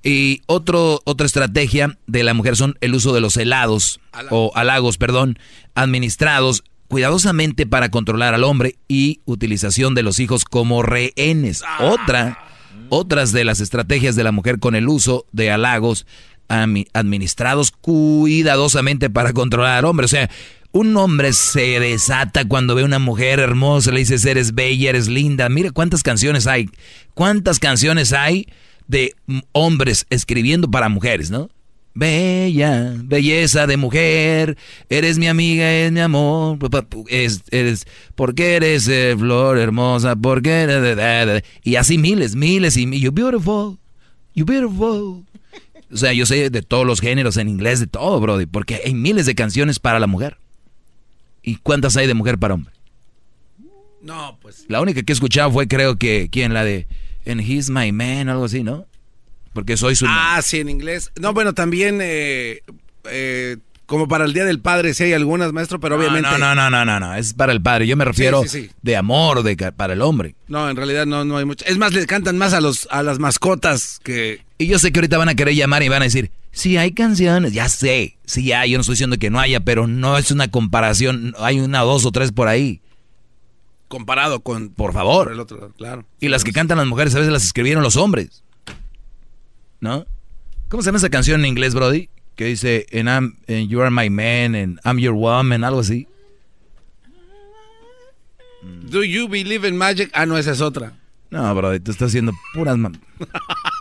Y 0.02 0.42
otro, 0.46 1.00
otra 1.04 1.26
estrategia 1.26 1.98
de 2.06 2.22
la 2.22 2.32
mujer 2.34 2.56
son 2.56 2.76
el 2.80 2.94
uso 2.94 3.12
de 3.12 3.20
los 3.20 3.36
helados, 3.36 4.00
o 4.30 4.52
halagos, 4.54 4.98
perdón, 4.98 5.38
administrados 5.74 6.64
cuidadosamente 6.88 7.66
para 7.66 7.90
controlar 7.90 8.32
al 8.34 8.44
hombre 8.44 8.76
y 8.88 9.20
utilización 9.24 9.94
de 9.94 10.02
los 10.04 10.20
hijos 10.20 10.44
como 10.44 10.82
rehenes. 10.82 11.62
Otra, 11.80 12.38
otras 12.88 13.32
de 13.32 13.44
las 13.44 13.60
estrategias 13.60 14.14
de 14.14 14.22
la 14.24 14.30
mujer 14.32 14.60
con 14.60 14.74
el 14.76 14.88
uso 14.88 15.26
de 15.32 15.50
halagos 15.50 16.06
administrados 16.48 17.70
cuidadosamente 17.70 19.10
para 19.10 19.32
controlar 19.32 19.78
al 19.78 19.84
hombre. 19.84 20.06
O 20.06 20.08
sea, 20.08 20.30
un 20.72 20.96
hombre 20.96 21.32
se 21.32 21.80
desata 21.80 22.46
cuando 22.46 22.74
ve 22.74 22.84
una 22.84 22.98
mujer 22.98 23.40
hermosa, 23.40 23.90
le 23.92 24.00
dices, 24.00 24.24
eres 24.24 24.54
bella, 24.54 24.90
eres 24.90 25.08
linda. 25.08 25.48
Mira 25.48 25.70
cuántas 25.70 26.02
canciones 26.02 26.46
hay. 26.46 26.68
¿Cuántas 27.14 27.58
canciones 27.58 28.12
hay 28.12 28.46
de 28.86 29.14
hombres 29.52 30.06
escribiendo 30.10 30.70
para 30.70 30.88
mujeres, 30.88 31.30
no? 31.30 31.48
Bella, 31.98 32.92
belleza 33.04 33.66
de 33.66 33.78
mujer, 33.78 34.58
eres 34.90 35.16
mi 35.16 35.28
amiga, 35.28 35.72
es 35.72 35.90
mi 35.90 36.00
amor, 36.00 36.58
es, 37.08 37.42
eres, 37.50 37.86
porque 38.14 38.56
eres 38.56 38.86
eh, 38.86 39.16
flor 39.18 39.56
hermosa, 39.56 40.14
porque 40.14 40.50
eres, 40.50 41.42
y 41.64 41.76
así 41.76 41.96
miles, 41.96 42.36
miles 42.36 42.76
y 42.76 42.86
mi- 42.86 43.00
you 43.00 43.10
beautiful, 43.12 43.78
you 44.34 44.44
beautiful. 44.44 45.24
O 45.92 45.96
sea, 45.96 46.12
yo 46.12 46.26
sé 46.26 46.50
de 46.50 46.62
todos 46.62 46.86
los 46.86 47.00
géneros 47.00 47.36
en 47.36 47.48
inglés, 47.48 47.80
de 47.80 47.86
todo, 47.86 48.20
Brody, 48.20 48.46
porque 48.46 48.80
hay 48.84 48.94
miles 48.94 49.26
de 49.26 49.34
canciones 49.34 49.78
para 49.78 50.00
la 50.00 50.06
mujer. 50.06 50.38
¿Y 51.42 51.56
cuántas 51.56 51.96
hay 51.96 52.06
de 52.06 52.14
mujer 52.14 52.38
para 52.38 52.54
hombre? 52.54 52.72
No, 54.02 54.38
pues. 54.42 54.64
La 54.68 54.80
única 54.80 55.02
que 55.02 55.12
he 55.12 55.14
escuchado 55.14 55.50
fue, 55.52 55.68
creo 55.68 55.96
que, 55.96 56.28
¿quién? 56.30 56.54
La 56.54 56.64
de 56.64 56.86
And 57.26 57.40
He's 57.40 57.70
My 57.70 57.92
Man, 57.92 58.28
algo 58.28 58.44
así, 58.44 58.62
¿no? 58.62 58.86
Porque 59.52 59.76
soy 59.76 59.96
su... 59.96 60.06
Ah, 60.08 60.40
sí, 60.42 60.60
en 60.60 60.68
inglés. 60.68 61.12
No, 61.18 61.32
bueno, 61.32 61.54
también 61.54 62.00
eh, 62.02 62.62
eh, 63.10 63.56
como 63.86 64.08
para 64.08 64.24
el 64.24 64.32
Día 64.32 64.44
del 64.44 64.60
Padre 64.60 64.92
sí 64.92 65.04
hay 65.04 65.12
algunas, 65.12 65.52
maestro, 65.52 65.80
pero 65.80 65.96
obviamente... 65.96 66.28
No, 66.28 66.38
no, 66.38 66.54
no, 66.54 66.68
no, 66.68 66.84
no, 66.84 67.00
no, 67.00 67.14
es 67.14 67.32
para 67.32 67.52
el 67.52 67.62
padre. 67.62 67.86
Yo 67.86 67.96
me 67.96 68.04
refiero 68.04 68.42
Sí, 68.42 68.48
sí, 68.48 68.62
sí. 68.66 68.70
de 68.82 68.96
amor, 68.96 69.42
de 69.42 69.56
para 69.72 69.94
el 69.94 70.02
hombre. 70.02 70.34
No, 70.48 70.68
en 70.68 70.76
realidad 70.76 71.06
no, 71.06 71.24
no 71.24 71.38
hay 71.38 71.44
mucho. 71.44 71.64
Es 71.66 71.78
más, 71.78 71.92
le 71.92 72.04
cantan 72.06 72.36
más 72.36 72.52
a 72.52 72.60
los 72.60 72.88
a 72.90 73.02
las 73.02 73.18
mascotas 73.18 74.00
que... 74.02 74.45
Y 74.58 74.66
yo 74.66 74.78
sé 74.78 74.90
que 74.90 75.00
ahorita 75.00 75.18
van 75.18 75.28
a 75.28 75.34
querer 75.34 75.54
llamar 75.54 75.82
y 75.82 75.88
van 75.88 76.02
a 76.02 76.06
decir, 76.06 76.30
sí 76.50 76.78
hay 76.78 76.92
canciones, 76.92 77.52
ya 77.52 77.68
sé, 77.68 78.16
sí 78.24 78.52
hay, 78.52 78.70
yo 78.70 78.78
no 78.78 78.80
estoy 78.80 78.94
diciendo 78.94 79.18
que 79.18 79.28
no 79.28 79.38
haya, 79.38 79.60
pero 79.60 79.86
no 79.86 80.16
es 80.16 80.30
una 80.30 80.48
comparación, 80.48 81.34
hay 81.38 81.60
una, 81.60 81.80
dos 81.80 82.06
o 82.06 82.12
tres 82.12 82.32
por 82.32 82.48
ahí. 82.48 82.80
Comparado 83.88 84.40
con... 84.40 84.70
Por 84.70 84.92
favor. 84.92 85.30
el 85.30 85.38
otro, 85.38 85.72
claro. 85.76 86.06
Y 86.20 86.28
las 86.28 86.42
que 86.42 86.52
cantan 86.52 86.78
las 86.78 86.86
mujeres 86.86 87.14
a 87.14 87.18
veces 87.18 87.32
las 87.32 87.44
escribieron 87.44 87.82
los 87.82 87.96
hombres. 87.96 88.42
¿No? 89.80 90.06
¿Cómo 90.68 90.82
se 90.82 90.88
llama 90.88 90.98
esa 90.98 91.10
canción 91.10 91.40
en 91.40 91.46
inglés, 91.46 91.74
Brody? 91.74 92.08
Que 92.34 92.46
dice, 92.46 92.86
and, 92.92 93.08
I'm, 93.08 93.36
and 93.48 93.68
you 93.68 93.80
are 93.82 93.90
my 93.90 94.10
man, 94.10 94.54
and 94.54 94.80
I'm 94.84 94.98
your 94.98 95.14
woman, 95.14 95.62
algo 95.62 95.80
así. 95.80 96.08
Do 98.90 99.04
you 99.04 99.28
believe 99.28 99.68
in 99.68 99.76
magic? 99.76 100.10
Ah, 100.14 100.26
no, 100.26 100.36
esa 100.36 100.50
es 100.50 100.60
otra. 100.60 100.94
No, 101.30 101.54
Brody, 101.54 101.78
tú 101.80 101.92
estás 101.92 102.08
haciendo 102.08 102.32
puras... 102.54 102.76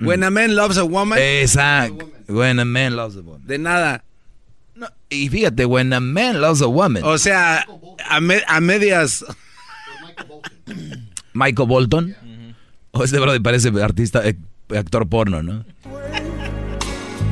When 0.00 0.22
a 0.22 0.30
man 0.30 0.54
loves 0.54 0.76
a 0.78 0.84
woman... 0.84 1.18
Exacto. 1.18 2.10
When 2.28 2.58
a 2.60 2.64
man 2.64 2.94
loves 2.96 3.16
a 3.16 3.22
woman. 3.22 3.46
De 3.46 3.58
nada. 3.58 4.04
Y 5.10 5.28
fíjate, 5.28 5.64
when 5.66 5.92
a 5.92 6.00
man 6.00 6.40
loves 6.40 6.60
a 6.62 6.68
woman. 6.68 7.02
O 7.04 7.18
sea, 7.18 7.66
a, 8.08 8.20
me- 8.20 8.42
a 8.46 8.60
medias... 8.60 9.24
Michael 11.32 11.68
Bolton. 11.68 12.14
O 12.92 13.04
este 13.04 13.18
Brody 13.18 13.40
parece 13.40 13.68
artista, 13.82 14.26
eh, 14.26 14.36
actor 14.76 15.08
porno, 15.08 15.42
¿no? 15.42 15.64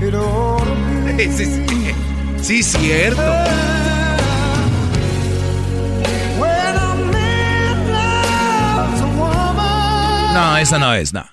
sí, 1.18 1.44
sí. 1.44 1.66
Sí, 2.42 2.62
cierto. 2.62 3.22
No, 10.34 10.56
esa 10.58 10.78
no 10.78 10.92
es, 10.94 11.12
no. 11.14 11.24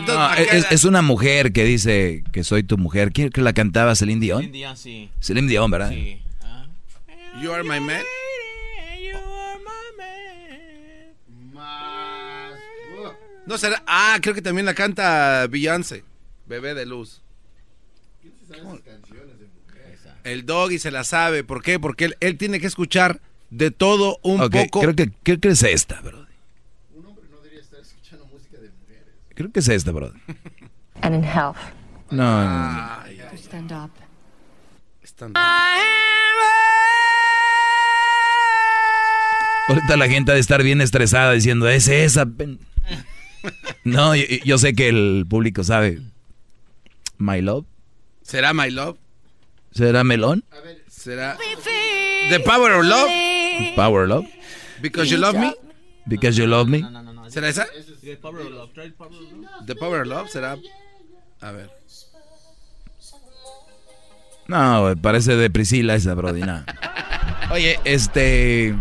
Entonces, 0.00 0.14
No, 0.14 0.24
acá 0.24 0.42
es, 0.42 0.66
es 0.70 0.84
una 0.84 1.02
mujer 1.02 1.52
que 1.52 1.64
dice 1.64 2.24
que 2.32 2.44
soy 2.44 2.62
tu 2.62 2.78
mujer. 2.78 3.12
¿Quién 3.12 3.30
que 3.30 3.40
la 3.40 3.52
cantaba? 3.52 3.94
Celine 3.94 4.20
Dion. 4.20 4.40
Celine 4.40 4.58
Dion, 4.58 4.76
sí. 4.76 5.10
Celine 5.20 5.48
Dion, 5.48 5.70
¿verdad? 5.70 5.90
Sí. 5.90 6.20
You 7.42 7.52
are 7.52 7.62
my 7.62 7.80
man. 7.80 8.02
No 13.46 13.58
será. 13.58 13.82
Ah, 13.86 14.18
creo 14.22 14.34
que 14.34 14.42
también 14.42 14.64
la 14.64 14.74
canta 14.74 15.46
Beyoncé. 15.48 16.04
Bebé 16.46 16.74
de 16.74 16.86
luz. 16.86 17.20
El 20.22 20.46
doggy 20.46 20.78
se 20.78 20.90
la 20.90 21.02
sabe. 21.02 21.42
¿Por 21.44 21.62
qué? 21.62 21.80
Porque 21.80 22.06
él, 22.06 22.16
él 22.20 22.36
tiene 22.36 22.60
que 22.60 22.66
escuchar 22.66 23.20
de 23.50 23.70
todo 23.70 24.18
un 24.22 24.48
poco. 24.50 24.80
creo 24.80 24.94
que, 24.94 25.10
creo 25.22 25.40
que 25.40 25.48
es 25.48 25.62
esta, 25.62 26.00
bro. 26.00 26.26
Creo 29.40 29.50
que 29.52 29.60
es 29.60 29.68
esta, 29.70 29.90
bro. 29.90 30.12
And 31.00 31.14
in 31.14 31.24
health. 31.24 31.56
No, 32.10 32.44
no, 32.44 33.36
Stand 33.38 33.72
up. 33.72 33.90
Ahorita 39.68 39.96
la 39.96 40.08
gente 40.08 40.32
ha 40.32 40.34
de 40.34 40.40
estar 40.42 40.62
bien 40.62 40.82
estresada 40.82 41.32
diciendo, 41.32 41.70
es 41.70 41.88
esa. 41.88 42.26
pen-". 42.26 42.58
No, 43.84 44.14
yo, 44.14 44.24
yo 44.44 44.58
sé 44.58 44.74
que 44.74 44.90
el 44.90 45.24
público 45.26 45.64
sabe. 45.64 46.02
My 47.16 47.40
Love. 47.40 47.64
¿Será 48.20 48.52
My 48.52 48.70
Love? 48.70 48.98
¿Será 49.70 50.04
Melón? 50.04 50.44
¿Será 50.86 51.38
The 52.28 52.40
Power 52.40 52.72
of 52.72 52.84
Love? 52.84 53.10
Power 53.74 54.06
Love. 54.06 54.26
Because 54.82 55.08
You 55.10 55.16
Love 55.16 55.38
Me? 55.38 55.54
Because 56.04 56.38
You 56.38 56.46
Love 56.46 56.68
Me. 56.68 56.80
¿Será 56.80 56.90
esa? 56.90 57.00
The 57.00 57.09
Power 58.20 58.40
of 58.40 58.50
Love. 58.50 58.72
Try 58.74 58.88
the 58.88 58.94
Power 58.96 59.08
of 59.08 59.32
Love. 59.32 59.66
The 59.66 59.74
Power 59.74 60.00
of 60.02 60.06
Love 60.06 60.28
será. 60.30 60.56
A 61.40 61.52
ver. 61.52 61.70
No, 64.48 64.94
parece 65.00 65.36
de 65.36 65.48
Priscila 65.50 65.94
esa, 65.94 66.14
Brody. 66.14 66.40
no. 66.40 66.64
Oye, 67.52 67.78
este. 67.84 68.74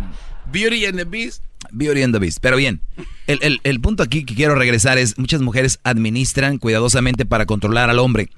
Beauty 0.52 0.86
and 0.86 0.98
the 0.98 1.06
Beast. 1.06 1.44
Beauty 1.72 2.02
and 2.02 2.14
the 2.14 2.20
Beast. 2.20 2.40
Pero 2.42 2.58
bien, 2.58 2.82
el, 3.28 3.40
el- 3.44 3.62
el 3.64 3.80
punto 3.80 4.02
aquí 4.04 4.26
que 4.26 4.34
quiero 4.36 4.56
regresar 4.56 4.98
es: 4.98 5.18
muchas 5.20 5.42
mujeres 5.42 5.80
administran 5.84 6.58
cuidadosamente 6.58 7.26
para 7.26 7.46
controlar 7.46 7.90
al 7.90 8.00
hombre. 8.00 8.30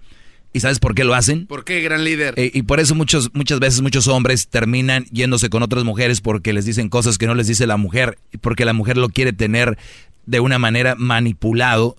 ¿Y 0.53 0.59
sabes 0.59 0.79
por 0.79 0.95
qué 0.95 1.03
lo 1.03 1.13
hacen? 1.13 1.47
¿Por 1.47 1.63
qué, 1.63 1.81
gran 1.81 2.03
líder? 2.03 2.33
Eh, 2.37 2.51
y 2.53 2.63
por 2.63 2.79
eso 2.79 2.93
muchos, 2.93 3.31
muchas 3.33 3.59
veces 3.59 3.81
muchos 3.81 4.07
hombres 4.07 4.49
terminan 4.49 5.05
yéndose 5.05 5.49
con 5.49 5.63
otras 5.63 5.85
mujeres 5.85 6.19
porque 6.19 6.51
les 6.51 6.65
dicen 6.65 6.89
cosas 6.89 7.17
que 7.17 7.27
no 7.27 7.35
les 7.35 7.47
dice 7.47 7.67
la 7.67 7.77
mujer, 7.77 8.17
porque 8.41 8.65
la 8.65 8.73
mujer 8.73 8.97
lo 8.97 9.09
quiere 9.09 9.31
tener 9.31 9.77
de 10.25 10.39
una 10.41 10.59
manera 10.59 10.95
manipulado. 10.95 11.95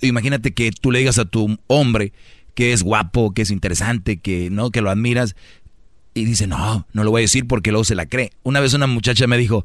Imagínate 0.00 0.52
que 0.52 0.70
tú 0.70 0.92
le 0.92 1.00
digas 1.00 1.18
a 1.18 1.24
tu 1.24 1.58
hombre 1.66 2.12
que 2.54 2.72
es 2.72 2.82
guapo, 2.82 3.32
que 3.32 3.42
es 3.42 3.50
interesante, 3.50 4.18
que 4.18 4.50
no, 4.50 4.70
que 4.70 4.82
lo 4.82 4.90
admiras, 4.90 5.34
y 6.14 6.24
dice, 6.24 6.46
no, 6.46 6.86
no 6.92 7.04
lo 7.04 7.10
voy 7.10 7.22
a 7.22 7.22
decir 7.22 7.46
porque 7.46 7.70
luego 7.70 7.84
se 7.84 7.94
la 7.94 8.06
cree. 8.06 8.32
Una 8.42 8.60
vez 8.60 8.74
una 8.74 8.86
muchacha 8.86 9.26
me 9.26 9.38
dijo, 9.38 9.64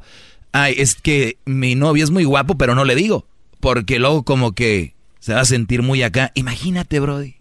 ay, 0.52 0.74
es 0.78 0.94
que 0.94 1.36
mi 1.44 1.74
novio 1.74 2.02
es 2.02 2.10
muy 2.10 2.24
guapo, 2.24 2.56
pero 2.56 2.74
no 2.74 2.84
le 2.84 2.94
digo, 2.94 3.26
porque 3.60 3.98
luego 3.98 4.24
como 4.24 4.52
que 4.52 4.94
se 5.20 5.34
va 5.34 5.40
a 5.40 5.44
sentir 5.44 5.82
muy 5.82 6.02
acá. 6.02 6.32
Imagínate, 6.34 7.00
Brody. 7.00 7.37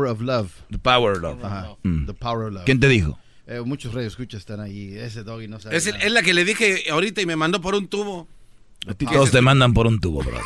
Power 0.00 0.06
of 0.12 0.20
Love. 0.22 0.48
The 0.70 0.78
Power 0.78 1.12
of 1.12 1.22
Love. 1.22 1.44
Ajá. 1.44 1.76
Mm. 1.82 2.06
The 2.06 2.14
Power 2.14 2.46
of 2.46 2.52
Love. 2.54 2.64
¿Quién 2.64 2.80
te 2.80 2.88
dijo? 2.88 3.18
eh, 3.46 3.60
muchos 3.64 3.92
radios 3.92 4.12
escuchas 4.12 4.40
están 4.40 4.60
ahí. 4.60 4.96
Ese 4.96 5.24
doggy 5.24 5.48
no 5.48 5.58
sabe. 5.60 5.76
Es, 5.76 5.86
el- 5.86 5.96
es 5.96 6.12
la 6.12 6.22
que 6.22 6.32
le 6.32 6.44
dije 6.44 6.84
ahorita 6.90 7.20
y 7.20 7.26
me 7.26 7.36
mandó 7.36 7.60
por 7.60 7.74
un 7.74 7.88
tubo. 7.88 8.28
A 8.86 8.94
ti 8.94 9.04
todos 9.06 9.30
te 9.30 9.40
mandan 9.42 9.74
por 9.74 9.86
un 9.86 10.00
tubo, 10.00 10.22
bro. 10.22 10.38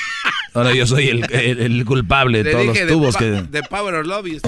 Ahora 0.54 0.74
yo 0.74 0.86
soy 0.86 1.08
el, 1.08 1.30
el- 1.32 1.60
el 1.60 1.84
culpable 1.84 2.38
de 2.38 2.44
Le 2.44 2.50
todos 2.52 2.66
los 2.66 2.86
tubos 2.88 3.14
de, 3.18 3.18
que... 3.18 3.42
de 3.42 3.62
Power 3.64 3.94
or 3.94 4.06
Love 4.06 4.26
y 4.28 4.40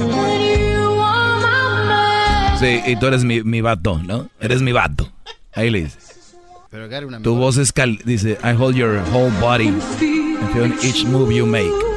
Sí, 2.59 2.81
y 2.91 2.97
tú 2.99 3.07
eres 3.07 3.23
mi, 3.25 3.43
mi 3.43 3.61
vato, 3.61 4.01
¿no? 4.03 4.29
Eres 4.41 4.63
mi 4.63 4.73
vato. 4.73 5.13
Ahí 5.53 5.71
le 5.71 5.85
dices. 5.85 6.35
Pero 6.71 7.07
una 7.07 7.21
Tu 7.23 7.35
voz 7.35 7.57
es 7.57 7.73
cal... 7.73 7.99
Dice, 8.05 8.37
I 8.43 8.53
hold 8.59 8.75
your 8.75 8.99
whole 9.13 9.31
body. 9.41 9.69
and 9.69 10.51
feel 10.53 10.73
each 10.83 11.05
move 11.05 11.33
you 11.33 11.47
make. 11.47 11.88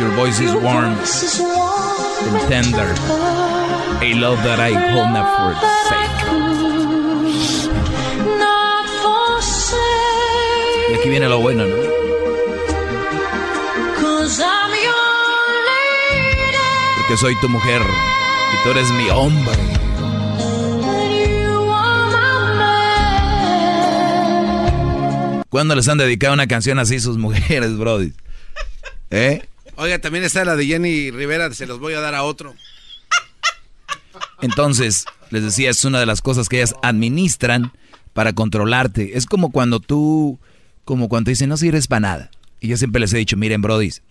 Your 0.00 0.08
voice 0.16 0.40
is 0.40 0.54
warm 0.54 0.96
and 0.96 2.40
tender. 2.48 2.88
A 4.00 4.14
love 4.14 4.42
that 4.44 4.58
I 4.58 4.72
hold 4.72 5.12
not 5.12 5.28
forsake. 5.36 6.20
Y 10.90 10.94
aquí 10.94 11.08
viene 11.10 11.28
lo 11.28 11.40
bueno, 11.40 11.66
¿no? 11.66 11.76
Porque 16.96 17.16
soy 17.18 17.38
tu 17.42 17.50
mujer 17.50 17.82
y 17.82 18.64
tú 18.64 18.70
eres 18.70 18.90
mi 18.92 19.10
hombre. 19.10 19.54
¿Cuándo 25.50 25.74
les 25.74 25.88
han 25.88 25.98
dedicado 25.98 26.32
una 26.32 26.46
canción 26.46 26.78
así 26.78 27.00
sus 27.00 27.18
mujeres, 27.18 27.76
brody? 27.76 28.14
¿Eh? 29.10 29.42
Oiga, 29.80 29.98
también 29.98 30.24
está 30.24 30.44
la 30.44 30.56
de 30.56 30.66
Jenny 30.66 31.10
Rivera, 31.10 31.50
se 31.54 31.66
los 31.66 31.80
voy 31.80 31.94
a 31.94 32.00
dar 32.00 32.14
a 32.14 32.22
otro. 32.22 32.54
Entonces, 34.42 35.06
les 35.30 35.42
decía, 35.42 35.70
es 35.70 35.82
una 35.86 35.98
de 35.98 36.04
las 36.04 36.20
cosas 36.20 36.50
que 36.50 36.58
ellas 36.58 36.74
administran 36.82 37.72
para 38.12 38.34
controlarte. 38.34 39.16
Es 39.16 39.24
como 39.24 39.50
cuando 39.50 39.80
tú, 39.80 40.38
como 40.84 41.08
cuando 41.08 41.24
te 41.24 41.30
dicen, 41.30 41.48
no 41.48 41.56
sirves 41.56 41.86
para 41.86 42.00
nada. 42.00 42.30
Y 42.60 42.68
yo 42.68 42.76
siempre 42.76 43.00
les 43.00 43.14
he 43.14 43.16
dicho, 43.16 43.38
miren, 43.38 43.62
brodis, 43.62 44.02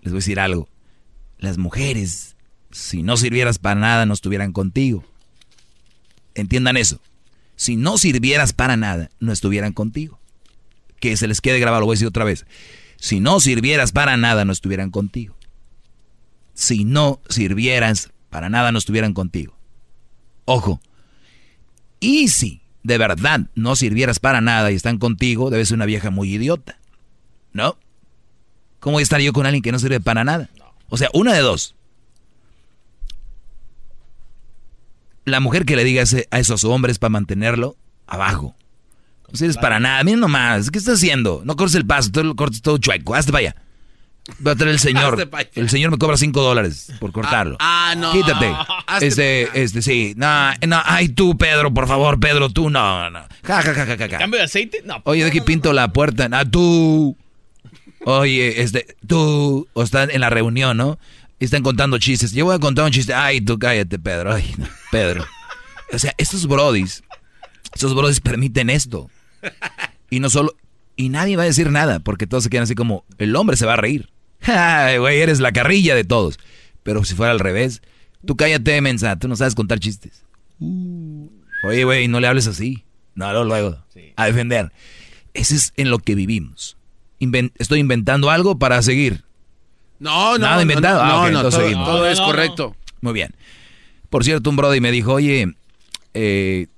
les 0.00 0.12
voy 0.14 0.16
a 0.16 0.24
decir 0.24 0.40
algo. 0.40 0.66
Las 1.36 1.58
mujeres, 1.58 2.34
si 2.70 3.02
no 3.02 3.18
sirvieras 3.18 3.58
para 3.58 3.78
nada, 3.78 4.06
no 4.06 4.14
estuvieran 4.14 4.54
contigo. 4.54 5.04
Entiendan 6.36 6.78
eso. 6.78 7.02
Si 7.54 7.76
no 7.76 7.98
sirvieras 7.98 8.54
para 8.54 8.78
nada, 8.78 9.10
no 9.20 9.32
estuvieran 9.32 9.74
contigo. 9.74 10.18
Que 11.00 11.18
se 11.18 11.28
les 11.28 11.42
quede 11.42 11.60
grabado, 11.60 11.80
lo 11.80 11.86
voy 11.86 11.96
a 11.96 11.96
decir 11.96 12.08
otra 12.08 12.24
vez. 12.24 12.46
Si 13.00 13.20
no 13.20 13.40
sirvieras 13.40 13.92
para 13.92 14.16
nada, 14.16 14.44
no 14.44 14.52
estuvieran 14.52 14.90
contigo. 14.90 15.36
Si 16.54 16.84
no 16.84 17.20
sirvieras 17.28 18.10
para 18.28 18.48
nada, 18.50 18.72
no 18.72 18.78
estuvieran 18.78 19.14
contigo. 19.14 19.56
Ojo. 20.44 20.80
Y 22.00 22.28
si 22.28 22.60
de 22.82 22.98
verdad 22.98 23.40
no 23.54 23.76
sirvieras 23.76 24.18
para 24.18 24.40
nada 24.40 24.70
y 24.70 24.74
están 24.74 24.98
contigo, 24.98 25.50
debes 25.50 25.68
ser 25.68 25.76
una 25.76 25.86
vieja 25.86 26.10
muy 26.10 26.32
idiota. 26.34 26.78
¿No? 27.52 27.78
¿Cómo 28.80 28.94
voy 28.94 29.02
a 29.02 29.04
estar 29.04 29.20
yo 29.20 29.32
con 29.32 29.46
alguien 29.46 29.62
que 29.62 29.72
no 29.72 29.78
sirve 29.78 30.00
para 30.00 30.24
nada? 30.24 30.50
O 30.88 30.96
sea, 30.96 31.08
una 31.14 31.32
de 31.32 31.40
dos. 31.40 31.74
La 35.24 35.40
mujer 35.40 35.64
que 35.64 35.76
le 35.76 35.84
diga 35.84 36.02
ese- 36.02 36.26
a 36.30 36.38
esos 36.38 36.64
hombres 36.64 36.98
para 36.98 37.10
mantenerlo, 37.10 37.76
abajo. 38.06 38.54
No 39.30 39.36
sirves 39.36 39.56
para 39.58 39.78
nada. 39.78 40.02
Miren 40.04 40.20
nomás, 40.20 40.70
¿qué 40.70 40.78
estás 40.78 40.94
haciendo? 40.94 41.42
No 41.44 41.56
cortes 41.56 41.74
el 41.74 41.86
paso, 41.86 42.10
tú 42.10 42.24
lo 42.24 42.34
cortes 42.34 42.62
todo 42.62 42.78
chueco. 42.78 43.14
Hazte 43.14 43.32
para 43.32 43.48
allá. 43.48 43.56
Va 44.46 44.52
a 44.52 44.56
traer 44.56 44.72
el 44.72 44.78
señor. 44.78 45.28
El 45.54 45.70
señor 45.70 45.90
me 45.90 45.98
cobra 45.98 46.16
cinco 46.16 46.42
dólares 46.42 46.92
por 47.00 47.12
cortarlo. 47.12 47.56
Ah, 47.60 47.94
no. 47.96 48.12
Quítate. 48.12 48.52
Hazte 48.86 49.06
Este, 49.06 49.62
este, 49.62 49.82
sí. 49.82 50.14
No, 50.16 50.52
no, 50.66 50.82
ay, 50.84 51.08
tú, 51.08 51.36
Pedro, 51.36 51.72
por 51.72 51.88
favor, 51.88 52.20
Pedro, 52.20 52.50
tú, 52.50 52.68
no, 52.68 53.10
no. 53.10 53.20
Ja, 53.42 53.62
ja, 53.62 53.74
ja, 53.74 53.86
ja, 53.86 53.96
ja. 53.96 54.18
¿Cambio 54.18 54.38
de 54.38 54.44
aceite? 54.44 54.82
No. 54.84 55.00
Oye, 55.04 55.22
de 55.22 55.30
aquí 55.30 55.40
pinto 55.40 55.72
la 55.72 55.92
puerta. 55.92 56.28
Ah, 56.32 56.44
tú. 56.44 57.16
Oye, 58.04 58.60
este, 58.62 58.96
tú. 59.06 59.66
O 59.72 59.82
están 59.82 60.10
en 60.10 60.20
la 60.20 60.30
reunión, 60.30 60.76
¿no? 60.76 60.98
Y 61.40 61.44
están 61.46 61.62
contando 61.62 61.98
chistes. 61.98 62.32
Yo 62.32 62.44
voy 62.44 62.54
a 62.54 62.58
contar 62.58 62.84
un 62.84 62.90
chiste. 62.90 63.14
Ay, 63.14 63.40
tú 63.40 63.58
cállate, 63.58 63.98
Pedro. 63.98 64.34
Ay, 64.34 64.54
no, 64.58 64.66
Pedro. 64.90 65.24
O 65.92 65.98
sea, 65.98 66.12
estos 66.18 66.46
brodis, 66.46 67.02
estos 67.74 67.94
brodis 67.94 68.20
permiten 68.20 68.68
esto. 68.68 69.10
Y 70.10 70.20
no 70.20 70.30
solo. 70.30 70.54
Y 70.96 71.10
nadie 71.10 71.36
va 71.36 71.42
a 71.42 71.46
decir 71.46 71.70
nada, 71.70 72.00
porque 72.00 72.26
todos 72.26 72.44
se 72.44 72.50
quedan 72.50 72.64
así 72.64 72.74
como. 72.74 73.04
El 73.18 73.36
hombre 73.36 73.56
se 73.56 73.66
va 73.66 73.74
a 73.74 73.76
reír. 73.76 74.08
Ay, 74.42 74.98
güey, 74.98 75.20
eres 75.20 75.38
la 75.40 75.52
carrilla 75.52 75.94
de 75.94 76.04
todos. 76.04 76.38
Pero 76.82 77.04
si 77.04 77.14
fuera 77.14 77.30
al 77.32 77.40
revés, 77.40 77.82
tú 78.24 78.34
cállate, 78.36 78.80
mensa, 78.80 79.18
tú 79.18 79.28
no 79.28 79.36
sabes 79.36 79.54
contar 79.54 79.78
chistes. 79.80 80.24
Oye, 81.64 81.84
güey, 81.84 82.08
no 82.08 82.20
le 82.20 82.26
hables 82.26 82.46
así. 82.46 82.84
No, 83.14 83.30
luego, 83.32 83.44
luego. 83.44 83.84
A 84.16 84.26
defender. 84.26 84.72
Ese 85.34 85.56
es 85.56 85.72
en 85.76 85.90
lo 85.90 85.98
que 85.98 86.14
vivimos. 86.14 86.76
Inven- 87.20 87.52
estoy 87.58 87.80
inventando 87.80 88.30
algo 88.30 88.58
para 88.58 88.80
seguir. 88.82 89.24
No, 89.98 90.32
no, 90.32 90.38
Nada 90.38 90.56
no, 90.56 90.62
inventado. 90.62 91.04
No, 91.04 91.22
Ah, 91.24 91.30
no, 91.30 91.40
todo, 91.42 91.50
seguimos. 91.50 91.84
todo 91.86 92.08
es 92.08 92.20
correcto. 92.20 92.76
Muy 93.00 93.12
bien. 93.12 93.34
Por 94.08 94.24
cierto, 94.24 94.48
un 94.50 94.56
brody 94.56 94.80
me 94.80 94.90
dijo, 94.92 95.12
oye, 95.14 95.54
eh, 96.14 96.68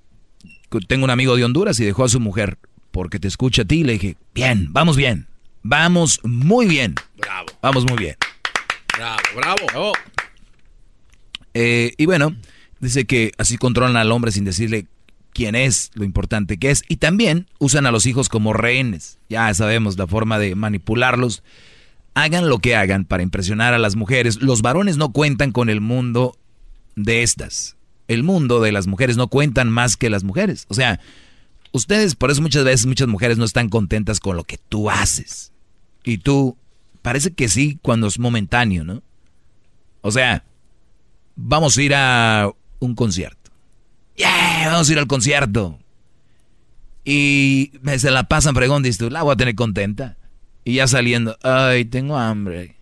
tengo 0.87 1.05
un 1.05 1.11
amigo 1.11 1.37
de 1.37 1.45
Honduras 1.45 1.79
y 1.81 1.85
dejó 1.85 2.05
a 2.05 2.09
su 2.09 2.21
mujer 2.21 2.59
porque 2.91 3.19
te 3.19 3.29
escucha 3.29 3.63
a 3.63 3.65
ti. 3.65 3.85
Le 3.85 3.95
dije, 3.95 4.17
bien, 4.35 4.69
vamos 4.73 4.97
bien. 4.97 5.27
Vamos 5.63 6.21
muy 6.23 6.67
bien. 6.67 6.95
Bravo, 7.19 7.47
Vamos 7.61 7.85
muy 7.89 7.99
bien. 7.99 8.17
bravo, 9.37 9.67
bravo. 9.67 9.93
Eh, 11.55 11.93
y 11.99 12.07
bueno, 12.07 12.35
dice 12.81 13.05
que 13.05 13.33
así 13.39 13.59
controlan 13.59 13.97
al 13.97 14.13
hombre 14.13 14.33
sin 14.33 14.45
decirle 14.45 14.87
quién 15.33 15.55
es, 15.55 15.91
lo 15.95 16.05
importante 16.05 16.59
que 16.59 16.71
es. 16.71 16.83
Y 16.89 16.97
también 16.97 17.47
usan 17.59 17.87
a 17.87 17.91
los 17.91 18.07
hijos 18.07 18.29
como 18.29 18.53
rehenes. 18.53 19.19
Ya 19.29 19.53
sabemos 19.55 19.99
la 19.99 20.07
forma 20.07 20.39
de 20.39 20.55
manipularlos. 20.55 21.43
Hagan 22.15 22.49
lo 22.49 22.59
que 22.59 22.75
hagan 22.75 23.05
para 23.05 23.23
impresionar 23.23 23.75
a 23.75 23.79
las 23.79 23.97
mujeres. 23.97 24.43
Los 24.43 24.63
varones 24.63 24.97
no 24.97 25.13
cuentan 25.13 25.53
con 25.53 25.69
el 25.71 25.81
mundo 25.81 26.37
de 26.97 27.23
estas. 27.23 27.77
El 28.11 28.25
mundo 28.25 28.61
de 28.61 28.73
las 28.73 28.89
mujeres 28.89 29.17
no 29.17 29.29
cuentan 29.29 29.71
más 29.71 29.97
que 29.97 30.11
las 30.11 30.25
mujeres. 30.25 30.67
O 30.69 30.75
sea, 30.75 30.99
ustedes, 31.71 32.17
por 32.17 32.33
eso 32.33 32.43
muchas 32.43 32.65
veces 32.65 32.87
muchas 32.87 33.07
mujeres 33.07 33.39
no 33.39 33.45
están 33.45 33.69
contentas 33.69 34.19
con 34.19 34.37
lo 34.37 34.43
que 34.43 34.59
tú 34.59 34.91
haces. 34.91 35.53
Y 36.03 36.19
tú, 36.19 36.57
parece 37.03 37.33
que 37.33 37.49
sí 37.49 37.79
cuando 37.83 38.09
es 38.09 38.19
momentáneo, 38.19 38.83
¿no? 38.83 39.05
O 40.01 40.11
sea, 40.11 40.43
vamos 41.37 41.77
a 41.77 41.83
ir 41.83 41.95
a 41.95 42.51
un 42.81 42.97
concierto. 42.97 43.53
Yeah, 44.17 44.71
vamos 44.73 44.89
a 44.89 44.93
ir 44.93 44.99
al 44.99 45.07
concierto. 45.07 45.79
Y 47.05 47.71
se 47.97 48.11
la 48.11 48.25
pasan 48.25 48.57
fregón, 48.57 48.83
dices 48.83 48.99
tú, 48.99 49.09
la 49.09 49.23
voy 49.23 49.35
a 49.35 49.37
tener 49.37 49.55
contenta. 49.55 50.17
Y 50.65 50.75
ya 50.75 50.89
saliendo, 50.89 51.39
ay, 51.45 51.85
tengo 51.85 52.19
hambre. 52.19 52.75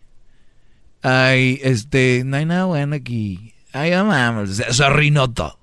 Ay, 1.03 1.61
este, 1.63 2.23
no 2.25 2.39
hay 2.39 2.47
nada 2.47 2.65
bueno 2.65 2.97
aquí. 2.97 3.53
Ay, 3.73 3.91
vamos, 3.91 4.51
se, 4.51 4.85
arruinó 4.85 5.31
todo. 5.31 5.59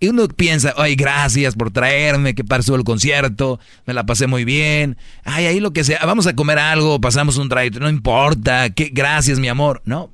Y 0.00 0.08
uno 0.08 0.28
piensa, 0.28 0.74
ay, 0.76 0.96
gracias 0.96 1.54
por 1.54 1.70
traerme, 1.70 2.34
que 2.34 2.44
pasó 2.44 2.74
el 2.74 2.84
concierto, 2.84 3.58
me 3.86 3.94
la 3.94 4.04
pasé 4.04 4.26
muy 4.26 4.44
bien. 4.44 4.98
Ay, 5.24 5.46
ahí 5.46 5.60
lo 5.60 5.72
que 5.72 5.84
sea, 5.84 6.04
vamos 6.04 6.26
a 6.26 6.34
comer 6.34 6.58
algo, 6.58 7.00
pasamos 7.00 7.38
un 7.38 7.48
traito, 7.48 7.80
no 7.80 7.88
importa, 7.88 8.70
que, 8.70 8.90
gracias, 8.92 9.38
mi 9.38 9.48
amor. 9.48 9.82
No, 9.84 10.10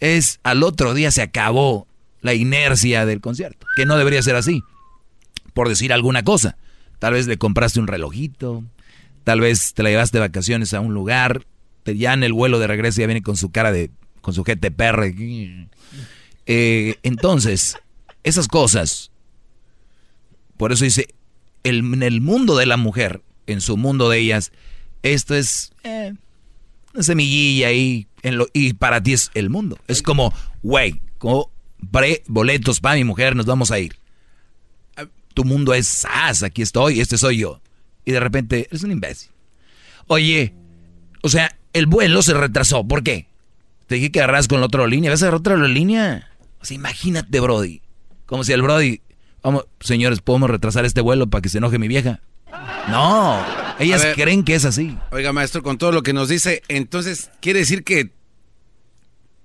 es 0.00 0.40
al 0.42 0.62
otro 0.62 0.94
día 0.94 1.10
se 1.10 1.22
acabó 1.22 1.86
la 2.20 2.34
inercia 2.34 3.06
del 3.06 3.20
concierto, 3.20 3.66
que 3.76 3.86
no 3.86 3.96
debería 3.96 4.22
ser 4.22 4.36
así, 4.36 4.62
por 5.54 5.68
decir 5.68 5.92
alguna 5.92 6.22
cosa. 6.22 6.56
Tal 6.98 7.14
vez 7.14 7.26
le 7.26 7.38
compraste 7.38 7.80
un 7.80 7.86
relojito, 7.86 8.64
tal 9.24 9.40
vez 9.40 9.72
te 9.72 9.82
la 9.82 9.90
llevaste 9.90 10.18
de 10.18 10.26
vacaciones 10.26 10.74
a 10.74 10.80
un 10.80 10.92
lugar, 10.92 11.46
ya 11.86 12.12
en 12.12 12.22
el 12.22 12.32
vuelo 12.32 12.58
de 12.58 12.66
regreso 12.66 13.00
ya 13.00 13.06
viene 13.06 13.22
con 13.22 13.36
su 13.36 13.50
cara 13.50 13.72
de, 13.72 13.90
con 14.20 14.34
su 14.34 14.44
GTPR. 14.44 15.14
Eh, 16.52 16.96
entonces, 17.04 17.78
esas 18.24 18.48
cosas, 18.48 19.12
por 20.56 20.72
eso 20.72 20.82
dice, 20.82 21.14
en 21.62 22.02
el 22.02 22.20
mundo 22.20 22.56
de 22.56 22.66
la 22.66 22.76
mujer, 22.76 23.22
en 23.46 23.60
su 23.60 23.76
mundo 23.76 24.08
de 24.08 24.18
ellas, 24.18 24.50
esto 25.04 25.36
es 25.36 25.70
eh, 25.84 26.12
una 26.92 27.04
semillilla 27.04 27.68
ahí, 27.68 28.08
en 28.22 28.36
lo, 28.36 28.48
y 28.52 28.72
para 28.72 29.00
ti 29.00 29.12
es 29.12 29.30
el 29.34 29.48
mundo. 29.48 29.78
Es 29.86 30.02
como, 30.02 30.34
güey, 30.64 31.00
compré 31.18 32.24
boletos 32.26 32.80
para 32.80 32.96
mi 32.96 33.04
mujer, 33.04 33.36
nos 33.36 33.46
vamos 33.46 33.70
a 33.70 33.78
ir. 33.78 33.96
Tu 35.34 35.44
mundo 35.44 35.72
es 35.72 35.86
sas, 35.86 36.42
aquí 36.42 36.62
estoy, 36.62 36.98
este 36.98 37.16
soy 37.16 37.38
yo. 37.38 37.60
Y 38.04 38.10
de 38.10 38.18
repente, 38.18 38.66
eres 38.68 38.82
un 38.82 38.90
imbécil. 38.90 39.30
Oye, 40.08 40.52
o 41.22 41.28
sea, 41.28 41.56
el 41.74 41.86
vuelo 41.86 42.22
se 42.22 42.34
retrasó, 42.34 42.82
¿por 42.82 43.04
qué? 43.04 43.28
Te 43.86 43.94
dije 43.94 44.10
que 44.10 44.20
agarras 44.20 44.48
con 44.48 44.58
la 44.58 44.66
otra 44.66 44.84
línea, 44.88 45.12
¿vas 45.12 45.22
a 45.22 45.26
agarrar 45.26 45.38
otra 45.38 45.56
línea? 45.68 46.26
O 46.60 46.64
sea, 46.64 46.74
imagínate, 46.74 47.40
Brody. 47.40 47.82
Como 48.26 48.44
si 48.44 48.52
el 48.52 48.62
Brody, 48.62 49.00
vamos, 49.42 49.66
señores, 49.80 50.20
¿podemos 50.20 50.50
retrasar 50.50 50.84
este 50.84 51.00
vuelo 51.00 51.28
para 51.28 51.42
que 51.42 51.48
se 51.48 51.58
enoje 51.58 51.78
mi 51.78 51.88
vieja? 51.88 52.20
No, 52.88 53.44
ellas 53.78 54.02
ver. 54.02 54.14
creen 54.14 54.44
que 54.44 54.54
es 54.54 54.64
así. 54.64 54.96
Oiga, 55.10 55.32
maestro, 55.32 55.62
con 55.62 55.78
todo 55.78 55.92
lo 55.92 56.02
que 56.02 56.12
nos 56.12 56.28
dice, 56.28 56.62
entonces 56.68 57.30
quiere 57.40 57.60
decir 57.60 57.84
que 57.84 58.12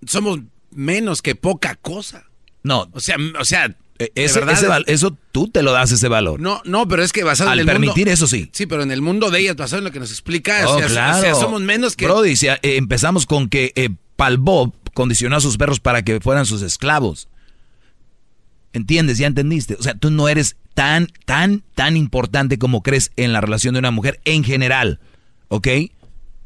somos 0.06 0.40
menos 0.72 1.22
que 1.22 1.36
poca 1.36 1.76
cosa. 1.76 2.26
No. 2.64 2.88
O 2.94 3.00
sea, 3.00 3.18
o 3.40 3.46
sea, 3.46 3.76
eh, 4.00 4.12
ese, 4.16 4.42
eso 4.88 5.18
tú 5.32 5.48
te 5.48 5.64
lo 5.64 5.72
das 5.72 5.92
ese 5.92 6.08
valor. 6.08 6.40
No, 6.40 6.62
no, 6.66 6.88
pero 6.88 7.04
es 7.04 7.14
que 7.14 7.24
basado 7.24 7.54
en 7.54 7.60
el 7.60 7.66
permitir 7.66 8.10
eso 8.10 8.28
sí. 8.28 8.50
Sí, 8.52 8.66
pero 8.66 8.84
en 8.84 8.92
el 8.92 9.02
mundo 9.02 9.32
de 9.32 9.40
ellas, 9.40 9.56
basado 9.56 9.80
en 9.80 9.86
lo 9.86 9.92
que 9.92 10.00
nos 10.00 10.12
explica, 10.12 10.68
oh, 10.68 10.76
o, 10.76 10.80
sea, 10.80 10.88
claro. 10.88 11.40
somos 11.40 11.62
menos 11.62 11.96
que... 11.96 12.06
Brody, 12.06 12.36
si, 12.36 12.48
eh, 12.48 12.60
empezamos 12.62 13.26
con 13.26 13.48
que 13.48 13.72
eh, 13.76 13.90
Palbob 14.16 14.74
condicionó 14.96 15.36
a 15.36 15.42
sus 15.42 15.58
perros 15.58 15.80
para 15.80 16.02
que 16.02 16.20
fueran 16.20 16.48
sus 16.48 16.64
esclavos. 16.64 17.28
¿Entiendes? 18.74 19.20
¿Ya 19.20 19.28
entendiste? 19.28 19.76
O 19.76 19.84
sea, 19.84 19.94
tú 19.94 20.10
no 20.10 20.28
eres 20.28 20.56
tan, 20.74 21.08
tan, 21.26 21.64
tan 21.76 21.96
importante 21.96 22.58
como 22.58 22.82
crees 22.82 23.12
en 23.16 23.32
la 23.32 23.42
relación 23.42 23.74
de 23.76 23.80
una 23.80 23.92
mujer 23.92 24.20
en 24.26 24.44
general. 24.44 25.00
¿Ok? 25.50 25.68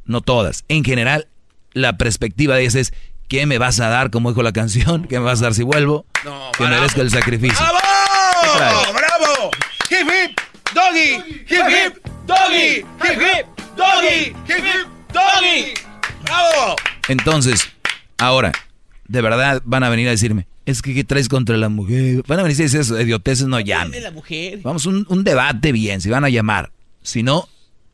No 0.05 0.21
todas. 0.21 0.65
En 0.67 0.83
general, 0.83 1.27
la 1.73 1.97
perspectiva 1.97 2.55
de 2.55 2.65
esa 2.65 2.79
es, 2.79 2.93
¿qué 3.27 3.45
me 3.45 3.57
vas 3.57 3.79
a 3.79 3.89
dar? 3.89 4.11
Como 4.11 4.29
dijo 4.29 4.43
la 4.43 4.51
canción, 4.51 5.07
¿qué 5.07 5.19
me 5.19 5.25
vas 5.25 5.39
a 5.39 5.45
dar 5.45 5.53
si 5.53 5.63
vuelvo? 5.63 6.05
No, 6.25 6.51
que 6.57 6.65
merezco 6.65 7.01
el 7.01 7.09
sacrificio. 7.09 7.57
¡Bravo! 7.57 8.93
¡Bravo! 8.93 9.51
¡Hip 9.89 10.07
hip! 10.07 10.39
¡Doggy! 10.73 11.43
¡Hip 11.47 11.65
hip! 11.69 12.07
¡Doggy! 12.27 12.77
¡Hip 12.77 13.21
hip! 13.21 13.45
¡Doggy! 13.77 14.35
¡Hip 14.47 14.65
hip! 14.65 15.13
¡Doggy! 15.13 15.73
¡Bravo! 16.23 16.75
Entonces, 17.07 17.69
ahora, 18.19 18.51
de 19.07 19.21
verdad 19.21 19.61
van 19.65 19.83
a 19.83 19.89
venir 19.89 20.07
a 20.07 20.11
decirme, 20.11 20.47
es 20.65 20.81
que 20.81 20.93
¿qué 20.93 21.03
traes 21.03 21.27
contra 21.29 21.57
la 21.57 21.69
mujer? 21.69 22.23
Van 22.27 22.39
a 22.39 22.43
venir 22.43 22.59
a 22.59 22.63
decir 22.63 22.79
eso, 22.79 22.99
idioteces, 23.01 23.47
no 23.47 23.59
llamen. 23.59 24.03
La 24.03 24.11
mujer. 24.11 24.59
Vamos, 24.61 24.85
un, 24.85 25.05
un 25.09 25.23
debate 25.23 25.71
bien, 25.71 25.99
si 26.01 26.09
van 26.09 26.23
a 26.25 26.29
llamar. 26.29 26.71
Si 27.01 27.23
no, 27.23 27.49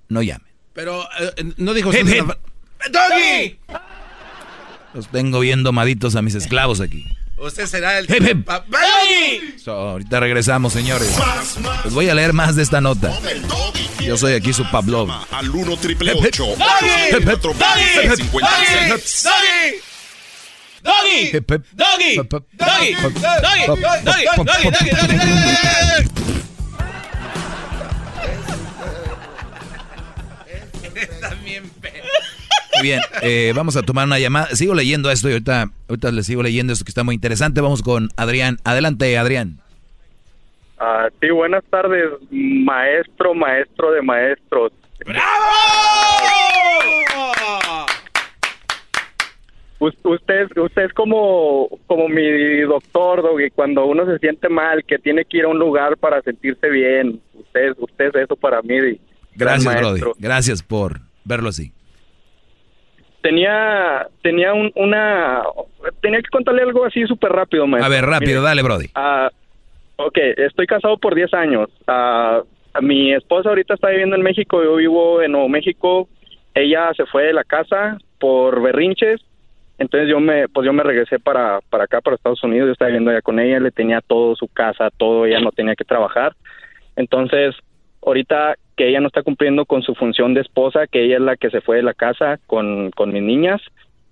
no 0.09 0.21
llamen. 0.21 0.47
Pero 0.73 1.03
eh, 1.37 1.53
no 1.57 1.73
dijo 1.73 1.93
hip. 1.93 2.05
una- 2.23 2.37
¡Doggy! 2.91 3.57
Los 4.93 5.07
tengo 5.09 5.39
viendo 5.39 5.71
maditos 5.71 6.15
a 6.15 6.21
mis 6.21 6.35
esclavos 6.35 6.81
aquí. 6.81 7.05
Usted 7.37 7.65
será 7.65 7.97
el... 7.99 8.07
¡Doggy! 8.07 9.57
So, 9.57 9.71
ahorita 9.73 10.19
regresamos, 10.19 10.73
señores. 10.73 11.13
Les 11.83 11.93
voy 11.93 12.09
a 12.09 12.15
leer 12.15 12.33
más 12.33 12.55
de 12.55 12.63
esta 12.63 12.81
nota. 12.81 13.11
Yo 14.05 14.17
soy 14.17 14.33
aquí 14.33 14.53
su 14.53 14.69
Pablo. 14.69 15.07
Al 15.31 15.49
1 15.49 15.77
triple 15.77 16.11
Hip, 16.13 16.17
hip. 16.25 16.25
8 16.27 16.45
¡Doggy! 16.57 18.15
56 18.15 19.23
¡Doggy! 19.23 19.75
¡Doggy! 20.85 21.31
¡Doggy! 21.31 21.63
¡Doggy! 21.73 22.15
¡Doggy! 22.15 22.93
¡Doggy! 22.93 23.65
¡Doggy! 23.65 24.05
¡Doggy! 24.05 24.25
¡Doggy! 24.45 24.69
¡Doggy! 24.69 26.05
Están 30.95 31.43
bien 31.43 31.63
feos. 31.81 32.07
Muy 32.75 32.83
bien, 32.83 33.01
eh, 33.21 33.53
vamos 33.55 33.75
a 33.75 33.81
tomar 33.81 34.05
una 34.05 34.19
llamada. 34.19 34.47
Sigo 34.55 34.73
leyendo 34.75 35.09
esto 35.11 35.29
y 35.29 35.33
ahorita, 35.33 35.71
ahorita 35.89 36.11
les 36.11 36.25
sigo 36.25 36.43
leyendo 36.43 36.73
esto 36.73 36.85
que 36.85 36.89
está 36.91 37.03
muy 37.03 37.15
interesante. 37.15 37.61
Vamos 37.61 37.81
con 37.81 38.09
Adrián. 38.17 38.59
Adelante, 38.63 39.17
Adrián. 39.17 39.59
Ah, 40.77 41.07
sí, 41.21 41.29
buenas 41.29 41.63
tardes, 41.69 42.03
maestro, 42.29 43.33
maestro 43.33 43.91
de 43.91 44.01
maestros. 44.01 44.71
Us- 45.07 45.15
Usted, 50.03 50.47
usted 50.57 50.83
es 50.83 50.93
como, 50.93 51.67
como 51.87 52.07
mi 52.07 52.61
doctor, 52.61 53.21
Doggy, 53.21 53.49
cuando 53.51 53.85
uno 53.85 54.05
se 54.05 54.19
siente 54.19 54.49
mal, 54.49 54.83
que 54.85 54.97
tiene 54.99 55.25
que 55.25 55.37
ir 55.37 55.43
a 55.45 55.49
un 55.49 55.59
lugar 55.59 55.97
para 55.97 56.21
sentirse 56.21 56.69
bien. 56.69 57.19
Usted, 57.33 57.73
usted 57.77 58.05
es 58.07 58.15
eso 58.23 58.35
para 58.35 58.61
mí. 58.61 58.99
Gracias, 59.35 59.75
Brody. 59.79 60.01
Gracias 60.19 60.63
por 60.63 60.99
verlo 61.25 61.49
así. 61.49 61.71
Tenía, 63.21 64.07
tenía 64.21 64.53
un- 64.53 64.71
una, 64.75 65.41
tenía 66.01 66.19
que 66.21 66.29
contarle 66.31 66.61
algo 66.61 66.85
así 66.85 67.03
súper 67.05 67.31
rápido, 67.31 67.65
maestro. 67.65 67.91
A 67.91 67.95
ver, 67.95 68.05
rápido, 68.05 68.39
Mire, 68.41 68.41
dale, 68.43 68.61
Brody. 68.61 68.85
Ah, 68.93 69.29
ok, 69.95 70.17
estoy 70.37 70.67
casado 70.67 70.97
por 70.99 71.15
10 71.15 71.33
años. 71.33 71.69
Ah, 71.87 72.41
mi 72.81 73.13
esposa 73.13 73.49
ahorita 73.49 73.73
está 73.73 73.89
viviendo 73.89 74.15
en 74.15 74.21
México, 74.21 74.63
yo 74.63 74.75
vivo 74.75 75.21
en 75.23 75.31
Nuevo 75.31 75.49
México. 75.49 76.07
Ella 76.53 76.91
se 76.95 77.05
fue 77.07 77.23
de 77.23 77.33
la 77.33 77.43
casa 77.43 77.97
por 78.19 78.61
berrinches, 78.61 79.21
entonces 79.77 80.09
yo 80.09 80.19
me, 80.19 80.47
pues 80.47 80.65
yo 80.65 80.73
me 80.73 80.83
regresé 80.83 81.19
para, 81.19 81.59
para 81.69 81.83
acá, 81.83 82.01
para 82.01 82.15
Estados 82.15 82.43
Unidos. 82.43 82.67
Yo 82.67 82.71
estaba 82.73 82.87
viviendo 82.87 83.11
allá 83.11 83.21
con 83.21 83.39
ella, 83.39 83.59
le 83.59 83.71
tenía 83.71 84.01
todo, 84.01 84.35
su 84.35 84.47
casa, 84.47 84.89
todo, 84.95 85.25
ella 85.25 85.39
no 85.41 85.51
tenía 85.51 85.75
que 85.75 85.83
trabajar. 85.83 86.33
Entonces, 86.95 87.55
ahorita 88.01 88.55
que 88.77 88.87
ella 88.89 89.01
no 89.01 89.07
está 89.07 89.23
cumpliendo 89.23 89.65
con 89.65 89.81
su 89.81 89.95
función 89.95 90.33
de 90.33 90.41
esposa, 90.41 90.87
que 90.87 91.03
ella 91.03 91.15
es 91.15 91.21
la 91.21 91.35
que 91.35 91.49
se 91.49 91.61
fue 91.61 91.77
de 91.77 91.83
la 91.83 91.93
casa 91.93 92.39
con, 92.47 92.91
con 92.91 93.11
mis 93.11 93.23
niñas, 93.23 93.61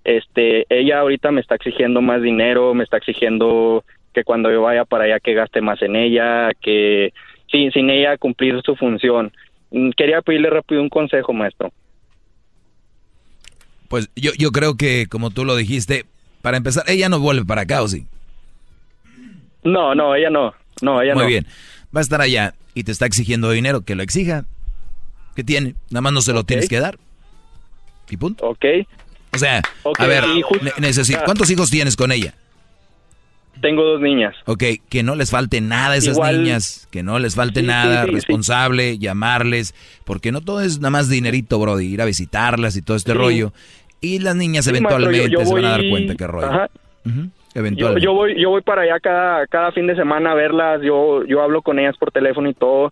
este, 0.03 0.65
ella 0.69 0.99
ahorita 0.99 1.31
me 1.31 1.41
está 1.41 1.55
exigiendo 1.55 2.01
más 2.01 2.21
dinero, 2.21 2.73
me 2.73 2.83
está 2.83 2.97
exigiendo 2.97 3.83
que 4.13 4.23
cuando 4.23 4.51
yo 4.51 4.61
vaya 4.61 4.85
para 4.85 5.05
allá 5.05 5.19
que 5.19 5.33
gaste 5.33 5.61
más 5.61 5.81
en 5.81 5.95
ella, 5.95 6.51
que 6.61 7.13
sin, 7.49 7.71
sin 7.71 7.89
ella 7.89 8.17
cumplir 8.17 8.61
su 8.63 8.75
función. 8.75 9.31
Mm, 9.71 9.91
Quería 9.91 10.21
pedirle 10.21 10.49
rápido 10.49 10.81
un 10.81 10.89
consejo, 10.89 11.33
maestro. 11.33 11.71
Pues 13.93 14.09
yo, 14.15 14.31
yo 14.35 14.51
creo 14.51 14.75
que, 14.75 15.05
como 15.07 15.29
tú 15.29 15.45
lo 15.45 15.55
dijiste, 15.55 16.07
para 16.41 16.57
empezar, 16.57 16.83
ella 16.87 17.09
no 17.09 17.19
vuelve 17.19 17.45
para 17.45 17.61
acá, 17.61 17.83
¿o 17.83 17.87
sí? 17.87 18.07
No, 19.63 19.93
no, 19.93 20.15
ella 20.15 20.31
no. 20.31 20.51
No, 20.81 20.99
ella 20.99 21.13
Muy 21.13 21.21
no. 21.21 21.27
bien. 21.29 21.45
Va 21.95 21.99
a 21.99 22.01
estar 22.01 22.19
allá 22.19 22.55
y 22.73 22.85
te 22.85 22.91
está 22.91 23.05
exigiendo 23.05 23.51
dinero, 23.51 23.81
que 23.81 23.93
lo 23.93 24.01
exija. 24.01 24.45
¿Qué 25.35 25.43
tiene? 25.43 25.75
Nada 25.91 26.01
más 26.01 26.11
no 26.13 26.21
se 26.23 26.33
lo 26.33 26.43
tienes 26.43 26.67
que 26.69 26.79
dar. 26.79 26.97
Y 28.09 28.17
punto. 28.17 28.43
Ok. 28.47 28.65
O 29.31 29.37
sea, 29.37 29.61
a 29.99 30.07
ver, 30.07 30.23
necesito, 30.79 31.19
Ah. 31.19 31.25
¿cuántos 31.25 31.51
hijos 31.51 31.69
tienes 31.69 31.95
con 31.95 32.11
ella? 32.11 32.33
Tengo 33.61 33.83
dos 33.83 34.01
niñas. 34.01 34.35
Ok, 34.47 34.63
que 34.89 35.03
no 35.03 35.13
les 35.15 35.29
falte 35.29 35.61
nada 35.61 35.91
a 35.91 35.95
esas 35.97 36.15
Igual- 36.17 36.41
niñas, 36.41 36.87
que 36.89 37.03
no 37.03 37.19
les 37.19 37.35
falte 37.35 37.59
Sí, 37.61 37.67
nada, 37.67 38.01
sí, 38.01 38.09
sí. 38.09 38.15
responsable, 38.15 38.97
llamarles, 38.97 39.75
porque 40.03 40.31
no 40.31 40.41
todo 40.41 40.61
es 40.61 40.79
nada 40.79 40.89
más 40.89 41.07
dinerito, 41.07 41.59
Brody, 41.59 41.85
ir 41.85 42.01
a 42.01 42.05
visitarlas 42.05 42.75
y 42.75 42.81
todo 42.81 42.97
este 42.97 43.13
rollo. 43.13 43.53
Y 44.03 44.19
las 44.19 44.35
niñas 44.35 44.65
Sí, 44.65 44.69
eventualmente 44.71 45.17
maestro, 45.19 45.31
yo- 45.33 45.39
yo 45.39 45.45
se 45.47 45.53
van 45.55 45.65
a 45.65 45.69
dar 45.71 45.89
cuenta 45.89 46.15
que 46.15 46.27
rollo. 46.27 46.45
Ajá. 46.47 46.67
Ujú, 47.05 47.21
Yo, 47.55 47.59
Eventualmente. 47.59 48.05
yo 48.05 48.13
voy 48.13 48.39
yo 48.41 48.49
voy 48.49 48.61
para 48.61 48.81
allá 48.83 48.99
cada 48.99 49.45
cada 49.47 49.71
fin 49.71 49.85
de 49.87 49.95
semana 49.95 50.31
a 50.31 50.35
verlas 50.35 50.81
yo 50.81 51.23
yo 51.25 51.41
hablo 51.41 51.61
con 51.61 51.77
ellas 51.79 51.95
por 51.97 52.11
teléfono 52.11 52.49
y 52.49 52.53
todo 52.55 52.91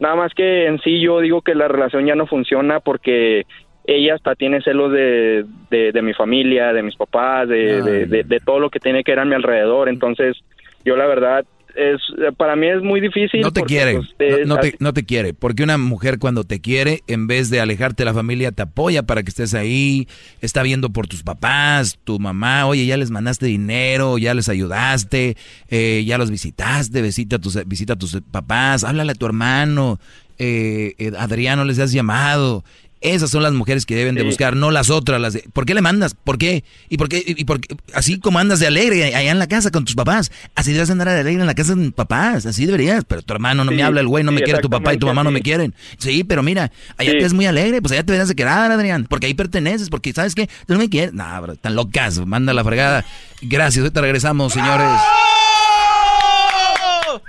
nada 0.00 0.16
más 0.16 0.32
que 0.34 0.66
en 0.66 0.80
sí 0.80 1.00
yo 1.00 1.20
digo 1.20 1.42
que 1.42 1.54
la 1.54 1.68
relación 1.68 2.06
ya 2.06 2.14
no 2.16 2.26
funciona 2.26 2.80
porque 2.80 3.44
ella 3.84 4.14
hasta 4.16 4.34
tiene 4.34 4.60
celos 4.62 4.92
de, 4.92 5.44
de, 5.70 5.92
de 5.92 6.02
mi 6.02 6.12
familia 6.14 6.72
de 6.72 6.82
mis 6.82 6.96
papás 6.96 7.48
de, 7.48 7.82
de, 7.82 8.06
de- 8.06 8.24
de 8.24 8.40
todo 8.40 8.58
lo 8.58 8.68
que 8.70 8.80
tiene 8.80 9.04
que 9.04 9.12
ver 9.12 9.20
a 9.20 9.24
mi 9.24 9.34
alrededor 9.36 9.88
entonces 9.88 10.36
yo 10.84 10.96
la 10.96 11.06
verdad 11.06 11.44
es 11.74 12.00
para 12.36 12.56
mí 12.56 12.68
es 12.68 12.82
muy 12.82 13.00
difícil 13.00 13.40
No 13.40 13.52
te 13.52 13.60
porque, 13.60 13.74
quiere, 13.74 13.94
pues, 13.94 14.14
es 14.18 14.46
no, 14.46 14.56
no 14.56 14.60
te, 14.60 14.74
no 14.78 14.92
te 14.92 15.04
quiere, 15.04 15.34
porque 15.34 15.62
una 15.62 15.78
mujer 15.78 16.18
cuando 16.18 16.44
te 16.44 16.60
quiere, 16.60 17.02
en 17.06 17.26
vez 17.26 17.50
de 17.50 17.60
alejarte 17.60 18.02
de 18.02 18.06
la 18.06 18.14
familia, 18.14 18.52
te 18.52 18.62
apoya 18.62 19.02
para 19.02 19.22
que 19.22 19.30
estés 19.30 19.54
ahí, 19.54 20.08
está 20.40 20.62
viendo 20.62 20.90
por 20.90 21.06
tus 21.06 21.22
papás, 21.22 21.98
tu 22.04 22.18
mamá, 22.18 22.66
oye, 22.66 22.86
ya 22.86 22.96
les 22.96 23.10
mandaste 23.10 23.46
dinero, 23.46 24.18
ya 24.18 24.34
les 24.34 24.48
ayudaste, 24.48 25.36
eh, 25.68 26.04
ya 26.06 26.18
los 26.18 26.30
visitaste, 26.30 27.02
visita 27.02 27.36
a 27.36 27.38
tus, 27.38 27.58
visita 27.66 27.94
a 27.94 27.96
tus 27.96 28.20
papás, 28.30 28.84
háblale 28.84 29.12
a 29.12 29.14
tu 29.14 29.26
hermano, 29.26 29.98
eh, 30.38 30.94
eh, 30.98 31.12
Adriano 31.18 31.64
les 31.64 31.78
has 31.78 31.92
llamado. 31.92 32.64
Esas 33.00 33.30
son 33.30 33.42
las 33.42 33.52
mujeres 33.54 33.86
que 33.86 33.94
deben 33.94 34.14
de 34.14 34.20
Sí. 34.20 34.26
buscar, 34.26 34.54
no 34.56 34.70
las 34.70 34.90
otras. 34.90 35.20
Las 35.20 35.32
de, 35.32 35.44
¿Por 35.54 35.64
qué 35.64 35.74
le 35.74 35.80
mandas? 35.80 36.14
¿Por 36.14 36.36
qué? 36.36 36.64
¿Y 36.90 36.98
por 36.98 37.08
qué? 37.08 37.22
¿Y 37.26 37.44
por 37.44 37.60
qué? 37.60 37.74
Así 37.94 38.20
como 38.20 38.38
andas 38.38 38.60
de 38.60 38.66
alegre 38.66 39.14
allá 39.14 39.30
en 39.30 39.38
la 39.38 39.46
casa 39.46 39.70
con 39.70 39.84
tus 39.86 39.94
papás, 39.94 40.30
así 40.54 40.72
debes 40.74 40.90
andar 40.90 41.08
de 41.08 41.20
alegre 41.20 41.40
en 41.40 41.46
la 41.46 41.54
casa 41.54 41.74
de 41.74 41.82
tus 41.84 41.94
papás, 41.94 42.44
así 42.44 42.66
deberías. 42.66 43.04
Pero 43.06 43.22
tu 43.22 43.32
hermano 43.32 43.64
no 43.64 43.72
me 43.72 43.82
habla, 43.82 44.00
el 44.00 44.06
güey 44.06 44.22
no 44.22 44.32
sí, 44.32 44.36
me 44.36 44.42
quiere, 44.42 44.60
tu 44.60 44.68
papá 44.68 44.92
y 44.92 44.98
tu 44.98 45.06
mamá 45.06 45.24
no 45.24 45.30
me 45.30 45.40
quieren. 45.40 45.74
Sí, 45.98 46.24
pero 46.24 46.42
mira, 46.42 46.70
allá 46.98 47.12
te 47.12 47.22
ves 47.22 47.32
muy 47.32 47.46
alegre, 47.46 47.80
pues 47.80 47.92
allá 47.92 48.02
te 48.02 48.12
deberías 48.12 48.28
de 48.28 48.34
quedar, 48.34 48.70
Adrián, 48.70 49.06
porque 49.08 49.26
ahí 49.26 49.34
perteneces, 49.34 49.88
porque 49.88 50.12
¿sabes 50.12 50.34
qué? 50.34 50.46
Tú 50.66 50.74
no 50.74 50.78
me 50.78 50.90
quieres. 50.90 51.14
Nah, 51.14 51.40
bro, 51.40 51.56
tan 51.56 51.74
locas, 51.74 52.18
manda 52.26 52.52
la 52.52 52.62
fregada. 52.64 53.04
Gracias, 53.40 53.82
ahorita 53.82 54.02
regresamos, 54.02 54.52
señores. 54.52 54.90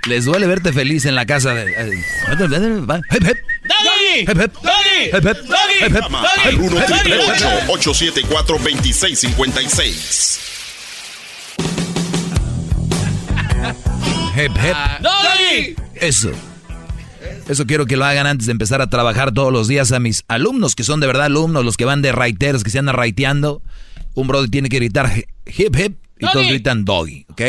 Les 0.08 0.24
duele 0.24 0.46
verte 0.48 0.72
feliz 0.72 1.04
en 1.04 1.14
la 1.14 1.26
casa 1.26 1.54
de... 1.54 1.62
Hep. 1.72 2.38
¡Doggy! 2.38 2.54
¡Doggy! 2.86 4.26
Hep, 4.26 4.38
hep. 4.40 4.52
¡Doggy! 4.54 5.04
Hep, 5.12 5.26
hep. 5.26 5.36
Llama 6.02 6.24
al 6.44 6.54
1 6.60 6.84
triple 6.86 7.18
874 7.68 8.58
2656 8.58 10.40
Hep, 14.34 14.50
hep. 14.56 14.76
¡Doggy! 15.02 15.76
Eso. 15.94 16.32
Eso 17.48 17.64
quiero 17.66 17.86
que 17.86 17.96
lo 17.96 18.04
hagan 18.04 18.26
antes 18.26 18.46
de 18.46 18.52
empezar 18.52 18.80
a 18.82 18.88
trabajar 18.90 19.30
todos 19.32 19.52
los 19.52 19.68
días 19.68 19.92
a 19.92 20.00
mis 20.00 20.24
alumnos, 20.26 20.74
que 20.74 20.82
son 20.82 20.98
de 20.98 21.06
verdad 21.06 21.26
alumnos, 21.26 21.64
los 21.64 21.76
que 21.76 21.84
van 21.84 22.02
de 22.02 22.10
raiteros, 22.10 22.64
que 22.64 22.70
se 22.70 22.80
andan 22.80 22.96
raiteando. 22.96 23.62
Un 24.14 24.26
brother 24.26 24.50
tiene 24.50 24.68
que 24.68 24.76
gritar 24.78 25.08
hi- 25.16 25.26
hip 25.46 25.76
hip 25.78 25.96
y 26.18 26.26
todos 26.26 26.46
gritan 26.48 26.84
doggy, 26.84 27.24
¿ok? 27.30 27.40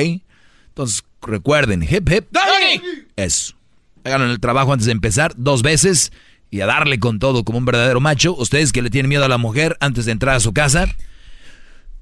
Entonces 0.73 1.03
recuerden, 1.21 1.83
hip 1.83 2.09
hip, 2.11 2.25
¡Doggy! 2.31 2.81
eso. 3.15 3.53
Hagan 4.03 4.23
el 4.23 4.39
trabajo 4.39 4.73
antes 4.73 4.87
de 4.87 4.91
empezar 4.91 5.33
dos 5.37 5.61
veces 5.61 6.11
y 6.49 6.61
a 6.61 6.65
darle 6.65 6.99
con 6.99 7.19
todo 7.19 7.43
como 7.43 7.59
un 7.59 7.65
verdadero 7.65 7.99
macho. 7.99 8.35
Ustedes 8.35 8.71
que 8.71 8.81
le 8.81 8.89
tienen 8.89 9.09
miedo 9.09 9.23
a 9.23 9.29
la 9.29 9.37
mujer 9.37 9.77
antes 9.79 10.05
de 10.05 10.11
entrar 10.11 10.35
a 10.35 10.39
su 10.39 10.51
casa, 10.51 10.87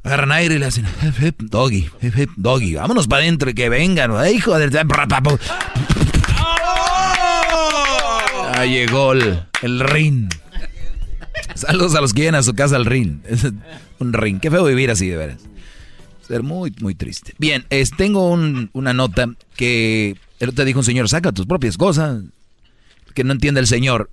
Agarran 0.04 0.32
aire 0.32 0.56
y 0.56 0.58
le 0.58 0.66
hacen, 0.66 0.86
hip, 1.04 1.14
hip, 1.22 1.42
doggy, 1.42 1.88
hip, 2.02 2.18
hip, 2.18 2.32
doggy. 2.36 2.74
Vámonos 2.74 3.08
para 3.08 3.22
adentro 3.22 3.52
y 3.52 3.54
que 3.54 3.70
vengan. 3.70 4.12
Ay, 4.16 4.38
hijo 4.38 4.58
de... 4.58 4.86
Ahí 8.54 8.72
llegó 8.72 9.14
el, 9.14 9.44
el 9.62 9.80
ring. 9.80 10.28
Saludos 11.54 11.94
a 11.94 12.02
los 12.02 12.14
que 12.14 12.22
llegan 12.22 12.36
a 12.36 12.42
su 12.42 12.56
casa 12.56 12.78
al 12.78 12.86
ring. 12.86 13.20
Es 13.28 13.46
un 14.00 14.14
ring. 14.14 14.40
Qué 14.40 14.50
feo 14.50 14.64
vivir 14.64 14.90
así, 14.90 15.08
de 15.08 15.18
veras. 15.18 15.51
Ser 16.32 16.44
muy, 16.44 16.74
muy 16.80 16.96
triste. 16.96 17.34
Bien, 17.40 17.66
es, 17.70 17.92
tengo 17.92 18.30
un- 18.30 18.70
una 18.72 18.94
nota 18.94 19.28
que 19.58 20.16
el 20.40 20.50
otro 20.50 20.64
dijo 20.64 20.80
un 20.80 20.86
señor, 20.86 21.10
saca 21.10 21.34
tus 21.34 21.46
propias 21.46 21.76
cosas. 21.76 22.24
Que 23.14 23.26
no 23.26 23.34
entiende 23.34 23.60
el 23.60 23.68
señor 23.68 24.10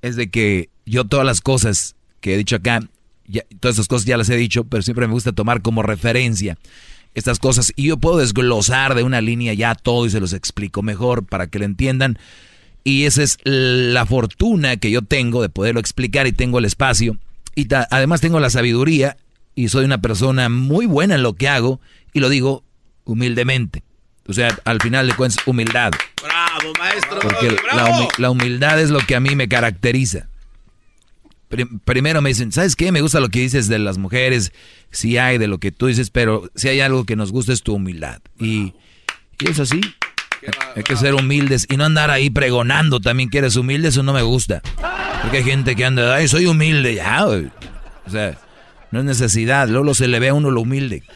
es 0.00 0.14
de 0.14 0.30
que 0.30 0.68
yo 0.84 1.04
todas 1.06 1.26
las 1.26 1.40
cosas 1.40 1.96
que 2.20 2.34
he 2.34 2.36
dicho 2.38 2.54
acá, 2.54 2.80
ya- 3.26 3.42
todas 3.58 3.74
estas 3.74 3.88
cosas 3.88 4.06
ya 4.06 4.16
las 4.16 4.30
he 4.30 4.36
dicho, 4.36 4.62
pero 4.62 4.84
siempre 4.84 5.08
me 5.08 5.12
gusta 5.14 5.32
tomar 5.32 5.60
como 5.60 5.82
referencia 5.82 6.56
estas 7.14 7.40
cosas 7.40 7.72
y 7.74 7.88
yo 7.88 7.96
puedo 7.96 8.18
desglosar 8.18 8.94
de 8.94 9.02
una 9.02 9.20
línea 9.20 9.52
ya 9.54 9.74
todo 9.74 10.06
y 10.06 10.10
se 10.10 10.20
los 10.20 10.32
explico 10.34 10.82
mejor 10.82 11.26
para 11.26 11.48
que 11.48 11.58
lo 11.58 11.64
entiendan. 11.64 12.16
Y 12.84 13.06
esa 13.06 13.24
es 13.24 13.38
la 13.42 14.06
fortuna 14.06 14.76
que 14.76 14.92
yo 14.92 15.02
tengo 15.02 15.42
de 15.42 15.48
poderlo 15.48 15.80
explicar 15.80 16.28
y 16.28 16.32
tengo 16.32 16.60
el 16.60 16.64
espacio. 16.64 17.18
Y 17.56 17.64
ta- 17.64 17.88
además 17.90 18.20
tengo 18.20 18.38
la 18.38 18.50
sabiduría 18.50 19.16
y 19.56 19.68
soy 19.70 19.84
una 19.84 20.00
persona 20.00 20.48
muy 20.48 20.86
buena 20.86 21.16
en 21.16 21.24
lo 21.24 21.32
que 21.32 21.48
hago 21.48 21.80
y 22.12 22.20
lo 22.20 22.28
digo 22.28 22.62
humildemente. 23.04 23.82
O 24.28 24.32
sea, 24.32 24.56
al 24.64 24.80
final 24.80 25.08
de 25.08 25.14
cuentas, 25.14 25.44
humildad. 25.46 25.90
Bravo, 26.22 26.72
maestro. 26.78 27.18
Porque 27.20 27.50
la, 27.50 27.62
bravo. 27.74 27.94
humi- 28.08 28.18
la 28.18 28.30
humildad 28.30 28.80
es 28.80 28.90
lo 28.90 28.98
que 29.00 29.14
a 29.16 29.20
mí 29.20 29.34
me 29.34 29.48
caracteriza. 29.48 30.28
Prim- 31.48 31.78
primero 31.84 32.20
me 32.22 32.30
dicen, 32.30 32.50
¿sabes 32.50 32.74
qué? 32.74 32.90
Me 32.90 33.00
gusta 33.00 33.20
lo 33.20 33.28
que 33.28 33.38
dices 33.40 33.68
de 33.68 33.78
las 33.78 33.98
mujeres, 33.98 34.52
sí 34.90 35.16
hay 35.16 35.38
de 35.38 35.46
lo 35.46 35.58
que 35.58 35.70
tú 35.70 35.86
dices, 35.86 36.10
pero 36.10 36.50
si 36.56 36.68
hay 36.68 36.80
algo 36.80 37.04
que 37.04 37.14
nos 37.14 37.30
gusta 37.30 37.52
es 37.52 37.62
tu 37.62 37.74
humildad. 37.74 38.20
Y, 38.40 38.74
y 39.40 39.48
es 39.50 39.60
así. 39.60 39.80
Hay 40.74 40.82
que 40.82 40.96
ser 40.96 41.14
humildes 41.14 41.66
y 41.70 41.76
no 41.76 41.84
andar 41.84 42.10
ahí 42.10 42.30
pregonando 42.30 43.00
también 43.00 43.30
que 43.30 43.38
eres 43.38 43.56
humilde, 43.56 43.88
eso 43.88 44.02
no 44.02 44.12
me 44.12 44.22
gusta. 44.22 44.60
Porque 45.22 45.38
hay 45.38 45.44
gente 45.44 45.74
que 45.76 45.84
anda, 45.84 46.14
ay, 46.16 46.26
soy 46.28 46.46
humilde, 46.46 46.96
ya. 46.96 47.26
O 47.26 48.10
sea, 48.10 48.38
no 48.96 49.00
es 49.10 49.18
necesidad, 49.18 49.68
luego 49.68 49.94
se 49.94 50.08
le 50.08 50.18
ve 50.18 50.30
a 50.30 50.34
uno 50.34 50.50
lo 50.50 50.62
humilde. 50.62 51.02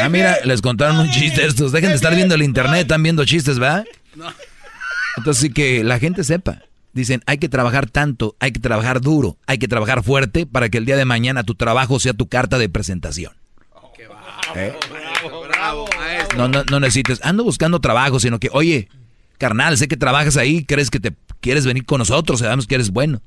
Ah, 0.00 0.08
mira, 0.08 0.38
les 0.44 0.62
contaron 0.62 0.96
un 1.00 1.10
chiste 1.10 1.44
estos. 1.44 1.72
Dejen 1.72 1.88
de 1.88 1.96
estar 1.96 2.14
viendo 2.14 2.36
el 2.36 2.42
internet, 2.42 2.82
están 2.82 3.02
viendo 3.02 3.24
chistes, 3.24 3.58
¿verdad? 3.58 3.84
Entonces 5.16 5.42
sí 5.42 5.52
que 5.52 5.82
la 5.82 5.98
gente 5.98 6.22
sepa. 6.22 6.62
Dicen, 6.92 7.20
hay 7.26 7.38
que 7.38 7.48
trabajar 7.48 7.90
tanto, 7.90 8.36
hay 8.38 8.52
que 8.52 8.60
trabajar 8.60 9.00
duro, 9.00 9.38
hay 9.46 9.58
que 9.58 9.66
trabajar 9.66 10.04
fuerte 10.04 10.46
para 10.46 10.68
que 10.68 10.78
el 10.78 10.84
día 10.84 10.96
de 10.96 11.04
mañana 11.04 11.42
tu 11.42 11.56
trabajo 11.56 11.98
sea 11.98 12.12
tu 12.12 12.28
carta 12.28 12.58
de 12.58 12.68
presentación. 12.68 13.32
¿Eh? 14.54 14.72
Bravo. 15.48 15.88
No, 16.36 16.46
no, 16.46 16.62
no 16.62 16.78
necesites, 16.78 17.18
ando 17.24 17.42
buscando 17.42 17.80
trabajo, 17.80 18.20
sino 18.20 18.38
que, 18.38 18.50
oye, 18.52 18.88
carnal, 19.36 19.76
sé 19.78 19.88
que 19.88 19.96
trabajas 19.96 20.36
ahí, 20.36 20.64
crees 20.64 20.90
que 20.90 21.00
te 21.00 21.12
quieres 21.40 21.66
venir 21.66 21.84
con 21.84 21.98
nosotros, 21.98 22.38
sabemos 22.38 22.68
que 22.68 22.76
eres 22.76 22.90
bueno. 22.90 23.20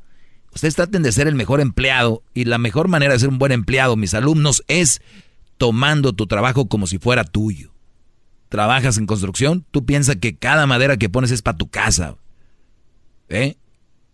Ustedes 0.54 0.76
traten 0.76 1.02
de 1.04 1.12
ser 1.12 1.28
el 1.28 1.36
mejor 1.36 1.62
empleado 1.62 2.24
y 2.34 2.46
la 2.46 2.58
mejor 2.58 2.88
manera 2.88 3.14
de 3.14 3.20
ser 3.20 3.30
un 3.30 3.40
buen 3.40 3.52
empleado, 3.52 3.96
mis 3.96 4.14
alumnos, 4.14 4.64
es 4.68 5.02
tomando 5.58 6.14
tu 6.14 6.28
trabajo 6.28 6.68
como 6.68 6.88
si 6.88 6.98
fuera 6.98 7.24
tuyo. 7.24 7.72
Trabajas 8.50 8.98
en 8.98 9.06
construcción, 9.06 9.66
tú 9.72 9.86
piensas 9.86 10.18
que 10.18 10.36
cada 10.36 10.68
madera 10.68 10.98
que 10.98 11.10
pones 11.10 11.32
es 11.32 11.42
para 11.42 11.58
tu 11.58 11.70
casa. 11.70 12.18
¿Eh? 13.30 13.56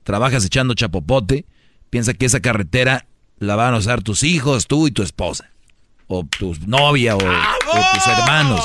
Trabajas 0.04 0.46
echando 0.46 0.76
chapopote, 0.76 1.46
piensa 1.90 2.14
que 2.14 2.28
esa 2.28 2.40
carretera 2.40 3.08
la 3.40 3.56
van 3.56 3.74
a 3.74 3.78
usar 3.78 4.04
tus 4.04 4.24
hijos, 4.24 4.68
tú 4.68 4.88
y 4.88 4.92
tu 4.92 5.02
esposa. 5.02 5.50
O 6.06 6.24
tu 6.24 6.56
novia 6.68 7.16
o, 7.16 7.20
o 7.20 7.94
tus 7.94 8.08
hermanos. 8.08 8.64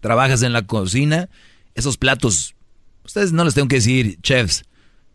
Trabajas 0.00 0.42
en 0.42 0.52
la 0.52 0.66
cocina, 0.66 1.28
esos 1.74 1.96
platos, 1.96 2.56
ustedes 3.04 3.32
no 3.32 3.44
les 3.44 3.54
tengo 3.54 3.68
que 3.68 3.76
decir, 3.76 4.18
chefs, 4.20 4.64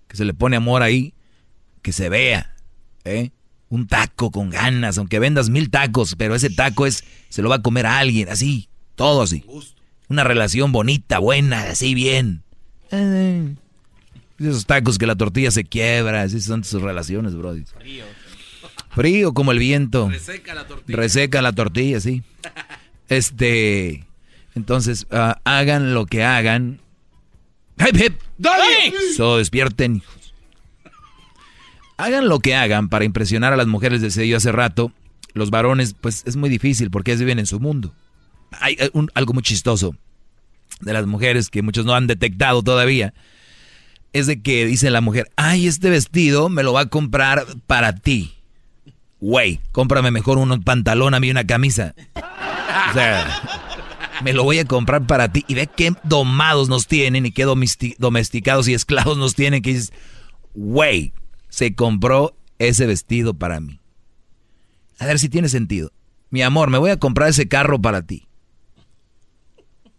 que 0.08 0.16
se 0.16 0.26
le 0.26 0.34
pone 0.34 0.56
amor 0.56 0.82
ahí, 0.82 1.14
que 1.82 1.94
se 1.94 2.10
vea, 2.10 2.56
¿eh? 3.04 3.32
Un 3.70 3.88
taco 3.88 4.32
con 4.32 4.50
ganas, 4.50 4.98
aunque 4.98 5.20
vendas 5.20 5.50
mil 5.50 5.70
tacos, 5.70 6.16
pero 6.18 6.36
ese 6.36 6.50
taco 6.50 6.86
es, 6.86 7.04
se 7.30 7.42
lo 7.42 7.50
va 7.50 7.56
a 7.56 7.62
comer 7.62 7.86
a 7.86 8.00
alguien, 8.00 8.30
así, 8.30 8.70
todo 8.96 9.22
así. 9.22 9.46
Una 10.10 10.24
relación 10.24 10.72
bonita, 10.72 11.20
buena, 11.20 11.64
así 11.64 11.96
bien. 11.96 12.44
Eh, 12.92 13.56
esos 14.40 14.66
tacos 14.66 14.98
que 14.98 15.08
la 15.08 15.16
tortilla 15.16 15.52
se 15.52 15.64
quiebra, 15.64 16.24
así 16.24 16.42
son 16.42 16.64
sus 16.64 16.82
relaciones, 16.82 17.36
bro. 17.36 17.56
Frío. 17.78 18.06
Frío 18.94 19.34
como 19.34 19.52
el 19.54 19.60
viento. 19.60 20.10
Reseca 20.10 20.54
la 20.54 20.68
tortilla. 20.68 20.98
Reseca 20.98 21.42
la 21.42 21.54
tortilla, 21.54 22.00
sí. 22.02 22.24
Este, 23.08 24.06
entonces, 24.56 25.08
ah, 25.12 25.40
hagan 25.44 25.94
lo 25.94 26.06
que 26.06 26.24
hagan. 26.24 26.82
¡Hip, 27.78 27.98
hip! 27.98 28.20
¡Doggy! 28.38 28.94
So, 29.16 29.38
despierten. 29.38 30.04
Hagan 32.02 32.28
lo 32.28 32.40
que 32.40 32.56
hagan 32.56 32.90
para 32.90 33.06
impresionar 33.06 33.54
a 33.54 33.58
las 33.58 33.68
mujeres, 33.68 34.02
decía 34.02 34.26
yo 34.26 34.38
hace 34.38 34.52
rato. 34.52 34.92
Los 35.34 35.50
varones, 35.52 35.94
pues 36.00 36.24
es 36.26 36.36
muy 36.36 36.50
difícil 36.50 36.90
porque 36.92 37.12
ellos 37.12 37.20
viven 37.22 37.40
en 37.40 37.46
su 37.46 37.60
mundo. 37.60 37.94
Hay 38.60 38.76
eh, 38.80 38.90
un- 38.94 39.12
algo 39.14 39.34
muy 39.34 39.44
chistoso 39.44 39.96
de 40.82 40.94
las 40.94 41.06
mujeres 41.06 41.50
que 41.50 41.62
muchos 41.62 41.86
no 41.86 41.94
han 41.94 42.08
detectado 42.08 42.64
todavía. 42.64 43.14
Es 44.14 44.28
de 44.28 44.42
que 44.42 44.66
dice 44.66 44.90
la 44.90 45.00
mujer, 45.00 45.30
ay, 45.38 45.68
este 45.68 45.90
vestido 45.90 46.50
me 46.50 46.64
lo 46.64 46.74
va 46.74 46.82
a 46.82 46.86
comprar 46.88 47.46
para 47.68 47.96
ti. 47.96 48.34
Güey, 49.20 49.60
cómprame 49.72 50.10
mejor 50.12 50.38
un 50.40 50.64
pantalón 50.64 51.14
a 51.14 51.20
mí 51.20 51.28
y 51.28 51.32
una 51.32 51.46
camisa. 51.46 51.94
O 52.90 52.94
sea, 52.94 53.42
me 54.24 54.34
lo 54.34 54.44
voy 54.44 54.58
a 54.60 54.66
comprar 54.66 55.06
para 55.06 55.32
ti. 55.32 55.46
Y 55.48 55.54
ve 55.54 55.68
qué 55.68 55.94
domados 56.04 56.68
nos 56.68 56.88
tienen 56.88 57.26
y 57.28 57.32
qué 57.32 57.46
domesti- 57.46 57.96
domesticados 58.00 58.68
y 58.68 58.74
esclavos 58.74 59.18
nos 59.18 59.36
tienen. 59.36 59.62
Que 59.62 59.70
dices, 59.76 59.94
güey, 60.56 61.14
se 61.52 61.76
compró 61.76 62.34
ese 62.60 62.88
vestido 62.88 63.36
para 63.36 63.60
mí. 63.60 63.80
A 65.00 65.06
ver 65.06 65.20
si 65.20 65.30
tiene 65.30 65.50
sentido. 65.50 65.92
Mi 66.30 66.42
amor, 66.42 66.70
me 66.70 66.78
voy 66.78 66.92
a 66.92 66.98
comprar 66.98 67.30
ese 67.30 67.48
carro 67.48 67.80
para 67.80 68.02
ti. 68.04 68.28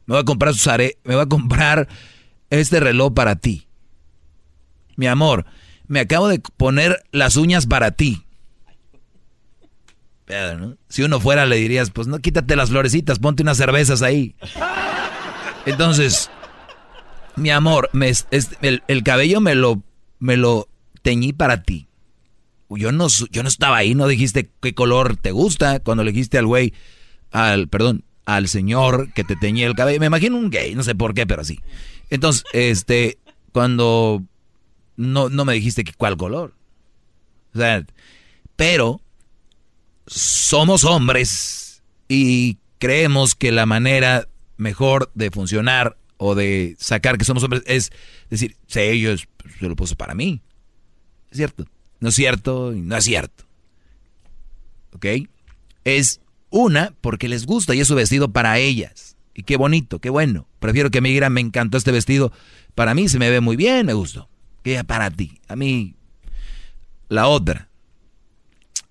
Me 0.07 0.15
voy 0.15 0.23
a 0.23 0.25
comprar 0.25 0.55
sus 0.55 0.67
me 1.05 1.15
voy 1.15 1.21
a 1.21 1.27
comprar 1.27 1.89
este 2.51 2.81
reloj 2.81 3.13
para 3.13 3.37
ti. 3.37 3.69
Mi 4.97 5.07
amor, 5.07 5.45
me 5.87 6.01
acabo 6.01 6.27
de 6.27 6.41
poner 6.57 7.05
las 7.13 7.37
uñas 7.37 7.67
para 7.67 7.91
ti. 7.91 8.25
Pero, 10.25 10.59
¿no? 10.59 10.77
Si 10.89 11.03
uno 11.03 11.21
fuera 11.21 11.45
le 11.45 11.57
dirías, 11.57 11.91
pues 11.91 12.09
no 12.09 12.19
quítate 12.19 12.57
las 12.57 12.71
florecitas, 12.71 13.19
ponte 13.19 13.43
unas 13.43 13.59
cervezas 13.59 14.01
ahí. 14.01 14.35
Entonces, 15.67 16.31
mi 17.37 17.51
amor, 17.51 17.91
me, 17.93 18.11
el, 18.63 18.83
el 18.89 19.03
cabello 19.03 19.41
me 19.43 19.55
lo, 19.55 19.83
me 20.19 20.39
lo 20.39 20.69
teñí 21.03 21.33
para 21.33 21.63
ti. 21.63 21.89
Yo 22.71 22.91
no, 22.91 23.09
yo 23.31 23.43
no 23.43 23.49
estaba 23.49 23.77
ahí, 23.77 23.95
no 23.95 24.09
dijiste 24.09 24.51
qué 24.61 24.75
color 24.75 25.17
te 25.17 25.31
gusta 25.31 25.81
cuando 25.81 26.05
le 26.05 26.13
dijiste 26.13 26.39
al 26.39 26.47
güey, 26.47 26.73
al, 27.31 27.69
perdón, 27.69 28.05
al 28.25 28.49
señor 28.49 29.13
que 29.13 29.25
te 29.25 29.37
teñía 29.37 29.67
el 29.67 29.75
cabello. 29.75 30.01
Me 30.01 30.07
imagino 30.07 30.39
un 30.39 30.51
gay, 30.51 30.75
no 30.75 30.83
sé 30.83 30.95
por 30.95 31.13
qué, 31.13 31.27
pero 31.27 31.43
así. 31.43 31.61
Entonces, 32.09 32.45
este, 32.53 33.19
cuando 33.53 34.23
no, 34.97 35.29
no 35.29 35.45
me 35.45 35.55
dijiste 35.55 35.85
que 35.85 35.93
cuál 35.93 36.17
color. 36.17 36.55
O 37.55 37.59
sea, 37.59 37.85
pero 38.57 39.01
somos 40.07 40.85
hombres 40.85 41.83
y 42.09 42.59
creemos 42.79 43.35
que 43.35 43.53
la 43.53 43.67
manera 43.67 44.29
mejor 44.57 45.11
de 45.15 45.31
funcionar 45.31 45.97
o 46.17 46.35
de 46.35 46.77
sacar 46.79 47.19
que 47.19 47.25
somos 47.25 47.43
hombres 47.43 47.63
es 47.67 47.91
decir, 48.31 48.57
sí, 48.67 48.81
ellos 48.81 49.27
se 49.59 49.69
lo 49.69 49.77
puso 49.77 49.97
para 49.97 50.15
mí. 50.15 50.41
Es 51.33 51.39
cierto. 51.39 51.65
No 51.99 52.11
es 52.11 52.15
cierto 52.15 52.75
y 52.75 52.83
no 52.83 52.95
es 52.95 53.05
cierto. 53.05 53.45
¿Ok? 54.93 55.07
Es 55.85 56.21
una 56.51 56.95
porque 57.01 57.29
les 57.29 57.47
gusta 57.47 57.75
y 57.75 57.81
es 57.81 57.89
su 57.89 57.95
vestido 57.95 58.31
para 58.33 58.59
ellas. 58.59 59.17
Y 59.35 59.45
qué 59.45 59.57
bonito, 59.57 59.99
qué 59.99 60.11
bueno. 60.11 60.47
Prefiero 60.61 60.91
que 60.91 61.01
me 61.01 61.09
digan, 61.09 61.33
me 61.33 61.41
encantó 61.41 61.79
este 61.79 61.91
vestido. 61.91 62.31
Para 62.75 62.95
mí 62.95 63.09
se 63.09 63.19
me 63.19 63.31
ve 63.31 63.41
muy 63.41 63.57
bien, 63.57 63.87
me 63.87 63.95
gustó. 63.95 64.29
Que 64.63 64.85
para 64.85 65.11
ti. 65.11 65.41
A 65.49 65.57
mí, 65.57 65.95
la 67.09 67.29
otra. 67.29 67.71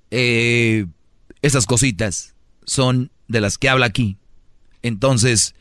Eh, 0.10 0.88
esas 1.44 1.68
cositas 1.68 2.36
son 2.66 3.12
de 3.28 3.40
las 3.40 3.60
que 3.60 3.70
habla 3.70 3.86
aquí. 3.86 4.18
Entonces, 4.82 5.54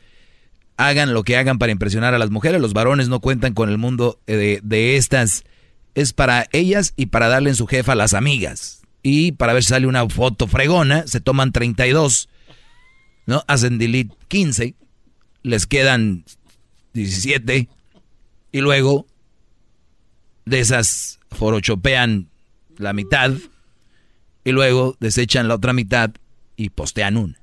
hagan 0.77 1.13
lo 1.13 1.23
que 1.23 1.37
hagan 1.37 1.59
para 1.59 1.71
impresionar 1.71 2.15
a 2.15 2.19
las 2.19 2.31
mujeres. 2.31 2.59
Los 2.59 2.73
varones 2.73 3.07
no 3.07 3.19
cuentan 3.19 3.53
con 3.53 3.69
el 3.69 3.77
mundo 3.77 4.19
eh, 4.25 4.35
de, 4.35 4.59
de 4.63 4.97
estas. 4.97 5.43
Es 5.95 6.13
para 6.13 6.47
ellas 6.51 6.93
y 6.95 7.07
para 7.07 7.27
darle 7.27 7.49
en 7.49 7.55
su 7.55 7.67
jefa 7.67 7.93
a 7.93 7.95
las 7.95 8.13
amigas. 8.13 8.81
Y 9.03 9.33
para 9.33 9.53
ver 9.53 9.63
si 9.63 9.69
sale 9.69 9.87
una 9.87 10.07
foto 10.07 10.47
fregona, 10.47 11.07
se 11.07 11.21
toman 11.21 11.51
32, 11.51 12.29
¿no? 13.25 13.43
Hacen 13.47 13.77
delete 13.77 14.15
15, 14.27 14.75
les 15.43 15.65
quedan 15.65 16.23
17 16.93 17.67
y 18.51 18.61
luego 18.61 19.07
de 20.45 20.59
esas 20.59 21.19
forochopean 21.31 22.29
la 22.77 22.93
mitad 22.93 23.33
y 24.43 24.51
luego 24.51 24.97
desechan 24.99 25.47
la 25.47 25.55
otra 25.55 25.73
mitad 25.73 26.11
y 26.55 26.69
postean 26.69 27.17
una. 27.17 27.39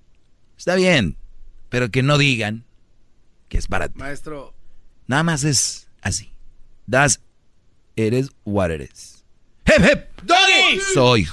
Está 0.56 0.74
bien, 0.74 1.16
pero 1.68 1.90
que 1.90 2.02
no 2.02 2.18
digan 2.18 2.64
que 3.48 3.58
es 3.58 3.66
para 3.66 3.88
ti. 3.88 3.98
Maestro. 3.98 4.54
Nada 5.06 5.22
más 5.22 5.44
es 5.44 5.88
así. 6.02 6.32
Das, 6.86 7.20
eres 8.06 8.30
what 8.44 8.70
eres. 8.70 9.24
¡Hep, 9.64 9.84
hep! 9.84 10.08
¡Doggy! 10.24 10.80
Soy. 10.94 11.28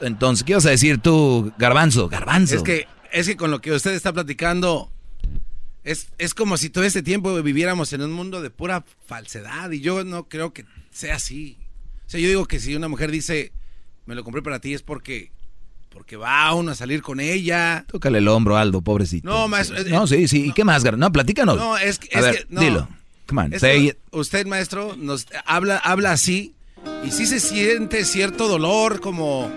Entonces, 0.00 0.44
¿qué 0.44 0.54
vas 0.54 0.66
a 0.66 0.70
decir 0.70 0.98
tú, 0.98 1.52
Garbanzo? 1.58 2.08
Garbanzo. 2.08 2.56
Es 2.56 2.62
que, 2.62 2.86
es 3.12 3.26
que 3.26 3.36
con 3.36 3.50
lo 3.50 3.60
que 3.60 3.72
usted 3.72 3.92
está 3.92 4.12
platicando, 4.12 4.90
es, 5.84 6.08
es 6.18 6.34
como 6.34 6.56
si 6.56 6.70
todo 6.70 6.84
este 6.84 7.02
tiempo 7.02 7.40
viviéramos 7.42 7.92
en 7.92 8.02
un 8.02 8.12
mundo 8.12 8.42
de 8.42 8.50
pura 8.50 8.84
falsedad 9.06 9.70
y 9.70 9.80
yo 9.80 10.04
no 10.04 10.28
creo 10.28 10.52
que 10.52 10.64
sea 10.90 11.16
así. 11.16 11.56
O 12.06 12.10
sea, 12.10 12.20
yo 12.20 12.28
digo 12.28 12.46
que 12.46 12.58
si 12.58 12.74
una 12.74 12.88
mujer 12.88 13.10
dice, 13.10 13.52
me 14.06 14.14
lo 14.14 14.24
compré 14.24 14.42
para 14.42 14.58
ti, 14.60 14.74
es 14.74 14.82
porque, 14.82 15.30
porque 15.88 16.16
va 16.16 16.52
uno 16.54 16.72
a 16.72 16.74
salir 16.74 17.00
con 17.00 17.20
ella. 17.20 17.84
Tócale 17.86 18.18
el 18.18 18.26
hombro, 18.28 18.56
Aldo, 18.56 18.82
pobrecito. 18.82 19.28
No, 19.28 19.46
maestro. 19.46 19.78
eh, 19.78 19.84
No, 19.88 20.06
sí, 20.08 20.26
sí. 20.26 20.46
¿Y 20.48 20.52
qué 20.52 20.64
más, 20.64 20.82
Gar? 20.82 20.98
No, 20.98 21.12
platícanos. 21.12 21.56
No, 21.56 21.76
es 21.78 21.98
que, 22.00 22.08
A 22.16 22.18
es 22.18 22.24
ver, 22.24 22.34
que- 22.38 22.46
no. 22.54 22.60
dilo. 22.60 22.88
Come 23.28 23.42
on, 23.42 23.52
Es 23.54 23.60
say 23.60 23.80
que 23.82 23.88
it. 23.90 23.96
usted, 24.10 24.46
maestro, 24.46 24.96
nos 24.96 25.26
habla, 25.46 25.78
habla 25.78 26.12
así 26.12 26.54
y 27.04 27.10
sí 27.10 27.26
se 27.26 27.40
siente 27.40 28.04
cierto 28.04 28.48
dolor, 28.48 29.00
como, 29.00 29.50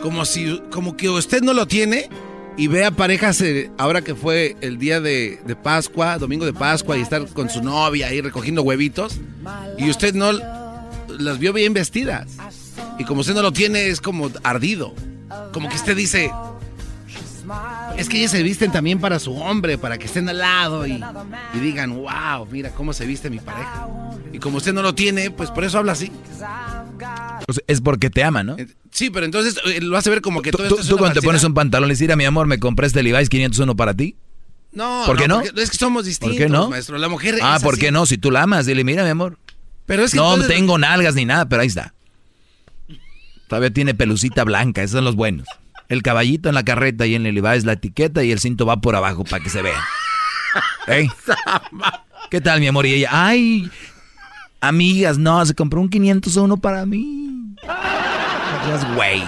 como 0.00 0.24
si, 0.24 0.60
como 0.70 0.96
que 0.96 1.08
usted 1.08 1.42
no 1.42 1.52
lo 1.52 1.66
tiene 1.66 2.08
y 2.56 2.66
ve 2.68 2.84
a 2.84 2.90
parejas 2.90 3.40
eh, 3.40 3.70
ahora 3.78 4.02
que 4.02 4.14
fue 4.14 4.56
el 4.60 4.78
día 4.78 5.00
de, 5.00 5.40
de 5.44 5.56
Pascua, 5.56 6.18
domingo 6.18 6.44
de 6.44 6.52
Pascua 6.52 6.96
y 6.96 7.00
estar 7.00 7.26
con 7.28 7.48
su 7.50 7.62
novia 7.62 8.08
ahí 8.08 8.20
recogiendo 8.20 8.62
huevitos 8.62 9.18
y 9.78 9.88
usted 9.90 10.14
no 10.14 10.32
las 11.18 11.38
vio 11.38 11.52
bien 11.52 11.72
vestidas 11.72 12.28
y 12.98 13.04
como 13.04 13.20
usted 13.22 13.34
no 13.34 13.42
lo 13.42 13.52
tiene 13.52 13.88
es 13.88 14.00
como 14.00 14.30
ardido, 14.44 14.94
como 15.52 15.68
que 15.68 15.76
usted 15.76 15.96
dice 15.96 16.30
es 17.96 18.08
que 18.08 18.18
ellas 18.18 18.30
se 18.30 18.42
visten 18.42 18.72
también 18.72 18.98
para 19.00 19.18
su 19.18 19.34
hombre, 19.34 19.78
para 19.78 19.98
que 19.98 20.06
estén 20.06 20.28
al 20.28 20.38
lado 20.38 20.86
y, 20.86 21.02
y 21.54 21.58
digan, 21.60 21.94
wow, 21.94 22.46
mira 22.50 22.70
cómo 22.70 22.92
se 22.92 23.06
viste 23.06 23.30
mi 23.30 23.38
pareja. 23.38 23.86
Y 24.32 24.38
como 24.38 24.56
usted 24.58 24.72
no 24.72 24.82
lo 24.82 24.94
tiene, 24.94 25.30
pues 25.30 25.50
por 25.50 25.64
eso 25.64 25.78
habla 25.78 25.92
así. 25.92 26.10
Sea, 26.38 26.84
es 27.66 27.80
porque 27.80 28.08
te 28.10 28.24
ama, 28.24 28.42
¿no? 28.42 28.56
Sí, 28.90 29.10
pero 29.10 29.26
entonces 29.26 29.56
eh, 29.66 29.80
lo 29.80 29.96
hace 29.96 30.10
ver 30.10 30.20
como 30.22 30.42
que 30.42 30.50
todo 30.52 30.64
esto 30.64 30.80
es 30.80 30.86
tú 30.86 30.94
una 30.94 31.00
cuando 31.00 31.20
te 31.20 31.26
pones 31.26 31.44
un 31.44 31.54
pantalón 31.54 31.88
le 31.88 31.94
dices, 31.94 32.16
mi 32.16 32.24
amor, 32.24 32.46
me 32.46 32.58
compré 32.58 32.86
este 32.86 33.02
Levi's 33.02 33.28
501 33.28 33.76
para 33.76 33.94
ti. 33.94 34.16
No, 34.72 35.02
¿Por 35.04 35.18
qué 35.18 35.28
no? 35.28 35.42
es 35.42 35.70
que 35.70 35.76
somos 35.76 36.06
distintos, 36.06 36.38
¿Por 36.38 36.46
qué 36.46 36.50
no? 36.50 36.70
maestro. 36.70 36.96
La 36.96 37.08
mujer 37.08 37.36
Ah, 37.42 37.58
¿por 37.62 37.78
qué 37.78 37.92
no? 37.92 38.06
Si 38.06 38.16
tú 38.16 38.30
la 38.30 38.42
amas, 38.44 38.64
dile, 38.64 38.84
mira, 38.84 39.04
mi 39.04 39.10
amor. 39.10 39.38
Pero 39.84 40.02
es 40.04 40.12
que 40.12 40.16
no 40.16 40.34
entonces- 40.34 40.56
tengo 40.56 40.78
nalgas 40.78 41.14
ni 41.14 41.26
nada, 41.26 41.46
pero 41.46 41.60
ahí 41.62 41.68
está. 41.68 41.92
Todavía 43.48 43.70
tiene 43.70 43.94
pelucita 43.94 44.44
blanca, 44.44 44.82
esos 44.82 44.92
son 44.96 45.04
los 45.04 45.14
buenos. 45.14 45.46
El 45.88 46.02
caballito 46.02 46.48
en 46.48 46.54
la 46.54 46.64
carreta 46.64 47.06
y 47.06 47.14
en 47.14 47.26
el 47.26 47.34
Levi's 47.34 47.64
la 47.64 47.72
etiqueta 47.74 48.24
y 48.24 48.32
el 48.32 48.38
cinto 48.38 48.66
va 48.66 48.80
por 48.80 48.96
abajo 48.96 49.24
para 49.24 49.42
que 49.42 49.50
se 49.50 49.62
vea. 49.62 49.84
¿Eh? 50.86 51.08
¿Qué 52.30 52.40
tal, 52.40 52.60
mi 52.60 52.66
amor? 52.66 52.86
Y 52.86 52.94
ella, 52.94 53.08
ay, 53.12 53.70
amigas, 54.60 55.18
no, 55.18 55.44
se 55.44 55.54
compró 55.54 55.80
un 55.80 55.88
501 55.88 56.56
para 56.56 56.86
mí. 56.86 57.56
No 57.62 58.66
seas 58.66 58.94
güey. 58.94 59.22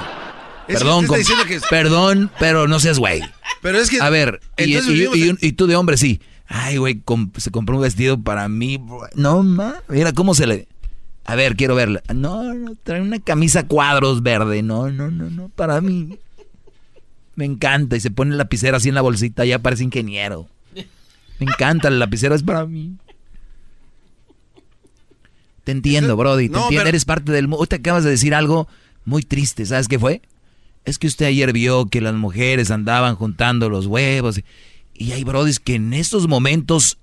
Es 0.68 0.78
Perdón, 0.78 1.06
que 1.06 1.54
es- 1.54 1.62
perdón, 1.68 2.30
pero 2.38 2.66
no 2.66 2.80
seas 2.80 2.98
güey. 2.98 3.20
Pero 3.60 3.78
es 3.78 3.90
que... 3.90 4.00
A 4.00 4.08
ver, 4.08 4.40
y, 4.56 5.52
tú 5.52 5.66
de 5.66 5.76
hombre 5.76 5.96
sí. 5.96 6.20
Ay, 6.46 6.78
güey, 6.78 7.02
se 7.36 7.50
compró 7.50 7.76
un 7.76 7.82
vestido 7.82 8.20
para 8.22 8.48
mí. 8.48 8.80
No, 9.14 9.42
ma, 9.42 9.76
mira 9.88 10.12
cómo 10.12 10.34
se 10.34 10.46
le... 10.46 10.68
A 11.26 11.34
ver, 11.36 11.56
quiero 11.56 11.74
verla. 11.74 12.02
No, 12.14 12.52
no, 12.52 12.74
trae 12.82 13.00
una 13.00 13.18
camisa 13.18 13.66
cuadros 13.66 14.22
verde. 14.22 14.62
No, 14.62 14.90
no, 14.90 15.10
no, 15.10 15.30
no, 15.30 15.48
para 15.48 15.80
mí. 15.80 16.18
Me 17.36 17.44
encanta. 17.44 17.96
Y 17.96 18.00
se 18.00 18.10
pone 18.10 18.32
la 18.32 18.36
lapicera 18.38 18.76
así 18.76 18.88
en 18.88 18.94
la 18.94 19.02
bolsita, 19.02 19.44
ya 19.44 19.58
parece 19.60 19.84
ingeniero. 19.84 20.48
Me 20.74 21.46
encanta, 21.46 21.90
la 21.90 21.96
lapicera 21.98 22.34
es 22.34 22.42
para 22.42 22.64
mí. 22.66 22.96
Te 25.64 25.72
entiendo, 25.72 26.16
Brody, 26.16 26.48
te 26.48 26.52
no, 26.52 26.64
entiendo, 26.64 26.80
pero- 26.82 26.88
eres 26.88 27.04
parte 27.04 27.32
del 27.32 27.48
mundo. 27.48 27.62
Hoy 27.62 27.66
te 27.66 27.76
acabas 27.76 28.04
de 28.04 28.10
decir 28.10 28.34
algo 28.34 28.68
muy 29.04 29.22
triste, 29.22 29.64
¿sabes 29.66 29.88
qué 29.88 29.98
fue? 29.98 30.20
Es 30.84 30.98
que 30.98 31.06
usted 31.06 31.26
ayer 31.26 31.52
vio 31.52 31.86
que 31.86 32.00
las 32.02 32.14
mujeres 32.14 32.70
andaban 32.70 33.16
juntando 33.16 33.70
los 33.70 33.86
huevos. 33.86 34.40
Y 34.92 35.12
hay 35.12 35.24
brodis 35.24 35.58
que 35.60 35.74
en 35.76 35.94
estos 35.94 36.28
momentos 36.28 36.98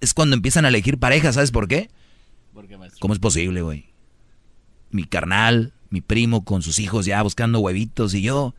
es 0.00 0.14
cuando 0.14 0.36
empiezan 0.36 0.64
a 0.64 0.68
elegir 0.68 0.98
pareja, 0.98 1.32
¿sabes 1.32 1.50
por 1.50 1.66
qué? 1.66 1.90
¿Cómo 3.00 3.12
es 3.14 3.18
posible, 3.18 3.62
güey? 3.62 3.86
Mi 4.90 5.04
carnal, 5.04 5.72
mi 5.90 6.00
primo 6.00 6.44
con 6.44 6.62
sus 6.62 6.78
hijos 6.78 7.06
ya 7.06 7.20
buscando 7.22 7.58
huevitos 7.60 8.14
y 8.14 8.22
yo 8.22 8.54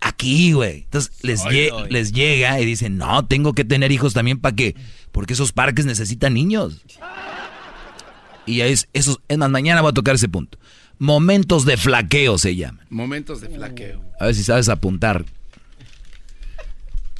aquí, 0.00 0.52
güey. 0.52 0.82
Entonces 0.84 1.12
les, 1.22 1.44
Ay, 1.44 1.52
lle- 1.54 1.70
ay. 1.84 1.90
les 1.90 2.12
llega 2.12 2.60
y 2.60 2.64
dicen, 2.64 2.96
no, 2.98 3.26
tengo 3.26 3.52
que 3.54 3.64
tener 3.64 3.92
hijos 3.92 4.12
también 4.14 4.38
para 4.38 4.54
que, 4.56 4.74
porque 5.12 5.32
esos 5.34 5.52
parques 5.52 5.86
necesitan 5.86 6.34
niños. 6.34 6.82
Y 8.46 8.60
es, 8.60 8.88
eso, 8.92 9.20
es 9.28 9.38
más, 9.38 9.50
mañana 9.50 9.80
voy 9.82 9.90
a 9.90 9.94
tocar 9.94 10.14
ese 10.14 10.28
punto. 10.28 10.58
Momentos 10.98 11.64
de 11.64 11.76
flaqueo 11.76 12.38
se 12.38 12.56
llaman. 12.56 12.86
Momentos 12.90 13.40
de 13.40 13.48
flaqueo. 13.48 14.00
A 14.20 14.26
ver 14.26 14.34
si 14.34 14.42
sabes 14.44 14.68
apuntar. 14.68 15.24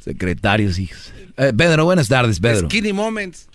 Secretarios, 0.03 0.79
hijos. 0.79 1.11
Eh, 1.37 1.53
Pedro, 1.55 1.85
buenas 1.85 2.07
tardes, 2.07 2.39
Pedro. 2.39 2.67
Skinny 2.69 2.93
moments. 2.93 3.47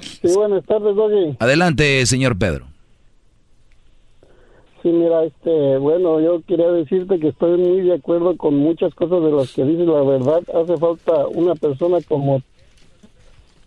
Sí, 0.00 0.28
buenas 0.34 0.64
tardes, 0.64 0.94
Doggy. 0.96 1.36
Adelante, 1.38 2.04
señor 2.06 2.38
Pedro. 2.38 2.66
Sí, 4.82 4.90
mira, 4.90 5.24
este, 5.24 5.78
bueno, 5.78 6.20
yo 6.20 6.40
quería 6.46 6.70
decirte 6.70 7.18
que 7.18 7.28
estoy 7.28 7.58
muy 7.58 7.80
de 7.80 7.94
acuerdo 7.94 8.36
con 8.36 8.56
muchas 8.56 8.94
cosas 8.94 9.22
de 9.24 9.32
las 9.32 9.52
que 9.52 9.64
dices. 9.64 9.86
La 9.86 10.02
verdad, 10.02 10.42
hace 10.54 10.76
falta 10.76 11.26
una 11.28 11.54
persona 11.56 11.98
como 12.06 12.42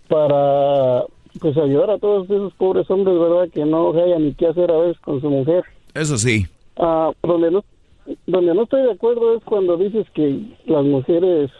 para, 0.07 1.03
pues, 1.39 1.57
ayudar 1.57 1.91
a 1.91 1.97
todos 1.97 2.29
esos 2.29 2.53
pobres 2.53 2.89
hombres, 2.89 3.19
¿verdad? 3.19 3.49
Que 3.53 3.65
no 3.65 3.91
hayan 3.91 4.25
ni 4.25 4.33
qué 4.33 4.47
hacer 4.47 4.71
a 4.71 4.77
veces 4.77 4.99
con 5.01 5.19
su 5.19 5.29
mujer. 5.29 5.63
Eso 5.93 6.17
sí. 6.17 6.45
Ah, 6.77 7.11
donde 7.23 7.51
no, 7.51 7.63
donde 8.27 8.53
no 8.53 8.63
estoy 8.63 8.83
de 8.83 8.91
acuerdo 8.91 9.35
es 9.35 9.43
cuando 9.43 9.75
dices 9.75 10.07
que 10.13 10.41
las 10.65 10.85
mujeres 10.85 11.51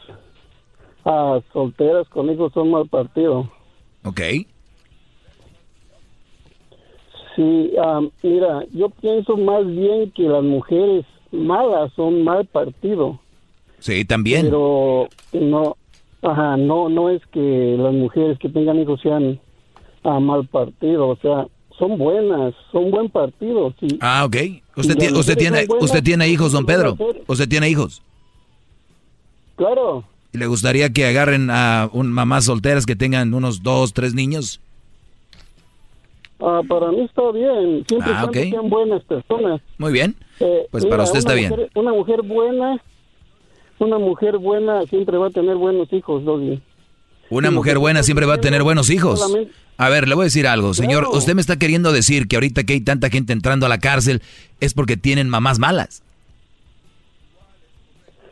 ah, 1.03 1.41
solteras 1.52 2.07
con 2.07 2.30
hijos 2.32 2.53
son 2.53 2.72
mal 2.72 2.88
partido. 2.88 3.49
Ok. 4.06 4.22
Sí, 7.35 7.71
ah, 7.81 8.01
mira, 8.23 8.65
yo 8.73 8.89
pienso 8.89 9.37
más 9.37 9.65
bien 9.65 10.11
que 10.11 10.23
las 10.23 10.43
mujeres 10.43 11.05
malas 11.31 11.91
son 11.95 12.23
mal 12.23 12.45
partido. 12.45 13.19
Sí, 13.79 14.05
también. 14.05 14.45
Pero 14.45 15.07
no, 15.33 15.77
ajá, 16.21 16.57
no, 16.57 16.89
no 16.89 17.09
es 17.09 17.21
que 17.27 17.75
las 17.77 17.93
mujeres 17.93 18.37
que 18.37 18.49
tengan 18.49 18.79
hijos 18.79 18.99
sean 19.01 19.39
a 20.03 20.19
mal 20.19 20.45
partido, 20.47 21.09
o 21.09 21.15
sea, 21.17 21.47
son 21.77 21.97
buenas, 21.97 22.53
son 22.71 22.91
buen 22.91 23.09
partido, 23.09 23.73
sí. 23.79 23.87
Ah, 24.01 24.23
ok. 24.25 24.35
¿Usted, 24.75 24.97
tiene, 24.97 25.17
usted, 25.17 25.37
tiene, 25.37 25.65
buenas, 25.65 25.85
¿Usted 25.85 26.03
tiene 26.03 26.27
hijos, 26.27 26.51
don 26.51 26.65
¿qué 26.65 26.75
van 26.75 26.87
a 26.87 26.95
Pedro? 26.95 27.23
¿Usted 27.27 27.47
tiene 27.47 27.69
hijos? 27.69 28.01
Claro, 29.55 30.03
¿Y 30.33 30.37
le 30.37 30.47
gustaría 30.47 30.89
que 30.91 31.05
agarren 31.05 31.49
a 31.49 31.89
un, 31.91 32.11
mamás 32.11 32.45
solteras 32.45 32.85
que 32.85 32.95
tengan 32.95 33.33
unos 33.33 33.63
dos, 33.63 33.93
tres 33.93 34.13
niños? 34.13 34.61
Ah, 36.41 36.61
para 36.68 36.91
mí 36.91 37.01
está 37.01 37.31
bien, 37.31 37.85
siempre 37.88 38.11
Ah, 38.13 38.22
cuando 38.22 38.39
ok. 38.41 38.49
sean 38.49 38.69
buenas 38.69 39.03
personas. 39.03 39.61
Muy 39.77 39.91
bien. 39.91 40.15
Eh, 40.39 40.68
Pues 40.72 40.85
para 40.85 41.03
usted 41.03 41.19
está 41.19 41.34
una 41.34 41.39
bien. 41.39 41.49
mujer- 41.51 41.69
una 41.76 41.91
mujer 41.93 42.22
buena, 42.23 42.81
una 43.80 43.97
mujer 43.99 44.38
buena 44.38 44.85
siempre 44.88 45.18
va 45.18 45.27
a 45.27 45.31
tener 45.31 45.55
buenos 45.55 45.91
hijos, 45.93 46.23
Doggy. 46.26 46.61
Una 47.30 47.49
Sí, 47.49 47.55
mujer 47.55 47.77
buena 47.80 48.03
siempre 48.03 48.26
va 48.26 48.34
a 48.35 48.41
tener 48.41 48.63
buenos 48.63 48.89
hijos. 48.89 49.26
A 49.77 49.89
ver, 49.89 50.07
le 50.07 50.15
voy 50.15 50.23
a 50.23 50.26
decir 50.26 50.47
algo, 50.47 50.73
señor. 50.73 51.03
Claro. 51.05 51.18
Usted 51.18 51.34
me 51.34 51.41
está 51.41 51.57
queriendo 51.57 51.91
decir 51.93 52.27
que 52.27 52.35
ahorita 52.35 52.63
que 52.65 52.73
hay 52.73 52.81
tanta 52.81 53.09
gente 53.09 53.31
entrando 53.34 53.65
a 53.65 53.69
la 53.69 53.80
cárcel 53.80 54.22
es 54.59 54.73
porque 54.73 54.97
tienen 54.97 55.30
mamás 55.30 55.57
malas. 55.57 56.03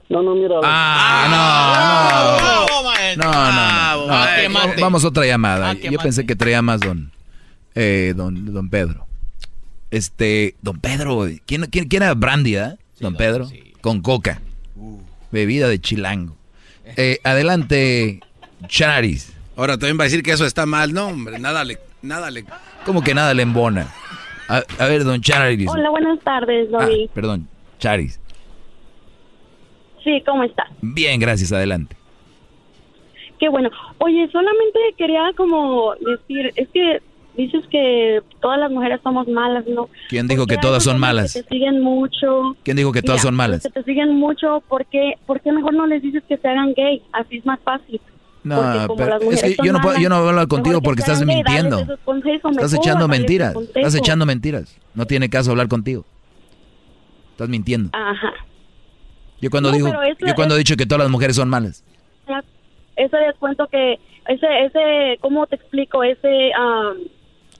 No, 0.10 0.22
no, 0.24 0.36
mira. 0.36 0.56
Ah, 0.64 2.36
no, 2.36 2.40
no. 2.46 2.50
No, 3.16 3.32
no, 3.32 3.32
no. 3.32 4.08
no. 4.08 4.14
Ah. 4.14 4.36
Vamos 4.80 5.06
a 5.06 5.08
otra 5.08 5.26
llamada. 5.26 5.70
Ah, 5.72 5.74
Yo 5.76 5.98
pensé 6.00 6.26
que 6.26 6.36
traía 6.36 6.62
más 6.62 6.82
don, 6.82 7.12
eh, 7.80 8.14
don, 8.16 8.54
don 8.54 8.70
Pedro. 8.70 9.08
Este, 9.90 10.56
don 10.62 10.80
Pedro, 10.80 11.26
¿quién, 11.46 11.66
quién, 11.68 11.88
quién 11.88 12.04
era 12.04 12.14
Brandy, 12.14 12.58
ah? 12.58 12.76
Don 13.00 13.16
Pedro, 13.16 13.48
con 13.82 14.02
coca. 14.02 14.42
Bebida 15.32 15.68
de 15.70 15.80
chilango. 15.80 16.36
Eh, 16.98 17.20
adelante, 17.24 18.20
Charis. 18.68 19.34
Ahora 19.56 19.78
también 19.78 19.98
va 19.98 20.04
a 20.04 20.06
decir 20.08 20.24
que 20.24 20.32
eso 20.32 20.46
está 20.46 20.66
mal. 20.66 20.94
No, 20.94 21.08
hombre, 21.08 21.40
nada 21.40 21.64
le... 21.64 21.78
Nada 22.02 22.30
le... 22.32 22.46
Como 22.86 23.02
que 23.02 23.14
nada 23.14 23.34
le 23.34 23.44
embona. 23.44 23.88
A, 24.48 24.64
a 24.80 24.86
ver, 24.88 25.04
don 25.04 25.22
Charis. 25.22 25.70
Hola, 25.70 25.90
buenas 25.90 26.20
tardes, 26.22 26.68
Ah, 26.74 26.84
Doggy. 26.86 27.10
perdón, 27.14 27.48
Charis. 27.78 28.20
Sí, 30.04 30.22
¿cómo 30.26 30.44
está? 30.44 30.64
Bien, 30.82 31.20
gracias, 31.20 31.52
adelante. 31.52 31.96
Qué 33.40 33.48
bueno. 33.50 33.70
Oye, 34.00 34.28
solamente 34.32 34.80
quería 34.98 35.32
como 35.38 35.94
decir, 35.96 36.52
es 36.56 36.68
que 36.74 37.02
dices 37.46 37.64
que 37.72 38.22
todas 38.42 38.60
las 38.60 38.72
mujeres 38.72 39.00
somos 39.04 39.28
malas, 39.28 39.66
¿no? 39.68 39.90
¿Quién 40.10 40.28
dijo 40.28 40.46
que 40.46 40.58
todas 40.58 40.84
son 40.84 41.00
malas? 41.00 41.34
Que 41.34 41.44
te 41.44 41.50
siguen 41.50 41.82
mucho. 41.82 42.56
¿Quién 42.64 42.78
dijo 42.78 42.92
que 42.92 43.02
todas 43.02 43.22
Mira, 43.22 43.28
son 43.30 43.36
malas? 43.36 43.64
Que 43.64 43.70
te 43.70 43.84
siguen 43.84 44.16
mucho, 44.16 44.62
¿por 44.68 44.86
qué, 44.86 45.14
¿por 45.26 45.42
qué 45.42 45.52
mejor 45.52 45.74
no 45.74 45.88
les 45.88 46.02
dices 46.02 46.24
que 46.28 46.38
se 46.38 46.48
hagan 46.48 46.74
gay? 46.76 47.02
Así 47.14 47.38
es 47.38 47.46
más 47.46 47.60
fácil. 47.64 48.00
No, 48.44 48.88
pero 48.96 49.20
es 49.32 49.44
que 49.44 49.58
yo 49.64 49.74
no 49.74 49.82
puedo, 49.82 50.00
yo 50.00 50.08
no 50.10 50.18
voy 50.20 50.28
a 50.28 50.30
hablar 50.30 50.48
contigo 50.48 50.82
porque 50.82 51.02
estás 51.02 51.26
mintiendo. 51.26 51.86
consejos, 52.06 52.52
Estás 52.52 52.74
echando 52.74 53.08
mentiras. 53.08 53.54
Estás 53.76 53.96
echando 53.96 54.26
mentiras. 54.26 54.78
No 54.96 55.06
tiene 55.06 55.30
caso 55.30 55.52
hablar 55.52 55.68
contigo. 55.68 56.06
Estás 57.32 57.50
mintiendo. 57.50 57.90
Ajá. 57.94 58.34
Yo 59.42 59.50
cuando 59.50 59.70
No, 59.70 59.76
digo, 59.76 59.88
eso 59.90 60.26
yo 60.26 60.36
cuando 60.36 60.56
he 60.56 60.58
es- 60.58 60.66
dicho 60.66 60.76
que 60.78 60.86
todas 60.86 61.00
las 61.04 61.10
mujeres 61.12 61.36
son 61.36 61.50
malas. 61.50 61.84
ese 62.96 63.16
descuento 63.18 63.66
que 63.68 63.98
ese 64.28 64.46
ese 64.66 65.18
cómo 65.22 65.48
te 65.48 65.56
explico 65.56 66.04
ese 66.04 66.52
am, 66.54 66.98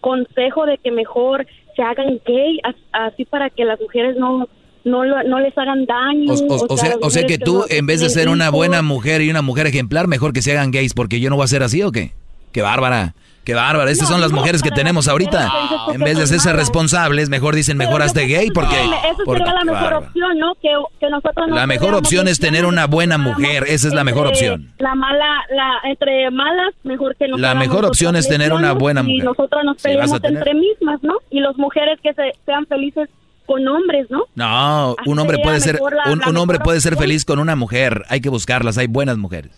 consejo 0.02 0.66
de 0.66 0.78
que 0.78 0.92
mejor 0.92 1.46
se 1.76 1.82
hagan 1.82 2.20
gay 2.26 2.60
as- 2.64 2.76
así 3.12 3.26
para 3.26 3.50
que 3.50 3.66
las 3.66 3.80
mujeres 3.80 4.16
no 4.18 4.48
no, 4.86 5.04
lo- 5.04 5.24
no 5.24 5.40
les 5.42 5.56
hagan 5.58 5.86
daño. 5.86 6.34
O, 6.34 6.54
o- 6.56 6.66
o 6.74 6.78
sea, 6.78 6.90
las 6.92 6.98
o 7.02 7.10
sea 7.10 7.26
que 7.28 7.38
tú, 7.38 7.60
no- 7.60 7.66
en 7.70 7.86
vez 7.86 8.00
de 8.00 8.10
ser 8.10 8.30
una 8.30 8.50
buena 8.50 8.82
mujer 8.82 9.22
y 9.22 9.30
una 9.30 9.42
mujer 9.42 9.68
ejemplar, 9.68 10.08
mejor 10.08 10.32
que 10.32 10.42
se 10.42 10.52
hagan 10.54 10.72
gays, 10.72 10.94
porque 10.94 11.20
yo 11.20 11.30
no 11.30 11.36
voy 11.36 11.44
a 11.44 11.48
ser 11.48 11.64
así 11.64 11.84
o 11.84 11.92
qué? 11.92 12.14
Qué 12.54 12.62
bárbara, 12.62 13.14
qué 13.44 13.54
bárbara. 13.54 13.90
Estas 13.90 14.10
No, 14.10 14.16
son 14.16 14.22
las 14.22 14.32
mujeres 14.32 14.62
que 14.62 14.72
tenemos 14.72 15.08
ahorita. 15.08 15.52
En 15.94 16.02
vez 16.02 16.18
de 16.18 16.24
hacerse 16.24 16.54
responsables, 16.54 17.30
mejor 17.30 17.56
dicen, 17.56 17.78
mejor 17.78 18.02
hazte 18.02 18.26
gay 18.28 18.48
que 18.48 18.54
porque... 18.54 18.76
Eso 18.76 19.24
porque- 19.26 19.44
sería 19.44 19.54
la 19.54 19.72
mejor 19.72 19.94
opción, 19.94 20.38
¿no? 20.40 20.56
Que, 20.56 20.70
que 21.00 21.10
nosotros 21.10 21.48
nos 21.48 21.56
La 21.58 21.66
mejor 21.68 21.94
opción 21.96 22.28
es 22.28 22.40
tener 22.40 22.66
una 22.66 22.86
buena 22.88 23.18
mujer, 23.18 23.64
esa 23.68 23.88
es 23.88 23.94
la 23.94 24.04
mejor 24.04 24.28
opción. 24.28 24.72
La 24.78 24.94
mala, 24.96 25.26
la, 25.50 25.90
entre 25.90 26.30
malas, 26.32 26.74
mejor 26.84 27.16
que 27.16 27.28
nos 27.28 27.40
La 27.40 27.56
mejor 27.56 27.86
opción 27.86 28.16
es 28.16 28.28
tener 28.28 28.54
una 28.54 28.74
buena 28.74 29.02
Y 29.02 29.04
mujer. 29.06 29.24
nosotras 29.26 29.64
nos 29.66 29.78
Sí, 29.82 29.96
vas 29.96 30.12
a 30.12 30.20
peleamos 30.20 30.24
entre 30.40 30.54
mismas, 30.54 31.00
¿no? 31.04 31.14
Y 31.32 31.40
las 31.40 31.56
mujeres 31.58 32.00
que 32.04 32.14
se, 32.14 32.34
sean 32.46 32.66
felices 32.68 33.10
con 33.46 33.68
hombres, 33.68 34.06
¿no? 34.12 34.26
No, 34.36 34.96
Así 35.00 35.10
un 35.10 35.18
hombre 35.18 35.40
puede 35.40 35.60
ser, 35.60 35.80
la- 35.80 36.12
un, 36.12 36.20
la 36.20 36.30
un 36.30 36.38
hombre 36.38 36.60
puede 36.60 36.80
ser 36.82 36.96
feliz 36.98 37.26
con 37.26 37.40
una 37.40 37.56
mujer. 37.56 38.04
Hay 38.10 38.22
que 38.22 38.30
buscarlas, 38.30 38.78
hay 38.78 38.86
buenas 38.86 39.18
mujeres. 39.18 39.52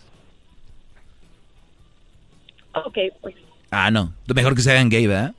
Ok, 2.74 2.96
pues 3.20 3.34
Ah, 3.74 3.90
no, 3.90 4.12
mejor 4.34 4.54
que 4.54 4.60
se 4.62 4.70
hagan 4.70 4.88
gay, 4.90 5.06
¿verdad? 5.06 5.34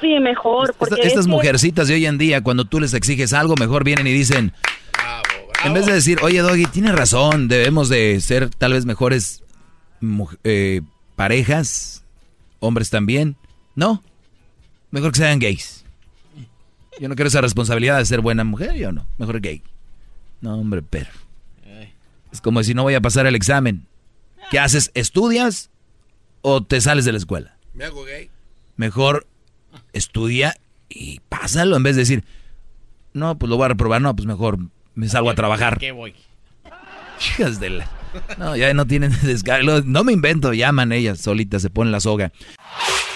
sí, 0.00 0.18
mejor. 0.18 0.74
Porque 0.78 0.94
Esta- 0.94 1.06
estas 1.06 1.20
es 1.20 1.26
que- 1.26 1.30
mujercitas 1.32 1.86
de 1.88 1.94
hoy 1.94 2.06
en 2.06 2.16
día, 2.16 2.42
cuando 2.42 2.64
tú 2.64 2.80
les 2.80 2.94
exiges 2.94 3.32
algo, 3.34 3.54
mejor 3.56 3.84
vienen 3.84 4.06
y 4.06 4.12
dicen, 4.12 4.52
en 5.64 5.74
vez 5.74 5.84
de 5.84 5.92
decir, 5.92 6.18
oye 6.22 6.40
Doggy, 6.40 6.64
tienes 6.66 6.94
razón, 6.94 7.48
debemos 7.48 7.90
de 7.90 8.18
ser 8.22 8.48
tal 8.48 8.72
vez 8.72 8.86
mejores 8.86 9.42
eh, 10.44 10.80
parejas, 11.16 12.02
hombres 12.60 12.88
también. 12.88 13.36
No, 13.74 14.02
mejor 14.90 15.12
que 15.12 15.18
sean 15.18 15.38
gays. 15.38 15.84
Yo 16.98 17.08
no 17.10 17.14
quiero 17.14 17.28
esa 17.28 17.40
responsabilidad 17.42 17.98
de 17.98 18.06
ser 18.06 18.20
buena 18.22 18.44
mujer, 18.44 18.74
yo 18.76 18.92
no, 18.92 19.06
mejor 19.18 19.40
gay. 19.40 19.62
No, 20.40 20.54
hombre, 20.54 20.82
pero... 20.82 21.10
Es 22.32 22.40
como 22.40 22.62
si 22.62 22.72
no 22.74 22.84
voy 22.84 22.94
a 22.94 23.00
pasar 23.00 23.26
el 23.26 23.34
examen. 23.34 23.86
¿Qué 24.52 24.58
haces? 24.60 24.92
¿Estudias 24.94 25.68
o 26.42 26.62
te 26.62 26.80
sales 26.80 27.04
de 27.04 27.12
la 27.12 27.18
escuela? 27.18 27.56
Me 27.74 27.84
hago 27.84 28.04
gay. 28.04 28.30
Mejor 28.76 29.26
estudia 29.92 30.56
y 30.88 31.20
pásalo 31.28 31.76
en 31.76 31.82
vez 31.82 31.96
de 31.96 32.02
decir, 32.02 32.24
no, 33.12 33.38
pues 33.38 33.48
lo 33.50 33.56
voy 33.56 33.66
a 33.66 33.68
reprobar, 33.68 34.00
no, 34.00 34.14
pues 34.14 34.26
mejor 34.26 34.58
me 34.94 35.08
salgo 35.08 35.30
a 35.30 35.34
trabajar. 35.34 35.78
¿Qué 35.78 35.92
voy? 35.92 36.14
Hijas 37.20 37.60
de 37.60 37.70
la... 37.70 37.90
No, 38.38 38.56
ya 38.56 38.72
no 38.74 38.86
tienen 38.86 39.12
descargo. 39.22 39.82
No 39.84 40.04
me 40.04 40.12
invento, 40.12 40.52
llaman 40.52 40.92
ellas 40.92 41.20
solitas, 41.20 41.62
se 41.62 41.70
ponen 41.70 41.92
la 41.92 42.00
soga. 42.00 42.32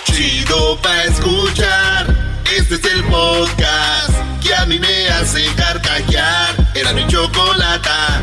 Chido 0.04 0.80
pa' 0.82 1.04
escuchar. 1.04 2.42
Este 2.56 2.74
es 2.74 2.84
el 2.84 3.02
podcast 3.04 4.12
que 4.42 4.54
a 4.54 4.66
mí 4.66 4.78
me 4.78 5.08
hace 5.08 5.44
carcajear. 5.56 6.54
Era 6.74 6.92
mi 6.92 7.06
chocolata. 7.08 8.22